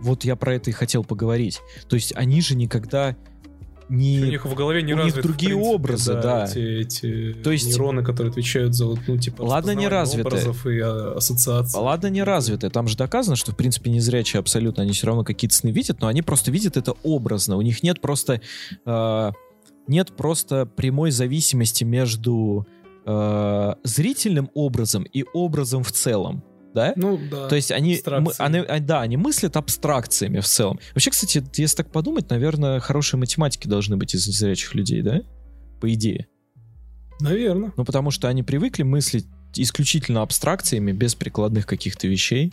[0.00, 1.60] Вот я про это и хотел поговорить.
[1.88, 3.16] То есть они же никогда
[3.88, 4.20] У не...
[4.20, 6.44] них в голове не у них развиты, в другие принципе, образы, да.
[6.44, 10.26] Эти, эти То есть- нейроны, которые отвечают за, ну, типа, Ладно, не развиты.
[10.28, 11.80] образов и а, ассоциаций.
[11.80, 12.70] Ладно, не развитые.
[12.70, 16.08] Там же доказано, что, в принципе, незрячие абсолютно, они все равно какие-то сны видят, но
[16.08, 17.56] они просто видят это образно.
[17.56, 18.40] У них нет просто...
[18.84, 19.32] э,
[19.88, 22.66] нет просто прямой зависимости между
[23.04, 26.42] э, зрительным образом и образом в целом.
[26.74, 26.92] Да?
[26.96, 27.48] Ну, да.
[27.48, 30.78] То есть они, мы- они- а, да, они мыслят абстракциями в целом.
[30.92, 35.20] Вообще, кстати, если так подумать, наверное, хорошие математики должны быть из незрячих людей, да?
[35.80, 36.26] По идее.
[37.20, 37.72] Наверное.
[37.76, 42.52] Ну, потому что они привыкли мыслить исключительно абстракциями, без прикладных каких-то вещей.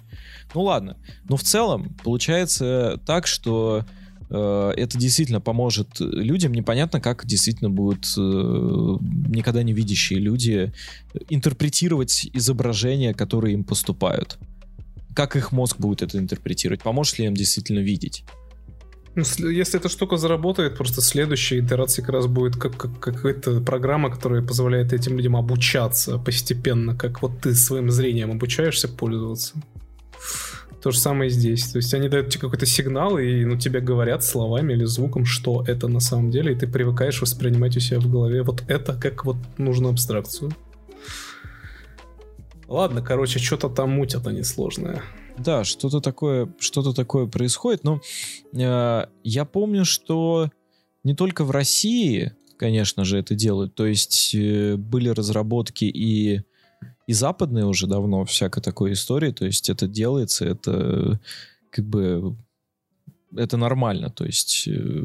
[0.53, 0.97] Ну ладно.
[1.27, 3.85] Но в целом получается так, что
[4.37, 6.53] это действительно поможет людям.
[6.53, 10.73] Непонятно, как действительно будут э, никогда не видящие люди
[11.29, 14.37] интерпретировать изображения, которые им поступают.
[15.15, 16.81] как их мозг будет это интерпретировать?
[16.81, 18.23] Поможет ли им действительно видеть?
[19.15, 24.09] Ну, если эта штука заработает, просто следующая итерация как раз будет как, как какая-то программа,
[24.09, 29.53] которая позволяет этим людям обучаться постепенно, как вот ты своим зрением обучаешься пользоваться.
[30.83, 31.69] То же самое здесь.
[31.69, 35.63] То есть они дают тебе какой-то сигнал, и ну, тебе говорят словами или звуком, что
[35.65, 39.23] это на самом деле, и ты привыкаешь воспринимать у себя в голове вот это как
[39.23, 40.51] вот нужную абстракцию.
[42.67, 45.01] Ладно, короче, что-то там мутят они сложное.
[45.37, 47.85] Да, что-то такое, что-то такое происходит.
[47.85, 48.01] Но
[48.53, 50.49] э, я помню, что
[51.05, 53.73] не только в России, конечно же, это делают.
[53.73, 56.41] То есть э, были разработки и
[57.07, 59.31] и западные уже давно всякой такой истории.
[59.31, 61.19] То есть это делается, это
[61.69, 62.35] как бы
[63.35, 64.09] это нормально.
[64.09, 65.03] То есть э,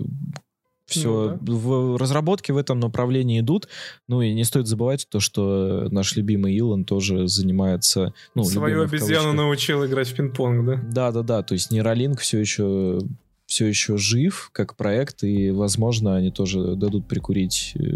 [0.86, 1.52] все ну, да.
[1.52, 3.68] в разработке в этом направлении идут.
[4.06, 8.14] Ну и не стоит забывать то, что наш любимый Илон тоже занимается.
[8.34, 10.80] Ну, Свою обезьяну научил играть в пинг-понг, да?
[10.90, 11.42] Да, да, да.
[11.42, 13.00] То есть нейролинк все еще
[13.46, 17.86] все еще жив как проект, и, возможно, они тоже дадут прикурить э,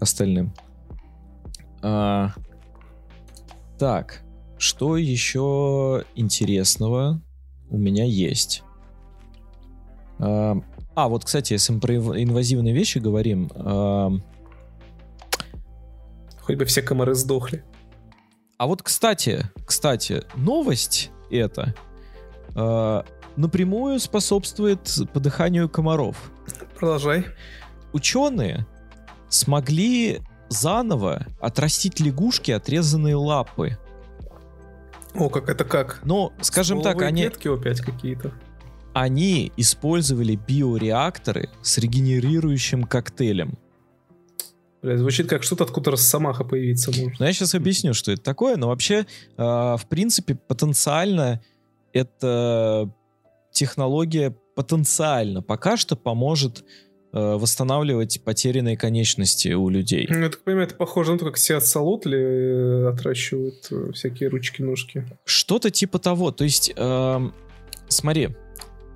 [0.00, 0.52] остальным.
[1.80, 2.32] А,
[3.78, 4.22] так,
[4.58, 7.20] что еще интересного
[7.68, 8.62] у меня есть?
[10.18, 10.56] А,
[10.94, 13.50] а, вот, кстати, если мы про инвазивные вещи говорим...
[13.54, 14.10] Э...
[16.40, 17.64] Хоть бы все комары сдохли.
[18.56, 21.74] А вот, кстати, кстати, новость эта
[22.54, 23.02] э,
[23.36, 24.80] напрямую способствует
[25.12, 26.30] подыханию комаров.
[26.78, 27.26] Продолжай.
[27.92, 28.66] Ученые
[29.28, 33.78] смогли заново отрастить лягушки отрезанные лапы.
[35.14, 36.00] О, как это как?
[36.04, 37.22] Ну, скажем так, они...
[37.22, 38.32] клетки опять какие-то
[38.96, 43.58] они использовали биореакторы с регенерирующим коктейлем.
[44.80, 47.20] Бля, звучит как что-то откуда Росомаха появиться может.
[47.20, 49.04] Ну, я сейчас объясню, что это такое, но вообще, э,
[49.36, 51.42] в принципе, потенциально
[51.92, 52.90] это
[53.52, 56.64] технология потенциально пока что поможет
[57.12, 60.06] восстанавливать потерянные конечности у людей.
[60.10, 64.28] Ну, я так понимаю, это похоже на то, как Сиат Салутли э, отращивают э, всякие
[64.28, 65.06] ручки-ножки.
[65.24, 66.30] Что-то типа того.
[66.30, 67.30] То есть, э,
[67.88, 68.30] смотри,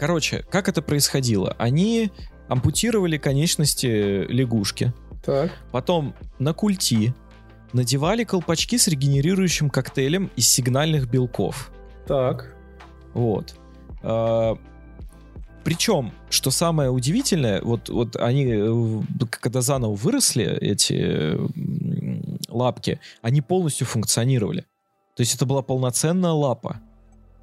[0.00, 1.54] Короче, как это происходило?
[1.58, 2.10] Они
[2.48, 4.94] ампутировали конечности лягушки.
[5.22, 5.52] Так.
[5.72, 7.12] Потом на культи
[7.74, 11.70] надевали колпачки с регенерирующим коктейлем из сигнальных белков.
[12.06, 12.56] Так.
[13.12, 13.54] Вот.
[15.64, 21.36] Причем, что самое удивительное, вот, вот они, э, когда заново выросли, эти
[22.48, 24.62] лапки, они полностью функционировали.
[25.16, 26.80] То есть это была полноценная лапа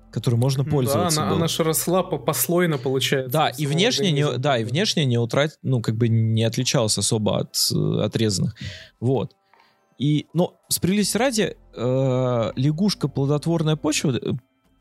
[0.10, 1.20] которой можно пользоваться.
[1.20, 3.30] Да, она, она же росла по послойно, получается.
[3.30, 7.40] Да, и внешне не, да, и внешне не утратить, ну, как бы не отличалась особо
[7.42, 8.56] от э, отрезанных.
[9.00, 9.36] Вот.
[9.98, 14.32] И, но справедливости ради, э, лягушка плодотворная почва, э,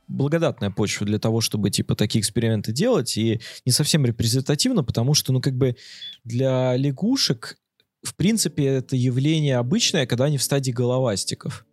[0.09, 5.33] благодатная почва для того, чтобы, типа, такие эксперименты делать, и не совсем репрезентативно, потому что,
[5.33, 5.77] ну, как бы
[6.25, 7.57] для лягушек,
[8.03, 11.67] в принципе, это явление обычное, когда они в стадии головастиков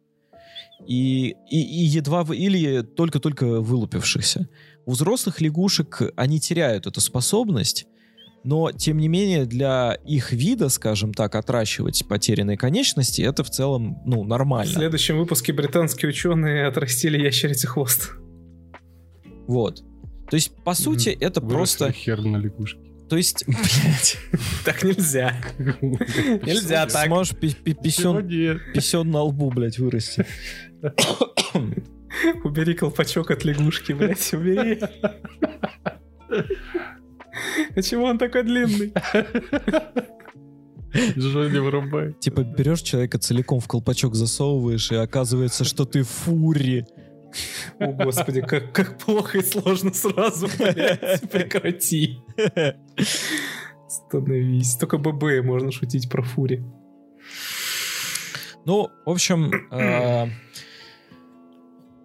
[0.88, 4.48] и, и, и едва или только-только вылупившихся.
[4.86, 7.86] У взрослых лягушек они теряют эту способность,
[8.44, 14.02] но, тем не менее, для их вида, скажем так, отращивать потерянные конечности, это в целом,
[14.06, 14.70] ну, нормально.
[14.70, 18.12] В следующем выпуске британские ученые отрастили ящерице хвост.
[19.48, 19.84] Вот.
[20.30, 21.26] То есть, по сути, mm-hmm.
[21.26, 21.92] это Выросли просто...
[21.92, 22.80] хер на лягушке.
[23.10, 24.18] То есть, блядь.
[24.66, 25.36] Так нельзя.
[25.60, 27.06] Нельзя так.
[27.06, 30.26] Сможешь писен на лбу, блядь, вырасти.
[32.44, 34.80] Убери колпачок от лягушки, блядь, убери.
[37.76, 38.94] Почему он такой длинный?
[40.94, 42.14] Не вырубай.
[42.14, 46.86] Типа берешь человека целиком в колпачок засовываешь, и оказывается, что ты фури.
[47.80, 52.20] О, господи, как, как плохо и сложно сразу, блядь, прекрати.
[53.88, 54.76] Становись.
[54.76, 56.64] Только ББ можно шутить про фури.
[58.66, 60.28] Ну, в общем, э,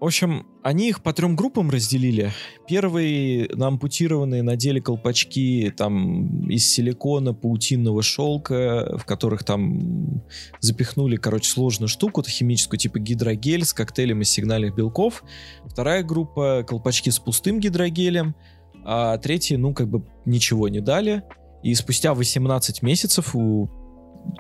[0.01, 2.33] в общем, они их по трем группам разделили.
[2.69, 10.23] Первые на ампутированные надели колпачки там из силикона, паутинного шелка, в которых там
[10.61, 15.25] запихнули, короче, сложную штуку, химическую, типа гидрогель с коктейлем из сигнальных белков.
[15.65, 18.37] Вторая группа колпачки с пустым гидрогелем,
[18.85, 21.25] а третья, ну, как бы ничего не дали.
[21.63, 23.69] И спустя 18 месяцев у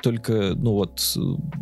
[0.02, 1.00] только, ну вот...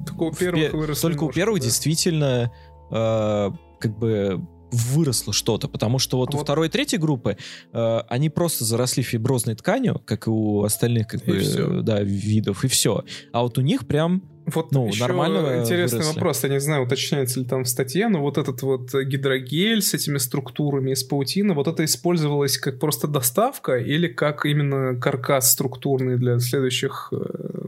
[0.07, 1.65] Только у первых, пе- только у первых да?
[1.65, 2.53] действительно
[2.91, 4.41] э, как бы
[4.73, 6.41] выросло что-то, потому что вот, Вот.
[6.41, 7.37] у второй и третьей группы
[7.73, 11.79] э, они просто заросли фиброзной тканью, как и у остальных как И бы всё.
[11.79, 13.05] э, да, видов, и все.
[13.33, 16.15] А вот у них прям Вот Ну, еще нормально интересный выросли.
[16.15, 19.95] вопрос, я не знаю, уточняется ли там в статье, но вот этот вот гидрогель с
[19.95, 26.17] этими структурами из паутины, вот это использовалось как просто доставка или как именно каркас структурный
[26.19, 27.17] для следующих э,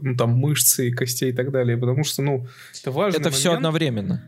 [0.01, 2.45] ну, там мышц и костей и так далее, потому что, ну,
[2.81, 3.19] это важно.
[3.19, 4.21] это все одновременно.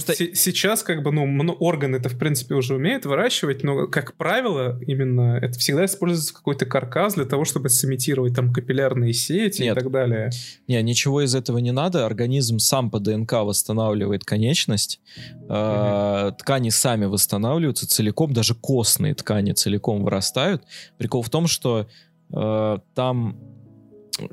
[0.00, 3.86] Что Это- се- сейчас как бы, ну, органы это в принципе уже умеют выращивать, но,
[3.86, 9.62] как правило, именно это всегда используется какой-то каркас для того, чтобы сымитировать там капиллярные сети
[9.62, 9.76] Нет.
[9.76, 10.30] и так далее.
[10.68, 12.06] Не, ничего из этого не надо.
[12.06, 15.00] Организм сам по ДНК восстанавливает конечность.
[15.48, 20.62] Э, Ткани сами восстанавливаются целиком, даже костные ткани целиком вырастают.
[20.98, 21.86] Прикол в том, что
[22.32, 23.38] э, там,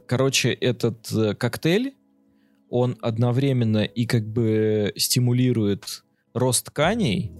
[0.07, 1.93] короче, этот э, коктейль,
[2.72, 7.32] он одновременно и как бы стимулирует рост тканей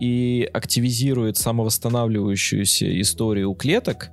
[0.00, 4.08] и активизирует самовосстанавливающуюся историю у клеток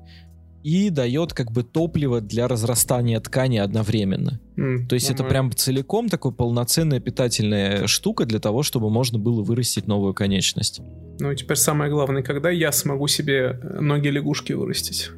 [0.63, 4.41] и дает как бы топливо для разрастания ткани одновременно.
[4.57, 5.49] М, То есть это нормально.
[5.51, 10.81] прям целиком такой полноценная питательная штука для того, чтобы можно было вырастить новую конечность.
[11.19, 15.11] Ну и теперь самое главное, когда я смогу себе ноги лягушки вырастить?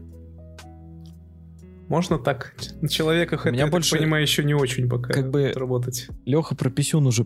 [1.87, 2.53] Можно так?
[2.81, 5.51] На человеках У это, меня я больше так понимаю, еще не очень пока как бы-
[5.55, 6.07] работать.
[6.25, 7.25] Леха про писюн уже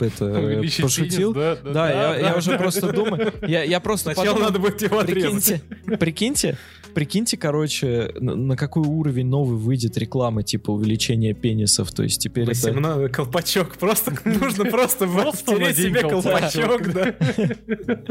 [0.00, 1.32] это, Увеличить пошутил.
[1.34, 3.32] пенис, Да, я, я уже просто думаю.
[3.46, 5.62] Я, я просто Сначала подумал, надо будет его отрезать.
[5.98, 6.58] прикиньте,
[6.94, 11.92] прикиньте, короче, на, на какой уровень новый выйдет реклама типа увеличения пенисов.
[11.92, 12.52] То есть теперь это...
[12.52, 13.76] 18 колпачок.
[13.76, 16.92] Просто нужно просто Просто себе колпачок.
[16.92, 17.14] да.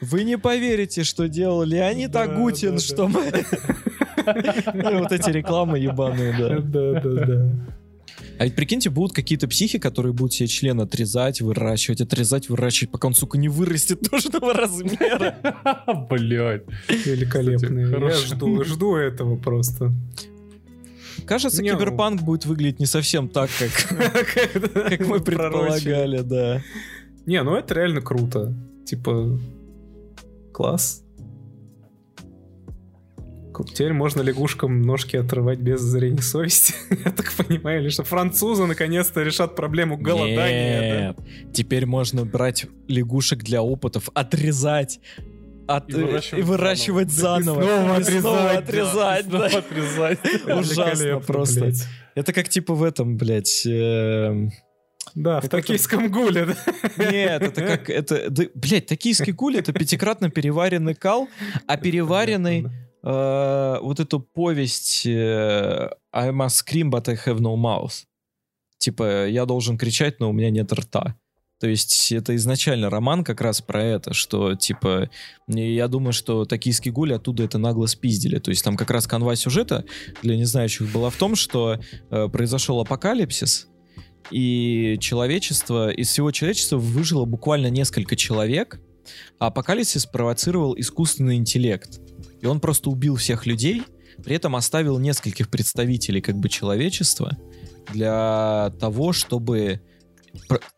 [0.00, 3.32] Вы не поверите, что делал Леонид Агутин, что мы...
[4.74, 6.58] Ну, Вот эти рекламы ебаные, да.
[6.58, 7.50] Да, да, да.
[8.38, 13.08] А ведь прикиньте, будут какие-то психи, которые будут себе член отрезать, выращивать, отрезать, выращивать, пока
[13.08, 15.36] он, сука, не вырастет нужного размера.
[16.10, 16.64] Блять.
[16.88, 17.78] Великолепно.
[18.08, 19.92] Я жду, жду этого просто.
[21.24, 23.72] Кажется, Не, ну- киберпанк будет выглядеть не совсем так, как,
[24.90, 26.62] как мы предполагали, да.
[27.24, 28.54] Не, ну это реально круто.
[28.84, 29.38] Типа,
[30.52, 31.02] класс.
[33.64, 36.74] Теперь можно лягушкам ножки отрывать без зрения совести.
[37.04, 41.14] Я так понимаю, или что французы наконец-то решат проблему голодания.
[41.14, 41.22] да?
[41.44, 41.52] Нет.
[41.54, 45.00] Теперь можно брать лягушек для опытов, отрезать,
[45.68, 47.62] от- И э, выращивать и выращивать заново.
[47.62, 49.46] снова И снова отрезать, да.
[49.46, 49.58] отрезать, да.
[49.58, 50.18] отрезать.
[50.60, 51.60] Ужасно просто.
[51.60, 51.86] блядь.
[52.14, 54.50] Это как типа в этом, блядь, эм,
[55.14, 56.56] Да, в Это токийском гуле, да.
[57.10, 57.90] Нет, это как...
[57.90, 61.28] Это, да, блядь, токийский гуль— это пятикратно переваренный кал,
[61.66, 62.66] а переваренный
[63.06, 68.04] э, вот эту повесть э, I must scream, but I have no mouth.
[68.78, 71.16] Типа, я должен кричать, но у меня нет рта.
[71.58, 75.08] То есть это изначально роман как раз про это, что, типа,
[75.48, 78.38] я думаю, что токийский гуль оттуда это нагло спиздили.
[78.38, 79.86] То есть там как раз канва сюжета
[80.22, 83.68] для незнающих была в том, что э, произошел апокалипсис,
[84.30, 88.80] и человечество, из всего человечества выжило буквально несколько человек,
[89.38, 92.00] а апокалипсис провоцировал искусственный интеллект.
[92.46, 93.82] И он просто убил всех людей,
[94.22, 97.36] при этом оставил нескольких представителей как бы человечества
[97.92, 99.80] для того, чтобы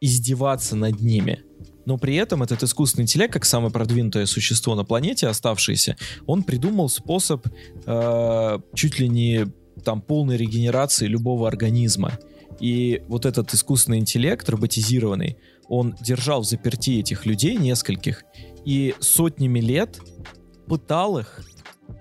[0.00, 1.42] издеваться над ними.
[1.84, 6.88] Но при этом этот искусственный интеллект, как самое продвинутое существо на планете, оставшееся, он придумал
[6.88, 7.46] способ
[7.84, 9.46] э, чуть ли не
[9.84, 12.18] там полной регенерации любого организма.
[12.60, 15.36] И вот этот искусственный интеллект, роботизированный,
[15.68, 18.24] он держал в заперти этих людей, нескольких,
[18.64, 19.98] и сотнями лет
[20.68, 21.40] пытал их,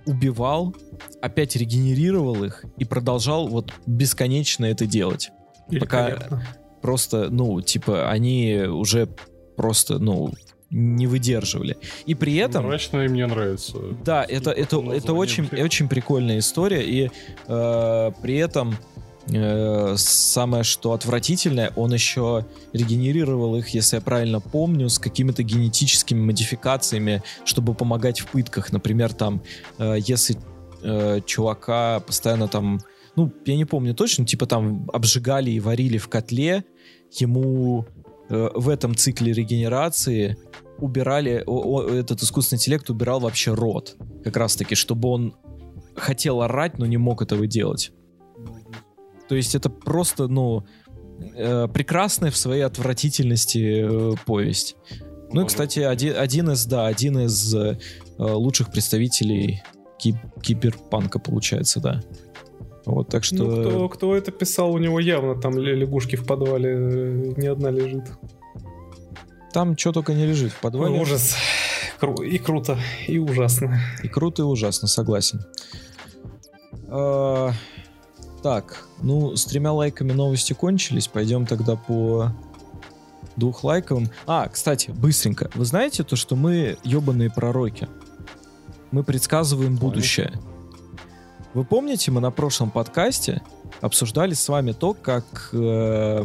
[0.06, 0.75] убивал,
[1.22, 5.32] опять регенерировал их и продолжал вот бесконечно это делать.
[5.80, 6.43] Пока-.
[6.82, 9.09] Просто, ну, типа, они уже
[9.56, 10.32] просто, ну,
[10.69, 11.77] не выдерживали.
[12.06, 12.66] И при этом...
[12.66, 13.77] Мрачно и мне нравится.
[14.03, 17.09] Да, это, это, это очень, очень прикольная история, и
[17.48, 18.75] э, при этом
[19.97, 27.23] самое, что отвратительное, он еще регенерировал их, если я правильно помню, с какими-то генетическими модификациями,
[27.43, 28.72] чтобы помогать в пытках.
[28.72, 29.43] Например, там,
[29.80, 30.38] э, если
[30.81, 32.80] э, чувака постоянно там,
[33.15, 36.64] ну, я не помню точно, типа там обжигали и варили в котле,
[37.11, 37.85] ему
[38.30, 40.38] э, в этом цикле регенерации
[40.77, 41.43] убирали,
[41.99, 43.97] этот искусственный интеллект убирал вообще рот.
[44.23, 45.35] Как раз таки, чтобы он
[45.95, 47.91] хотел орать, но не мог этого делать.
[49.27, 50.64] То есть это просто, ну,
[51.35, 54.75] э, прекрасная в своей отвратительности э, повесть.
[55.31, 57.77] Ну и, кстати, один, один из, да, один из э,
[58.17, 59.61] лучших представителей
[59.99, 62.01] ки- киберпанка, получается, да.
[62.85, 63.35] Вот, так что...
[63.43, 67.69] Ну, кто, кто это писал, у него явно там лягушки в подвале э, не одна
[67.69, 68.06] лежит.
[69.51, 70.95] там что только не лежит в подвале.
[70.95, 71.35] Ну, ужас.
[71.99, 73.81] Кру- И круто, и ужасно.
[74.03, 75.41] И круто, и ужасно, согласен.
[76.89, 77.51] А,
[78.48, 81.09] так, ну, с тремя лайками новости кончились.
[81.09, 82.32] Пойдем тогда по
[83.35, 84.09] двух лайковым.
[84.26, 85.51] А, кстати, быстренько.
[85.53, 87.90] Вы знаете то, что мы ебаные пророки?
[88.92, 90.32] Мы предсказываем будущее.
[91.53, 93.42] Вы помните, мы на прошлом подкасте
[93.82, 96.24] обсуждали с вами то, как э,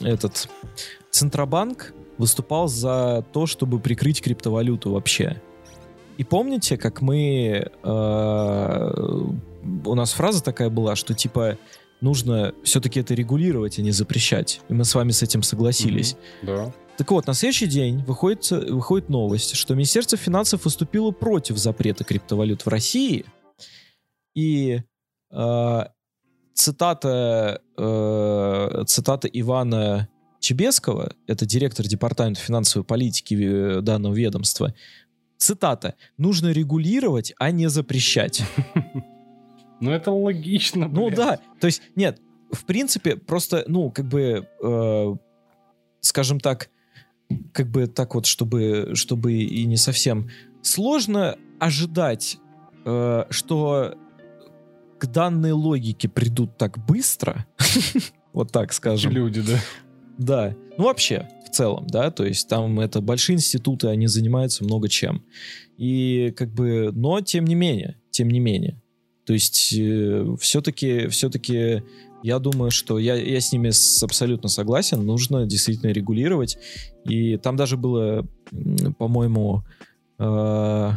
[0.00, 0.48] этот
[1.10, 5.42] Центробанк выступал за то, чтобы прикрыть криптовалюту вообще.
[6.16, 7.70] И помните, как мы...
[7.82, 9.24] э,
[9.84, 11.58] у нас фраза такая была, что типа
[12.00, 14.60] нужно все-таки это регулировать, а не запрещать.
[14.68, 16.16] И мы с вами с этим согласились.
[16.42, 16.72] Да.
[16.96, 22.64] Так вот, на следующий день выходит, выходит новость, что Министерство финансов выступило против запрета криптовалют
[22.64, 23.24] в России.
[24.34, 24.80] И
[25.32, 25.84] э,
[26.52, 30.08] цитата, э, цитата Ивана
[30.40, 34.74] Чебеского, это директор департамента финансовой политики э, данного ведомства,
[35.36, 38.42] цитата, нужно регулировать, а не запрещать.
[39.80, 41.16] Ну это логично, Ну блядь.
[41.16, 42.20] да, то есть, нет,
[42.50, 45.14] в принципе, просто, ну, как бы, э,
[46.00, 46.70] скажем так,
[47.52, 50.30] как бы так вот, чтобы, чтобы и не совсем
[50.62, 52.38] сложно ожидать,
[52.84, 53.94] э, что
[54.98, 57.46] к данной логике придут так быстро,
[58.32, 59.12] вот так скажем.
[59.12, 59.58] люди, да.
[60.16, 60.56] Да.
[60.78, 65.24] Ну, вообще, в целом, да, то есть там это большие институты, они занимаются много чем.
[65.76, 68.80] И как бы, но тем не менее, тем не менее.
[69.26, 69.74] То есть
[70.40, 71.82] все-таки, все-таки
[72.22, 76.58] я думаю, что я, я с ними с- абсолютно согласен, нужно действительно регулировать.
[77.04, 78.26] И там даже было,
[78.98, 79.64] по-моему,
[80.18, 80.90] э,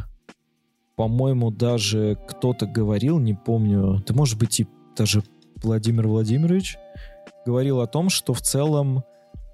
[0.96, 5.22] по-моему, даже кто-то говорил, не помню, ты может быть и даже
[5.62, 6.78] Владимир Владимирович,
[7.46, 9.04] говорил о том, что в целом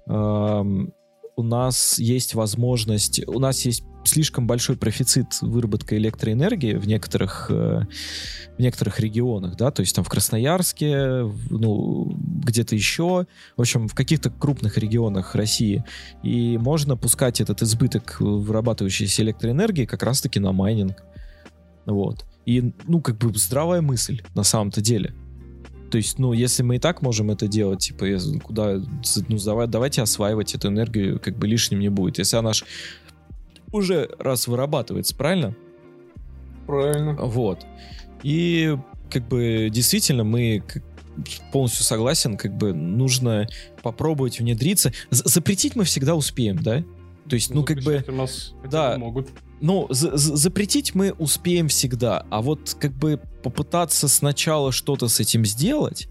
[0.06, 0.92] эм,
[1.36, 7.82] у нас есть возможность, у нас есть слишком большой профицит выработка электроэнергии в некоторых, э,
[8.56, 13.26] в некоторых регионах, да, то есть там в Красноярске, ну, где-то еще,
[13.56, 15.84] в общем, в каких-то крупных регионах России,
[16.22, 21.02] и можно пускать этот избыток вырабатывающейся электроэнергии как раз-таки на майнинг,
[21.86, 22.24] вот.
[22.46, 25.14] И, ну, как бы здравая мысль на самом-то деле.
[25.90, 28.06] То есть, ну, если мы и так можем это делать, типа,
[28.42, 28.82] куда,
[29.28, 32.18] ну, давай- давайте осваивать эту энергию, как бы лишним не будет.
[32.18, 32.64] Если она ж
[33.74, 35.54] уже раз вырабатывается, правильно?
[36.66, 37.14] Правильно.
[37.14, 37.66] Вот.
[38.22, 38.76] И
[39.10, 40.62] как бы действительно мы
[41.52, 43.46] полностью согласен, как бы нужно
[43.82, 44.92] попробовать внедриться.
[45.10, 46.82] З- запретить мы всегда успеем, да?
[47.28, 48.04] То есть, ну, как бы...
[48.08, 48.98] Нас да.
[48.98, 49.28] могут.
[49.60, 55.20] Ну, за- за- запретить мы успеем всегда, а вот как бы попытаться сначала что-то с
[55.20, 56.08] этим сделать,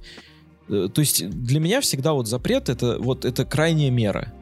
[0.70, 4.34] э, то есть для меня всегда вот запрет это вот это крайняя мера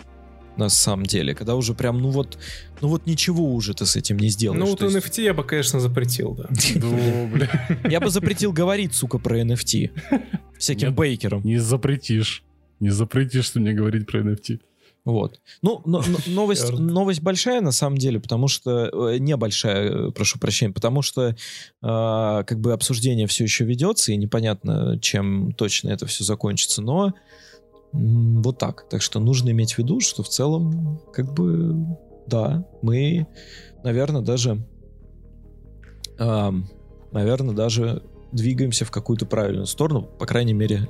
[0.58, 2.38] на самом деле, когда уже прям ну вот
[2.82, 4.60] ну вот ничего уже ты с этим не сделаешь.
[4.60, 6.50] Ну, вот есть NFT я бы, конечно, запретил, да.
[7.90, 9.92] Я бы запретил говорить, сука, про NFT
[10.58, 11.42] всяким бейкерам.
[11.44, 12.44] Не запретишь.
[12.80, 14.60] Не запретишь ты мне говорить про NFT.
[15.04, 15.40] Вот.
[15.64, 19.10] Ну, но- но- новость, новость большая на самом деле, потому что...
[19.12, 21.34] э, небольшая, э, прошу прощения, потому что э,
[21.82, 27.14] как бы обсуждение все еще ведется, и непонятно, чем точно это все закончится, но
[27.94, 28.88] вот так.
[28.90, 31.98] Так что нужно иметь в виду, что в целом, как бы,
[32.28, 33.28] да, мы,
[33.84, 34.66] наверное, даже...
[36.18, 40.88] наверное, даже двигаемся в какую-то правильную сторону, по крайней мере,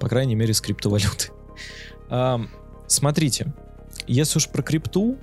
[0.00, 1.30] по крайней мере, с криптовалюты.
[2.10, 2.48] Ам,
[2.86, 3.52] Смотрите,
[4.06, 5.16] если уж про крипту,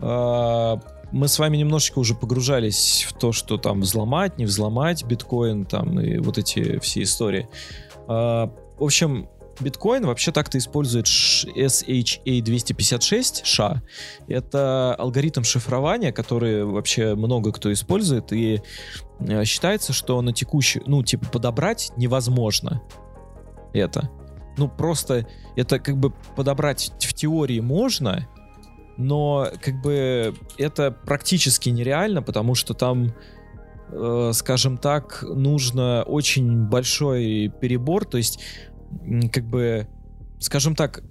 [0.00, 0.80] а,
[1.12, 6.00] мы с вами немножечко уже погружались в то, что там взломать, не взломать биткоин, там
[6.00, 7.48] и вот эти все истории.
[8.06, 9.28] А, В общем,
[9.60, 13.80] биткоин вообще так-то использует ш- SHA-256, SHA.
[14.28, 18.62] Это алгоритм шифрования, который вообще много кто использует, и
[19.20, 22.82] э, считается, что на текущий, ну, типа, подобрать невозможно
[23.72, 24.10] это.
[24.56, 28.28] Ну, просто это как бы подобрать в теории можно,
[28.96, 33.14] но как бы это практически нереально, потому что там,
[33.88, 38.40] э, скажем так, нужно очень большой перебор, то есть
[39.32, 39.86] как бы,
[40.38, 41.02] скажем так,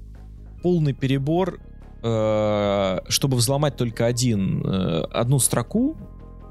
[0.61, 1.59] полный перебор,
[2.01, 5.97] э, чтобы взломать только один, э, одну строку,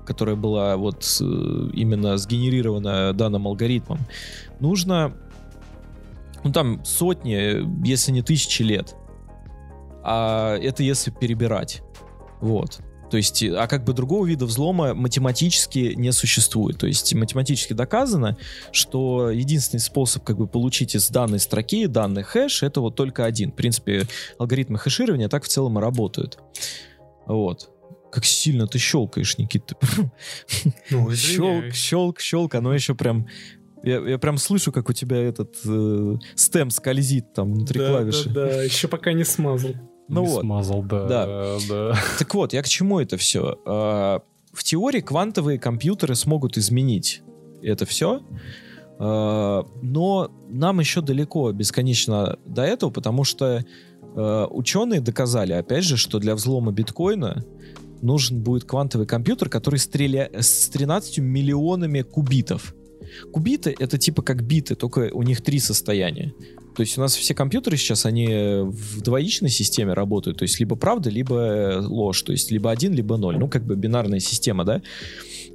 [0.06, 1.24] которая была вот э,
[1.74, 3.98] именно сгенерирована данным алгоритмом,
[4.60, 5.14] нужно
[6.44, 8.94] ну там сотни, если не тысячи лет.
[10.02, 11.82] А это если перебирать.
[12.40, 12.80] Вот.
[13.10, 16.78] То есть, а как бы другого вида взлома математически не существует.
[16.78, 18.36] То есть математически доказано,
[18.72, 23.52] что единственный способ как бы получить из данной строки данный хэш, это вот только один.
[23.52, 24.06] В принципе,
[24.38, 26.38] алгоритмы хэширования так в целом и работают.
[27.26, 27.70] Вот.
[28.10, 29.76] Как сильно ты щелкаешь, Никита.
[30.90, 33.26] Ну, Щелк, щелк, щелк, оно еще прям...
[33.84, 38.28] Я, я прям слышу, как у тебя этот э, стем скользит там внутри Да, клавиши.
[38.28, 39.72] да, да, еще пока не смазал.
[40.08, 40.40] Ну Не вот.
[40.40, 41.06] Смазал, да.
[41.06, 41.58] Да.
[41.68, 41.98] да.
[42.18, 43.58] Так вот, я к чему это все?
[43.64, 47.22] В теории квантовые компьютеры смогут изменить
[47.62, 48.22] это все,
[48.98, 53.64] но нам еще далеко бесконечно до этого, потому что
[54.16, 57.44] э, ученые доказали, опять же, что для взлома биткоина
[58.02, 60.30] нужен будет квантовый компьютер, который стреля...
[60.34, 62.74] с 13 миллионами кубитов.
[63.32, 66.34] Кубиты— это типа как биты, только у них три состояния.
[66.78, 70.76] То есть у нас все компьютеры сейчас, они в двоичной системе работают, то есть либо
[70.76, 74.80] правда, либо ложь, то есть либо один, либо ноль, ну как бы бинарная система, да?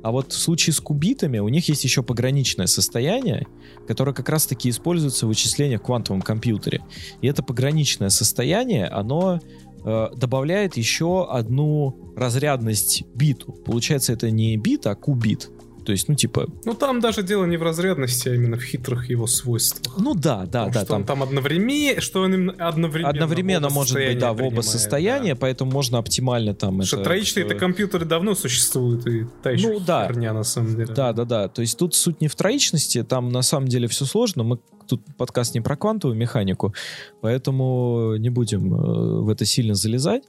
[0.01, 3.47] А вот в случае с кубитами у них есть еще пограничное состояние,
[3.87, 6.81] которое как раз-таки используется в вычислениях в квантовом компьютере.
[7.21, 9.39] И это пограничное состояние, оно
[9.85, 13.53] э, добавляет еще одну разрядность биту.
[13.65, 15.49] Получается, это не бит, а кубит.
[15.85, 19.09] То есть, ну, типа, Ну там даже дело не в разрядности, а именно в хитрых
[19.09, 19.97] его свойствах.
[19.97, 23.93] ну да, да, Потому да, что он там там одновременно, что он одновременно, одновременно может
[23.93, 25.39] быть, да, в оба состояния, да.
[25.39, 29.67] поэтому можно оптимально там Потому что это, троичные-то э, компьютеры давно существуют, и та еще
[29.67, 30.07] Ну, да.
[30.07, 30.93] херня на самом деле.
[30.93, 31.47] Да, да, да.
[31.47, 34.43] То есть тут суть не в троичности, там на самом деле все сложно.
[34.43, 36.73] Мы тут подкаст не про квантовую механику,
[37.21, 40.23] поэтому не будем э, в это сильно залезать.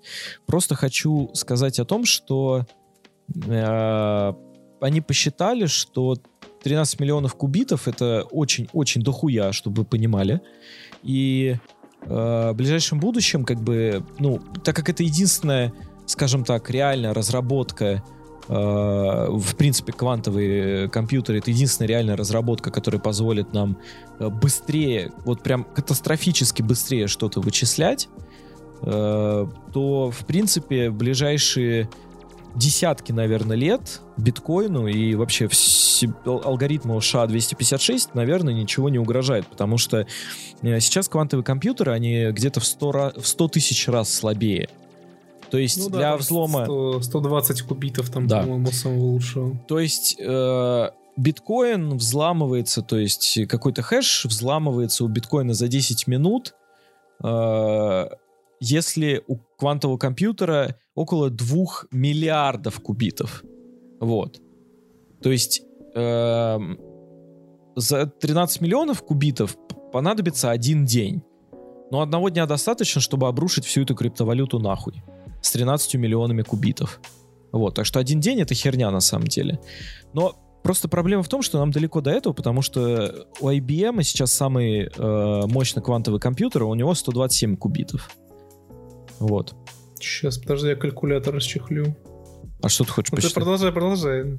[0.46, 2.66] Просто хочу сказать о том, что
[3.34, 4.32] э,
[4.84, 6.16] они посчитали, что
[6.62, 10.40] 13 миллионов кубитов это очень-очень дохуя, чтобы вы понимали.
[11.02, 11.56] И
[12.02, 15.72] э, в ближайшем будущем, как бы, ну, так как это единственная,
[16.06, 18.02] скажем так, реальная разработка
[18.48, 23.78] э, в принципе, квантовые компьютеры— это единственная реальная разработка, которая позволит нам
[24.18, 28.08] э, быстрее, вот прям катастрофически быстрее что-то вычислять,
[28.82, 31.88] э, то, в принципе, в ближайшие
[32.54, 35.48] десятки, наверное, лет биткоину и вообще
[36.24, 40.06] алгоритму SHA-256, наверное, ничего не угрожает, потому что
[40.62, 44.68] э, сейчас квантовые компьютеры, они где-то в 100, ра- в 100 тысяч раз слабее.
[45.50, 46.64] То есть Ну да, для взлома...
[46.64, 48.40] 100 120 кубитов там, Да.
[48.42, 49.56] по-моему, самого лучшего.
[49.68, 56.54] То есть э, биткоин взламывается, то есть какой-то хэш взламывается у биткоина за 10 минут,
[57.22, 58.06] э,
[58.60, 63.42] если у квантового компьютера около 2 миллиардов кубитов.
[64.00, 64.40] Вот.
[65.22, 65.62] То есть
[65.94, 66.78] эм,
[67.76, 69.56] за 13 миллионов кубитов
[69.92, 71.22] понадобится один день.
[71.90, 75.02] Но одного дня достаточно, чтобы обрушить всю эту криптовалюту нахуй.
[75.42, 77.00] С 13 миллионами кубитов.
[77.52, 79.60] Вот, так что один день это херня на самом деле.
[80.12, 84.32] Но просто проблема в том, что нам далеко до этого, потому что у IBM сейчас
[84.32, 88.10] самый э, мощный квантовый компьютер, у него 127 кубитов.
[89.20, 89.54] Вот.
[89.98, 91.96] Сейчас, подожди, я калькулятор расчехлю.
[92.62, 93.34] А что ты хочешь Ну, ты посчитать?
[93.34, 94.38] продолжай, продолжай.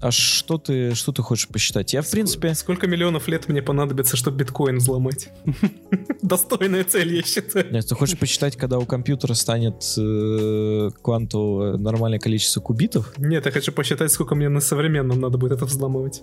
[0.00, 1.94] А что ты, что ты хочешь посчитать?
[1.94, 2.54] Я, в принципе...
[2.54, 5.30] Сколько миллионов лет мне понадобится, чтобы биткоин взломать?
[6.22, 7.72] Достойная цель, я считаю.
[7.72, 13.14] Нет, ты хочешь посчитать, когда у компьютера станет э, квантовое нормальное количество кубитов?
[13.16, 16.22] Нет, я хочу посчитать, сколько мне на современном надо будет это взламывать.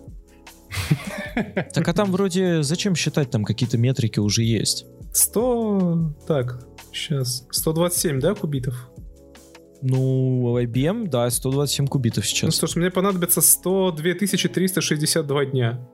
[1.73, 4.85] Так а там вроде зачем считать, там какие-то метрики уже есть.
[5.13, 6.15] 100...
[6.27, 7.47] Так, сейчас.
[7.51, 8.89] 127, да, кубитов?
[9.81, 12.55] Ну, IBM, да, 127 кубитов Ну сейчас.
[12.55, 15.85] что ж, мне понадобится 102 362 дня.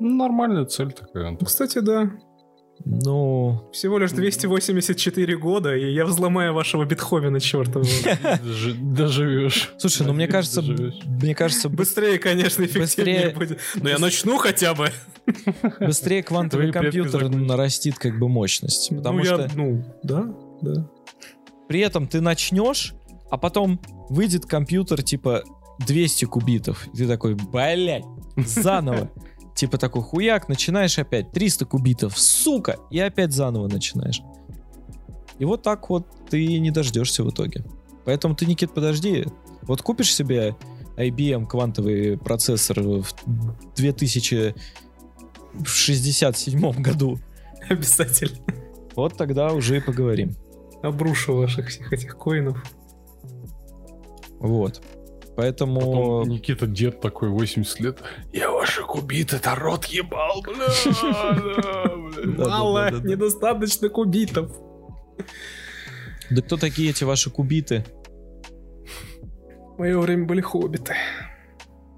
[0.00, 1.30] Ну, Нормальная цель такая.
[1.32, 2.12] Ну, кстати, да.
[2.86, 7.82] Ну, Всего лишь 284 года, и я взломаю вашего Бетховена чертова.
[8.42, 9.72] Дожи- Доживешь.
[9.78, 13.60] слушай, ну мне кажется, мне кажется, быс- Быстрее, конечно, эффективнее Быстрее- будет.
[13.82, 14.90] Но я начну хотя бы.
[15.80, 18.90] быстрее квантовый компьютер нарастит как бы мощность.
[18.90, 20.88] Потому ну, что я, ну, да, да.
[21.68, 22.92] при этом ты начнешь,
[23.30, 23.80] а потом
[24.10, 25.42] выйдет компьютер типа
[25.86, 26.86] 200 кубитов.
[26.92, 28.04] И ты такой, блядь,
[28.36, 29.10] заново.
[29.54, 34.20] Типа такой хуяк, начинаешь опять 300 кубитов, сука, и опять заново начинаешь.
[35.38, 37.64] И вот так вот ты не дождешься в итоге.
[38.04, 39.26] Поэтому ты, Никит, подожди.
[39.62, 40.56] Вот купишь себе
[40.96, 43.06] IBM квантовый процессор в
[43.76, 47.18] 2067 году,
[47.68, 48.38] Обязательно.
[48.94, 50.36] вот тогда уже и поговорим.
[50.82, 52.62] Обрушу ваших всех этих коинов.
[54.38, 54.82] Вот.
[55.36, 55.80] Поэтому...
[55.80, 57.98] Потом Никита дед такой 80 лет.
[58.32, 62.46] Я ваши кубиты, это рот ебал, бля, бля, бля».
[62.46, 64.52] Мало, недостаточно кубитов.
[66.30, 67.84] Да кто такие эти ваши кубиты?
[69.74, 70.94] В мое время были хоббиты.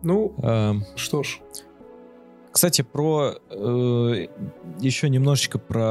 [0.03, 1.41] Ну, Эм, что ж.
[2.53, 4.27] Кстати, про э,
[4.81, 5.83] еще немножечко про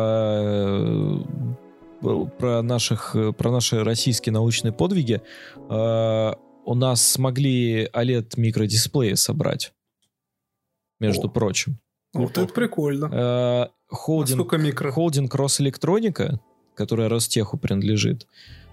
[0.41, 5.21] э, про наших э, про наши российские научные подвиги.
[6.65, 9.71] У нас смогли OLED микродисплеи собрать,
[10.99, 11.29] между О.
[11.29, 11.79] прочим.
[12.13, 13.09] Вот это прикольно.
[13.11, 14.91] Э, холдинг, Насколько микро?
[14.91, 16.39] холдинг Росэлектроника,
[16.73, 18.25] которая Ростеху принадлежит,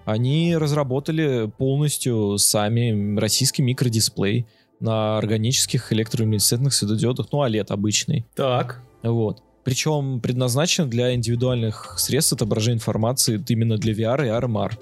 [0.05, 4.47] они разработали полностью сами российский микродисплей
[4.79, 8.25] на органических электроминесцентных светодиодах, ну, OLED обычный.
[8.33, 8.81] Так.
[9.03, 9.43] Вот.
[9.63, 14.73] Причем предназначен для индивидуальных средств отображения информации именно для VR и RMR.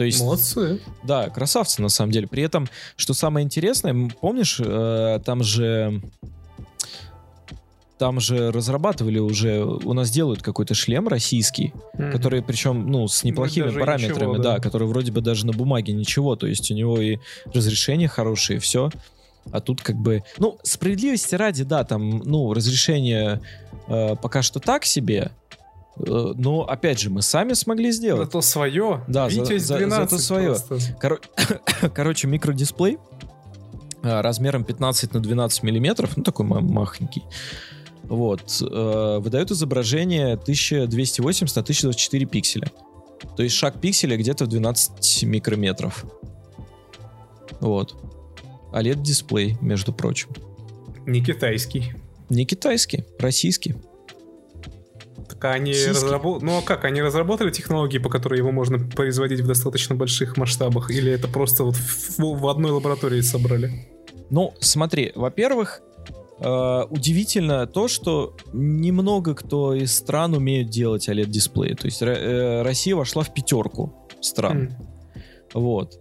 [0.00, 0.80] То есть, Молодцы.
[1.02, 2.26] да, красавцы на самом деле.
[2.26, 6.00] При этом, что самое интересное, помнишь, э, там же
[7.98, 12.12] там же разрабатывали уже, у нас делают какой-то шлем российский, Мгм.
[12.12, 14.54] который причем, ну, с неплохими даже параметрами, ничего, да.
[14.54, 14.58] да.
[14.58, 17.18] который вроде бы даже на бумаге ничего, то есть у него и
[17.52, 18.88] разрешение хорошее, и все.
[19.52, 23.42] А тут как бы, ну, справедливости ради, да, там, ну, разрешение
[23.86, 25.32] э, пока что так себе,
[25.96, 28.26] но, опять же, мы сами смогли сделать.
[28.26, 29.04] Зато свое.
[29.08, 30.56] Да, Витязь за- 12 зато свое.
[31.00, 32.98] Коро- Короче, микродисплей
[34.02, 37.22] э, размером 15 на 12 миллиметров, ну такой ма- махонький,
[38.04, 42.70] вот, э, выдает изображение 1280 на 1024 пикселя.
[43.36, 46.04] То есть шаг пикселя где-то в 12 микрометров.
[47.60, 47.94] Вот.
[48.72, 50.30] OLED-дисплей, между прочим.
[51.06, 51.92] Не китайский.
[52.30, 53.74] Не китайский, российский.
[55.34, 55.90] Так они Сиськи.
[55.90, 56.50] разработали...
[56.50, 60.90] Ну а как, они разработали технологии, по которой его можно производить в достаточно больших масштабах?
[60.90, 63.88] Или это просто вот в, в одной лаборатории собрали?
[64.30, 65.82] Ну, смотри, во-первых,
[66.40, 71.74] э, удивительно то, что немного кто из стран умеют делать OLED-дисплеи.
[71.74, 74.58] То есть э, Россия вошла в пятерку стран.
[74.58, 74.76] М.
[75.54, 75.98] Вот.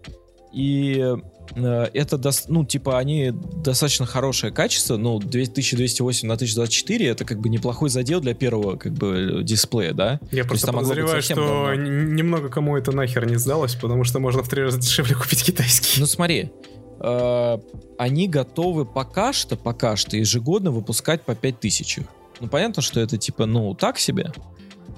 [0.54, 1.16] И
[1.56, 7.50] это, дос- ну, типа, они достаточно хорошее качество, ну, 2208 на 1024 это как бы
[7.50, 10.20] неплохой задел для первого, как бы, дисплея, да?
[10.32, 11.74] Я есть просто быть подозреваю, что говно.
[11.74, 15.44] н- немного кому это нахер не сдалось, потому что можно в три раза дешевле купить
[15.44, 16.00] китайский.
[16.00, 16.52] Ну, смотри,
[17.00, 17.58] э,
[17.98, 22.00] они готовы пока что, пока что ежегодно выпускать по 5000.
[22.42, 24.32] Ну, понятно, что это, типа, ну, так себе,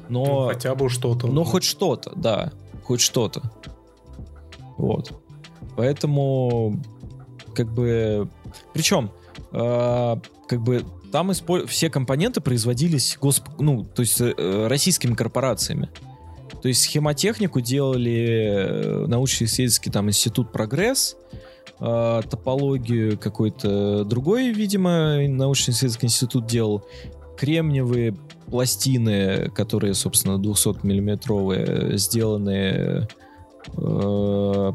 [0.09, 0.47] Ну, но...
[0.47, 1.27] хотя бы что-то.
[1.27, 2.51] Но хоть что-то, да.
[2.83, 3.41] Хоть что-то.
[4.77, 5.20] Вот.
[5.81, 6.79] Поэтому,
[7.55, 8.29] как бы...
[8.71, 9.09] Причем,
[9.51, 10.15] э,
[10.47, 13.47] как бы, там испо- все компоненты производились госп...
[13.57, 15.89] ну, то есть э, российскими корпорациями.
[16.61, 21.17] То есть схемотехнику делали э, научно-исследовательский там институт «Прогресс»,
[21.79, 26.85] э, топологию какой-то другой, видимо, научно-исследовательский институт делал,
[27.39, 28.15] кремниевые
[28.51, 33.07] пластины, которые, собственно, 200-миллиметровые, сделаны
[33.77, 34.73] э,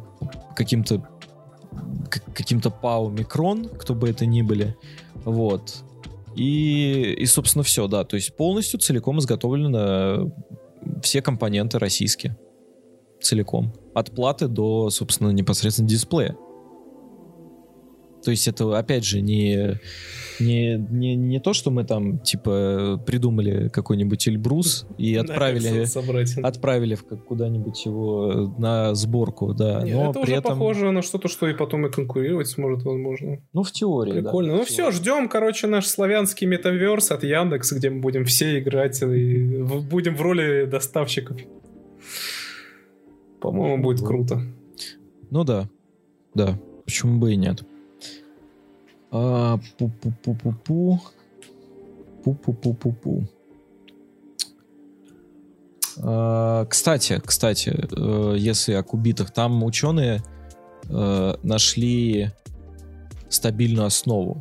[0.55, 1.07] каким-то
[2.35, 4.77] каким-то ПАО Микрон, кто бы это ни были.
[5.25, 5.83] Вот.
[6.35, 8.05] И, и, собственно, все, да.
[8.05, 10.33] То есть полностью целиком изготовлены
[11.03, 12.37] все компоненты российские.
[13.21, 13.73] Целиком.
[13.95, 16.37] От платы до, собственно, непосредственно дисплея.
[18.25, 19.79] То есть это, опять же, не,
[20.41, 26.37] не, не, не то, что мы там, типа, придумали какой-нибудь Эльбрус и Да, отправили, собрать.
[26.37, 29.83] отправили куда-нибудь его на сборку, да.
[29.83, 30.53] Не, Но это при уже этом...
[30.53, 33.39] похоже на что-то, что и потом и конкурировать сможет, возможно.
[33.53, 34.23] Ну, в теории, да.
[34.23, 34.57] Прикольно.
[34.57, 39.01] Ну В все, ждем, короче, наш славянский метаверс от Яндекса, где мы будем все играть
[39.03, 41.37] и будем в роли доставщиков.
[43.41, 44.41] По-моему, будет круто.
[45.31, 45.69] Ну да,
[46.35, 47.63] да, почему бы и нет.
[49.19, 51.01] А, пу-пу-пу-пу-пу.
[52.25, 53.25] Пу-пу-пу-пу-пу.
[56.03, 60.23] А, Кстати, кстати, э, если о кубитах, там ученые
[60.89, 62.31] э, нашли
[63.31, 64.41] стабильную основу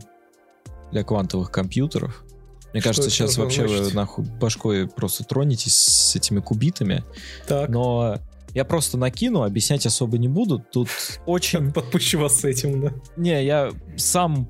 [0.91, 2.25] для квантовых компьютеров.
[2.73, 3.93] Мне Что кажется, сейчас вообще вы значить?
[3.93, 7.05] нахуй башкой просто тронетесь с этими кубитами.
[7.47, 8.19] Так, Но
[8.53, 10.59] я просто накину, объяснять особо не буду.
[10.59, 10.89] Тут
[11.25, 11.71] очень...
[11.71, 12.93] подпущу вас с этим, да.
[13.15, 14.49] Не, я сам,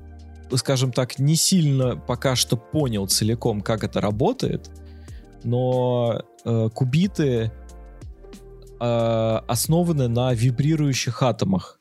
[0.54, 4.70] скажем так, не сильно пока что понял целиком, как это работает,
[5.44, 7.52] но э, кубиты
[8.80, 11.80] э, основаны на вибрирующих атомах.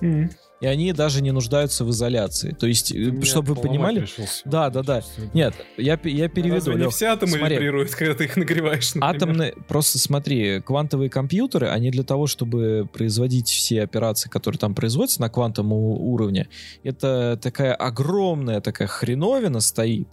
[0.00, 0.30] М.
[0.60, 2.56] И они даже не нуждаются в изоляции.
[2.58, 4.06] То есть, э, чтобы вы понимали...
[4.46, 5.02] Да, да, да.
[5.34, 6.70] Нет, я, я переведу.
[6.70, 7.56] Разве не все атомы смотри.
[7.56, 9.16] вибрируют, когда ты их нагреваешь, например?
[9.16, 15.20] Атомные, просто смотри, квантовые компьютеры, они для того, чтобы производить все операции, которые там производятся
[15.20, 16.48] на квантовом уровне,
[16.82, 20.08] это такая огромная такая хреновина стоит,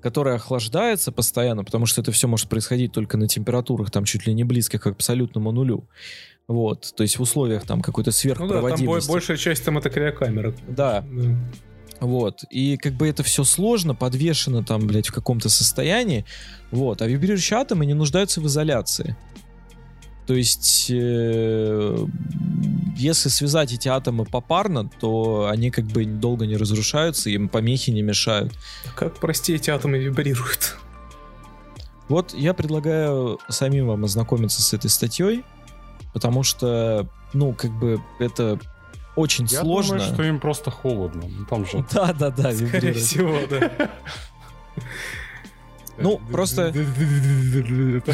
[0.00, 4.34] которая охлаждается постоянно, потому что это все может происходить только на температурах там чуть ли
[4.34, 5.88] не близких к абсолютному нулю.
[6.46, 9.10] Вот, то есть в условиях там какой-то Ну да, там бо- сверхпроводимости.
[9.10, 10.54] большая часть там это криокамера.
[10.68, 11.36] Да, Да.
[12.00, 12.44] вот.
[12.50, 16.26] И как бы это все сложно, подвешено там, блядь, в каком-то состоянии.
[16.70, 17.00] Вот.
[17.00, 19.16] А вибрирующие атомы не нуждаются в изоляции.
[20.26, 22.06] То есть, э,
[22.96, 28.00] если связать эти атомы попарно, то они как бы долго не разрушаются, им помехи не
[28.02, 28.52] мешают.
[28.96, 30.76] Как, прости, эти атомы вибрируют?
[32.08, 35.42] Вот я предлагаю самим вам ознакомиться с этой статьей,
[36.14, 38.58] потому что, ну, как бы это
[39.16, 39.98] очень Я сложно.
[39.98, 41.24] думаю, что им просто холодно.
[41.28, 41.84] Ну, Там же...
[41.92, 42.96] Да, да, да, Скорее вибрирует.
[42.96, 43.90] всего, да.
[45.96, 46.72] Ну, просто-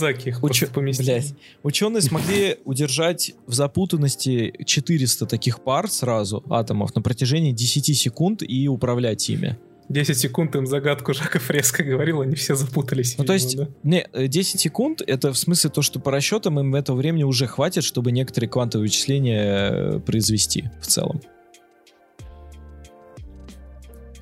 [1.65, 8.69] ученые смогли удержать в запутанности 400 таких пар сразу атомов на протяжении 10 секунд и
[8.69, 9.57] управлять ими.
[9.89, 13.17] 10 секунд им загадку Жака Фреско говорил, они все запутались.
[13.17, 13.69] Ну, то видимо, есть, да?
[13.83, 17.47] не, э, 10 секунд это в смысле то, что по расчетам им этого времени уже
[17.47, 21.21] хватит, чтобы некоторые квантовые вычисления э, произвести в целом.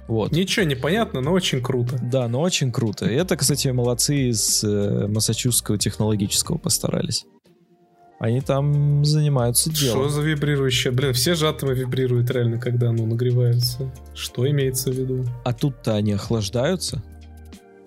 [0.09, 0.31] Вот.
[0.31, 1.99] Ничего не понятно, но очень круто.
[2.01, 3.07] Да, но очень круто.
[3.07, 7.27] И это, кстати, молодцы из э, Массачусетского технологического постарались.
[8.19, 10.09] Они там занимаются Что делом.
[10.11, 10.91] за вибрирующее?
[10.93, 13.93] Блин, все же атомы вибрируют реально, когда ну, нагреваются.
[14.15, 15.25] Что имеется в виду?
[15.45, 17.03] А тут-то они охлаждаются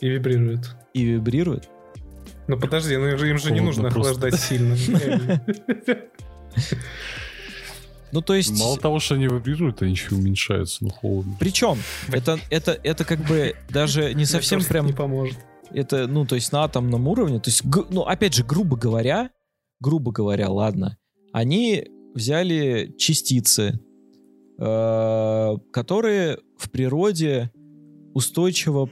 [0.01, 0.75] И вибрируют.
[0.93, 1.67] и вибрируют.
[2.47, 4.11] Ну подожди, ну им же, же не Холодно нужно просто.
[4.11, 4.75] охлаждать сильно.
[8.11, 8.59] Ну, то есть...
[8.59, 11.35] Мало того, что они вибрируют, они еще уменьшаются, ну холодно.
[11.39, 11.77] Причем,
[12.07, 14.87] это, это, это как бы даже не совсем прям...
[14.87, 15.37] Не поможет.
[15.71, 17.39] Это, ну, то есть на атомном уровне.
[17.39, 19.29] То есть, ну, опять же, грубо говоря,
[19.79, 20.97] грубо говоря, ладно,
[21.31, 23.79] они взяли частицы,
[24.59, 27.51] э, которые в природе
[28.13, 28.89] устойчиво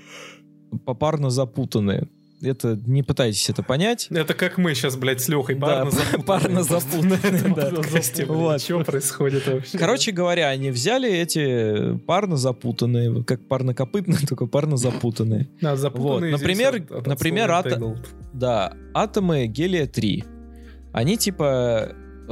[0.85, 2.07] попарно запутаны.
[2.39, 4.09] Это не пытайтесь это понять.
[4.11, 5.87] Это как мы сейчас, блядь, с Лехой Да,
[6.23, 7.17] парно запутаны,
[7.55, 7.71] да.
[8.27, 8.61] Вот.
[8.61, 9.75] Что происходит вообще?
[9.75, 15.49] Короче говоря, они взяли эти парно запутанные, как парнокопытные, только парно запутанные.
[15.61, 18.03] Да, запутанные Вот, здесь например- например, ата-.
[18.33, 20.36] Да, атомы гелия-3.
[20.97, 21.89] Они типа
[22.27, 22.31] э,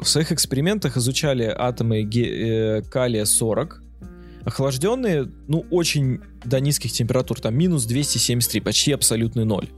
[0.00, 3.68] в своих экспериментах изучали атомы э, калия-40,
[4.44, 9.68] охлажденные, ну, очень до низких температур, там минус 273, почти абсолютный ноль.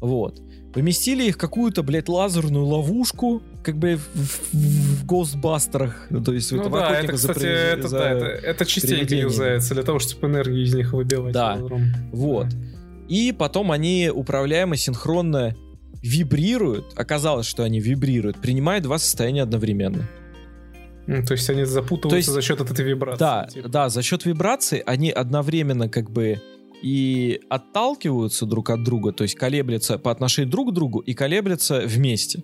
[0.00, 0.40] Вот.
[0.72, 4.54] Поместили их в какую-то, блядь, лазерную ловушку, как бы в, в-
[5.02, 6.06] в Гостбастерах.
[6.10, 9.14] Ну, то есть Ну да, это, за кстати, при- это, за- да, это, это частенько
[9.16, 11.32] юзается для того, чтобы энергию из них выбивать.
[11.34, 11.58] Да.
[12.12, 12.46] Вот.
[13.08, 15.56] И потом они управляемо синхронно
[16.02, 16.92] вибрируют.
[16.96, 20.08] Оказалось, что они вибрируют, принимая два состояния одновременно.
[21.06, 23.18] Ну, то есть они запутываются То есть- за счет этой вибрации.
[23.18, 23.68] Да, типа.
[23.68, 26.40] да, за счет вибрации они одновременно как бы
[26.82, 31.80] и отталкиваются друг от друга, то есть колеблются по отношению друг к другу и колеблются
[31.84, 32.42] вместе.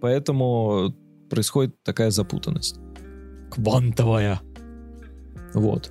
[0.00, 0.94] Поэтому
[1.30, 2.76] происходит такая запутанность.
[3.50, 4.40] Квантовая.
[5.54, 5.90] Вот.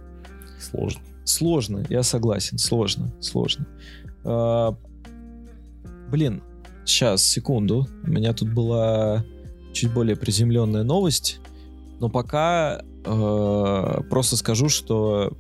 [0.59, 1.01] Сложно.
[1.25, 3.67] Сложно, я согласен, сложно, сложно.
[4.23, 4.75] А,
[6.09, 6.43] блин,
[6.91, 7.87] сейчас, секунду.
[8.03, 9.23] У меня тут была
[9.73, 11.39] чуть более приземленная новость,
[11.99, 15.31] но пока э, просто скажу, что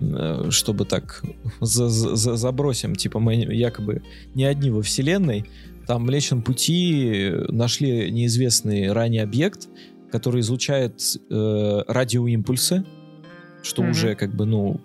[0.00, 1.22] э, чтобы так
[1.60, 4.02] за- за- забросим, типа мы якобы
[4.34, 5.44] не одни во Вселенной,
[5.86, 9.68] там в Млечном Пути нашли неизвестный ранее объект,
[10.12, 12.84] который излучает э, радиоимпульсы,
[13.62, 13.90] что Мгм.
[13.90, 14.80] уже как бы, ну,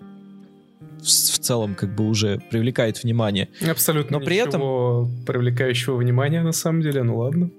[1.06, 3.48] в, в целом как бы уже привлекает внимание.
[3.68, 7.50] Абсолютно Но при этом- привлекающего внимания на самом деле, ну ладно.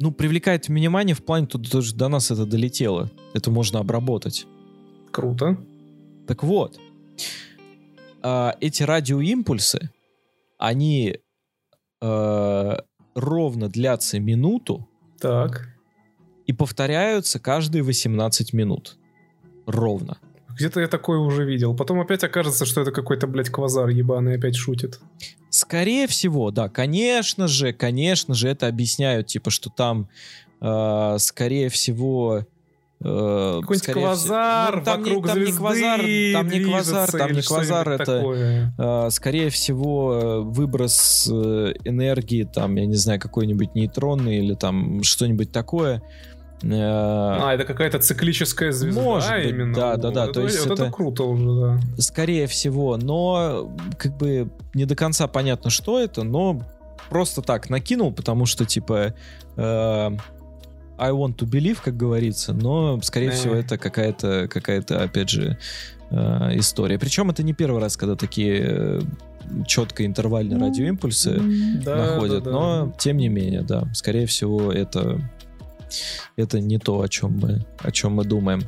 [0.00, 3.10] Ну, привлекает внимание в плане, тут даже до нас это долетело.
[3.32, 4.46] Это можно обработать.
[5.12, 5.56] Круто.
[6.26, 6.80] Так вот,
[8.22, 9.90] а, эти радиоимпульсы,
[10.58, 11.18] они
[12.00, 12.76] э,
[13.14, 14.88] ровно длятся минуту
[15.20, 15.68] Так.
[16.46, 18.98] и повторяются каждые 18 минут.
[19.66, 20.18] Ровно.
[20.56, 21.74] Где-то я такое уже видел.
[21.76, 25.00] Потом опять окажется, что это какой-то, блядь, квазар ебаный опять шутит.
[25.50, 30.08] Скорее всего, да, конечно же, конечно же, это объясняют, типа, что там,
[30.60, 32.46] э, скорее всего...
[33.00, 36.00] э, Какой-нибудь квазар Ну, там не- вокруг там не звезды квазар,
[36.32, 38.74] там не квазар, там не квазар, это, такое.
[38.78, 45.52] э, скорее всего, выброс э, энергии, там, я не знаю, какой-нибудь нейтронный или там что-нибудь
[45.52, 46.02] такое.
[46.66, 49.74] Э, А, это какая-то циклическая звезда Может быть, именно.
[49.74, 51.80] да, да, да, Вот то это- есть вот это это- круто уже, да.
[52.02, 56.62] Скорее всего, но как бы не до конца понятно, что это, но
[57.10, 59.14] просто так накинул, потому что типа
[59.56, 60.10] э,
[60.96, 63.32] I want to believe, как говорится, но скорее Э.
[63.32, 65.58] всего это какая-то какая-то опять же
[66.10, 66.16] э,
[66.58, 66.98] история.
[66.98, 69.00] Причем это не первый раз, когда такие э,
[69.66, 71.40] четко интервальные радиоимпульсы
[71.84, 72.56] Да, находят, да, да.
[72.56, 75.20] но тем не менее, да, скорее всего, это,
[76.36, 78.62] это не то, о чем мы, о чем мы думаем.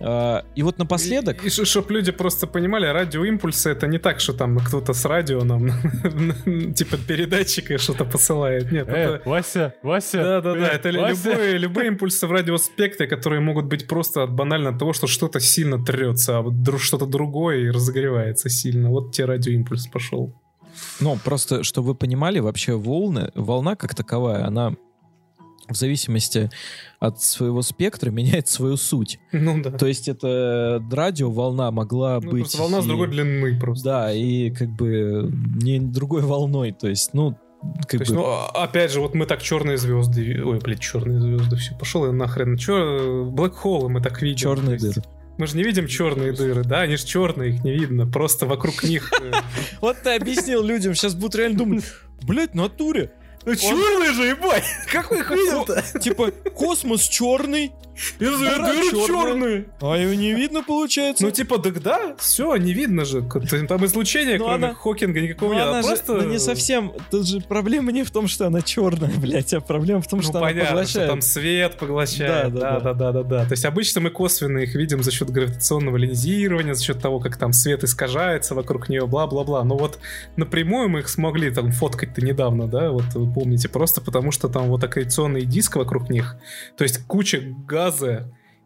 [0.00, 1.44] А, И вот напоследок...
[1.44, 5.68] И, чтобы люди просто понимали, радиоимпульсы это не так, что там кто-то с радио нам
[6.74, 8.72] типа передатчика что-то посылает.
[8.72, 9.28] Нет, Э, это...
[9.28, 10.22] Вася, Вася.
[10.22, 10.68] Да, да, да.
[10.68, 11.28] э, Это Вася.
[11.30, 15.38] любые, любые импульсы в радиоспектре, которые могут быть просто от банально от того, что что-то
[15.40, 18.90] сильно трется, а вот что-то другое и разогревается сильно.
[18.90, 20.34] Вот тебе радиоимпульс пошел.
[21.00, 24.74] Ну, просто, чтобы вы понимали, вообще волны, волна как таковая, она
[25.68, 26.50] в зависимости
[27.00, 29.18] от своего спектра меняет свою суть.
[29.32, 29.70] Ну да.
[29.70, 32.40] То есть это радиоволна могла Ну, быть...
[32.42, 33.84] просто волна с и- другой длины просто.
[33.84, 35.30] Да, и как бы
[35.62, 36.72] не другой волной.
[36.72, 37.38] То есть, ну,
[37.78, 38.18] как То есть, бы...
[38.18, 42.04] ну, а- опять же, вот мы так черные звезды, ой, блядь, черные звезды, все, пошел
[42.06, 42.56] я нахрен.
[42.58, 42.72] Че,
[43.30, 44.36] Black Hole мы так видим.
[44.36, 45.02] Черные есть дыры.
[45.36, 48.84] Мы же не видим черные дыры, да, они же черные, их не видно, просто вокруг
[48.84, 49.10] них...
[49.20, 49.32] э,
[49.80, 51.84] Вот ты объяснил людям, сейчас будут реально думать,
[52.22, 53.10] блядь, натуре.
[53.44, 54.64] Ну черные же, ебать!
[54.90, 55.82] Как вы их видел-то?
[55.98, 57.72] Типа, космос черный,
[58.18, 59.64] Говорю, дыры черные.
[59.80, 61.24] а его не видно, получается.
[61.24, 63.22] Ну, типа, так да, все, не видно же.
[63.68, 65.66] Там излучения, Ну, кроме она- Хокинга, никакого Ну, нет.
[65.68, 66.12] она а же- просто...
[66.14, 66.92] ну, не совсем.
[67.10, 70.22] Тут же проблема не в том, что она черная, блядь, а проблема в том, Ну,
[70.24, 71.10] что она понятно, что поглощает.
[71.10, 72.54] там свет поглощает.
[72.54, 73.44] Да, Да, да, да, да, да, да.
[73.46, 77.36] То есть обычно мы косвенно их видим за счет гравитационного линзирования, за счет того, как
[77.36, 79.62] там свет искажается вокруг нее, бла-бла-бла.
[79.64, 79.98] Но вот
[80.36, 84.68] напрямую мы их смогли там фоткать-то недавно, да, вот вы помните, просто потому что там
[84.68, 86.36] вот аккреционный диск вокруг них,
[86.76, 87.83] то есть куча газа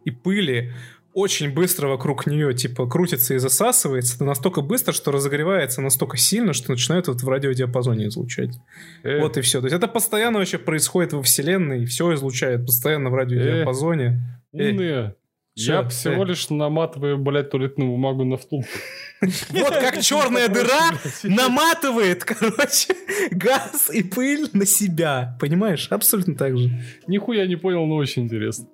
[0.04, 0.72] и пыли
[1.14, 6.52] очень быстро вокруг нее, типа, крутится и засасывается, но настолько быстро, что разогревается настолько сильно,
[6.52, 8.50] что начинает вот в радиодиапазоне излучать.
[9.02, 9.60] Э, Вот и все.
[9.60, 14.20] То есть это постоянно вообще происходит во Вселенной, все излучает постоянно в радиодиапазоне.
[14.52, 15.16] Эй, умные.
[15.56, 15.88] чё, Я э?
[15.88, 18.68] всего лишь наматываю, блядь, туалетную бумагу на втулку.
[19.50, 20.90] Вот как черная дыра
[21.24, 22.94] наматывает, короче,
[23.32, 25.36] газ и пыль на себя.
[25.40, 25.88] Понимаешь?
[25.90, 26.70] Абсолютно так же.
[27.08, 28.68] Нихуя не понял, но очень интересно.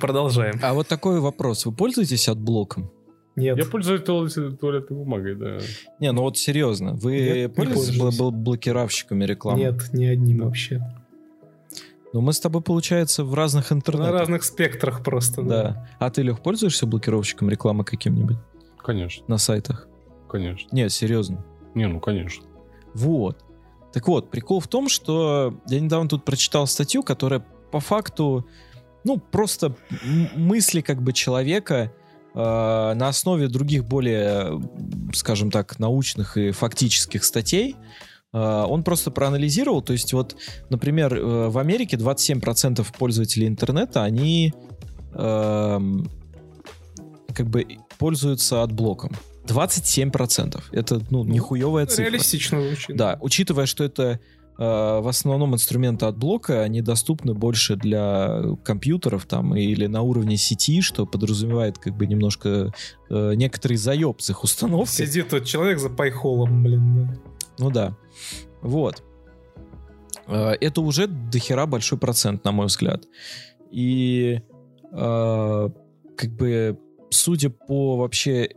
[0.00, 0.58] Продолжаем.
[0.62, 1.66] А вот такой вопрос.
[1.66, 2.90] Вы пользуетесь отблоком?
[3.36, 3.56] Нет.
[3.58, 5.58] Я пользуюсь туалет- туалетной бумагой, да.
[6.00, 6.94] Не, ну вот серьезно.
[6.94, 9.58] Вы Нет, не пользуетесь бл- бл- блокировщиками рекламы?
[9.60, 10.82] Нет, ни одним вообще.
[12.12, 14.12] Ну мы с тобой, получается, в разных На интернетах.
[14.20, 15.42] разных спектрах просто.
[15.42, 15.62] Да.
[15.62, 15.88] Да.
[15.98, 18.38] А ты, Лех, пользуешься блокировщиком рекламы каким-нибудь
[18.78, 19.86] Конечно, на сайтах?
[20.28, 20.68] конечно.
[20.72, 21.44] Нет, серьезно.
[21.74, 22.44] Не, ну конечно.
[22.94, 23.44] Вот.
[23.92, 28.46] Так вот, прикол в том, что я недавно тут прочитал статью, которая по факту,
[29.06, 29.76] ну, просто
[30.34, 31.92] мысли как бы человека
[32.34, 34.60] э, на основе других более,
[35.14, 37.76] скажем так, научных и фактических статей,
[38.32, 40.36] э, он просто проанализировал, то есть вот,
[40.70, 44.52] например, э, в Америке 27% пользователей интернета, они
[45.14, 46.10] эм,
[47.32, 47.64] как бы
[47.98, 49.12] пользуются отблоком.
[49.46, 50.60] 27%.
[50.72, 52.10] Это, ну, нихуевая цифра.
[52.10, 52.96] Реалистично звучит.
[52.96, 54.18] Да, учитывая, что это э,
[54.58, 60.80] в основном инструменты от блока, они доступны больше для компьютеров там или на уровне сети,
[60.80, 62.72] что подразумевает как бы немножко
[63.10, 65.06] э, некоторый заеб с их установкой.
[65.06, 67.06] Сидит тот человек за пайхолом, блин.
[67.06, 67.20] да.
[67.58, 67.96] Ну да.
[68.62, 69.02] Вот.
[70.26, 73.04] Э, Это уже дохера большой процент, на мой взгляд.
[73.70, 74.40] И
[74.92, 75.68] э,
[76.16, 76.78] как бы
[77.10, 78.50] судя по вообще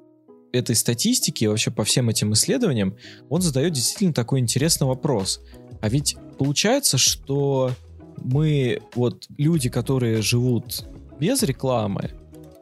[0.52, 2.96] этой статистике, вообще по всем этим исследованиям,
[3.30, 5.42] он задает действительно такой интересный вопрос.
[5.82, 7.72] А ведь получается, что
[8.18, 10.86] мы, вот люди, которые живут
[11.20, 12.12] без рекламы,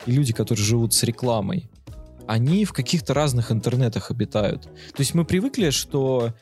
[0.05, 1.69] и люди, которые живут с рекламой,
[2.27, 4.63] они в каких-то разных интернетах обитают.
[4.63, 6.33] То есть мы привыкли, что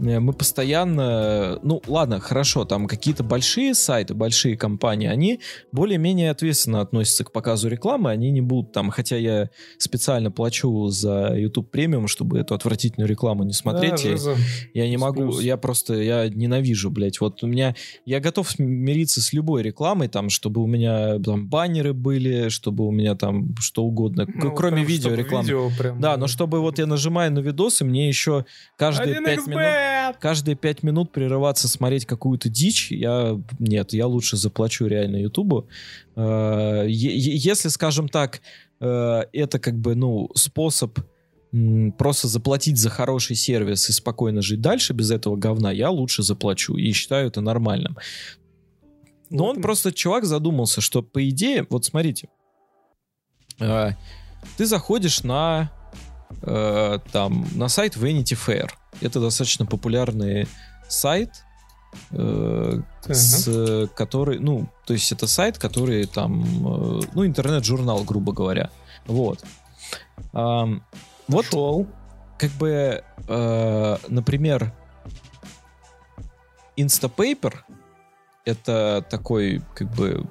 [0.00, 5.40] мы постоянно, ну ладно, хорошо, там какие-то большие сайты, большие компании, они
[5.72, 11.34] более-менее ответственно относятся к показу рекламы, они не будут там, хотя я специально плачу за
[11.36, 14.34] YouTube премиум, чтобы эту отвратительную рекламу не смотреть, Да, жиза.
[14.74, 15.42] я не могу, Плюс.
[15.42, 17.20] я просто, я ненавижу, блядь.
[17.20, 17.74] Вот у меня,
[18.04, 22.90] я готов мириться с любой рекламой, там, чтобы у меня там баннеры были, чтобы у
[22.90, 25.44] меня там что угодно, Ну, кроме прям, видео рекламы.
[25.44, 28.44] видео прям, Да, но чтобы вот я нажимаю на видосы, мне еще
[28.76, 29.48] каждые 5 1xbet!
[29.48, 29.62] минут,
[30.20, 35.68] каждые пять минут прерываться смотреть какую-то дичь, я, нет, я лучше заплачу реально Ютубу.
[36.16, 38.40] Э, Если, скажем так,
[38.80, 40.98] э, это как бы, ну, способ
[41.98, 46.76] просто заплатить за хороший сервис и спокойно жить дальше без этого говна, я лучше заплачу
[46.76, 47.96] и считаю это нормальным.
[49.30, 52.28] Но он просто, чувак, задумался, что по идее, вот смотрите,
[53.60, 53.90] э,
[54.56, 55.70] ты заходишь на
[56.42, 58.70] э, там на сайт Vanity Fair.
[59.00, 60.46] Это достаточно популярный
[60.88, 61.30] сайт,
[62.10, 63.14] э, Ага.
[63.14, 68.70] с, э, который, ну, то есть это сайт, который там, э, ну, интернет-журнал, грубо говоря.
[69.06, 69.44] Вот.
[70.32, 70.82] Ам,
[71.28, 71.86] вот Шел.
[72.38, 74.72] как бы, э, например,
[76.76, 77.54] Instapaper
[78.44, 80.26] это такой, как бы,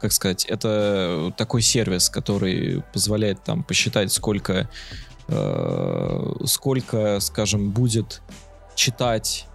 [0.00, 4.68] как сказать, это такой сервис, который позволяет там посчитать, сколько,
[5.28, 8.22] э, сколько, скажем, будет
[8.74, 9.46] читать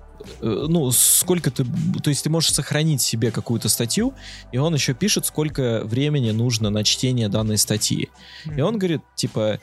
[0.42, 1.66] э, ну, сколько ты,
[2.04, 4.14] то есть ты можешь сохранить себе какую-то статью,
[4.52, 8.10] и он еще пишет, сколько времени нужно на чтение данной статьи.
[8.56, 9.60] И он говорит, типа,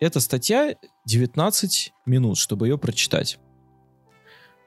[0.00, 0.76] эта статья
[1.06, 3.38] 19 минут, чтобы ее прочитать.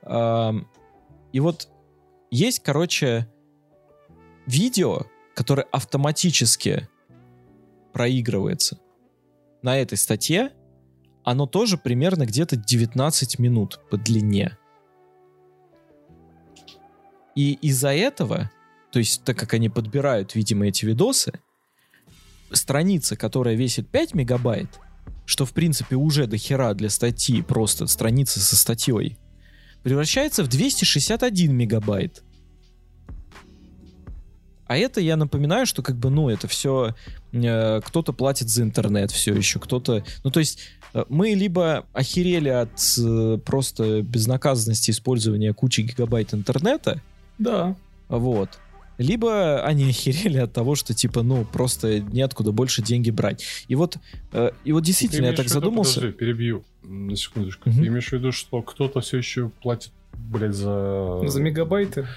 [0.06, 1.69] И вот
[2.30, 3.27] есть, короче,
[4.45, 6.87] видео, которое автоматически
[7.93, 8.79] проигрывается
[9.61, 10.51] на этой статье,
[11.23, 14.57] оно тоже примерно где-то 19 минут по длине.
[17.35, 18.51] И из-за этого,
[18.91, 21.39] то есть так как они подбирают, видимо, эти видосы,
[22.51, 24.79] страница, которая весит 5 мегабайт,
[25.25, 29.17] что в принципе уже до хера для статьи, просто страница со статьей,
[29.81, 32.23] превращается в 261 мегабайт.
[34.73, 36.95] А это я напоминаю, что как бы, ну, это все
[37.31, 40.03] э, кто-то платит за интернет все еще, кто-то...
[40.23, 40.61] Ну, то есть
[40.95, 46.99] э, мы либо охерели от э, просто безнаказанности использования кучи гигабайт интернета.
[47.37, 47.75] Да.
[48.09, 48.49] Вот.
[48.97, 53.45] Либо они охерели от того, что типа, ну, просто неоткуда больше деньги брать.
[53.67, 53.97] И вот,
[54.31, 55.99] э, и вот действительно, я так виду, задумался.
[55.99, 57.69] Подожди, перебью на секундочку.
[57.69, 57.77] Угу.
[57.77, 61.21] Ты имеешь в виду, что кто-то все еще платит, блядь, за...
[61.27, 62.07] За мегабайты?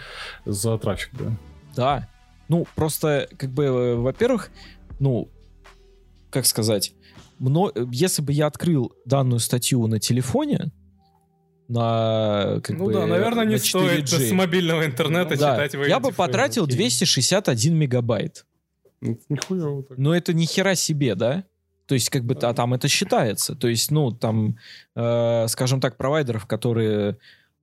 [0.46, 1.36] За трафик, да.
[1.76, 2.08] Да.
[2.48, 4.50] Ну, просто, как бы, э, во-первых,
[4.98, 5.28] ну,
[6.30, 6.92] как сказать,
[7.38, 7.72] мно...
[7.90, 10.70] если бы я открыл данную статью на телефоне,
[11.68, 13.58] на как ну бы, да, наверное, не 4G.
[13.58, 16.76] стоит с мобильного интернета да, читать в Я бы потратил окей.
[16.76, 18.46] 261 мегабайт.
[19.00, 19.98] Ну, нихуя так.
[19.98, 21.44] Но это ни хера себе, да?
[21.86, 22.50] То есть, как бы, да.
[22.50, 23.54] а там это считается.
[23.54, 24.58] То есть, ну, там,
[24.94, 27.18] э, скажем так, провайдеров, которые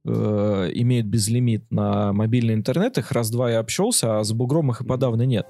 [0.05, 4.85] э, имеют безлимит на мобильный интернет, их раз-два я общался, а с бугром их и
[4.85, 5.47] подавно нет.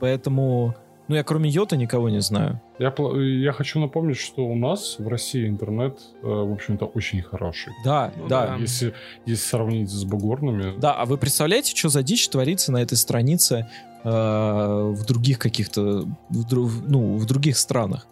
[0.00, 0.74] Поэтому
[1.10, 2.60] ну, я кроме Йота никого не знаю.
[2.78, 7.72] Я, я хочу напомнить, что у нас в России интернет, э, в общем-то, очень хороший.
[7.84, 8.56] Да, ну, да.
[8.60, 8.94] Если,
[9.26, 10.78] если сравнить с бугорными.
[10.78, 13.66] Да, а вы представляете, что за дичь творится на этой странице
[14.04, 18.06] э, в других каких-то, в, ну, в других странах?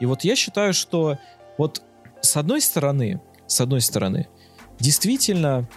[0.00, 1.18] И вот я считаю, что
[1.56, 1.82] вот
[2.20, 4.26] с одной стороны, с одной стороны,
[4.80, 5.68] действительно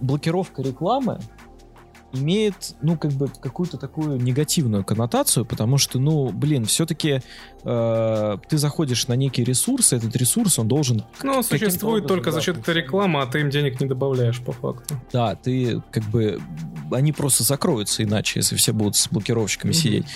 [0.00, 1.20] блокировка рекламы
[2.12, 7.22] имеет, ну, как бы какую-то такую негативную коннотацию, потому что, ну, блин, все-таки
[7.62, 11.04] э, ты заходишь на некий ресурс, и этот ресурс, он должен...
[11.22, 14.52] Ну, он существует только за счет этой рекламы, а ты им денег не добавляешь, по
[14.52, 15.00] факту.
[15.12, 16.40] Да, ты, как бы,
[16.90, 19.74] они просто закроются иначе, если все будут с блокировщиками mm-hmm.
[19.74, 20.06] сидеть.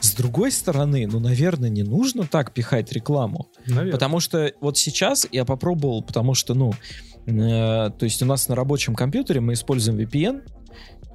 [0.00, 3.48] С другой стороны, ну, наверное, не нужно так пихать рекламу.
[3.66, 3.92] Наверное.
[3.92, 8.54] Потому что вот сейчас я попробовал, потому что, ну, э, то есть у нас на
[8.54, 10.42] рабочем компьютере мы используем VPN,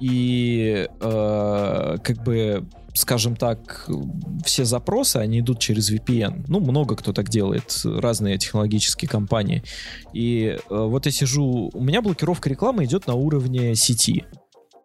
[0.00, 3.88] и э, как бы скажем так,
[4.44, 6.44] все запросы, они идут через VPN.
[6.46, 9.64] Ну, много кто так делает, разные технологические компании.
[10.12, 14.24] И э, вот я сижу, у меня блокировка рекламы идет на уровне сети.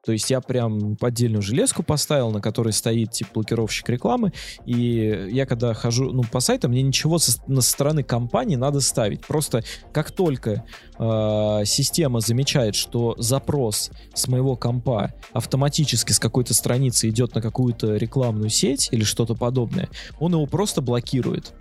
[0.09, 4.33] То есть я прям отдельную железку поставил, на которой стоит типа блокировщик рекламы,
[4.65, 9.21] и я когда хожу ну, по сайтам, мне ничего со, со стороны компании надо ставить.
[9.21, 9.63] Просто
[9.93, 10.65] как только
[10.97, 17.95] э, система замечает, что запрос с моего компа автоматически с какой-то страницы идет на какую-то
[17.95, 19.89] рекламную сеть или что-то подобное,
[20.19, 21.53] он его просто блокирует.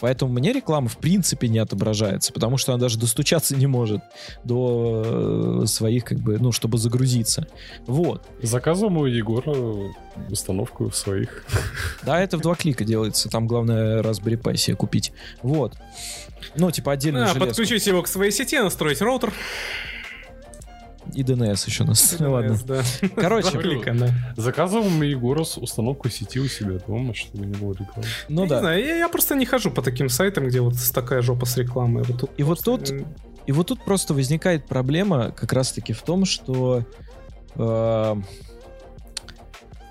[0.00, 4.00] Поэтому мне реклама в принципе не отображается, потому что она даже достучаться не может
[4.44, 7.46] до э, своих, как бы, ну, чтобы загрузиться.
[7.86, 8.26] Вот.
[8.42, 9.54] Заказываем у Егора
[10.28, 11.44] установку в своих.
[12.02, 13.28] Да, это в два клика делается.
[13.28, 15.12] Там главное Raspberry Pi себе купить.
[15.42, 15.76] Вот.
[16.56, 17.30] Ну, типа отдельно.
[17.30, 19.32] А, подключить его к своей сети, настроить роутер.
[21.14, 22.14] И DNS еще нас.
[22.14, 22.58] DNS, Ладно.
[22.66, 22.82] Да.
[23.16, 23.58] Короче,
[24.90, 28.08] мы Егору установку сети у себя дома, чтобы не было рекламы.
[28.28, 28.54] Ну я да.
[28.56, 31.56] Не знаю, я, я просто не хожу по таким сайтам, где вот такая жопа с
[31.56, 32.02] рекламой.
[32.04, 32.70] Вот тут и просто...
[32.70, 33.06] вот тут,
[33.46, 36.84] и вот тут просто возникает проблема как раз-таки в том, что
[37.56, 38.16] э,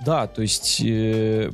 [0.05, 1.51] да, то есть э,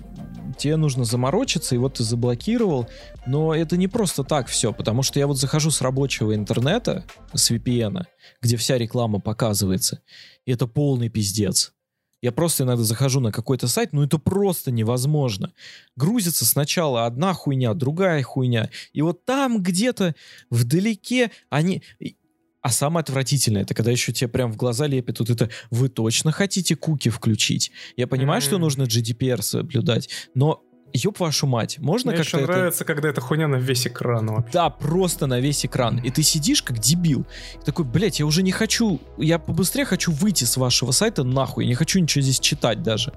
[0.58, 2.88] тебе нужно заморочиться, и вот ты заблокировал,
[3.26, 7.52] но это не просто так все, потому что я вот захожу с рабочего интернета, с
[7.52, 8.06] VPN,
[8.42, 10.02] где вся реклама показывается,
[10.46, 11.74] и это полный пиздец.
[12.22, 15.54] Я просто иногда захожу на какой-то сайт, ну это просто невозможно.
[15.96, 20.16] Грузится сначала одна хуйня, другая хуйня, и вот там где-то
[20.50, 21.84] вдалеке они...
[22.66, 26.32] А самое отвратительное, это когда еще тебе прям в глаза лепят, вот это, вы точно
[26.32, 27.72] хотите куки включить?
[27.96, 28.46] Я понимаю, mm-hmm.
[28.46, 32.54] что нужно GDPR соблюдать, но ёб вашу мать, можно Мне как-то еще это...
[32.54, 34.52] нравится, когда эта хуйня на весь экран вообще.
[34.52, 36.00] Да, просто на весь экран.
[36.00, 37.28] И ты сидишь как дебил.
[37.62, 39.00] И такой, блядь, я уже не хочу...
[39.20, 41.66] Я побыстрее хочу выйти с вашего сайта нахуй.
[41.66, 43.14] Я не хочу ничего здесь читать даже.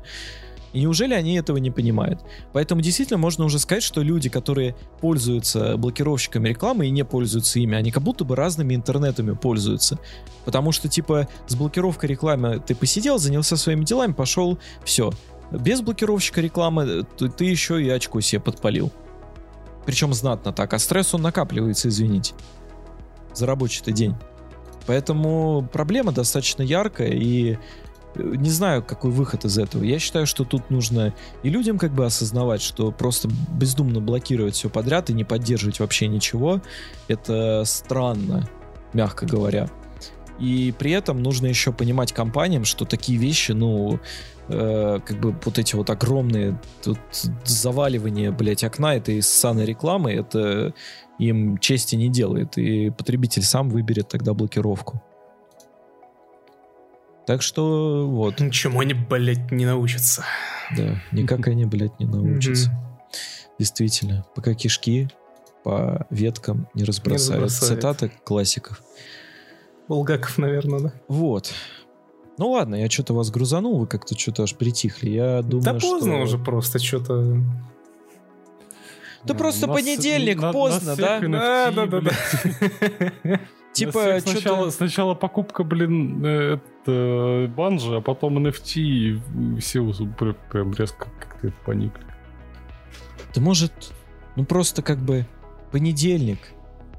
[0.73, 2.21] И неужели они этого не понимают?
[2.53, 7.77] Поэтому действительно можно уже сказать, что люди, которые пользуются блокировщиками рекламы и не пользуются ими,
[7.77, 9.99] они как будто бы разными интернетами пользуются.
[10.45, 15.11] Потому что, типа, с блокировкой рекламы ты посидел, занялся своими делами, пошел, все.
[15.51, 18.93] Без блокировщика рекламы э, ты, ты еще и очко себе подпалил.
[19.87, 20.75] Причем знатно так.
[20.75, 22.35] А стресс он накапливается, извините.
[23.33, 24.15] За рабочий-то день.
[24.87, 27.59] Поэтому проблема достаточно яркая и
[28.15, 29.83] не знаю, какой выход из этого.
[29.83, 34.69] Я считаю, что тут нужно и людям как бы осознавать, что просто бездумно блокировать все
[34.69, 36.61] подряд и не поддерживать вообще ничего,
[37.09, 38.49] это странно,
[38.93, 39.69] мягко говоря.
[40.39, 43.99] И при этом нужно еще понимать компаниям, что такие вещи, ну,
[44.49, 46.99] э, как бы вот эти вот огромные тут
[47.45, 50.75] заваливания, блядь, окна этой ссаной рекламы, это
[51.19, 52.57] им чести не делает.
[52.57, 55.03] И потребитель сам выберет тогда блокировку.
[57.29, 60.25] Так что вот, Ничему они, блядь, не научатся.
[60.75, 62.73] да, никак они, блядь, не научатся.
[63.59, 65.11] Действительно, пока кишки
[65.63, 67.43] по веткам не разбросают.
[67.43, 67.83] разбросают.
[67.83, 68.83] Цитата классиков.
[69.89, 70.93] Булгаков, наверное, да.
[71.09, 71.53] Вот.
[72.39, 75.11] Ну ладно, я что-то вас грузанул, вы как-то что-то аж притихли.
[75.11, 76.23] Я думаю, да поздно что...
[76.23, 77.43] уже просто что-то.
[79.25, 81.21] Да просто Нас- понедельник, на- поздно, нас да?
[81.21, 83.41] Да, да, да, блин.
[83.79, 84.31] Типа, всех что-то...
[84.31, 89.21] сначала, сначала покупка, блин, э, это, банжи, а потом NFT, и
[89.61, 89.81] все
[90.51, 92.03] прям резко как-то поникли.
[93.35, 93.73] Да может,
[94.37, 95.27] ну просто как бы
[95.71, 96.39] понедельник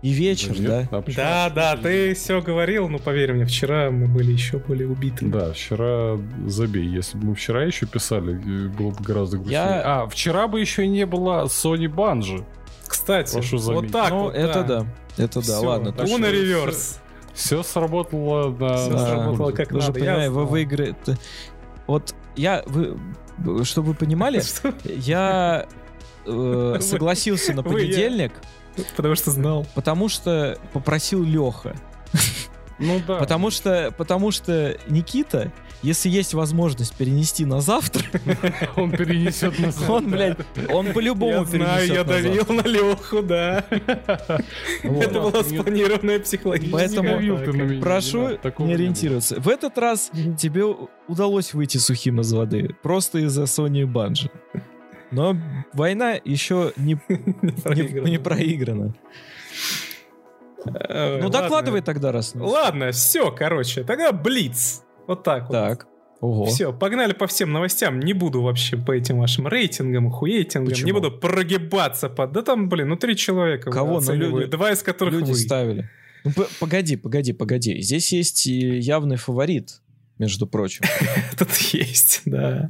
[0.01, 0.81] и вечер, да?
[0.81, 0.87] нет?
[0.91, 1.23] А почему?
[1.23, 5.25] Да, да, ты все говорил, но поверь мне, вчера мы были еще более убиты.
[5.25, 6.17] Да, вчера
[6.47, 6.87] забей.
[6.87, 9.59] Если бы мы вчера еще писали, э, было бы гораздо грустнее.
[9.59, 12.45] Я- А, вчера бы еще не было Sony Банжи.
[12.87, 14.85] Кстати, Прошу вот так ну, вот, это да.
[15.19, 15.91] Это да, Всё, ладно.
[15.91, 16.99] так то Уна что реверс.
[17.33, 18.77] Все сработало на...
[18.77, 19.07] Всё Да.
[19.07, 21.17] сработало как надо, я понимаете, вы выиграете...
[21.87, 22.63] Вот я...
[22.65, 22.97] Вы...
[23.63, 24.41] Чтобы вы понимали,
[24.83, 25.65] я
[26.25, 28.33] э, согласился на понедельник,
[28.95, 29.65] Потому что знал.
[29.75, 31.75] потому что попросил Леха.
[32.79, 33.15] Ну да.
[33.17, 35.51] Потому что, потому что Никита,
[35.81, 38.03] если есть возможность перенести на завтра,
[38.75, 40.37] он перенесет на он, блядь,
[40.69, 42.13] он по-любому Я знаю, перенесет я завтра.
[42.21, 43.65] давил на Леху, да.
[44.83, 47.81] Это была спланированная психологическая Поэтому.
[47.81, 49.39] Прошу не ориентироваться.
[49.39, 50.65] В этот раз тебе
[51.07, 52.75] удалось выйти сухим из воды.
[52.83, 54.29] Просто из-за Sony Банжи.
[55.11, 55.35] Но
[55.73, 58.93] война еще не, не, не проиграна.
[60.65, 62.33] Э, Ну, докладывай тогда раз.
[62.35, 64.83] Ладно, все, короче, тогда Блиц.
[65.09, 65.51] Вот так вот.
[65.53, 65.87] Так.
[66.21, 66.45] Ого.
[66.45, 67.99] Все, погнали по всем новостям.
[67.99, 70.69] Не буду вообще по этим вашим рейтингам, хуейтингам.
[70.69, 70.85] Почему?
[70.85, 72.31] Не буду прогибаться под...
[72.31, 73.71] Да там, блин, ну три человека.
[73.71, 74.01] Кого?
[74.01, 75.35] Ну, люди- Два из которых Люди вы.
[75.35, 75.89] ставили.
[76.23, 77.81] Ну, погоди, погоди, погоди.
[77.81, 79.81] Здесь есть явный фаворит,
[80.19, 80.83] между прочим.
[81.33, 82.69] Этот есть, да.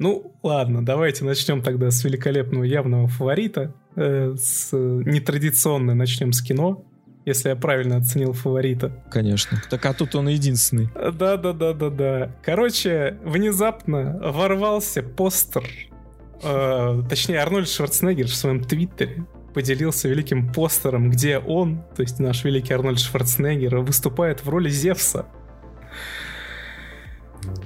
[0.00, 3.72] Ну, ладно, давайте начнем тогда с великолепного явного фаворита.
[3.94, 6.84] Э, с нетрадиционной начнем с кино,
[7.30, 8.92] если я правильно оценил фаворита.
[9.10, 9.60] Конечно.
[9.70, 10.88] Так а тут он единственный.
[10.94, 12.36] Да, да, да, да, да.
[12.42, 15.64] Короче, внезапно ворвался постер.
[16.42, 22.44] э, точнее, Арнольд Шварценеггер в своем твиттере поделился великим постером, где он, то есть наш
[22.44, 25.26] великий Арнольд Шварценеггер, выступает в роли Зевса.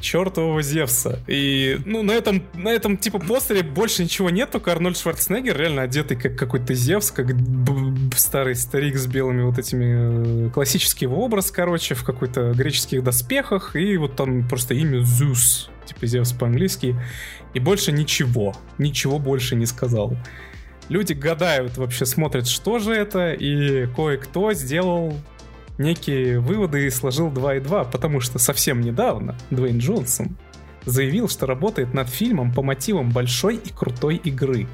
[0.00, 1.20] Чертового Зевса.
[1.26, 5.82] И, ну, на этом, на этом, типа, постере больше ничего нет, только Арнольд Шварценеггер, реально
[5.82, 7.28] одетый как какой-то Зевс, как
[8.16, 10.46] старый старик с белыми вот этими...
[10.46, 15.70] э, Классический его образ, короче, в какой-то греческих доспехах, и вот там просто имя Зус,
[15.86, 16.96] типа Зевс по-английски,
[17.54, 20.16] и больше ничего, ничего больше не сказал.
[20.90, 25.14] Люди гадают, вообще смотрят, что же это, и кое-кто сделал
[25.78, 30.36] некие выводы и сложил 2 и 2, потому что совсем недавно Дуэйн Джонсон
[30.84, 34.66] заявил, что работает над фильмом по мотивам большой и крутой игры.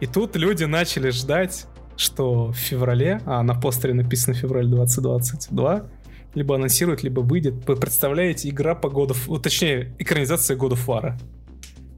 [0.00, 5.86] И тут люди начали ждать, что в феврале, а на постере написано февраль 2022,
[6.34, 7.66] либо анонсируют, либо выйдет.
[7.66, 9.14] Вы представляете, игра по году...
[9.42, 11.18] Точнее, экранизация года Фара.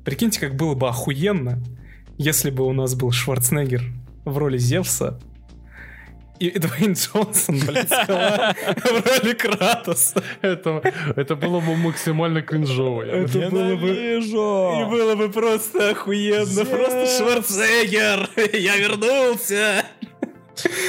[0.04, 1.62] Прикиньте, как было бы охуенно,
[2.18, 3.82] если бы у нас был Шварценеггер
[4.24, 5.18] в роли Зевса,
[6.38, 10.22] и Эдвейн Джонсон, блядь, в роли Кратоса.
[10.42, 10.82] Это,
[11.16, 13.02] это было бы максимально кринжово.
[13.02, 13.88] я бы Это было бы...
[13.88, 14.90] И Ненавижу!
[14.90, 16.44] было бы просто охуенно.
[16.44, 16.68] Зевс!
[16.68, 18.30] Просто Шварценеггер!
[18.52, 19.84] Я вернулся!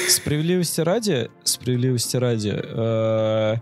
[0.07, 3.55] Справедливости ради, справедливости ради, э,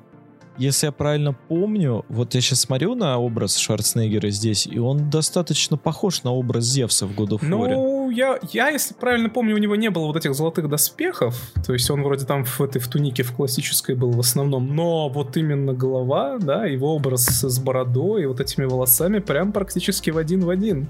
[0.57, 5.77] если я правильно помню, вот я сейчас смотрю на образ Шварценеггера здесь, и он достаточно
[5.77, 7.47] похож на образ Зевса в God of War.
[7.47, 11.35] Ну, я, я, если правильно помню, у него не было вот этих золотых доспехов.
[11.66, 14.75] То есть он вроде там в этой в тунике в классической был в основном.
[14.75, 20.09] Но вот именно голова, да, его образ с бородой и вот этими волосами прям практически
[20.09, 20.88] в один в один.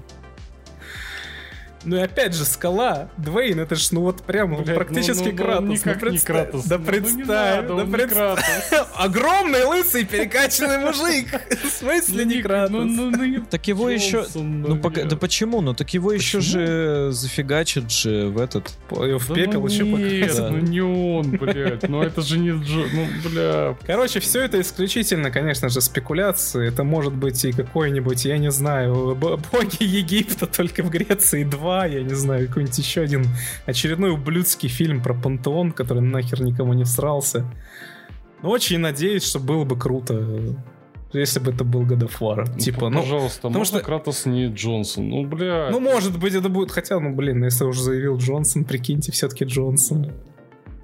[1.84, 5.30] Ну и опять же, скала, Двейн, это ж, ну вот прям Блядь, практически ну, ну,
[5.30, 5.68] ну, Кратос.
[5.68, 6.64] никак ну, не Кратос.
[6.64, 8.72] Да Ну, ну, представь, надо, да представь.
[8.94, 11.28] Огромный, лысый, перекачанный мужик.
[11.64, 12.70] В смысле не Ну, Кратос?
[12.70, 14.26] ну, ну, ну, Так его еще...
[14.34, 15.60] Ну, да почему?
[15.60, 18.70] Ну, так его еще же зафигачат же в этот...
[18.88, 20.50] В пепел ну еще Нет, пока.
[20.50, 21.88] ну не он, блядь.
[21.88, 22.84] Ну это же не Джо...
[22.92, 23.76] Ну, бля.
[23.86, 26.68] Короче, все это исключительно, конечно же, спекуляции.
[26.68, 32.02] Это может быть и какой-нибудь, я не знаю, боги Египта только в Греции 2, я
[32.02, 33.24] не знаю, какой-нибудь еще один
[33.66, 37.44] очередной ублюдский фильм про пантеон, который нахер никому не всрался.
[38.42, 40.54] Но очень надеюсь, что было бы круто,
[41.12, 42.58] если бы это был God of War.
[42.58, 45.08] Типа, ну, пожалуйста, потому можно что- Кратос не Джонсон?
[45.08, 45.68] Ну, бля.
[45.70, 50.12] ну, может быть, это будет, хотя, ну, блин, если уже заявил Джонсон, прикиньте, все-таки Джонсон.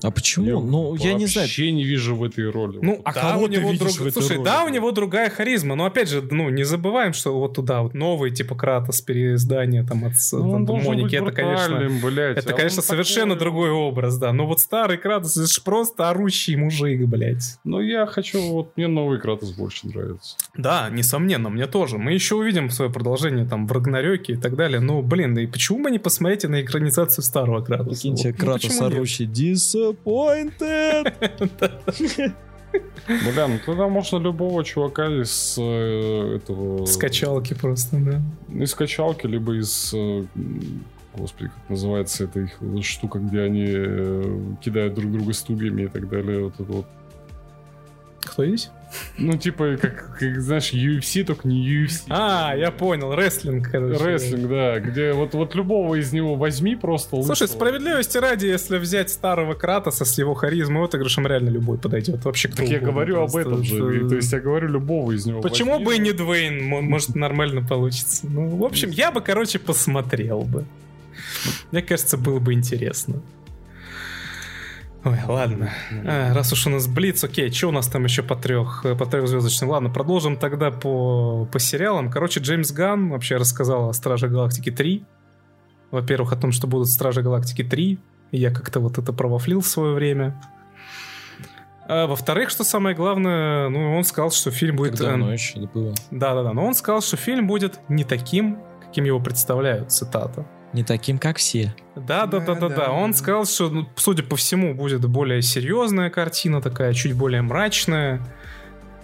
[0.03, 0.61] А почему?
[0.61, 1.47] ну, я не знаю.
[1.47, 2.79] Вообще не вижу в этой роли.
[2.83, 4.45] Ну, А да, кого у ты него видишь друг- в этой Слушай, роли?
[4.45, 7.95] да, у него другая харизма, но опять же, ну, не забываем, что вот туда вот
[7.95, 12.57] новый, типа, Кратос, переиздание там от с- Ну, там, Моники, это, конечно, блядь, это, а
[12.57, 14.33] конечно, он совершенно такой- другой образ, да.
[14.33, 17.59] Но вот старый Кратос, это же просто орущий мужик, блядь.
[17.65, 20.37] Ну, я хочу, вот мне новый Кратос больше нравится.
[20.57, 21.99] Да, несомненно, мне тоже.
[21.99, 24.81] Мы еще увидим свое продолжение там в Рагнарёке и так далее.
[24.81, 27.91] Ну, блин, да и почему бы не посмотреть на экранизацию старого Кратоса?
[27.91, 28.99] Прикиньте, Вот, ну, Кратос почему нет?
[29.91, 31.15] Disappointed!
[33.09, 36.87] Бля, ну тогда можно любого чувака из э, этого...
[36.87, 38.23] Скачалки просто, да.
[38.63, 39.93] Из качалки, либо из...
[39.93, 40.25] э,
[41.17, 46.09] Господи, как называется эта их штука, где они э, кидают друг друга стульями и так
[46.09, 46.45] далее.
[46.45, 46.87] Вот это вот.
[48.31, 48.71] Кто здесь?
[49.19, 52.07] Ну, типа, как, как, знаешь, UFC, только не UFC.
[52.09, 54.05] А, я понял, рестлинг, короче.
[54.05, 57.57] Рестлинг, да, где вот, вот любого из него возьми просто Слушай, лысого.
[57.57, 62.25] справедливости ради, если взять старого Кратоса с его харизмой, отыгрышем реально любой подойдет.
[62.25, 63.51] Вообще кто Так я говорю об просто.
[63.51, 63.77] этом же.
[63.97, 65.41] Это- и, То есть я говорю любого из него.
[65.41, 65.85] Почему возьми.
[65.87, 66.65] бы и не Двейн?
[66.65, 68.27] Может, нормально получится.
[68.29, 70.65] Ну, в общем, я бы, короче, посмотрел бы.
[71.71, 73.21] Мне кажется, было бы интересно.
[75.03, 75.71] Ой, ладно.
[76.07, 79.07] А, раз уж у нас Блиц, окей, что у нас там еще по трех, по
[79.07, 79.71] трехзвездочным?
[79.71, 82.11] Ладно, продолжим тогда по, по сериалам.
[82.11, 85.05] Короче, Джеймс Ганн вообще рассказал о Страже Галактики 3.
[85.91, 87.99] Во-первых, о том, что будут Стражи Галактики 3.
[88.33, 90.41] И Я как-то вот это провафлил в свое время.
[91.89, 94.93] А во-вторых, что самое главное, ну, он сказал, что фильм будет...
[94.93, 95.95] Как давно эм, еще это было?
[96.13, 100.47] да-да-да, но он сказал, что фильм будет не таким, каким его представляют, цитата.
[100.73, 101.75] Не таким, как все.
[101.97, 102.69] Да-да-да-да-да.
[102.69, 102.93] Да-да.
[102.93, 108.21] Он сказал, что, ну, судя по всему, будет более серьезная картина такая, чуть более мрачная.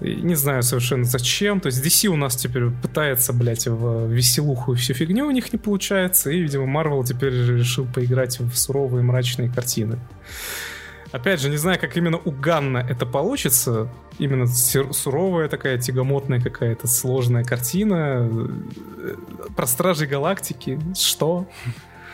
[0.01, 1.61] Не знаю совершенно зачем.
[1.61, 5.53] То есть DC у нас теперь пытается, блядь, в веселуху и всю фигню у них
[5.53, 6.31] не получается.
[6.31, 9.99] И, видимо, Marvel теперь решил поиграть в суровые мрачные картины.
[11.13, 13.89] Опять же, не знаю, как именно у Ганна это получится.
[14.19, 18.29] Именно суровая такая, тягомотная какая-то сложная картина.
[18.31, 19.15] Э,
[19.55, 20.81] Про Стражей Галактики.
[20.95, 21.47] Что?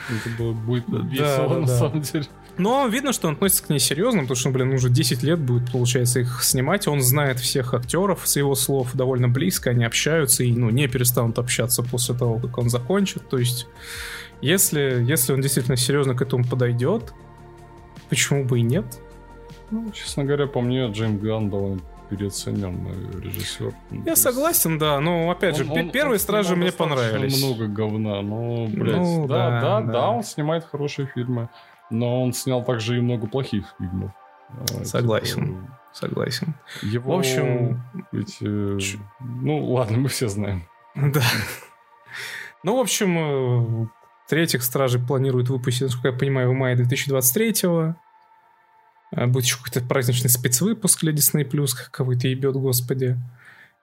[0.09, 1.79] Это было- будет весело, да, на да.
[1.79, 2.27] самом деле.
[2.59, 5.71] Но видно, что он относится к ней серьезно, потому что, блин, уже 10 лет будет,
[5.73, 6.87] получается, их снимать.
[6.87, 11.39] Он знает всех актеров, с его слов, довольно близко, они общаются и, ну, не перестанут
[11.39, 13.27] общаться после того, как он закончит.
[13.29, 13.69] То есть,
[14.43, 17.15] если, если он действительно серьезно к этому подойдет,
[18.11, 18.85] почему бы и нет?
[19.71, 21.81] Ну, честно говоря, по мне, Джеймс Ганн довольно
[22.17, 23.73] переоцененный режиссер.
[23.91, 27.39] Я есть согласен, да, но, опять же, он- пе- он- первые он «Стражи» мне понравились.
[27.43, 29.93] много говна, но, блядь, Ну, да, да, да, да.
[29.93, 31.49] да, он снимает хорошие фильмы,
[31.91, 34.11] но он снял также и много плохих фильмов.
[34.51, 35.47] А, Согласен.
[35.47, 36.55] типа, Согласен.
[36.83, 37.83] Его, В общем,
[38.13, 40.63] ведь, э, ч- ну ладно, мы все знаем.
[40.95, 41.23] Да.
[42.63, 43.87] Ну, в общем, э,
[44.29, 47.97] третьих стражей планируют выпустить, насколько я понимаю, в мае 2023-го.
[49.13, 53.17] А, Будет еще какой-то праздничный спецвыпуск для Disney+, как кого-то ебет, господи.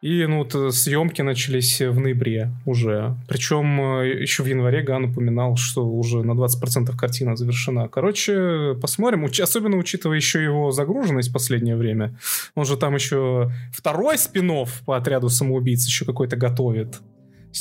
[0.02, 3.18] И, ну, вот э, съемки начались в ноябре уже.
[3.28, 7.90] Причем э, еще в январе Ган упоминал, что уже на 20% картина завершена.
[7.90, 9.26] Короче, посмотрим.
[9.26, 12.18] Уч- Особенно учитывая еще его загруженность в последнее время.
[12.56, 14.50] Он же там еще второй спин
[14.86, 17.02] по отряду самоубийц еще какой-то готовит.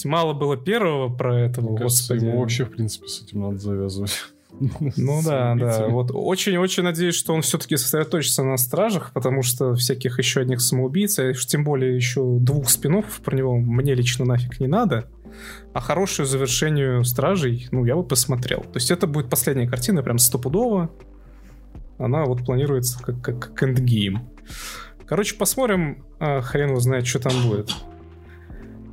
[0.04, 2.24] Мало было первого про этого, Мне кажется, господи.
[2.30, 4.12] ему вообще, в принципе, с этим надо завязывать.
[4.96, 5.88] Ну да, да.
[5.88, 11.18] Вот очень-очень надеюсь, что он все-таки сосредоточится на стражах, потому что всяких еще одних самоубийц,
[11.18, 15.08] а тем более еще двух спин про него мне лично нафиг не надо.
[15.72, 18.62] А хорошую завершению стражей, ну, я бы посмотрел.
[18.62, 20.90] То есть это будет последняя картина, прям стопудово.
[21.98, 24.28] Она вот планируется как, как, как эндгейм.
[25.06, 27.74] Короче, посмотрим, а, хрен его знает, что там будет.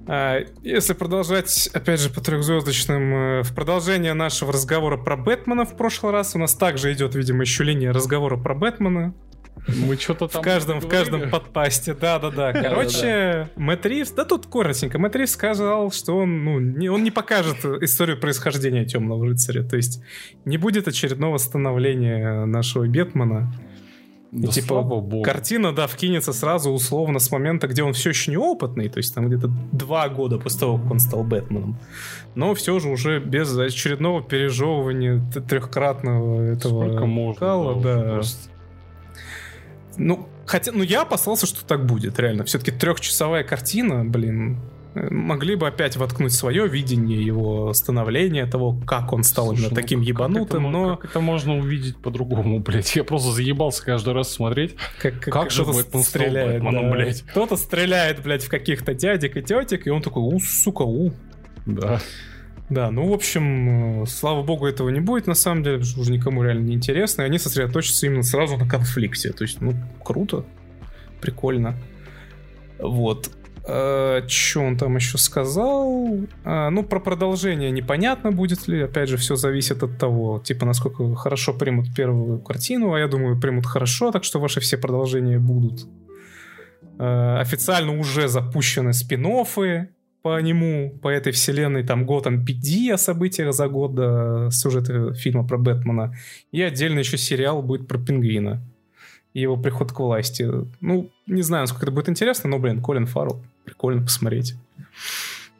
[0.07, 5.75] А, Если продолжать, опять же, по трехзвездочным, э, в продолжение нашего разговора про Бэтмена в
[5.75, 9.13] прошлый раз, у нас также идет, видимо, еще линия разговора про Бэтмена.
[9.67, 10.41] Мы что-то там...
[10.41, 12.53] В каждом, в каждом подпасте, да-да-да.
[12.53, 17.09] Короче, Мэтт Ривз, да тут коротенько, Мэтт Ривз сказал, что он, ну, не, он не
[17.09, 20.03] покажет историю происхождения Темного Рыцаря, то есть
[20.43, 23.51] не будет очередного становления нашего Бетмана.
[24.35, 25.21] Да типа, богу.
[25.21, 29.27] картина, да, вкинется сразу условно с момента, где он все еще неопытный, то есть там
[29.27, 31.77] где-то два года после того, как он стал Бэтменом.
[32.35, 37.39] Но все же уже без очередного пережевывания трехкратного этого Сколько можно?
[37.39, 38.03] кала, да.
[38.15, 38.49] просто.
[39.97, 42.43] Ну, хотя, ну я опасался, что так будет, реально.
[42.43, 44.59] Все-таки трехчасовая картина, блин,
[44.95, 49.75] могли бы опять воткнуть свое видение его становления, того, как он стал Слушай, именно ну
[49.75, 52.95] таким как- ебанутым, как это, но Как это можно увидеть по-другому, блядь?
[52.95, 54.75] Я просто заебался каждый раз смотреть.
[55.01, 56.91] как, как же кто-то Бэтмен стал стреляет, Бэтменом, да.
[56.91, 57.21] блядь?
[57.23, 61.11] Кто-то стреляет, блядь, в каких-то дядек и тетек, и он такой, у, сука, у.
[61.65, 61.99] Да.
[62.69, 66.41] Да, ну, в общем, э, слава богу, этого не будет, на самом деле, уже никому
[66.41, 69.31] реально не интересно, и они сосредоточатся именно сразу на конфликте.
[69.33, 70.45] То есть, ну, круто,
[71.21, 71.75] прикольно.
[72.79, 73.29] Вот.
[73.67, 76.19] Что он там еще сказал?
[76.43, 78.81] А, ну, про продолжение непонятно будет ли.
[78.81, 82.93] Опять же, все зависит от того, типа, насколько хорошо примут первую картину.
[82.93, 85.87] А я думаю, примут хорошо, так что ваши все продолжения будут.
[86.99, 89.25] Э, официально уже запущены спин
[90.21, 95.47] по нему, по этой вселенной, там Готэм PD о событиях за год до сюжета фильма
[95.47, 96.15] про Бэтмена.
[96.51, 98.61] И отдельно еще сериал будет про Пингвина.
[99.33, 100.49] И его приход к власти.
[100.81, 103.43] Ну, не знаю, насколько это будет интересно, но, блин, Колин Фаррелл.
[103.65, 104.55] Прикольно посмотреть.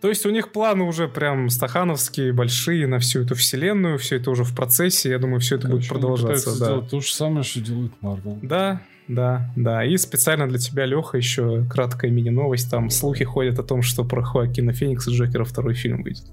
[0.02, 4.30] То есть у них планы уже прям стахановские, большие на всю эту вселенную, все это
[4.30, 6.60] уже в процессе, я думаю, все это будет Короче, они продолжаться.
[6.60, 6.82] Да.
[6.82, 8.38] то же самое, что делает Марвел.
[8.44, 9.84] Да, да, да.
[9.84, 12.70] И специально для тебя, Леха, еще краткая мини-новость.
[12.70, 16.26] Там слухи ходят о том, что про Хоакина Феникса Джокера второй фильм выйдет.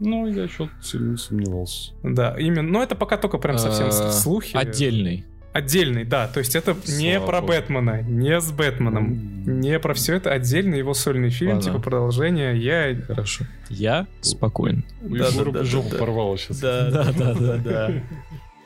[0.00, 1.92] Ну, я что-то сильно сомневался.
[2.04, 2.62] Да, именно.
[2.62, 4.56] Но это пока только прям совсем Э, слухи.
[4.56, 5.26] Отдельный.
[5.58, 6.28] Отдельный, да.
[6.28, 7.52] То есть это не Слава про богу.
[7.52, 9.60] Бэтмена, не с Бэтменом.
[9.60, 10.30] Не про все это.
[10.32, 11.62] Отдельный его сольный фильм, Ладно.
[11.64, 12.56] типа продолжение.
[12.56, 12.94] Я...
[13.06, 13.44] Хорошо.
[13.68, 14.84] Я спокоен.
[15.02, 15.98] У Да, да, бы да, жопу да.
[15.98, 16.60] порвало сейчас.
[16.60, 17.92] Да, да, да, да, да.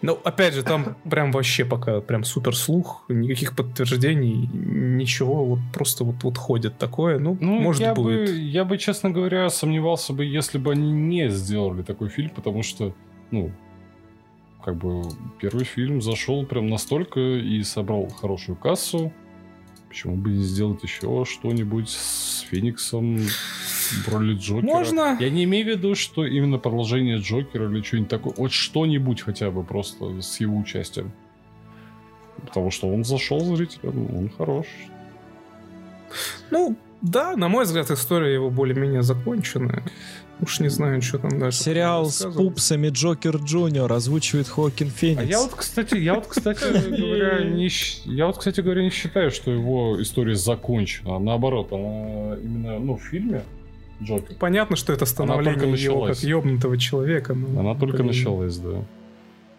[0.02, 6.02] Ну, опять же, там прям вообще пока прям супер слух, никаких подтверждений, ничего, вот просто
[6.02, 7.20] вот, вот ходит такое.
[7.20, 8.28] Ну, Ну, может, я будет.
[8.30, 12.64] бы, я бы, честно говоря, сомневался бы, если бы они не сделали такой фильм, потому
[12.64, 12.92] что,
[13.30, 13.52] ну,
[14.65, 15.02] как бы
[15.41, 19.12] первый фильм зашел прям настолько и собрал хорошую кассу.
[19.89, 24.66] Почему бы не сделать еще что-нибудь с Фениксом в роли Джокера?
[24.66, 25.18] Можно.
[25.20, 28.34] Я не имею в виду, что именно продолжение Джокера или что-нибудь такое.
[28.39, 31.12] Вот что-нибудь хотя бы просто с его участием.
[32.47, 34.66] Потому что он зашел зрителям, он хорош.
[36.50, 39.82] Ну, да, на мой взгляд, история его более-менее законченная.
[40.42, 41.62] Уж не знаю, что там дальше.
[41.62, 45.20] Сериал с пупсами Джокер Джуниор озвучивает Хоакин Феникс.
[45.22, 47.68] А я вот, кстати, я вот, кстати говоря, не,
[48.04, 51.20] я вот, кстати говоря, не считаю, что его история закончена.
[51.20, 53.44] Наоборот, она именно, ну, в фильме
[54.02, 54.34] Джокер.
[54.40, 57.34] Понятно, что это становление его как ёбнутого человека.
[57.34, 58.84] но, Она только блин, началась, да.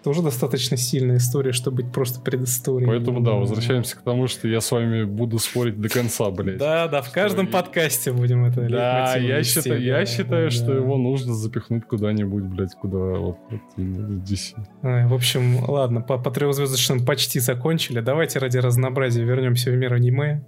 [0.04, 2.88] Тоже достаточно сильная история, чтобы быть просто предысторией.
[2.88, 6.58] Поэтому, да, возвращаемся к тому, что я с вами буду спорить до конца, блядь.
[6.58, 11.34] Да, да, в каждом подкасте будем это Да, я считаю, я считаю, что его нужно
[11.34, 13.38] запихнуть куда-нибудь, блядь, куда вот,
[13.78, 14.56] DC.
[14.82, 18.02] В общем, ладно, по, по трехзвездочным почти закончили.
[18.02, 20.44] Давайте ради разнообразия вернемся в мир аниме.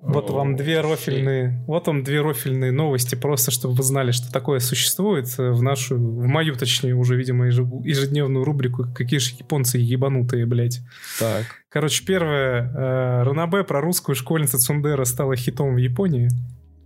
[0.00, 4.60] Вот вам две рофильные, вот вам две рофильные новости, просто чтобы вы знали, что такое
[4.60, 10.46] существует э, в нашу, в мою, точнее, уже, видимо, ежедневную рубрику «Какие же японцы ебанутые,
[10.46, 10.80] блядь».
[11.18, 11.46] Так.
[11.68, 12.72] Короче, первое.
[12.72, 16.28] э, Ранабе про русскую школьницу Цундера стала хитом в Японии.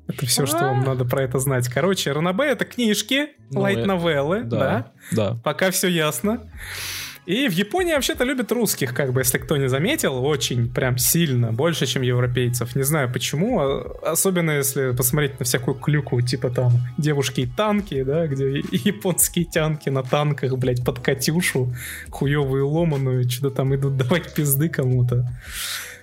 [0.09, 1.69] Это все, что вам надо про это знать.
[1.69, 4.59] Короче, Ранабе это книжки, лайт-новеллы, да.
[4.59, 4.93] Да.
[5.13, 5.41] Да.
[5.45, 6.41] Пока все ясно.
[7.25, 11.53] И в Японии вообще-то любят русских, как бы, если кто не заметил, очень прям сильно,
[11.53, 12.75] больше, чем европейцев.
[12.75, 18.03] Не знаю почему, а- особенно если посмотреть на всякую клюку, типа там девушки и танки,
[18.03, 21.73] да, где японские тянки на танках, блядь, под Катюшу,
[22.11, 25.29] хуевую ломаную, что-то там идут давать пизды кому-то.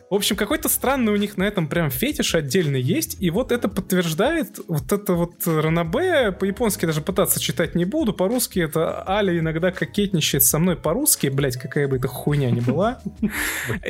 [0.09, 3.69] В общем, какой-то странный у них на этом прям фетиш отдельный есть, и вот это
[3.69, 9.71] подтверждает, вот это вот Ранабе, по-японски даже пытаться читать не буду, по-русски это Аля иногда
[9.71, 12.99] кокетничает со мной по-русски, блять, какая бы это хуйня ни была.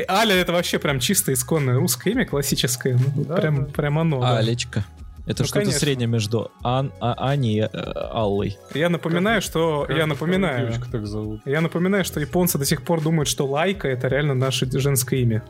[0.10, 4.22] Аля это вообще прям чисто исконное русское имя, классическое, ну, прям, прям оно.
[4.22, 4.84] Алечка.
[5.26, 5.80] Это Ну, что-то конечно.
[5.80, 8.58] среднее между Ан, а, Аней и э, Аллой.
[8.74, 11.42] Я напоминаю, что, я напоминаю, Девочку так зовут.
[11.46, 15.44] я напоминаю, что японцы до сих пор думают, что лайка это реально наше женское имя.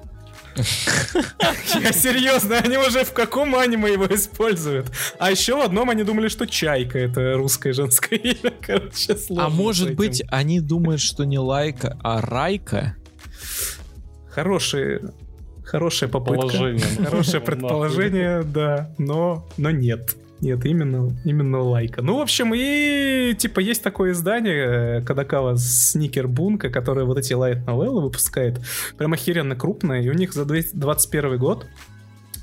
[1.79, 4.87] Я серьезно, они уже в каком аниме его используют?
[5.17, 8.53] А еще в одном они думали, что Чайка это русское женское имя.
[8.61, 12.95] Короче, сложно А может быть, они думают, что не Лайка, а Райка?
[14.29, 15.13] Хорошие,
[15.63, 16.41] хорошая попытка.
[16.41, 16.85] Положение.
[16.97, 20.15] ну, Хорошее предположение, да, но, но нет.
[20.41, 22.01] Нет, именно, именно лайка.
[22.01, 27.33] Ну, в общем, и типа есть такое издание, э, Кадакава Сникер Бунка, которое вот эти
[27.33, 28.61] лайт новеллы выпускает.
[28.97, 30.01] Прям охеренно крупное.
[30.01, 31.67] И у них за 2021 год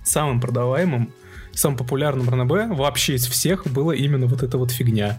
[0.05, 1.13] самым продаваемым,
[1.53, 5.19] самым популярным ранобе вообще из всех было именно вот эта вот фигня.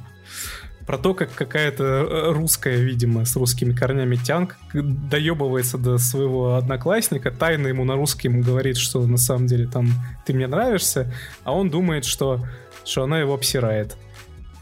[0.88, 7.30] Про то, как какая-то э, русская, видимо, с русскими корнями тянг доебывается до своего одноклассника,
[7.30, 9.90] тайно ему на русском говорит, что на самом деле там
[10.26, 12.46] ты мне нравишься, а он думает, что,
[12.88, 13.96] что она его обсирает.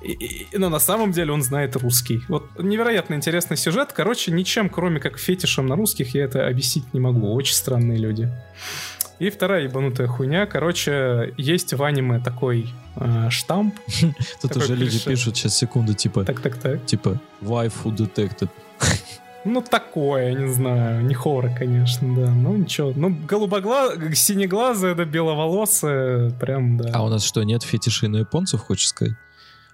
[0.02, 2.22] И- и- но на самом деле он знает русский.
[2.28, 3.92] Вот невероятно интересный сюжет.
[3.94, 7.34] Короче, ничем, кроме как фетишем на русских, я это объяснить не могу.
[7.34, 8.30] Очень странные люди.
[9.18, 10.46] И вторая ебанутая хуйня.
[10.46, 13.74] Короче, есть в аниме такой э, штамп.
[14.42, 16.86] Тут уже люди пишут, сейчас секунду, типа, Так-так-так.
[16.86, 18.50] типа, waifu detected.
[19.46, 21.06] Ну, такое, не знаю.
[21.06, 22.32] Не хоррор, конечно, да.
[22.32, 22.94] Ну, ничего.
[22.96, 23.92] Ну, голубогла...
[24.14, 26.32] синеглазая, да, беловолосая.
[26.32, 26.90] Прям, да.
[26.94, 29.16] А у нас что, нет фетишей на японцев, хочешь сказать?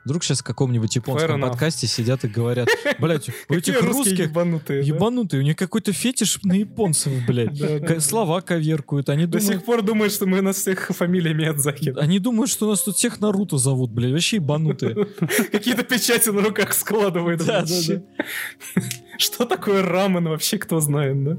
[0.05, 2.67] Вдруг сейчас в каком-нибудь японском подкасте сидят и говорят,
[2.99, 8.03] блядь, у этих русских ебанутые, ебанутые, у них какой-то фетиш на японцев, блядь.
[8.03, 11.93] Слова коверкуют, они До сих пор думают, что мы нас всех фамилия Миядзаки.
[11.97, 14.95] Они думают, что нас тут всех Наруто зовут, блядь, вообще ебанутые.
[15.51, 17.41] Какие-то печати на руках складывают.
[19.17, 21.37] Что такое рамен вообще, кто знает, да?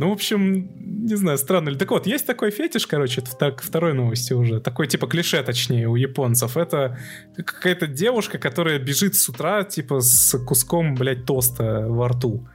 [0.00, 0.70] Ну, в общем,
[1.04, 1.76] не знаю, странно ли.
[1.76, 4.58] Так вот, есть такой фетиш, короче, это так, второй новости уже.
[4.58, 6.56] Такой типа клише, точнее, у японцев.
[6.56, 6.98] Это
[7.36, 12.48] какая-то девушка, которая бежит с утра, типа, с куском, блядь, тоста во рту.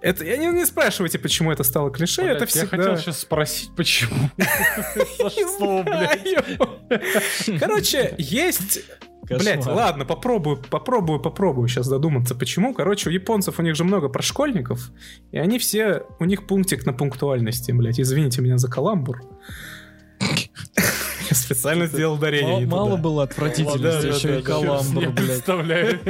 [0.00, 2.76] Это, я не, не спрашивайте, почему это стало клише, Блядь, это Я всегда...
[2.76, 4.30] хотел сейчас спросить, почему.
[7.58, 8.84] Короче, есть
[9.38, 9.76] Блять, Кошмар.
[9.76, 12.74] ладно, попробую, попробую, попробую сейчас додуматься, почему.
[12.74, 14.90] Короче, у японцев у них же много про школьников,
[15.30, 18.00] и они все, у них пунктик на пунктуальности, блять.
[18.00, 19.22] Извините меня за каламбур.
[21.30, 22.66] Я специально сделал ударение.
[22.66, 26.00] Мало, было отвратительности, еще и каламбур, представляю.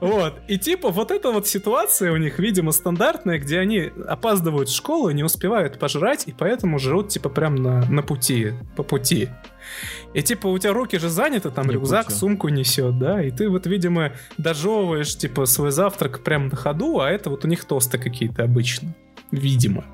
[0.00, 0.38] Вот.
[0.48, 5.10] И типа вот эта вот ситуация у них, видимо, стандартная, где они опаздывают в школу,
[5.10, 9.28] не успевают пожрать, и поэтому жрут типа прям на, на пути, по пути.
[10.16, 12.18] И типа у тебя руки же заняты, там Не рюкзак, путем.
[12.18, 17.10] сумку несет, да, и ты вот, видимо, дожевываешь типа свой завтрак прям на ходу, а
[17.10, 18.94] это вот у них тосты какие-то обычно.
[19.30, 19.84] Видимо.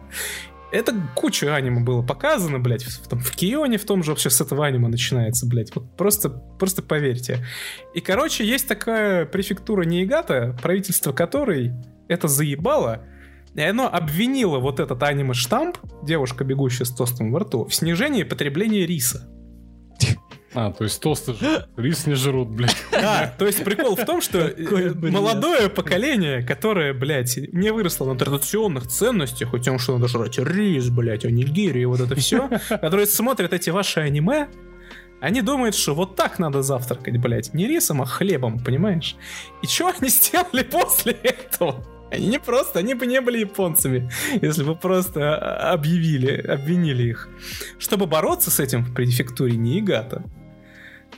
[0.70, 4.40] Это куча аниме было показано, блядь, в, там, в Кионе в том же вообще с
[4.40, 5.74] этого аниме начинается, блядь.
[5.74, 7.44] Вот просто, просто поверьте.
[7.92, 11.72] И, короче, есть такая префектура Ниигата, правительство которой
[12.06, 13.02] это заебало,
[13.56, 18.86] и оно обвинило вот этот аниме-штамп, девушка, бегущая с тостом во рту, в снижении потребления
[18.86, 19.28] риса.
[20.54, 22.76] А, то есть тосты же рис не жрут, блядь.
[22.90, 28.18] Да, то есть прикол в том, что э, молодое поколение, которое, блядь, не выросло на
[28.18, 33.06] традиционных ценностях, о том, что надо жрать рис, блядь, онигири и вот это все, которые
[33.06, 34.48] смотрят эти ваши аниме,
[35.20, 39.16] они думают, что вот так надо завтракать, блядь, не рисом, а хлебом, понимаешь?
[39.62, 41.86] И что они сделали после этого?
[42.10, 44.10] Они не просто, они бы не были японцами,
[44.42, 47.28] если бы просто а, объявили, обвинили их.
[47.78, 50.24] Чтобы бороться с этим в префектуре Ниигата,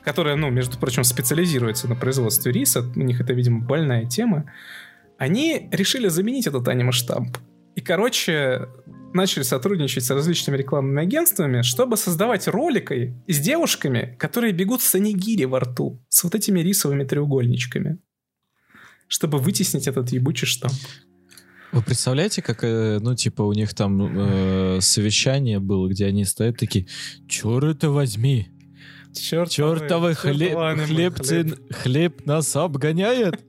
[0.05, 4.53] которая, ну, между прочим, специализируется на производстве риса, у них это, видимо, больная тема,
[5.19, 7.39] они решили заменить этот аниме-штамп.
[7.75, 8.69] И, короче,
[9.15, 15.45] начали сотрудничать с различными рекламными агентствами, чтобы создавать ролики с девушками, которые бегут с анигири
[15.45, 17.99] во рту, с вот этими рисовыми треугольничками,
[19.09, 20.75] чтобы вытеснить этот ебучий штамп.
[21.73, 26.57] Вы представляете, как, э, ну, типа, у них там э, совещание было, где они стоят
[26.57, 26.87] такие,
[27.29, 28.54] чёр это возьми,
[29.15, 33.41] Черт чертовы хлеб, хлебцы, хлеб нас обгоняет,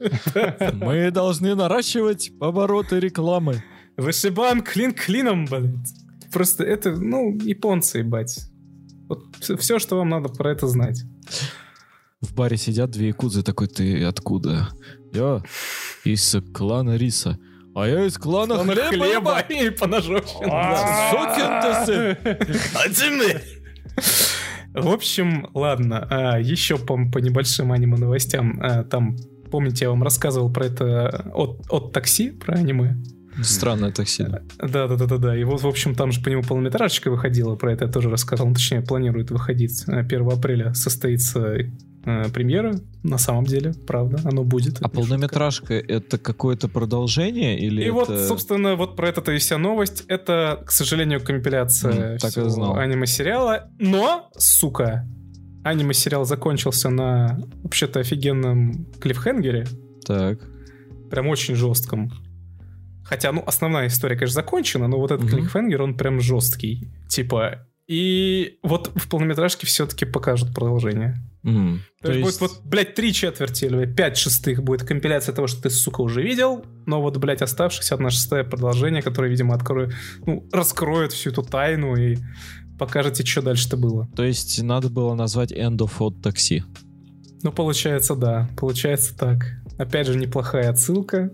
[0.73, 3.63] мы должны наращивать обороты рекламы.
[3.97, 5.93] Вышибан клин клином, блядь.
[6.31, 8.39] Просто это, ну, японцы, ебать.
[9.07, 9.23] Вот
[9.59, 11.03] все, что вам надо про это знать.
[12.21, 14.69] В баре сидят две якудзы, такой, ты откуда?
[15.13, 15.43] Я
[16.03, 17.39] из клана Риса.
[17.75, 19.39] А я из клана Он хлеба.
[19.49, 20.47] и по ножовщине.
[20.49, 23.39] А, Сукин ты сын.
[24.75, 26.05] В общем, ладно.
[26.09, 28.59] а, еще по, по небольшим аниме новостям.
[28.61, 29.15] а, Там,
[29.51, 32.97] помните, я вам рассказывал про это от, от такси, про аниме?
[33.41, 34.23] Странное такси.
[34.23, 34.41] да.
[34.59, 35.37] Да, да, да, да.
[35.37, 38.47] И вот, в общем, там же по нему полнометражечка выходила, про это я тоже рассказал.
[38.47, 39.83] Ну, точнее, планирует выходить.
[39.87, 41.55] А, 1 апреля состоится
[42.05, 44.81] э, премьеры, на самом деле, правда, оно будет.
[44.81, 47.93] А полнометражка это какое-то продолжение или И это...
[47.93, 50.03] вот, собственно, вот про это и вся новость.
[50.07, 52.75] Это, к сожалению, компиляция М, так и знал.
[52.77, 53.69] аниме-сериала.
[53.79, 55.07] Но, сука,
[55.63, 59.65] аниме-сериал закончился на вообще-то офигенном клиффхенгере.
[60.05, 60.39] Так.
[61.09, 62.11] Прям очень жестком.
[63.03, 65.35] Хотя, ну, основная история, конечно, закончена, но вот этот Мгм.
[65.37, 66.89] клиффхенгер, он прям жесткий.
[67.07, 71.15] Типа, и вот в полнометражке все-таки покажут продолжение.
[71.43, 75.61] М, То, есть, будет вот, блядь, три четверти или пять шестых будет компиляция того, что
[75.61, 79.93] ты, сука, уже видел, но вот, блядь, оставшихся одна шестая продолжение, которое, видимо, откроет,
[80.25, 82.17] ну, раскроет всю эту тайну и
[82.79, 84.09] покажете, что дальше-то было.
[84.15, 86.63] То есть надо было назвать End of Hot Taxi.
[87.43, 89.45] Ну, получается, да, получается так.
[89.77, 91.31] Опять же, неплохая отсылка.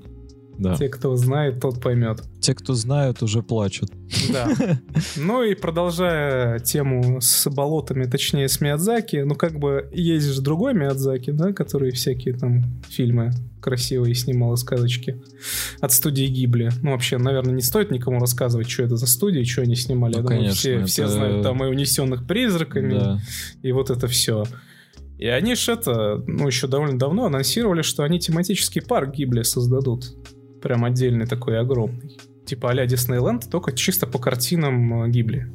[0.61, 0.75] Да.
[0.75, 2.21] Те, кто знает, тот поймет.
[2.39, 3.89] Те, кто знают, уже плачут.
[4.31, 4.47] Да.
[5.17, 10.73] Ну и продолжая тему с болотами, точнее с Миядзаки, ну как бы есть же другой
[10.75, 15.21] Миядзаки, да, который всякие там фильмы красивые снимал и сказочки
[15.79, 16.69] от студии Гибли.
[16.83, 20.13] Ну вообще, наверное, не стоит никому рассказывать, что это за студия, что они снимали.
[20.13, 23.19] Ну, Я думаю, конечно, все, все это- знают там и унесенных призраками, Да.
[23.63, 24.43] и вот это все.
[25.17, 30.15] И они ж это, ну, еще довольно давно анонсировали, что они тематический парк Гибли создадут.
[30.61, 32.17] Прям отдельный такой огромный.
[32.45, 35.51] Типа а-ля Диснейленд, только чисто по картинам э, Гибли.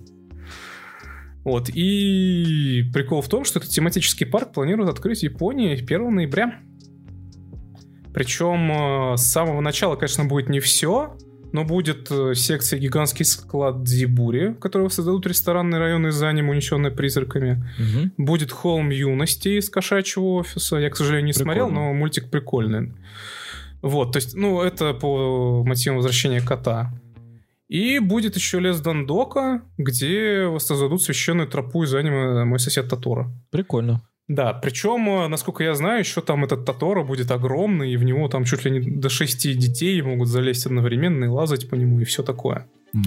[1.45, 6.59] Вот, и прикол в том, что этот тематический парк планируют открыть в Японии 1 ноября.
[8.13, 11.17] Причем э, с самого начала, конечно, будет не все,
[11.53, 16.91] но будет э, секция гигантский склад Дзибури, в которого создадут ресторанный район из аниме, унесенный
[16.91, 17.65] призраками.
[17.79, 18.13] Мгм.
[18.17, 20.77] Будет холм юности из кошачьего офиса.
[20.77, 21.89] Я, к сожалению, не смотрел, Прикольно.
[21.89, 22.93] но мультик прикольный.
[23.87, 26.93] Вот, то есть, ну, это по мотивам возвращения кота.
[27.69, 33.31] И будет еще лес Дандока, где воссоздадут священную тропу из аниме «Мой сосед Татора».
[33.51, 34.03] Прикольно.
[34.29, 38.29] Да, причем, э, насколько я знаю, еще там этот Татора будет огромный, и в него
[38.29, 42.05] там чуть ли не до шести детей могут залезть одновременно и лазать по нему, и
[42.05, 42.67] все такое.
[42.93, 43.05] М.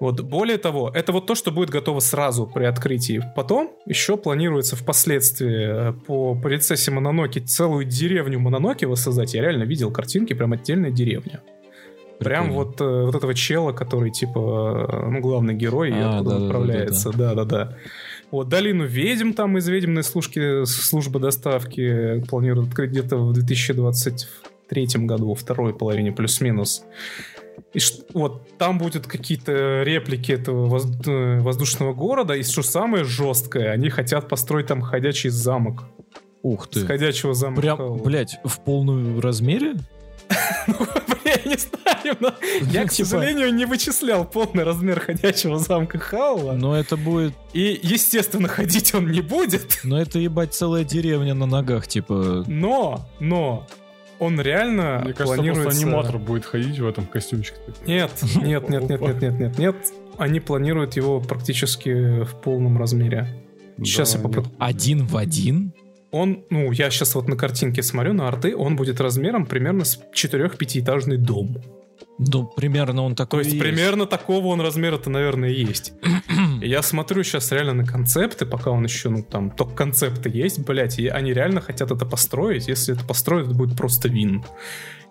[0.00, 3.22] Вот, более того, это вот то, что будет готово сразу при открытии.
[3.34, 9.34] Потом еще планируется впоследствии э, по принцессе Мононоки целую деревню Мононоки воссоздать.
[9.34, 11.42] Я реально видел картинки, прям отдельная деревня.
[12.20, 16.36] Прям вот, э, вот этого чела, который типа, э, ну, главный герой, и А, откуда
[16.36, 16.46] он да-да-да-да-да.
[16.46, 17.12] отправляется.
[17.12, 17.76] Да-да-да.
[18.30, 25.30] Вот, долину ведьм там из ведьмной служки, службы доставки планируют открыть где-то в 2023 году,
[25.30, 26.84] во второй половине плюс-минус.
[27.74, 27.78] И
[28.14, 33.90] вот там будут какие-то реплики этого воз- э, воздушного города, и что самое жесткое, они
[33.90, 35.84] хотят построить там ходячий замок.
[36.42, 36.86] Ух С ты.
[36.86, 37.60] ходячего замка.
[37.60, 39.74] Прям, блядь, в полном размере?
[40.66, 42.34] Бля, я не знаю, но
[42.70, 46.52] я, к Типа- сожалению, не вычислял полный размер ходячего замка Хаула.
[46.52, 47.32] Но это будет...
[47.54, 49.80] И, естественно, ходить он не будет.
[49.84, 52.44] Но это, ебать, целая деревня на ногах, типа...
[52.46, 53.66] Но, но,
[54.18, 55.62] он реально Мне кажется, планируется...
[55.64, 57.56] просто аниматор будет ходить в этом костюмчике.
[57.86, 59.76] Нет, нет, нет, нет, нет, нет, нет, нет.
[60.18, 63.28] Они планируют его практически в полном размере.
[63.78, 64.52] Сейчас я попробую.
[64.58, 65.72] Один в один?
[66.10, 70.00] Он, ну, я сейчас вот на картинке смотрю, на арты, он будет размером примерно с
[70.14, 71.58] 4-5-этажный дом.
[72.18, 75.92] Ну, примерно он То такой есть и примерно такого он размера-то, наверное, и есть.
[76.60, 80.58] И Я смотрю сейчас реально на концепты, пока он еще, ну, там, только концепты есть,
[80.60, 82.68] блядь, и они реально хотят это построить.
[82.68, 84.44] Если это построят, это будет просто вин.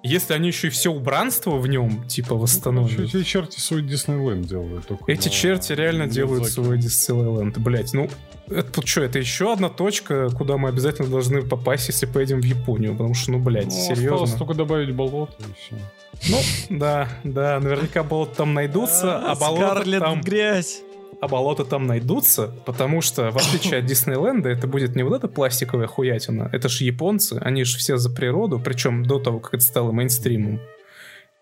[0.03, 2.91] Если они еще и все убранство в нем, типа, Ну, восстановят.
[2.95, 4.85] короче, Эти черти свой Диснейленд делают.
[4.87, 6.53] только Эти на черти реально делают Миядзаки.
[6.65, 7.57] свой Диснейленд.
[7.57, 8.07] Блять, ну,
[8.47, 12.91] это что, это еще одна точка, куда мы обязательно должны попасть, если поедем в Японию.
[12.93, 14.11] Потому что, ну, блядь, Ну, серьезно.
[14.13, 15.81] Осталось только добавить болото и все.
[16.29, 20.21] Ну, да, да, наверняка болота там найдутся, а болота Скарлетт там...
[20.21, 20.81] грязь.
[21.19, 25.27] А болота там найдутся, потому что, в отличие от Диснейленда, это будет не вот эта
[25.27, 29.63] пластиковая хуятина, это же японцы, они же все за природу, причем до того, как это
[29.63, 30.59] стало мейнстримом.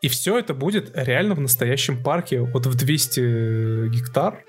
[0.02, 4.44] И все это будет реально в настоящем парке, вот в 200 гектар,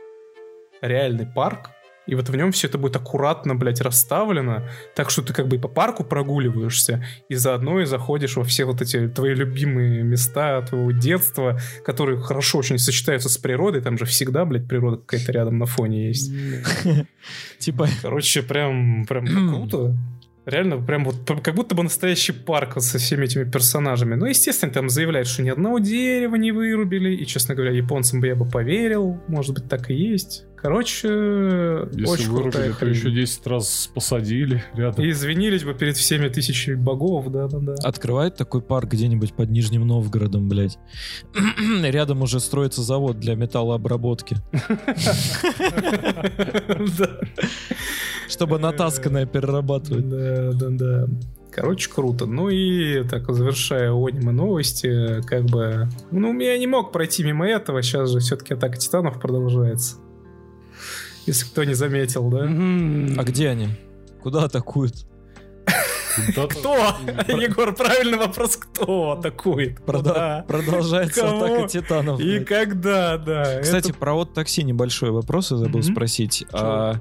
[0.81, 1.71] реальный парк,
[2.07, 5.57] и вот в нем все это будет аккуратно, блядь, расставлено, так что ты как бы
[5.57, 10.63] и по парку прогуливаешься, и заодно и заходишь во все вот эти твои любимые места
[10.63, 15.59] твоего детства, которые хорошо очень сочетаются с природой, там же всегда, блядь, природа какая-то рядом
[15.59, 16.33] на фоне есть.
[17.59, 19.97] Типа, Короче, прям, прям круто.
[20.47, 24.15] Реально, прям вот как будто бы настоящий парк со всеми этими персонажами.
[24.15, 27.17] Ну, естественно, там заявляют, что ни одного дерева не вырубили.
[27.17, 29.21] И, честно говоря, японцам бы я бы поверил.
[29.27, 30.45] Может быть, так и есть.
[30.57, 32.95] Короче, Если очень крутая вырубили, то хрень.
[32.95, 35.05] еще 10 раз посадили рядом.
[35.05, 37.75] И извинились бы перед всеми тысячами богов, да-да-да.
[37.85, 40.79] открывает такой парк где-нибудь под Нижним Новгородом, блядь.
[41.83, 44.37] Рядом уже строится завод для металлообработки.
[48.29, 50.09] Чтобы натасканное перерабатывать.
[50.09, 51.07] Да, да, да.
[51.53, 52.27] Короче, круто.
[52.27, 55.89] Ну и так, завершая аниме новости, как бы...
[56.11, 57.83] Ну, я не мог пройти мимо этого.
[57.83, 59.97] Сейчас же все-таки атака титанов продолжается.
[61.27, 62.45] Если кто не заметил, да?
[62.45, 63.69] А где они?
[64.23, 64.95] Куда атакуют?
[66.35, 66.75] Кто?
[67.29, 69.81] Егор, правильный вопрос, кто атакует?
[69.85, 71.45] Прода- Продолжается Кого?
[71.45, 72.21] атака титанов.
[72.21, 72.47] И блядь.
[72.49, 73.61] когда, да.
[73.61, 76.47] Кстати, Это- про вот такси небольшой вопрос я забыл спросить.
[76.53, 76.95] А,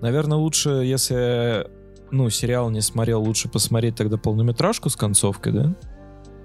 [0.00, 1.66] наверное, лучше, если
[2.12, 5.74] ну, сериал не смотрел, лучше посмотреть тогда полнометражку с концовкой, да?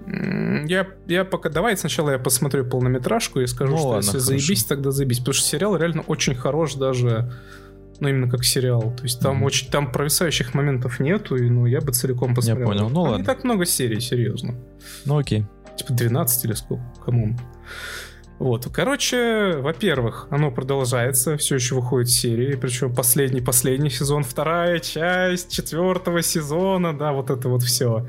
[0.06, 1.48] Я, я пока...
[1.50, 4.26] Давай сначала я посмотрю полнометражку и скажу, Ну что ладно, если хорошо.
[4.26, 5.18] заебись, тогда заебись.
[5.18, 7.32] Потому что сериал реально очень хорош даже,
[8.00, 8.94] ну, именно как сериал.
[8.96, 9.44] То есть там Мгм.
[9.44, 9.70] очень...
[9.70, 12.68] Там провисающих моментов нету, и, ну, я бы целиком посмотрел.
[12.68, 13.16] понял, ну Там ладно.
[13.18, 14.54] не так много серий, серьезно.
[15.04, 15.44] Ну окей.
[15.76, 16.82] Типа 12 или сколько?
[17.04, 17.36] Кому?
[18.38, 26.22] Вот, короче, во-первых, оно продолжается, все еще выходит серии, причем последний-последний сезон, вторая часть четвертого
[26.22, 28.06] сезона, да, вот это вот все.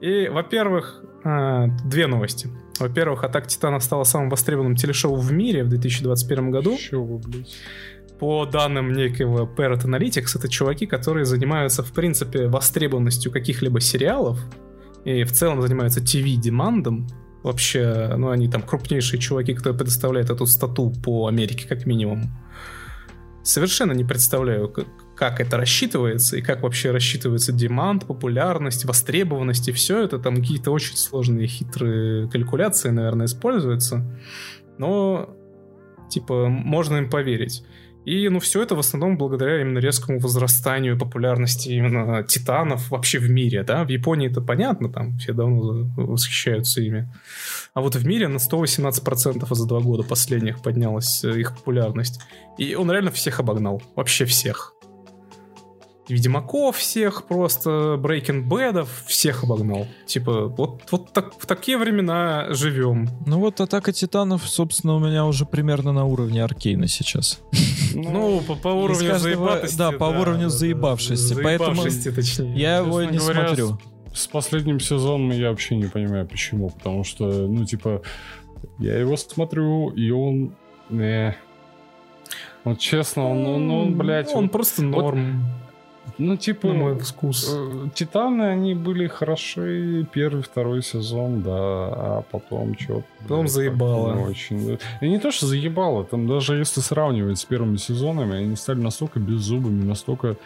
[0.00, 2.48] И, во-первых, а, две новости.
[2.78, 6.78] Во-первых, «Атака Титанов» стала самым востребованным телешоу в мире в 2021 году.
[6.92, 7.54] Вы, блядь?
[8.18, 14.38] По данным некого Parrot Analytics, это чуваки, которые занимаются, в принципе, востребованностью каких-либо сериалов
[15.04, 17.06] и в целом занимаются TV-демандом.
[17.42, 22.30] Вообще, ну, они там крупнейшие чуваки, которые предоставляют эту стату по Америке, как минимум.
[23.42, 24.86] Совершенно не представляю, как,
[25.20, 30.18] как это рассчитывается и как вообще рассчитывается деманд, популярность, востребованность и все это.
[30.18, 34.18] Там какие-то очень сложные хитрые калькуляции, наверное, используются.
[34.78, 35.36] Но,
[36.08, 37.62] типа, можно им поверить.
[38.06, 43.30] И, ну, все это в основном благодаря именно резкому возрастанию популярности именно титанов вообще в
[43.30, 43.84] мире, да.
[43.84, 47.12] В Японии это понятно, там все давно восхищаются ими.
[47.74, 52.22] А вот в мире на 118% за два года последних поднялась э, их популярность.
[52.56, 53.82] И он реально всех обогнал.
[53.96, 54.72] Вообще всех.
[56.10, 59.86] Ведьмаков всех, просто Breaking Bad'ов всех обогнал.
[60.06, 63.08] Типа, вот, вот так, в такие времена живем.
[63.26, 67.40] Ну вот атака титанов, собственно, у меня уже примерно на уровне Аркейна сейчас.
[67.94, 69.76] Ну, по, по уровню каждого- заебатости.
[69.78, 72.54] да, по уровню заебавшести, поэтому Заебавшести, точнее.
[72.56, 73.78] Я его не говоря, смотрю.
[74.12, 76.70] С последним сезоном я вообще не понимаю, почему.
[76.70, 78.02] Потому что, ну, типа,
[78.78, 80.54] я его смотрю, и он...
[80.88, 81.36] Не.
[82.64, 85.44] Вот честно, он, он, он, блядь, Он вот- просто вот, норм,
[86.20, 86.68] ну, типа...
[86.68, 87.50] на мой вкус.
[87.52, 94.12] э, Титаны, они были хороши первый, второй сезон, да, а потом что Потом заебало.
[94.28, 94.78] очень.
[95.00, 99.18] И не то, что заебало, там даже если сравнивать с первыми сезонами, они стали настолько
[99.18, 100.36] беззубыми, настолько,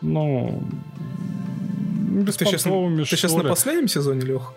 [0.00, 0.62] ну,
[2.26, 4.52] Ты сейчас, ты сейчас на последнем сезоне, Лех?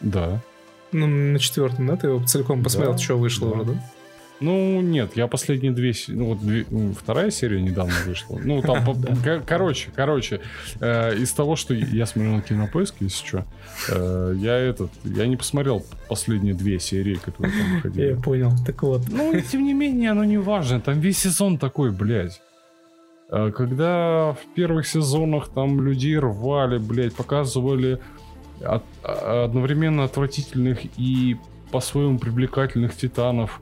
[0.00, 0.40] Да.
[0.92, 1.96] Ну, на четвертом, да?
[1.96, 3.54] Ты его целиком посмотрел, Да, что вышло да.
[3.56, 3.80] уже, да?
[4.40, 5.92] Ну, нет, я последние две...
[6.08, 6.66] Ну, вот две-
[6.98, 8.38] вторая серия недавно вышла.
[8.42, 8.84] Ну, там,
[9.46, 10.40] короче, короче,
[10.80, 13.44] э, из того, что я смотрел на Кинопоиске, если что,
[13.88, 14.90] э, я этот...
[15.04, 18.12] Я не посмотрел последние две серии, которые там Я выходили.
[18.22, 18.52] понял.
[18.66, 19.02] Так вот.
[19.08, 20.80] Ну, и тем не менее, оно не важно.
[20.82, 22.40] Там весь сезон такой, блядь.
[23.30, 28.00] Э, Когда в первых сезонах там людей рвали, блядь, показывали
[28.62, 31.36] от- а- одновременно отвратительных и
[31.72, 33.60] по-своему привлекательных титанов,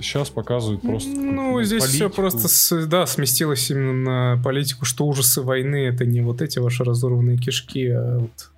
[0.00, 1.10] сейчас показывают просто...
[1.10, 2.16] ну, здесь все политику.
[2.22, 6.84] просто, с- да, сместилось именно на политику, что ужасы войны это не вот эти ваши
[6.84, 8.50] разорванные кишки, а вот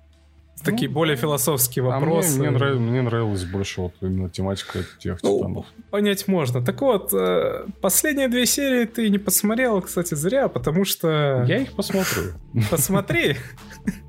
[0.63, 2.37] такие Ну, более философские А мне- вопросы.
[2.39, 5.65] мне, нрав- мне нравилась больше вот именно тематика тех Ну, титанов.
[5.89, 6.61] Понять можно.
[6.63, 11.45] Так вот, э, последние две серии ты не посмотрел, кстати, зря, потому что...
[11.47, 12.33] Я их посмотрю.
[12.69, 13.37] Посмотри.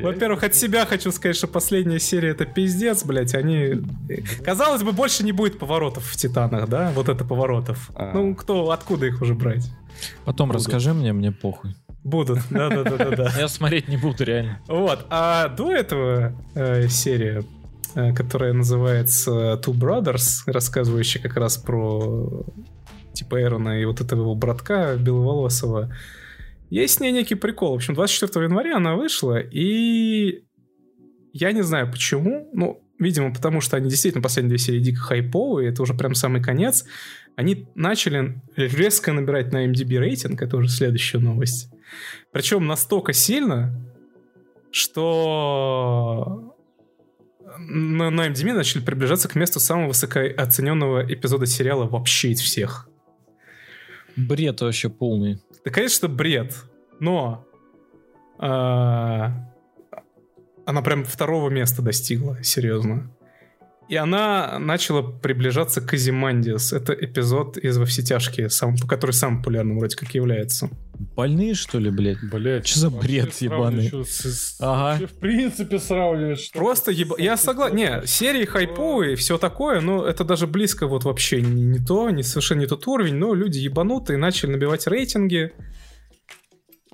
[0.00, 3.34] Во-первых, от себя хочу сказать, что последняя серия это пиздец, блять.
[3.34, 3.82] Они.
[4.44, 6.92] Казалось бы, больше не будет поворотов в Титанах, да?
[6.94, 7.90] Вот это поворотов.
[7.94, 8.12] А.
[8.14, 9.70] Ну, кто, откуда их уже брать?
[10.24, 11.74] Потом расскажи мне, мне похуй.
[12.04, 13.32] Будут, да-да-да-да.
[13.38, 14.60] Я смотреть не буду, реально.
[14.68, 15.06] Вот.
[15.10, 17.44] А до этого э, серия,
[17.94, 22.44] э, которая называется Two Brothers, рассказывающая как раз про
[23.12, 25.92] типа Эрона и вот этого его братка Беловолосого,
[26.70, 27.72] есть с ней некий прикол.
[27.72, 30.44] В общем, 24 января она вышла, и
[31.32, 35.70] я не знаю почему, ну, видимо, потому что они действительно последние две серии дико хайповые,
[35.70, 36.84] это уже прям самый конец.
[37.36, 41.70] Они начали резко набирать на MDB рейтинг, это уже следующая новость.
[42.32, 43.72] Причем настолько сильно,
[44.70, 46.54] что
[47.58, 52.87] на, на MDB начали приближаться к месту самого высокооцененного эпизода сериала вообще из всех.
[54.18, 55.38] Бред вообще полный.
[55.64, 56.54] Да, конечно, бред,
[56.98, 57.46] но
[58.38, 59.32] а,
[60.66, 63.10] она прям второго места достигла, серьезно.
[63.88, 66.72] И она начала приближаться к Азимандиас.
[66.72, 70.68] Это эпизод из «Во все тяжкие», сам, который самым популярным вроде как является.
[71.16, 72.18] Больные, что ли, блядь?
[72.30, 73.90] Блять, Чё за бред ебаный?
[74.60, 75.06] Ага.
[75.06, 76.40] В принципе, сравниваешь.
[76.40, 77.16] что- Просто еба...
[77.18, 77.76] Я согласен.
[77.76, 82.22] Не, серии хайповые, все такое, но это даже близко вот вообще не, не то, не
[82.22, 85.52] совершенно не тот уровень, но люди ебанутые начали набивать рейтинги.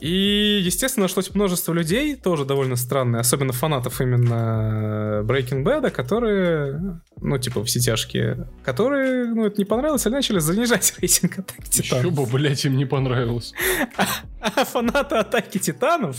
[0.05, 7.39] И, естественно, нашлось множество людей, тоже довольно странные, особенно фанатов именно Breaking Bad, которые, ну,
[7.39, 12.12] типа, все тяжкие, которые, ну, это не понравилось, и начали занижать рейтинг Атаки Еще Титанов.
[12.12, 13.55] бы, блять, им не понравилось.
[14.42, 16.18] А фанаты Атаки Титанов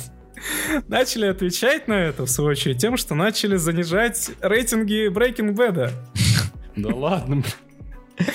[0.88, 5.92] начали отвечать на это, в свою очередь, тем, что начали занижать рейтинги Breaking Bad.
[6.76, 8.28] Да ладно, блядь.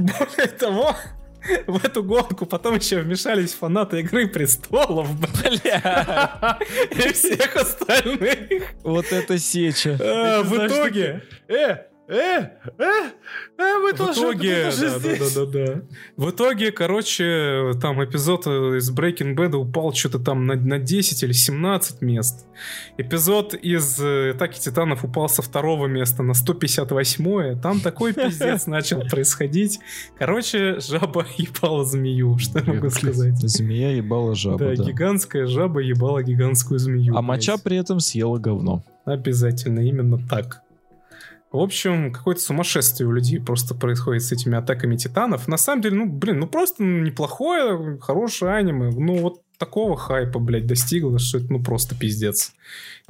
[0.00, 0.96] Более того,
[1.66, 6.58] в эту гонку потом еще вмешались фанаты Игры Престолов, бля,
[6.90, 8.62] и всех остальных.
[8.82, 9.98] Вот это сеча.
[10.00, 11.22] А, В итоге...
[11.48, 13.10] Э, э, э,
[13.58, 15.34] э, вы В тоже, итоге, вы тоже да, здесь.
[15.34, 15.82] да, да, да, да.
[16.16, 21.32] В итоге, короче, там эпизод из Breaking Bad упал что-то там на, на 10 или
[21.32, 22.46] 17 мест.
[22.96, 29.00] Эпизод из э, Атаки Титанов упал со второго места на 158 Там такой пиздец начал
[29.02, 29.78] происходить.
[30.18, 33.36] Короче, жаба ебала змею, что я могу сказать.
[33.38, 37.16] Змея ебала жабу, Да, гигантская жаба ебала гигантскую змею.
[37.16, 38.82] А моча при этом съела говно.
[39.04, 40.62] Обязательно, именно так.
[41.50, 45.48] В общем, какое-то сумасшествие у людей просто происходит с этими атаками титанов.
[45.48, 48.90] На самом деле, ну, блин, ну просто ну, неплохое, хорошее аниме.
[48.90, 52.52] Ну, вот такого хайпа, блядь, достигло, что это ну просто пиздец.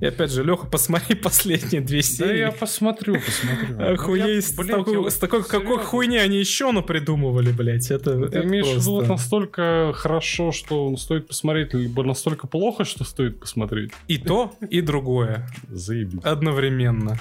[0.01, 2.39] И опять же, Леха, посмотри последние две Да серии.
[2.39, 3.77] я посмотрю, посмотрю.
[3.79, 7.91] Ну, Охуеть, я, с, такой, с такой какой хуйни они еще напридумывали, блядь.
[7.91, 13.41] Это, Ты имеешь просто- вот настолько хорошо, что стоит посмотреть, либо настолько плохо, что стоит
[13.41, 13.91] посмотреть?
[14.07, 15.49] И то, и другое.
[15.69, 16.21] Заебись.
[16.23, 17.21] одновременно.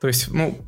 [0.00, 0.58] То есть, ну,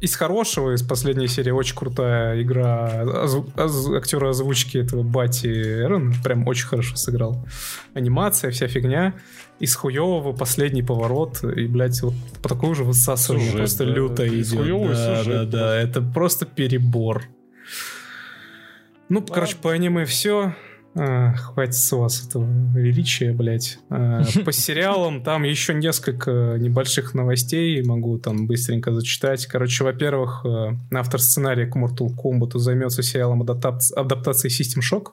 [0.00, 6.14] из хорошего, из последней серии очень крутая игра озв- оз- актера озвучки этого Бати Эрон.
[6.24, 7.46] Прям очень хорошо сыграл.
[7.94, 9.14] Анимация, вся фигня.
[9.60, 11.44] Из хуевого последний поворот.
[11.44, 13.92] И, блядь, вот по такой же высасывание Сюжет, просто да.
[13.92, 14.88] люто Из идет.
[14.90, 15.76] Да, сюжет да, да.
[15.76, 17.22] Это просто перебор.
[19.08, 20.54] Ну, короче, по аниме все.
[20.94, 23.78] Хватит с вас этого величия, блядь.
[23.88, 27.82] А, по сериалам там еще несколько небольших новостей.
[27.82, 29.46] Могу там быстренько зачитать.
[29.46, 35.12] Короче, во-первых, э, автор сценария к Mortal Kombat займется сериалом адаптации System Shock.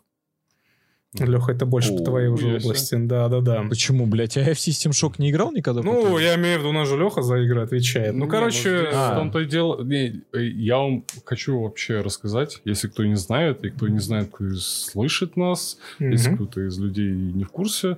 [1.17, 2.95] Леха, это больше по твоей уже области.
[2.95, 3.63] Да, да, да.
[3.67, 4.37] Почему, блядь?
[4.37, 5.81] А я в System Shock не играл никогда?
[5.81, 8.13] Ну, я имею в виду, у нас же Леха за игры отвечает.
[8.13, 8.89] Ну, Не, короче...
[8.93, 9.13] а.
[9.13, 9.83] в том-то и дело.
[9.83, 14.29] не, э, я вам хочу вообще рассказать, если кто не знает, и кто не знает,
[14.31, 17.97] кто слышит нас, если кто-то из людей не в курсе,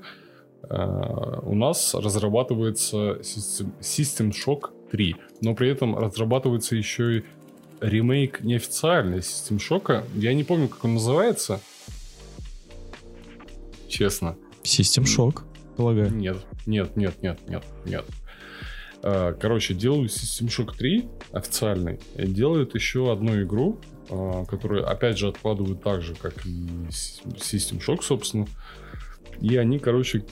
[0.64, 7.23] э, у нас разрабатывается System, System Shock 3, но при этом разрабатывается еще и
[7.81, 10.03] ремейк неофициальный System Shock.
[10.15, 11.59] Я не помню, как он называется.
[13.91, 14.37] Честно.
[14.63, 15.41] System Shock,
[15.75, 16.11] полагаю.
[16.13, 18.05] Нет, нет, нет, нет, нет, нет.
[19.03, 21.99] А, Короче, делают System Shock 3 официальный.
[22.15, 28.01] Делают еще одну игру, а, которую, опять же, откладывают так же, как и System Shock,
[28.03, 28.47] собственно.
[29.41, 30.23] И они, короче,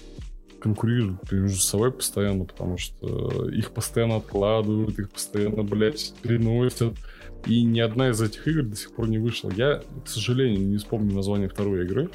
[0.62, 6.96] конкурируют между собой постоянно, потому что их постоянно откладывают, их постоянно, блядь, переносят.
[7.46, 9.52] И ни одна из этих игр до сих пор не вышла.
[9.52, 12.10] Я, к сожалению, не вспомню название второй игры.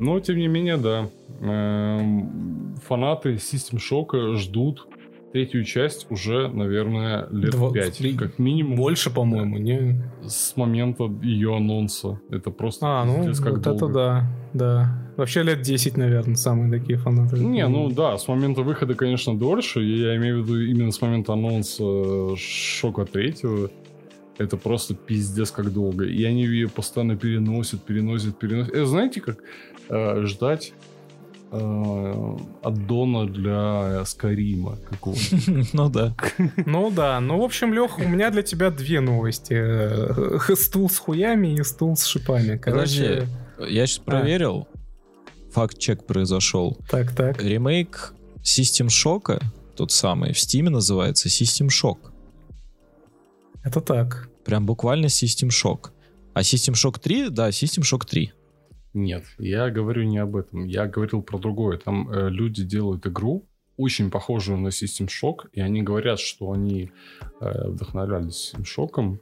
[0.00, 1.08] Но, тем не менее, да.
[1.40, 4.86] Эм, Фанаты System Shock ждут
[5.32, 7.98] третью часть уже, наверное, лет Два- пять.
[7.98, 8.76] три- Как минимум.
[8.76, 10.02] Больше, по-моему, не...
[10.26, 12.18] С момента ее анонса.
[12.30, 13.84] Это просто А, ну, пиздец, как вот долго.
[13.86, 15.12] это да, да.
[15.16, 17.38] Вообще лет 10, наверное, самые такие фанаты.
[17.38, 19.80] Не, ну да, с момента выхода, конечно, дольше.
[19.82, 23.70] Я имею в виду именно с момента анонса Шока третьего.
[24.38, 26.06] Это просто пиздец как долго.
[26.06, 28.72] И они ее постоянно переносят, переносят, переносят.
[28.74, 29.36] Это знаете, как
[29.90, 30.72] э, ждать
[31.52, 35.36] э, аддона для Скарима какого-то.
[35.72, 36.14] Ну да.
[36.66, 39.54] Ну да, ну в общем, Лех, у меня для тебя две новости.
[39.54, 42.56] Э, Стул с хуями и стул с шипами.
[42.56, 43.26] Короче.
[43.58, 44.68] Я сейчас проверил.
[45.52, 46.78] Факт-чек произошел.
[46.88, 47.42] так, так.
[47.42, 49.42] Ремейк System Shock,
[49.76, 51.98] тот самый, в Steam называется System Shock.
[53.64, 54.28] Это так.
[54.44, 55.90] Прям буквально System Shock.
[56.32, 58.32] А System Shock 3, да, System Shock 3.
[58.92, 60.64] Нет, я говорю не об этом.
[60.64, 61.78] Я говорил про другое.
[61.78, 63.46] Там э, люди делают игру,
[63.76, 66.90] очень похожую на System Shock, и они говорят, что они
[67.40, 69.18] э, вдохновлялись System Shock'ом.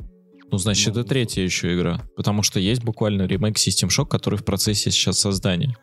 [0.50, 2.00] Ну, значит, Ну, это третья еще игра.
[2.16, 5.76] Потому что есть буквально ремейк System Shock, который в процессе сейчас создания.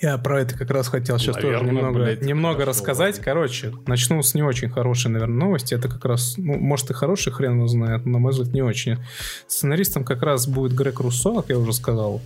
[0.00, 3.16] Я про это как раз хотел сейчас тоже Наверное, немного, блядь, немного хорошо, рассказать.
[3.16, 3.24] ладно.
[3.24, 5.74] Короче, начну с не очень хорошей, наверное, новости.
[5.74, 8.62] Это как раз, ну, может и хороший, хрен его знает, но, на мой взгляд, не
[8.62, 8.98] очень.
[9.46, 12.20] Сценаристом как раз будет Грег Руссо, как я уже сказал.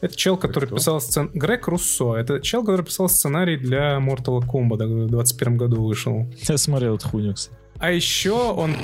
[0.00, 0.76] Это чел, который кто?
[0.76, 1.30] писал сцен...
[1.32, 2.14] Грег Руссо.
[2.14, 6.30] Это чел, который писал сценарий для Mortal Kombat, в 21 году вышел.
[6.48, 7.56] Я смотрел эту хуйню, кстати.
[7.78, 8.76] А еще он...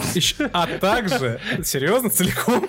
[0.53, 1.41] А также...
[1.63, 2.67] Серьезно, целиком?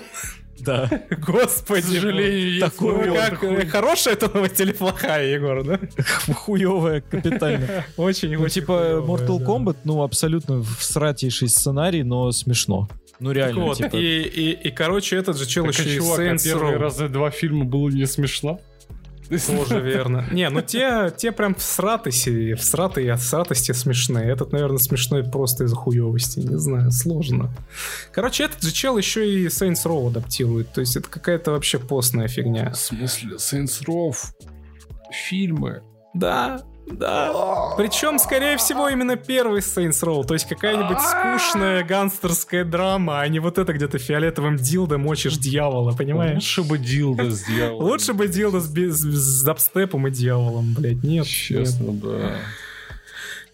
[0.60, 0.88] Да.
[1.18, 1.82] Господи.
[1.82, 3.70] К сожалению, Такую, смотрел как, эту хуйню.
[3.70, 5.80] хорошая эта новость или плохая, Егор, да?
[6.34, 7.84] Хуевая капитально.
[7.96, 9.44] Очень, Ну, очень типа, хуёвая, Mortal да.
[9.44, 12.88] Kombat, ну, абсолютно всратейший сценарий, но смешно.
[13.18, 13.96] Ну, Так реально, вот, типа...
[13.96, 17.08] и, и, и, короче, этот же чел Так, а еще и чувак, а первые разы
[17.08, 18.60] два фильма было не смешно?
[19.38, 20.26] Тоже верно.
[20.30, 24.30] Не, ну те, те прям в сратости, в сраты и от сратости смешные.
[24.30, 26.40] Этот, наверное, смешной просто из-за хуевости.
[26.40, 27.52] Не знаю, сложно.
[28.12, 30.72] Короче, этот же чел еще и Saints Row адаптирует.
[30.72, 32.70] То есть это какая-то вообще постная фигня.
[32.70, 34.14] В смысле, Saints Row
[35.10, 35.82] фильмы?
[36.14, 36.62] Да,
[36.98, 37.74] да.
[37.76, 40.24] Причем, скорее всего, именно первый Saints Row.
[40.24, 45.92] То есть какая-нибудь скучная гангстерская драма, а не вот это где-то фиолетовым дилдо мочишь дьявола,
[45.92, 46.34] понимаешь?
[46.34, 47.80] Лучше бы Дилда сделал.
[47.80, 51.02] Лучше бы дилдо с, с, с дабстепом и дьяволом, блядь.
[51.02, 51.26] Нет, нет.
[51.26, 52.36] Честно, да.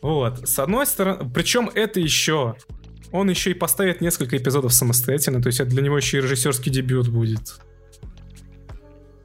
[0.01, 0.49] Вот.
[0.49, 2.57] С одной стороны, причем это еще...
[3.11, 6.71] Он еще и поставит несколько эпизодов самостоятельно, то есть это для него еще и режиссерский
[6.71, 7.59] дебют будет.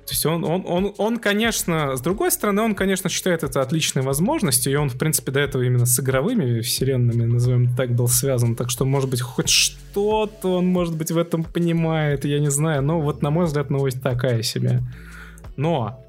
[0.05, 4.01] То есть он, он, он, он, конечно, с другой стороны, он, конечно, считает это отличной
[4.01, 8.55] возможностью, и он, в принципе, до этого именно с игровыми вселенными, назовем так, был связан,
[8.55, 12.81] так что, может быть, хоть что-то он, может быть, в этом понимает, я не знаю,
[12.81, 14.81] но вот, на мой взгляд, новость такая себе.
[15.55, 16.05] Но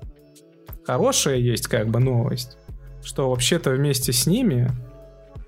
[0.84, 2.56] хорошая есть как бы новость,
[3.05, 4.73] что вообще-то вместе с ними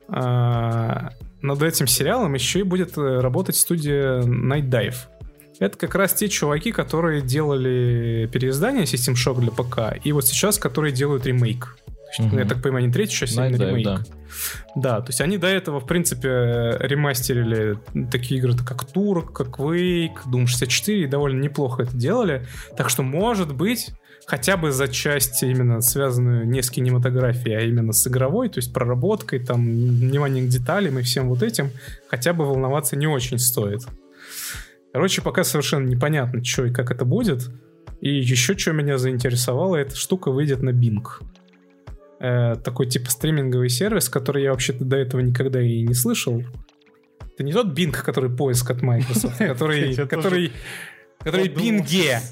[0.09, 1.11] а,
[1.43, 4.97] над этим сериалом еще и будет э, работать студия Night Dive.
[5.59, 10.59] Это как раз те чуваки, которые делали переиздание System Shock для ПК, и вот сейчас,
[10.59, 11.77] которые делают ремейк.
[12.19, 12.39] Есть, Мгм.
[12.39, 13.85] Я так понимаю, не третью часть, а именно ремейк.
[13.87, 14.01] да.
[14.75, 17.79] Да, то есть они до этого, в принципе, ремастерили
[18.11, 22.47] такие игры, как Турок, как Quake, Doom 64, и довольно неплохо это делали.
[22.77, 23.89] Так что, может быть,
[24.27, 28.73] хотя бы за часть именно связанную не с кинематографией, а именно с игровой, то есть
[28.73, 31.71] проработкой, там, внимание к деталям и всем вот этим,
[32.09, 33.83] хотя бы волноваться не очень стоит.
[34.97, 37.51] Короче, пока совершенно непонятно, что и как это будет.
[38.01, 41.05] И еще что меня заинтересовало, эта штука выйдет на Bing.
[42.19, 46.43] Э, такой типа стриминговый сервис, который я вообще-то до этого никогда и не слышал.
[47.35, 50.53] Это не тот Bing, который поиск от Microsoft, который, который,
[51.19, 51.49] который.
[51.49, 52.23] Bing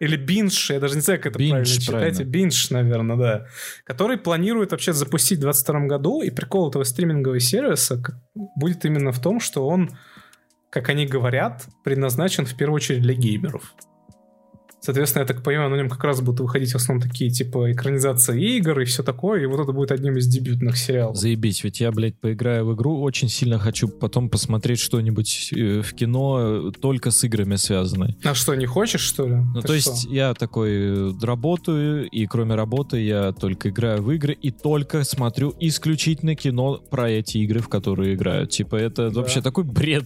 [0.00, 2.20] или Binge, я даже не знаю, как это Binge, правильно читать.
[2.20, 3.46] Binge, наверное, да.
[3.84, 8.02] Который планирует вообще запустить в 2022 году, и прикол этого стримингового сервиса
[8.56, 9.90] будет именно в том, что он,
[10.70, 13.74] как они говорят, предназначен в первую очередь для геймеров.
[14.78, 18.36] Соответственно, я так понимаю, на нем как раз будут выходить в основном такие, типа, экранизация
[18.36, 21.16] игр и все такое, и вот это будет одним из дебютных сериалов.
[21.16, 25.92] Заебись, ведь я, блядь, поиграю в игру, очень сильно хочу потом посмотреть что-нибудь э, в
[25.92, 28.14] кино э, только с играми связанное.
[28.22, 29.34] А что, не хочешь, что ли?
[29.34, 29.90] Ну, Ты то что?
[29.90, 35.02] есть я такой э, работаю, и кроме работы я только играю в игры и только
[35.02, 38.46] смотрю исключительно кино про эти игры, в которые играю.
[38.46, 39.20] Типа, это Да.
[39.22, 40.04] вообще такой бред.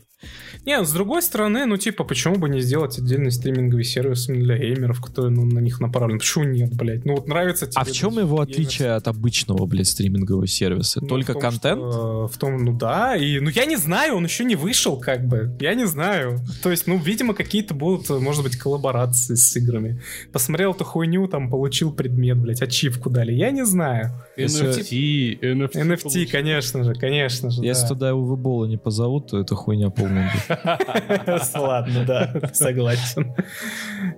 [0.66, 5.00] Не, с другой стороны, ну, типа, почему бы не сделать отдельный стриминговый сервис для геймеров,
[5.00, 6.18] который, ну, на них направлен?
[6.18, 7.04] Почему нет, блядь?
[7.04, 7.80] Ну, вот нравится тебе...
[7.80, 11.00] А в чем его геймерский отличие от обычного, блядь, стримингового сервиса?
[11.00, 11.80] Ну, Только в том, контент?
[11.80, 15.26] что, в том, ну да, и ну я не знаю, он еще не вышел, как
[15.26, 15.56] бы.
[15.60, 16.38] Я не знаю.
[16.62, 20.00] То есть, ну, видимо, какие-то будут, может быть, коллаборации с играми.
[20.32, 23.32] Посмотрел эту хуйню, там получил предмет, блядь, ачивку дали.
[23.32, 24.12] Я не знаю.
[24.44, 25.72] NFT, NFT.
[25.72, 27.62] NFT, конечно же, конечно же.
[27.62, 27.88] Если да.
[27.88, 30.32] туда его Бола не позовут, то это хуйня полная.
[31.54, 33.34] Ладно, да, согласен.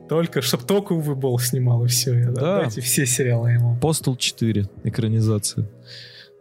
[0.08, 2.12] Только, чтоб только Увы Болл снимал, и все.
[2.30, 2.60] Да.
[2.60, 3.78] Дайте все сериалы ему.
[3.80, 5.68] Postal 4, экранизация.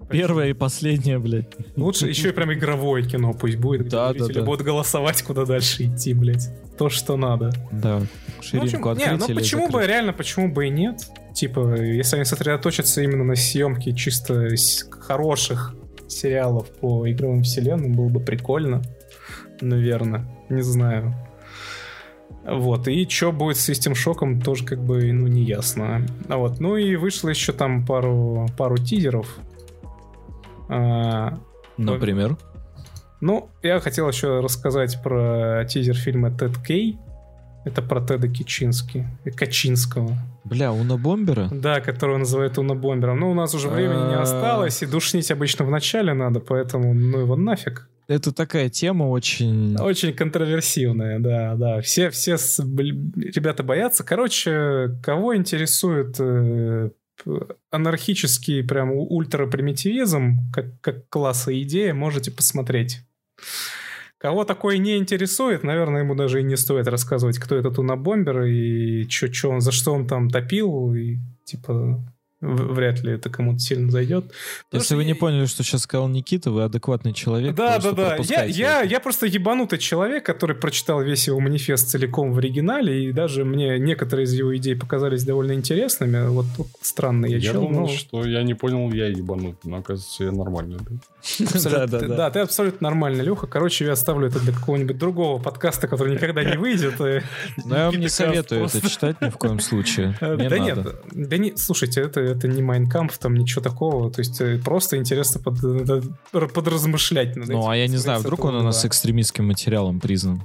[0.09, 1.47] Первая и последняя, блядь.
[1.75, 4.41] Лучше еще и прям игровое кино пусть будет, где Да, да, да.
[4.43, 6.49] будут голосовать, куда дальше идти, блядь.
[6.77, 7.51] То, что надо.
[7.71, 8.07] Да, Ну,
[8.39, 11.07] в ширинку общем, не, ну почему бы, реально, почему бы и нет?
[11.41, 14.47] Типа, если они сосредоточатся именно на съемке чисто
[14.91, 15.73] хороших
[16.07, 18.83] сериалов по игровым вселенным, было бы прикольно.
[19.59, 20.23] Наверное.
[20.49, 21.15] Не знаю.
[22.45, 26.05] Вот, и что будет с System Shock, тоже как бы, ну, не ясно.
[26.29, 29.39] А вот, ну и вышло еще там пару, пару тизеров.
[30.69, 31.39] А,
[31.75, 32.37] Например?
[33.19, 36.99] ну, я хотел еще рассказать про тизер фильма Тед Кей.
[37.65, 40.15] Это про Теда Кичински, Качинского.
[40.43, 41.49] Бля, Уна Бомбера?
[41.51, 43.19] Да, которого называют унобомбером.
[43.19, 44.21] Но у нас уже времени не А.
[44.21, 47.87] осталось, и душнить обычно в начале надо, поэтому ну его нафиг.
[48.07, 49.77] Это такая тема очень...
[49.79, 51.81] Очень контроверсивная, да, да.
[51.81, 54.03] Все, все с- ребята боятся.
[54.03, 56.89] Короче, кого интересует э,
[57.69, 63.01] анархический прям ультрапримитивизм, как, как класса и идея, можете посмотреть.
[64.21, 69.07] Кого такое не интересует, наверное, ему даже и не стоит рассказывать, кто этот Унабомбер и
[69.07, 71.99] чё, чё он, за что он там топил, и типа
[72.41, 74.25] вряд ли это кому-то сильно зайдет.
[74.65, 77.55] Потому Если вы не поняли, что сейчас сказал Никита, вы адекватный человек.
[77.55, 78.17] Да, да, да.
[78.17, 83.11] Я, я, я просто ебанутый человек, который прочитал весь его манифест целиком в оригинале, и
[83.11, 86.27] даже мне некоторые из его идей показались довольно интересными.
[86.29, 87.61] Вот тут странно я, я чел.
[87.61, 87.87] думал, но...
[87.87, 90.77] что я не понял, я ебанутый, но оказывается я нормальный.
[90.79, 90.95] Да,
[91.63, 91.99] да, да.
[92.07, 93.47] Да, ты абсолютно нормальный, Леха.
[93.47, 96.99] Короче, я оставлю это для какого-нибудь другого подкаста, который никогда не выйдет.
[97.65, 100.17] Но я вам не советую это читать ни в коем случае.
[100.41, 104.11] Да нет, да нет, слушайте, это это не Майнкамп, там ничего такого.
[104.11, 108.55] То есть э, просто интересно под, подразмышлять над Ну, а я не знаю, вдруг он
[108.55, 110.43] у нас экстремистским материалом признан?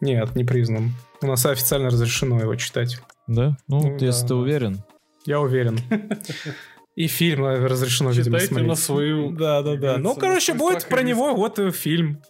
[0.00, 0.94] Нет, не признан.
[1.20, 3.00] У нас официально разрешено его читать.
[3.26, 3.56] Да?
[3.66, 4.36] Ну, ну если да, ты да.
[4.36, 4.82] уверен.
[5.26, 5.78] Я уверен.
[6.98, 8.66] И фильм разрешено, видимо, смотреть.
[8.66, 9.30] на свою...
[9.30, 9.98] Да, да, да.
[9.98, 12.20] Ну, короче, будет про него вот фильм.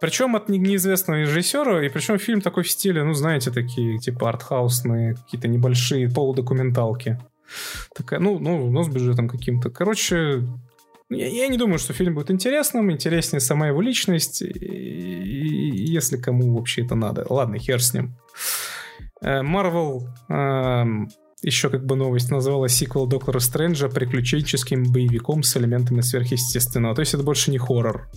[0.00, 5.14] Причем от неизвестного режиссера, и причем фильм такой в стиле, ну, знаете, такие, типа, артхаусные,
[5.14, 7.18] какие-то небольшие полудокументалки.
[7.96, 9.70] Такая, ну, ну, но с бюджетом каким-то.
[9.70, 10.42] Короче,
[11.08, 12.90] я, я не думаю, что фильм будет интересным.
[12.90, 14.42] Интереснее сама его личность.
[14.42, 17.24] И, и, если кому вообще это надо.
[17.30, 18.14] Ладно, хер с ним.
[19.22, 20.84] Марвел э, э,
[21.42, 26.94] еще как бы новость называла сиквел Доктора Стрэнджа приключенческим боевиком с элементами сверхъестественного.
[26.94, 28.08] То есть это больше не хоррор.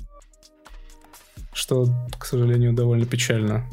[1.53, 3.69] Что, к сожалению, довольно печально.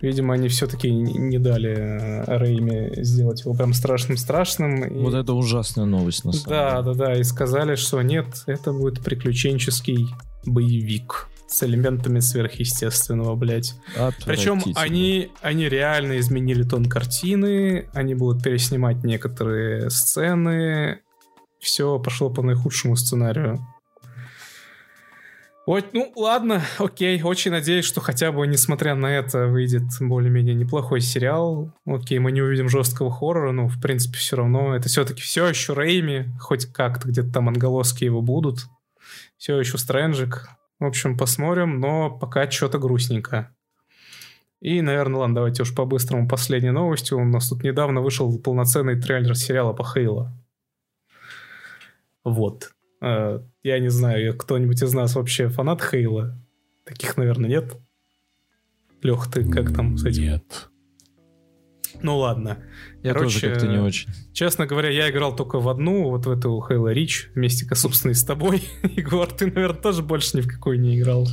[0.00, 5.02] Видимо, они все-таки не дали э, Рейме сделать его прям страшным-страшным.
[5.02, 5.16] Вот и...
[5.16, 6.94] это ужасная новость, на самом Да, деле.
[6.94, 7.18] да, да.
[7.18, 10.06] И сказали, что нет, это будет приключенческий
[10.46, 13.74] боевик с элементами сверхъестественного, блядь.
[14.24, 21.00] Причем они, они реально изменили тон картины, они будут переснимать некоторые сцены.
[21.58, 23.58] Все пошло по наихудшему сценарию.
[25.66, 27.20] Вот, ну, ладно, окей.
[27.22, 31.74] Очень надеюсь, что хотя бы, несмотря на это, выйдет более-менее неплохой сериал.
[31.84, 34.74] Окей, мы не увидим жесткого хоррора, но, в принципе, все равно.
[34.74, 38.60] Это все-таки все еще Рейми, хоть как-то где-то там анголоски его будут.
[39.36, 40.48] Все еще Стрэнджик.
[40.78, 43.54] В общем, посмотрим, но пока что-то грустненько.
[44.60, 47.18] И, наверное, ладно, давайте уж по-быстрому последней новостью.
[47.18, 50.32] У нас тут недавно вышел полноценный трейлер сериала по Хейла.
[52.24, 52.72] Вот.
[53.00, 56.36] Э, я не знаю, кто-нибудь из нас вообще фанат Хейла?
[56.84, 57.76] Таких, наверное, нет.
[59.02, 60.22] Лех, ты как там с этим?
[60.24, 60.68] Нет.
[62.02, 62.58] Ну ладно.
[63.02, 64.08] Я Короче, тоже как-то не очень.
[64.32, 68.14] Честно говоря, я играл только в одну, вот в эту Halo Reach, вместе, собственно, и
[68.14, 68.62] с тобой.
[68.82, 71.26] Егор, ты, наверное, тоже больше ни в какой не играл.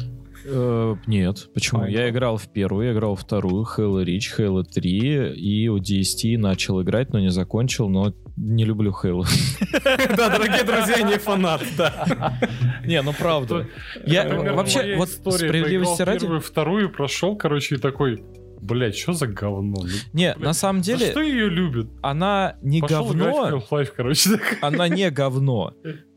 [0.47, 1.81] Э, нет, почему?
[1.81, 5.77] А, я играл в первую, я играл в вторую, Halo Reach, Halo 3, и у
[5.77, 9.25] DST начал играть, но не закончил, но не люблю Halo.
[10.15, 12.37] Да, дорогие друзья, не фанат, да.
[12.85, 13.67] Не, ну правда.
[14.05, 16.19] Я вообще, вот справедливости ради...
[16.21, 18.23] Первую, вторую прошел, короче, и такой...
[18.65, 19.77] Блять, что за говно?
[19.81, 21.11] Ну, не, блядь, на самом деле...
[21.11, 21.87] что ее любят?
[22.01, 23.63] Она не Пошел говно.
[23.95, 24.41] короче.
[24.61, 25.73] Она не говно.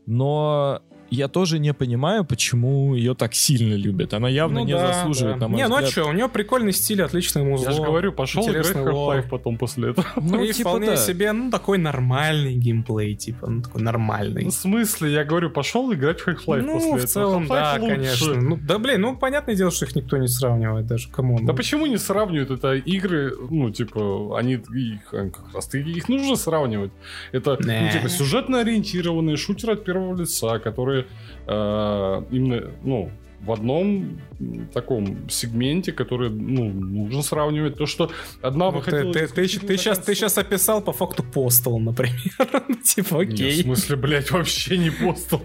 [0.07, 0.81] Но
[1.11, 4.13] я тоже не понимаю, почему ее так сильно любят.
[4.13, 5.41] Она явно ну, не да, заслуживает, да.
[5.41, 5.81] на мой не, взгляд.
[5.81, 7.69] ну а что, у нее прикольный стиль, отличный музло.
[7.69, 10.07] Я же говорю, пошел играть в Half-Life потом после этого.
[10.15, 10.97] Ну, и типа, вполне да.
[10.97, 14.43] себе, ну, такой нормальный геймплей, типа, ну, такой нормальный.
[14.43, 15.11] Ну, в смысле?
[15.11, 17.59] Я говорю, пошел играть в Half-Life ну, после в целом, этого.
[17.59, 17.95] да, лучше.
[17.95, 18.41] конечно.
[18.41, 21.39] Ну, да, блин, ну, понятное дело, что их никто не сравнивает даже, кому.
[21.41, 22.51] Да почему не сравнивают?
[22.51, 26.91] Это игры, ну, типа, они, их, как раз их нужно сравнивать.
[27.31, 30.98] Это, ну, типа, сюжетно ориентированные шутеры от первого лица, которые
[31.47, 33.11] э, именно, ну,
[33.41, 34.19] в одном
[34.73, 37.77] таком сегменте, который, ну, нужно сравнивать.
[37.77, 38.11] То, что
[38.41, 39.13] одна ну, выходила...
[39.13, 42.19] Ты, ты, ты, ты, сейчас, ты сейчас описал по факту Постол, например.
[42.83, 43.57] типа, окей.
[43.57, 45.41] Нет, в смысле, блядь, вообще не Постол.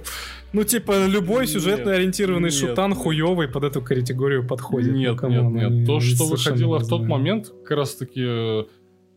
[0.52, 2.99] Ну, типа, любой сюжетно ориентированный нет, шутан нет.
[2.99, 4.92] хуёвый под эту категорию подходит.
[4.92, 5.70] Нет, ну, нет, нет.
[5.70, 8.66] Они, То, что выходило в тот момент, как раз-таки,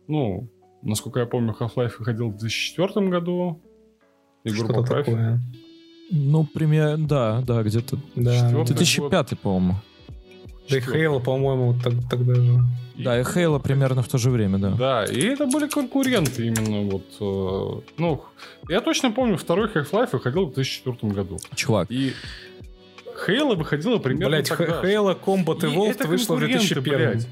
[0.08, 0.50] ну,
[0.82, 3.62] насколько я помню, Half-Life выходил в 2004 году.
[4.44, 5.40] Игру Что-то такое.
[6.10, 7.98] Ну, примерно, да, да, где-то.
[8.14, 8.64] Да.
[8.64, 9.76] 2005, по-моему.
[10.70, 12.60] Да и Хейла, по-моему, так, тогда же.
[12.96, 14.70] Да, и Хейла примерно в то же время, да.
[14.70, 17.04] Да, и это были конкуренты именно вот.
[17.20, 18.22] Э, ну,
[18.68, 21.38] я точно помню, второй Half-Life выходил в 2004 году.
[21.54, 21.90] Чувак.
[21.90, 22.12] И
[23.26, 26.82] Хейла выходила примерно Блять, Хейла Combat Evolved вышла в 2001.
[26.82, 27.28] Блядь.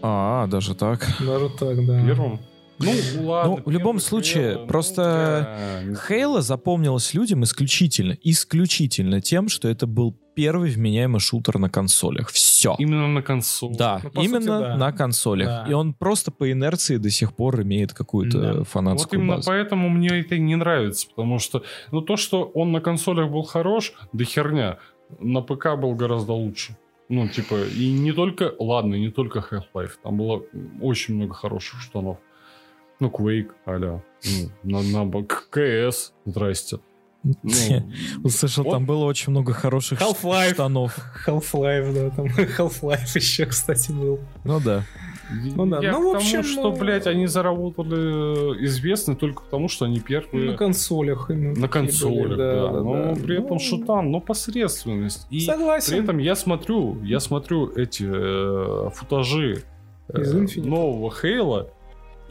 [0.00, 1.06] А, даже так.
[1.20, 2.04] Даже так, да.
[2.04, 2.40] Первым?
[2.84, 3.56] Ну, ладно.
[3.56, 9.48] Ну, в любом случае, Halo, ну, просто да, не Хейла запомнилась людям исключительно, исключительно тем,
[9.48, 12.30] что это был первый вменяемый шутер на консолях.
[12.30, 12.74] Все.
[12.78, 13.74] Именно на консоли.
[13.76, 14.76] Да, Ну, по сути, именно да.
[14.76, 15.48] на консолях.
[15.48, 15.66] Да.
[15.68, 18.52] И он просто по инерции до сих пор имеет какую-то Да.
[18.54, 19.50] Вот фанатскую именно базу.
[19.50, 23.92] поэтому мне это не нравится, потому что, ну, то, что он на консолях был хорош,
[24.12, 24.78] да херня.
[25.20, 26.76] На ПК был гораздо лучше.
[27.08, 30.42] Ну, типа, и не только, ладно, не только Half-Life, там было
[30.80, 32.16] очень много хороших штанов.
[33.02, 34.00] Ну, Quake, аля.
[34.62, 36.78] Ну, на, на, КС, здрасте.
[37.24, 37.32] Ну,
[38.22, 38.70] Услышал, вот.
[38.70, 40.54] там было очень много хороших Half-Life.
[40.54, 40.96] штанов.
[41.26, 42.26] Half-Life, да, там
[42.58, 44.20] Half-Life еще, кстати, был.
[44.44, 44.84] Ну да.
[45.32, 49.68] Ну да, Я ну, в общем, что, ну- блядь, они заработали э, известны только потому,
[49.68, 51.28] что они первые На консолях.
[51.28, 52.70] именно на консолях, были, да.
[52.70, 55.26] Но при этом Ну, шутан, но посредственность.
[55.30, 55.92] И Согласен.
[55.92, 59.64] при этом я смотрю, я смотрю эти э, футажи
[60.08, 60.22] э,
[60.56, 61.68] нового Хейла,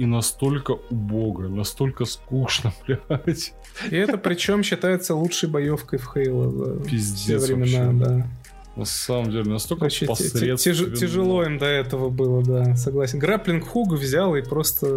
[0.02, 3.54] и настолько убого, настолько скучно, блядь.
[3.92, 6.80] И это причем считается лучшей боевкой в Хейла.
[6.84, 8.06] Пиздец все времена, вообще.
[8.06, 8.28] да.
[8.76, 10.54] На самом деле, настолько те- посредственно.
[10.56, 13.20] тяж- тяжело им до этого было, да, согласен.
[13.20, 14.88] Граплинг Хуг взял и просто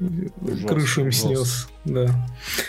[0.00, 1.28] Ужасно, крышу им ужасно.
[1.36, 1.68] снес.
[1.84, 2.28] Да.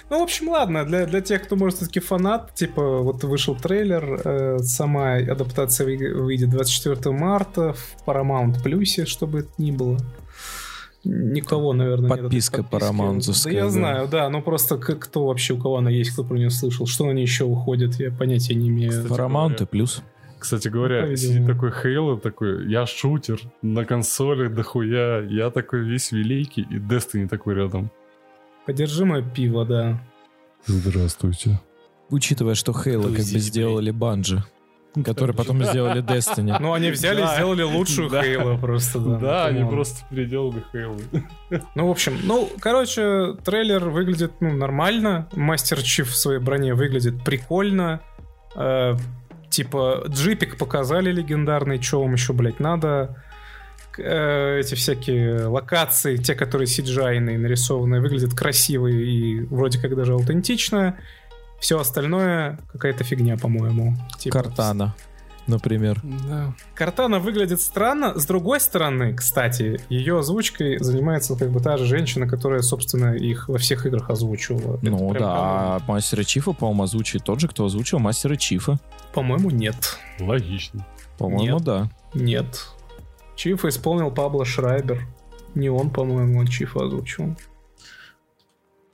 [0.10, 4.22] Ну, в общем, ладно, для, для тех, кто, может, все-таки фанат, типа, вот вышел трейлер,
[4.24, 9.98] э, сама адаптация вы- выйдет 24 марта в Paramount Плюсе, чтобы это ни было.
[11.06, 12.62] Никого, наверное, нет этой Подписка.
[12.70, 13.70] Paramount'овская, Да я да.
[13.70, 16.88] знаю, да, но просто к- кто вообще, у кого она есть, кто про нее слышал,
[16.88, 18.92] что на ней еще выходит, я понятия не имею.
[19.06, 20.02] Paramount и плюс.
[20.40, 25.80] Кстати говоря, Ну, сидит такой Хейл и такой, я шутер, на консолях дохуя, я такой
[25.84, 27.90] весь великий, и Destiny такой рядом.
[28.66, 30.00] Подержи мое пиво, да.
[30.66, 31.60] Здравствуйте.
[32.10, 34.44] Учитывая, что Хейла как бы сделали Банжи,
[35.04, 36.56] которые потом сделали Destiny.
[36.60, 38.10] Ну, они взяли и сделали лучшую.
[38.10, 39.18] Хейла просто, да.
[39.18, 41.00] Да, они просто переделали Хейл.
[41.76, 45.28] Ну, в общем, ну, короче, трейлер выглядит, ну, нормально.
[45.34, 48.02] Мастер Чиф в своей броне выглядит прикольно.
[48.56, 48.96] Э,
[49.50, 53.22] типа, джипик показали легендарный, что вам еще, блядь, надо.
[53.98, 60.98] Э, эти всякие локации, те, которые сиджайные, нарисованные, выглядят красиво и вроде как даже аутентично.
[61.60, 63.96] Все остальное какая-то фигня, по-моему.
[64.20, 64.96] Типа, Картана,
[65.48, 66.00] например.
[66.04, 66.54] Да.
[66.74, 68.18] Картана выглядит странно.
[68.20, 73.48] С другой стороны, кстати, ее озвучкой занимается как бы та же женщина, которая, собственно, их
[73.50, 74.76] во всех играх озвучивала.
[74.78, 78.80] Это Ну прям да, а Мастера Чифа, по-моему, озвучит тот же, кто озвучил Мастера Чифа.
[79.14, 79.98] По-моему, нет.
[80.20, 80.86] Логично.
[81.18, 81.64] По-моему, Нет.
[81.64, 81.90] да.
[82.14, 82.68] Нет.
[83.36, 85.08] Чифа исполнил Пабло Шрайбер.
[85.54, 87.36] Не он, по-моему, он Чифа озвучил.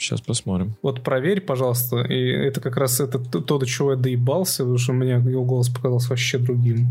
[0.02, 0.76] Сейчас посмотрим.
[0.82, 2.02] Вот проверь, пожалуйста.
[2.02, 5.70] И это как раз это то, до чего я доебался, потому что мне его голос
[5.70, 6.88] показался вообще другим.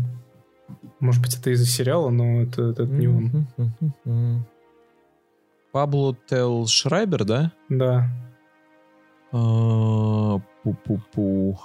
[1.01, 3.47] Может быть, это из-за сериала, но это, это не он.
[4.05, 4.45] он.
[5.73, 7.51] Пабло Тел Шрайбер, да?
[7.67, 8.09] Да.
[9.33, 11.57] А, Пу-пу-пу.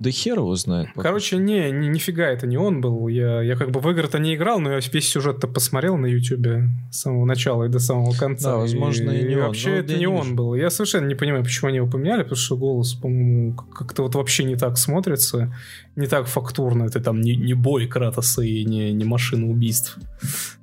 [0.00, 0.88] Да хер его знает.
[0.94, 3.06] пока Короче, не, ни- нифига это не он был.
[3.08, 6.68] Я, я как бы в игры-то не играл, но я весь сюжет-то посмотрел на Ютубе
[6.90, 8.52] с самого начала и до самого конца.
[8.52, 10.54] Да, возможно, и не он, вообще это не не он был.
[10.54, 14.14] Я совершенно не понимаю, почему они его поменяли, потому что голос, по-моему, как- как-то вот
[14.14, 15.54] вообще не так смотрится,
[15.96, 16.84] не так фактурно.
[16.84, 19.98] Это там не, не бой Кратоса и не, не машина убийств.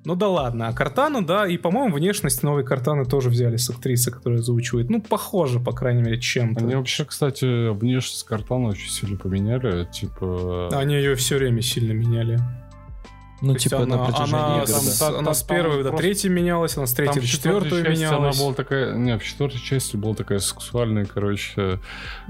[0.08, 0.70] Ну да ладно.
[0.70, 4.90] А Картана, да, и, по-моему, внешность новой Картаны тоже взяли с актрисы, которая озвучивает.
[4.90, 6.64] Ну, похоже, по крайней мере, чем-то.
[6.64, 9.84] Они вообще, кстати, внешность Картана очень сильно поменяли.
[9.92, 10.70] Типа...
[10.72, 12.40] Они ее все время сильно меняли.
[13.42, 15.08] Ну, То типа на она, протяжении она, игр, с- да.
[15.10, 17.30] она Там- с там первой до просто- третьей менялась, она с третьей Там до в
[17.30, 18.40] четвертой части она менялась.
[18.40, 18.96] была такая...
[18.96, 21.80] Не, в четвертой части была такая сексуальная, короче...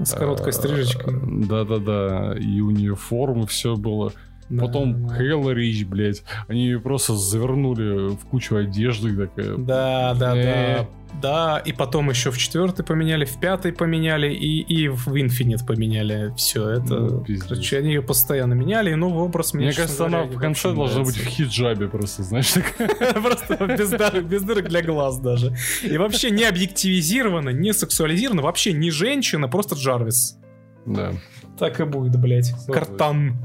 [0.00, 1.14] С короткой э, стрижечкой.
[1.46, 2.34] Да-да-да.
[2.40, 4.12] И у нее формы все было.
[4.50, 5.16] Да, Потом да.
[5.16, 6.22] Хейла Рич, блядь.
[6.46, 9.14] Они ее просто завернули в кучу одежды.
[9.14, 9.56] Такая...
[9.56, 10.76] Да, да, Э.
[10.78, 10.88] да.
[11.22, 16.32] Да, и потом еще в четвертой поменяли, в пятой поменяли, и, и в Infinite поменяли.
[16.36, 16.94] Все это.
[17.00, 17.48] Ну, пиздец.
[17.48, 20.72] короче, они ее постоянно меняли, и новый образ Мне честно кажется, говоря, она в конце
[20.74, 22.88] должна быть в хиджабе просто, знаешь, такая.
[23.22, 25.56] Просто без дырок, без дырок для глаз даже.
[25.82, 30.38] И вообще не объективизирована, не сексуализирована, вообще не женщина, просто Джарвис.
[30.84, 31.12] Да.
[31.58, 32.52] Так и будет, блядь.
[32.66, 33.38] Картан.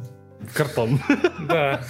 [0.54, 1.00] Картон.
[1.48, 1.82] Да.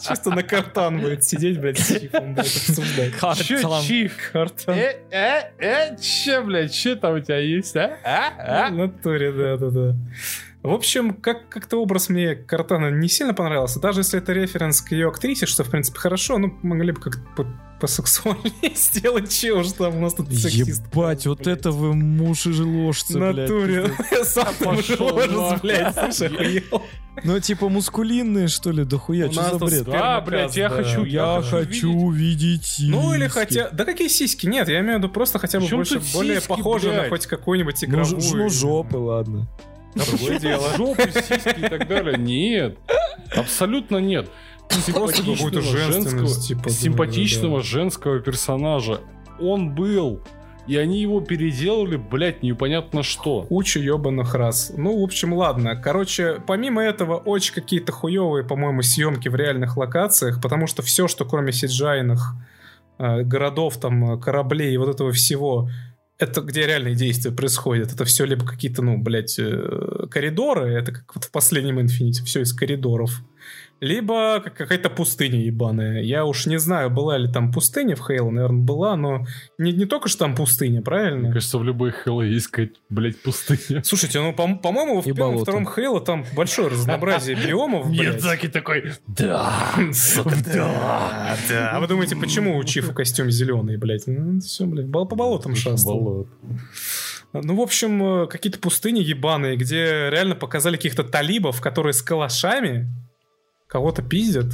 [0.00, 3.46] Чисто на картан будет сидеть, блядь, с чифом, блядь, обсуждать.
[3.46, 4.30] Че, чиф?
[4.32, 4.74] Картан.
[4.74, 7.98] Э, э, э, че, блядь, че там у тебя есть, а?
[8.04, 8.70] А?
[8.70, 9.96] В натуре, да-да-да.
[10.68, 13.80] В общем, как- как-то образ мне Картана не сильно понравился.
[13.80, 17.20] Даже если это референс к ее актрисе, что, в принципе, хорошо, ну, могли бы как-то
[17.36, 17.46] по-
[17.80, 20.82] посексуальнее сделать, че уж там у нас тут сексист.
[20.92, 21.58] Ебать, вот блядь.
[21.58, 23.36] это вы муж и ложцы, блядь.
[23.36, 23.90] натуре.
[24.10, 25.58] Я сам Пошёл ужас, нахуй.
[25.62, 26.82] блядь, слушай, охуел.
[27.24, 29.26] Ну, типа мускулинные, что ли, дохуя?
[29.28, 29.84] У Что за бред?
[29.86, 30.76] Да, блядь, я да.
[30.76, 33.70] хочу, я, Я хочу увидеть Ну или хотя...
[33.70, 34.46] Да какие сиськи?
[34.46, 37.88] Нет, я имею в виду просто хотя бы больше, более похоже на хоть какую-нибудь Ну,
[37.88, 38.36] игровую.
[38.36, 39.48] ну, жопы, ладно.
[39.94, 40.76] Другое дело.
[40.76, 42.16] Жопы, сиськи и так далее.
[42.18, 42.78] Нет.
[43.34, 44.30] Абсолютно нет.
[44.70, 49.00] Симпатичного женственность, женского, типа, симпатичного да, женского персонажа.
[49.40, 50.20] Он был.
[50.66, 53.44] И они его переделали, блядь, непонятно что.
[53.44, 54.70] Кучу ебаных раз.
[54.76, 55.74] Ну, в общем, ладно.
[55.76, 61.24] Короче, помимо этого, очень какие-то хуевые, по-моему, съемки в реальных локациях, потому что все, что
[61.24, 62.34] кроме сиджайных
[62.98, 65.70] э, городов, там, кораблей и вот этого всего,
[66.18, 67.92] это где реальные действия происходят.
[67.92, 72.42] Это все либо какие-то, ну, блядь, э, коридоры, это как вот в последнем Infinity, все
[72.42, 73.22] из коридоров.
[73.80, 76.02] Либо как- какая-то пустыня ебаная.
[76.02, 79.24] Я уж не знаю, была ли там пустыня в Хейло, наверное, была, но
[79.56, 81.20] не, не только что там пустыня, правильно?
[81.28, 83.84] Мне кажется, в любой Halo есть какая-то, блядь, пустыня.
[83.84, 88.52] Слушайте, ну, по- по-моему, в И первом, втором Хейло там большое разнообразие биомов, блядь.
[88.52, 89.74] такой, да,
[90.54, 91.70] да, да.
[91.72, 94.06] А вы думаете, почему у Чифа костюм зеленый, блядь?
[94.06, 96.26] Ну, все, блядь, по болотам шастал.
[97.34, 102.88] Ну, в общем, э, какие-то пустыни ебаные, где реально показали каких-то талибов, которые с калашами
[103.68, 104.46] кого-то пиздят.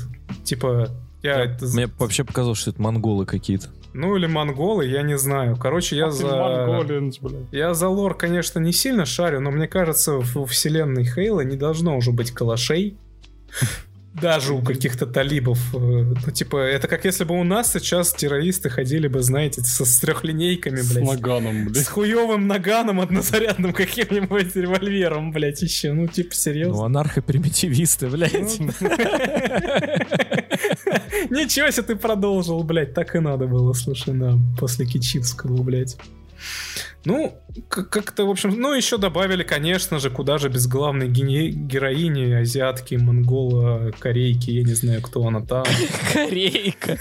[0.45, 0.91] Типа,
[1.23, 1.45] я...
[1.45, 3.69] это- Мне вообще показалось, что это монголы какие-то.
[3.95, 5.57] Ну, или монголы, я не знаю.
[5.57, 6.27] Короче, я за...
[6.27, 7.45] Монголианс, блядь.
[7.53, 11.57] Я за лор, конечно, не сильно шарю, но мне кажется, в во вселенной Хейла не
[11.57, 12.97] должно уже быть калашей.
[14.21, 15.59] Даже у каких-то талибов.
[15.75, 19.85] э, Ну, типа, это как если бы у нас сейчас террористы ходили бы, знаете, со,
[19.85, 21.05] с трехлинейками, С блядь.
[21.05, 21.89] наганом, С блядь.
[21.89, 25.93] хуевым наганом однозарядным каким-нибудь револьвером, блядь, еще.
[25.93, 26.85] Ну, типа, Ну, серьезно.
[26.87, 28.59] анархо-примитивисты, блядь.
[28.61, 28.67] Ну.
[31.31, 35.97] Ничего себе ты продолжил, блядь, так и надо было, слушай, нам после Кичинского, блядь.
[37.05, 42.33] Ну, как-то, в общем, ну, еще добавили, конечно же, куда же без главной гене- героини,
[42.33, 45.65] азиатки, монгола, корейки, я не знаю, кто она там.
[46.15, 46.99] Корейка.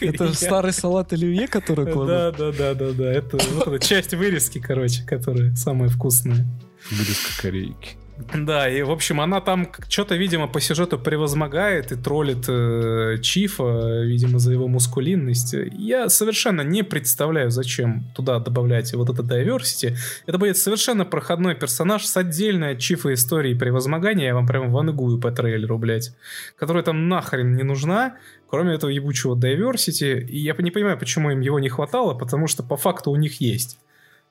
[0.00, 2.36] Это старый салат оливье, который Да, кладут?
[2.38, 3.12] да, да, да, да.
[3.12, 6.46] Это вот эта часть вырезки, короче, которая самая вкусная.
[6.90, 7.96] Вырезка корейки.
[8.34, 14.02] Да, и, в общем, она там что-то, видимо, по сюжету превозмогает и троллит э, Чифа,
[14.02, 15.54] видимо, за его мускулинность.
[15.72, 19.96] Я совершенно не представляю, зачем туда добавлять вот это diversity.
[20.26, 24.26] Это будет совершенно проходной персонаж с отдельной от Чифа историей превозмогания.
[24.26, 26.14] Я вам прямо вангую по трейлеру, блядь.
[26.56, 28.16] Которая там нахрен не нужна,
[28.48, 30.20] кроме этого ебучего diversity.
[30.20, 33.40] И я не понимаю, почему им его не хватало, потому что по факту у них
[33.40, 33.78] есть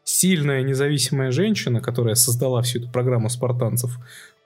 [0.09, 3.97] сильная независимая женщина, которая создала всю эту программу спартанцев,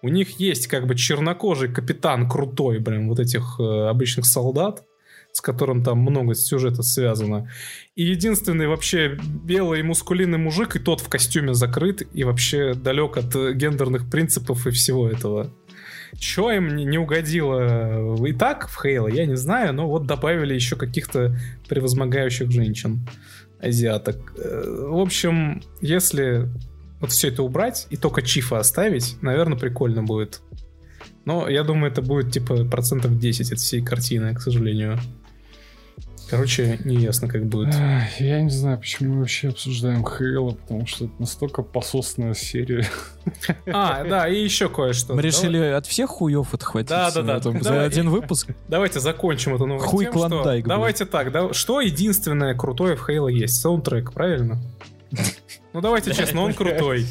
[0.02, 4.84] у них есть как бы чернокожий капитан крутой, блин, вот этих э, обычных солдат,
[5.32, 7.50] с которым там много сюжета связано.
[7.96, 13.34] И единственный вообще белый мускулинный мужик, и тот в костюме закрыт, и вообще далек от
[13.36, 15.54] э, гендерных принципов и всего этого.
[16.20, 20.54] Че им не не угодило и так в Хейла, я не знаю, но вот добавили
[20.54, 21.36] еще каких-то
[21.70, 23.08] превозмогающих женщин
[23.64, 24.34] азиаток.
[24.38, 26.50] Э, В общем, если
[27.00, 30.42] вот все это убрать и только Чифа оставить, наверное, прикольно будет.
[31.26, 35.00] Но я думаю, это будет типа процентов 10 от всей картины, к сожалению.
[36.36, 37.74] Короче, не ясно, как будет.
[38.20, 42.86] Я не знаю, почему мы вообще обсуждаем Хейла, потому что это настолько пососная серия.
[43.72, 45.14] А, да, и еще кое-что.
[45.14, 47.34] Мы Давай- решили от всех хуев отхватиться Да, да, да.
[47.34, 48.50] на этом за один выпуск.
[48.68, 49.86] Давайте закончим эту новость.
[49.86, 50.76] Хуй тем, что- Клондайк, блядь.
[50.78, 53.62] Давайте так, да, что единственное крутое в Хейла есть?
[53.62, 54.60] Саундтрек, правильно?
[55.74, 57.06] Ну давайте честно, он крутой.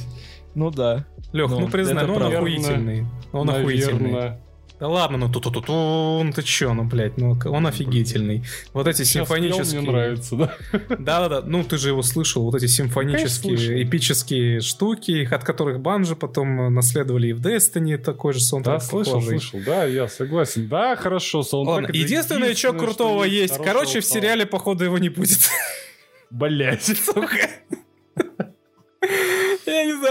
[0.54, 1.06] Ну да.
[1.32, 3.06] Лех, Ну, ну признай, он охуительный.
[3.32, 4.32] Он охуительный.
[4.82, 5.72] Да ладно, ну ту ту ту ту
[6.24, 8.42] ну ты чё, ну блядь, ну он офигительный.
[8.72, 9.80] Вот эти Сейчас симфонические...
[9.80, 10.56] мне нравится, да?
[10.72, 16.74] Да-да-да, ну ты же его слышал, вот эти симфонические, эпические штуки, от которых Банжи потом
[16.74, 19.38] наследовали и в Destiny такой же Да, саундтрек слышал, похожий.
[19.38, 19.60] слышал.
[19.64, 20.66] Да, я согласен.
[20.66, 21.82] Да, хорошо, саундтрек.
[21.82, 25.48] Ладно, единственное, что крутого есть, короче, в сериале, походу, его не будет.
[26.28, 26.82] Блять.
[27.04, 27.38] Сука.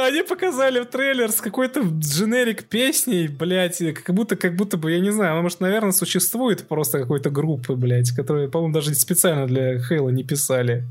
[0.05, 5.11] Они показали трейлер с какой-то дженерик песней, блядь, как будто, как будто бы, я не
[5.11, 10.09] знаю, ну, может, наверное, существует просто какой-то группы, блядь, которые, по-моему, даже специально для Хейла
[10.09, 10.85] не писали.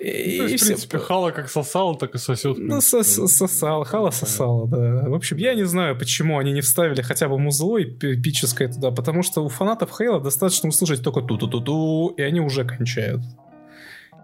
[0.00, 2.56] И, То и в принципе, Хала как сосала, так и сосет.
[2.58, 2.98] Ну, принципе.
[2.98, 5.04] сос- сосала, хала сосала, да.
[5.08, 8.92] В общем, я не знаю, почему они не вставили хотя бы музло эпи- эпическое туда,
[8.92, 13.20] потому что у фанатов Хейла достаточно услышать только ту-ту-ту-ту, и они уже кончают.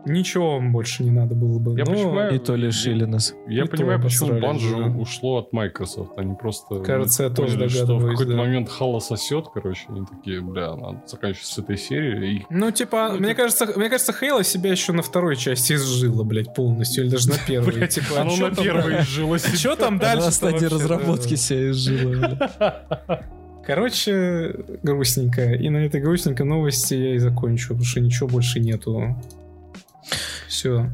[0.07, 1.77] Ничего вам больше не надо было бы.
[1.77, 3.35] Я но понимаю, И то лишили нас.
[3.49, 4.87] Я И понимаю, почему Банжи да.
[4.87, 6.13] ушло от Microsoft.
[6.17, 8.37] Они просто Кажется, я тоже поняли, что в какой-то да.
[8.37, 9.83] момент Хала сосет, короче.
[9.89, 12.37] Они такие, бля, надо заканчивать с этой серии.
[12.37, 15.73] И Ну, типа, Ну, мне типа- кажется, мне кажется, Хейла себя еще на второй части
[15.73, 17.73] изжила, блядь, полностью, или даже на первой.
[17.73, 19.57] Блядь, Типа, оно а на там- первой изжило себя.
[19.59, 20.25] Что там дальше?
[20.27, 22.39] на стадии разработки себя изжила.
[23.67, 24.55] Короче,
[24.85, 25.53] грустненько.
[25.55, 29.17] И на этой грустненькой новости я и закончу, потому что ничего больше нету.
[30.49, 30.91] Все.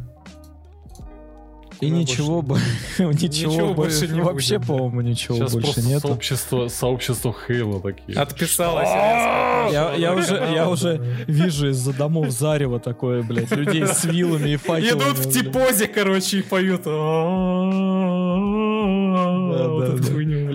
[1.83, 2.61] И Ну, ничего бы,
[2.99, 6.09] ничего Ничего больше не вообще, по-моему, ничего Сейчас больше нету.
[6.09, 8.17] сообщество, сообщество Хейла такие.
[8.17, 9.69] Отписалась резко.
[9.73, 14.57] Я, я уже, я уже вижу из-за домов зарево такое, блядь, людей с вилами и
[14.57, 15.03] факелами.
[15.03, 16.87] Идут в типозе, короче, и поют.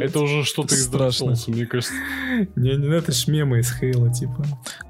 [0.02, 1.34] Это уже что-то из Страшно.
[1.48, 1.94] Мне кажется.
[2.56, 4.46] Не, не, это ж мемы из Хейла, типа.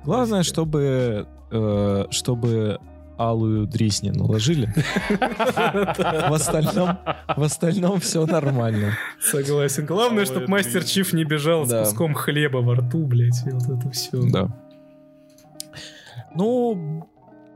[0.06, 2.80] Главное, чтобы, э, чтобы
[3.18, 4.74] алую дрись не наложили.
[5.10, 6.98] В остальном,
[7.36, 8.94] в остальном все нормально.
[9.20, 9.86] Согласен.
[9.86, 10.84] Главное, чтобы мастер.
[10.84, 14.22] Чиф не бежал с куском хлеба во рту, блядь, и вот это все.
[14.32, 14.50] Да.
[16.36, 17.08] Ну,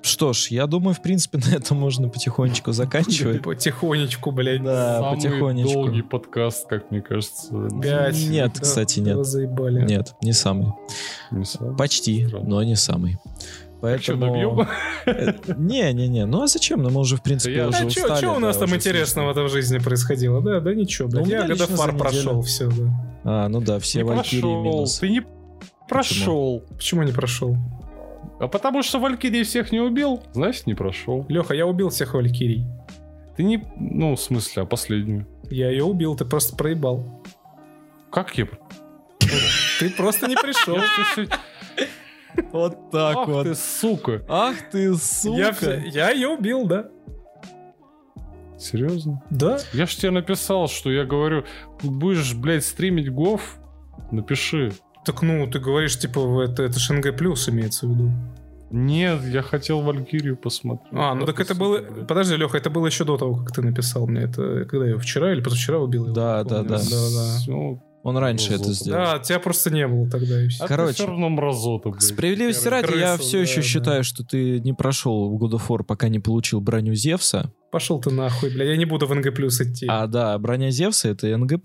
[0.01, 3.43] что ж, я думаю, в принципе, на этом можно потихонечку заканчивать.
[3.43, 4.63] Потихонечку, блядь.
[4.63, 5.73] Да, Самый потихонечку.
[5.73, 7.53] долгий подкаст, как мне кажется.
[7.81, 8.27] Пять.
[8.27, 9.23] Нет, Да, кстати, нет.
[9.25, 9.81] заебали.
[9.85, 10.73] Нет, не самый.
[11.31, 11.75] Не самый.
[11.77, 12.49] Почти, Странно.
[12.49, 13.19] но не самый.
[13.81, 14.65] Так что, Поэтому...
[15.05, 15.67] добьем?
[15.67, 16.83] Не-не-не, ну а зачем?
[16.83, 19.43] Ну мы уже, в принципе, я- уже А что устали, у нас там уже интересного-то
[19.43, 20.41] в жизни происходило?
[20.41, 21.25] Да, да ничего, блядь.
[21.25, 21.51] Ну, у я War
[21.87, 21.97] неделю.
[21.97, 23.13] прошел, все, да.
[23.23, 24.63] А, ну да, все Не Валькирии прошел.
[24.63, 24.99] минус.
[24.99, 25.23] Ты не
[25.89, 26.63] прошел.
[26.75, 27.57] Почему не прошел?
[28.39, 31.25] А потому что Валькирий всех не убил, значит, не прошел.
[31.29, 32.65] Леха, я убил всех Валькирий.
[33.37, 33.63] Ты не...
[33.77, 35.27] Ну, в смысле, а последнюю?
[35.49, 37.23] Я ее убил, ты просто проебал.
[38.11, 38.47] Как я...
[39.79, 40.77] Ты просто не пришел.
[42.51, 43.43] Вот так Ах вот.
[43.43, 44.23] ты, сука.
[44.27, 45.77] Ах ты, Я, сука.
[45.85, 46.87] я ее убил, да.
[48.57, 49.23] Серьезно?
[49.29, 49.59] Да.
[49.73, 51.45] Я ж тебе написал, что я говорю,
[51.81, 53.57] будешь, блядь, стримить Гов,
[54.11, 54.71] напиши.
[55.03, 58.11] Так ну, ты говоришь, типа, это, это ж НГ плюс имеется в виду.
[58.69, 60.93] Нет, я хотел Валькирию посмотреть.
[60.93, 61.79] А, ну Ах так это было...
[61.79, 62.07] блядь.
[62.07, 64.21] Подожди, Леха, это было еще до того, как ты написал мне.
[64.21, 66.13] Это когда я вчера или позавчера убил его?
[66.13, 66.77] Да, да, да.
[66.77, 67.37] да, да.
[67.47, 68.73] Ну, Он раньше это Золото.
[68.73, 69.05] сделал.
[69.05, 70.63] Да, тебя просто не было тогда и все.
[70.63, 70.87] а Короче.
[70.89, 72.01] ты все равно мразота, блядь.
[72.01, 73.61] Справедливости Крыса, ради, я да, все еще да.
[73.61, 77.53] считаю, что ты не прошел в God of War, пока не получил броню Зевса.
[77.71, 79.85] Пошел ты нахуй, бля, я не буду в НГ плюс идти.
[79.87, 81.57] А да, броня Зевса это НГ+.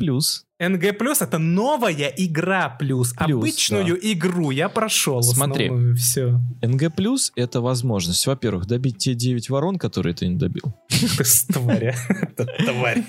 [0.59, 3.12] НГ плюс это новая игра плюс.
[3.12, 5.23] Плюс, Обычную игру я прошел.
[5.23, 5.70] Смотри.
[5.97, 6.41] Все.
[6.62, 6.91] НГ+,
[7.36, 10.75] это возможность, во-первых, добить те 9 ворон, которые ты не добил.
[11.52, 11.94] Тварь.
[12.36, 13.05] Тварь.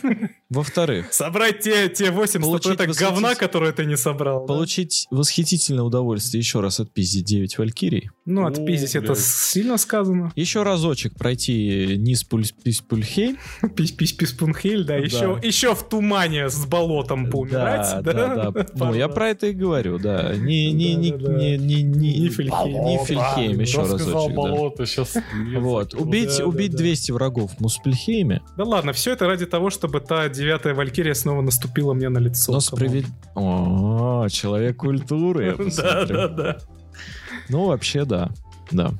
[0.49, 4.41] Во-вторых, Собрать те, те 8 Получить статуэток восхитить- говна, которые ты не собрал.
[4.45, 4.53] да?
[4.53, 8.09] получить восхитительное удовольствие еще раз отпиздить 9 Валькирий.
[8.25, 9.19] Ну, О, отпиздить это блядь.
[9.19, 10.31] сильно сказано.
[10.35, 13.37] Еще разочек пройти низ Пуль- Пись- Пульхейм.
[13.75, 14.95] пись пись да, Да.
[14.97, 18.03] еще, еще в тумане с болотом поумирать.
[18.03, 18.65] Да, да, да.
[18.75, 20.33] Ну, я про это и говорю, да.
[20.35, 22.83] Не, не, не, не, не, не, Нифельхейм.
[22.85, 24.35] Нифельхейм, еще сказал разочек, да.
[24.35, 25.17] болото, сейчас...
[25.57, 26.77] Вот, убить, убить да.
[26.77, 31.41] 200 врагов в Муспельхейме, Да ладно, все это ради того, чтобы та девятая Валькирия снова
[31.41, 32.51] наступила мне на лицо.
[32.51, 33.07] но справедливо...
[33.35, 36.57] О, человек культуры, я Да, да, да.
[37.49, 38.29] Ну, вообще, да.
[38.71, 38.91] Да.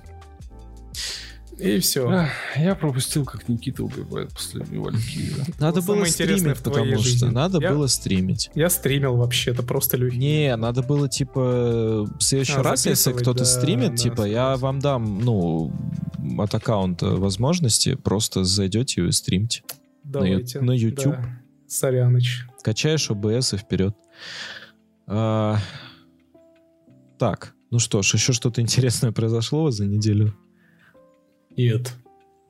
[1.59, 2.07] И все.
[2.07, 5.43] Ах, Я пропустил, как Никита убивает последнюю Валькирию.
[5.59, 8.51] Надо было стримить, потому что надо Я- было стримить.
[8.53, 10.17] Я стримил вообще, это просто люхи.
[10.17, 14.55] Не, надо было, типа, в следующий А, раз, если кто-то да, стримит, да, типа, я
[14.57, 15.71] вам дам, ну,
[16.37, 19.63] от аккаунта возможности, просто зайдете и стримите.
[20.03, 20.61] Давайте.
[20.61, 21.15] на YouTube.
[21.15, 21.39] Да.
[21.67, 22.45] Соряныч.
[22.61, 23.95] Качаешь ОБС и вперед.
[25.07, 25.57] А,
[27.17, 30.35] Так, ну что ж, еще что-то интересное произошло за неделю.
[31.57, 31.93] Нет.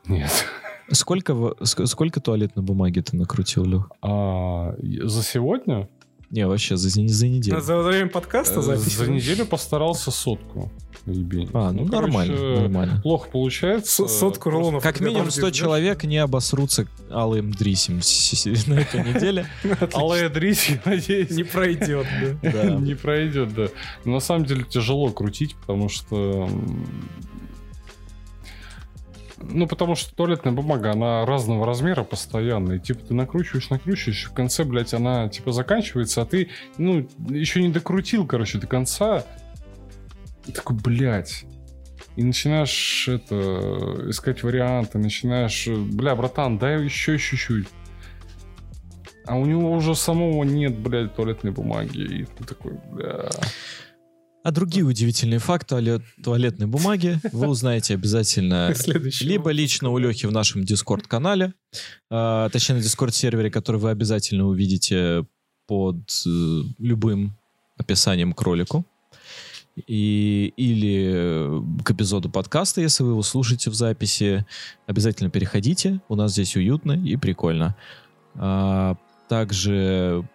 [0.07, 0.29] Нет.
[0.91, 3.89] Сколько, сколько туалетной бумаги ты накрутил, Лех?
[4.01, 5.89] А, за сегодня?
[6.29, 7.61] Не, вообще, за, за неделю.
[7.61, 8.97] За время подкаста Э, запись?
[8.97, 10.69] За неделю постарался сотку.
[11.05, 11.49] наебенить.
[11.53, 12.99] А, ну, нормально, короче, нормально.
[13.01, 14.07] Плохо получается.
[14.07, 14.83] Со- Сотку рулонов.
[14.83, 19.45] Как минимум 100 человек не обосрутся алым дрисем с- на этой неделе.
[19.93, 22.05] Алая Дрись, я надеюсь, Не пройдет,
[22.41, 22.51] да.
[22.51, 22.63] Да.
[22.75, 23.67] не пройдет, да.
[24.03, 26.49] Но на самом деле тяжело крутить, потому что...
[29.39, 32.73] Ну, потому что туалетная бумага, она разного размера постоянно.
[32.73, 37.61] И типа ты накручиваешь, накручиваешь, в конце, блядь, она типа заканчивается, а ты, ну, еще
[37.61, 39.23] не докрутил, короче, до конца.
[40.47, 41.45] И такой, блядь.
[42.15, 47.67] И начинаешь это искать варианты, начинаешь, бля, братан, дай еще чуть-чуть.
[49.27, 51.99] А у него уже самого нет, блядь, туалетной бумаги.
[51.99, 53.29] И ты такой, бля.
[54.43, 58.73] А другие удивительные факты о туалетной бумаге вы узнаете обязательно
[59.21, 61.53] либо лично у Лехи в нашем Дискорд-канале,
[62.09, 65.25] а, точнее на Дискорд-сервере, который вы обязательно увидите
[65.67, 67.35] под э, любым
[67.77, 68.85] описанием к ролику,
[69.85, 74.45] и, или к эпизоду подкаста, если вы его слушаете в записи,
[74.87, 76.01] обязательно переходите.
[76.09, 77.75] У нас здесь уютно и прикольно.
[78.35, 78.95] А,
[79.29, 80.27] также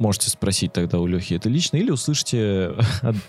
[0.00, 2.72] можете спросить тогда у Лехи это лично, или услышите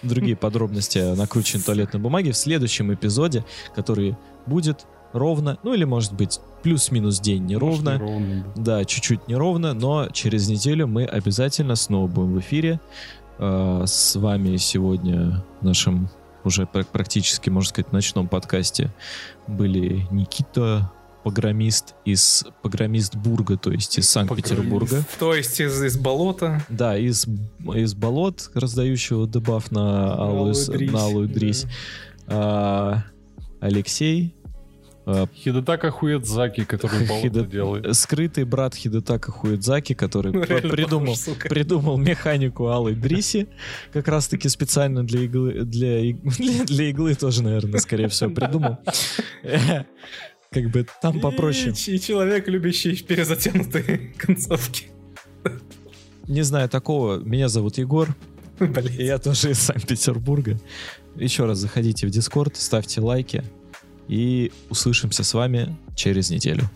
[0.01, 4.17] другие подробности о накрученной туалетной бумаге в следующем эпизоде, который
[4.47, 7.97] будет ровно, ну или может быть плюс-минус день неровно.
[7.97, 8.61] Может, неровно да.
[8.77, 12.79] да, чуть-чуть неровно, но через неделю мы обязательно снова будем в эфире.
[13.37, 16.09] Э, с вами сегодня в нашем
[16.43, 18.91] уже практически, можно сказать, ночном подкасте
[19.47, 20.91] были Никита,
[21.23, 25.03] погромист из погромист-бурга, то есть из Санкт-Петербурга.
[25.19, 26.65] То есть из, из болота.
[26.69, 27.27] Да, из,
[27.75, 30.55] из болот, раздающего дебаф на алую,
[30.91, 31.63] на алую дрись.
[32.27, 32.33] Да.
[32.33, 33.03] А,
[33.59, 34.35] Алексей.
[35.05, 37.43] А, Хидетака Хуэдзаки, который Хиде...
[37.43, 37.95] делает.
[37.95, 43.47] Скрытый брат Хидетака Хуэдзаки, который ну, придумал, похож, придумал механику алой дриси,
[43.91, 48.77] как раз-таки специально для иглы, для, для, для иглы тоже, наверное, скорее всего, придумал.
[50.53, 51.73] Как бы там попроще.
[51.87, 54.87] И, человек, любящий перезатянутые концовки.
[56.27, 57.19] Не знаю такого.
[57.19, 58.13] Меня зовут Егор.
[58.59, 58.91] Блин.
[58.99, 60.59] Я тоже из Санкт-Петербурга.
[61.15, 63.45] Еще раз заходите в Discord, ставьте лайки.
[64.09, 66.69] И услышимся с вами через неделю.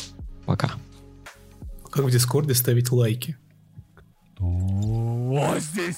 [0.45, 0.71] Пока.
[1.91, 3.35] Как в Discord е ставить лайки?
[4.39, 5.97] Вот здесь.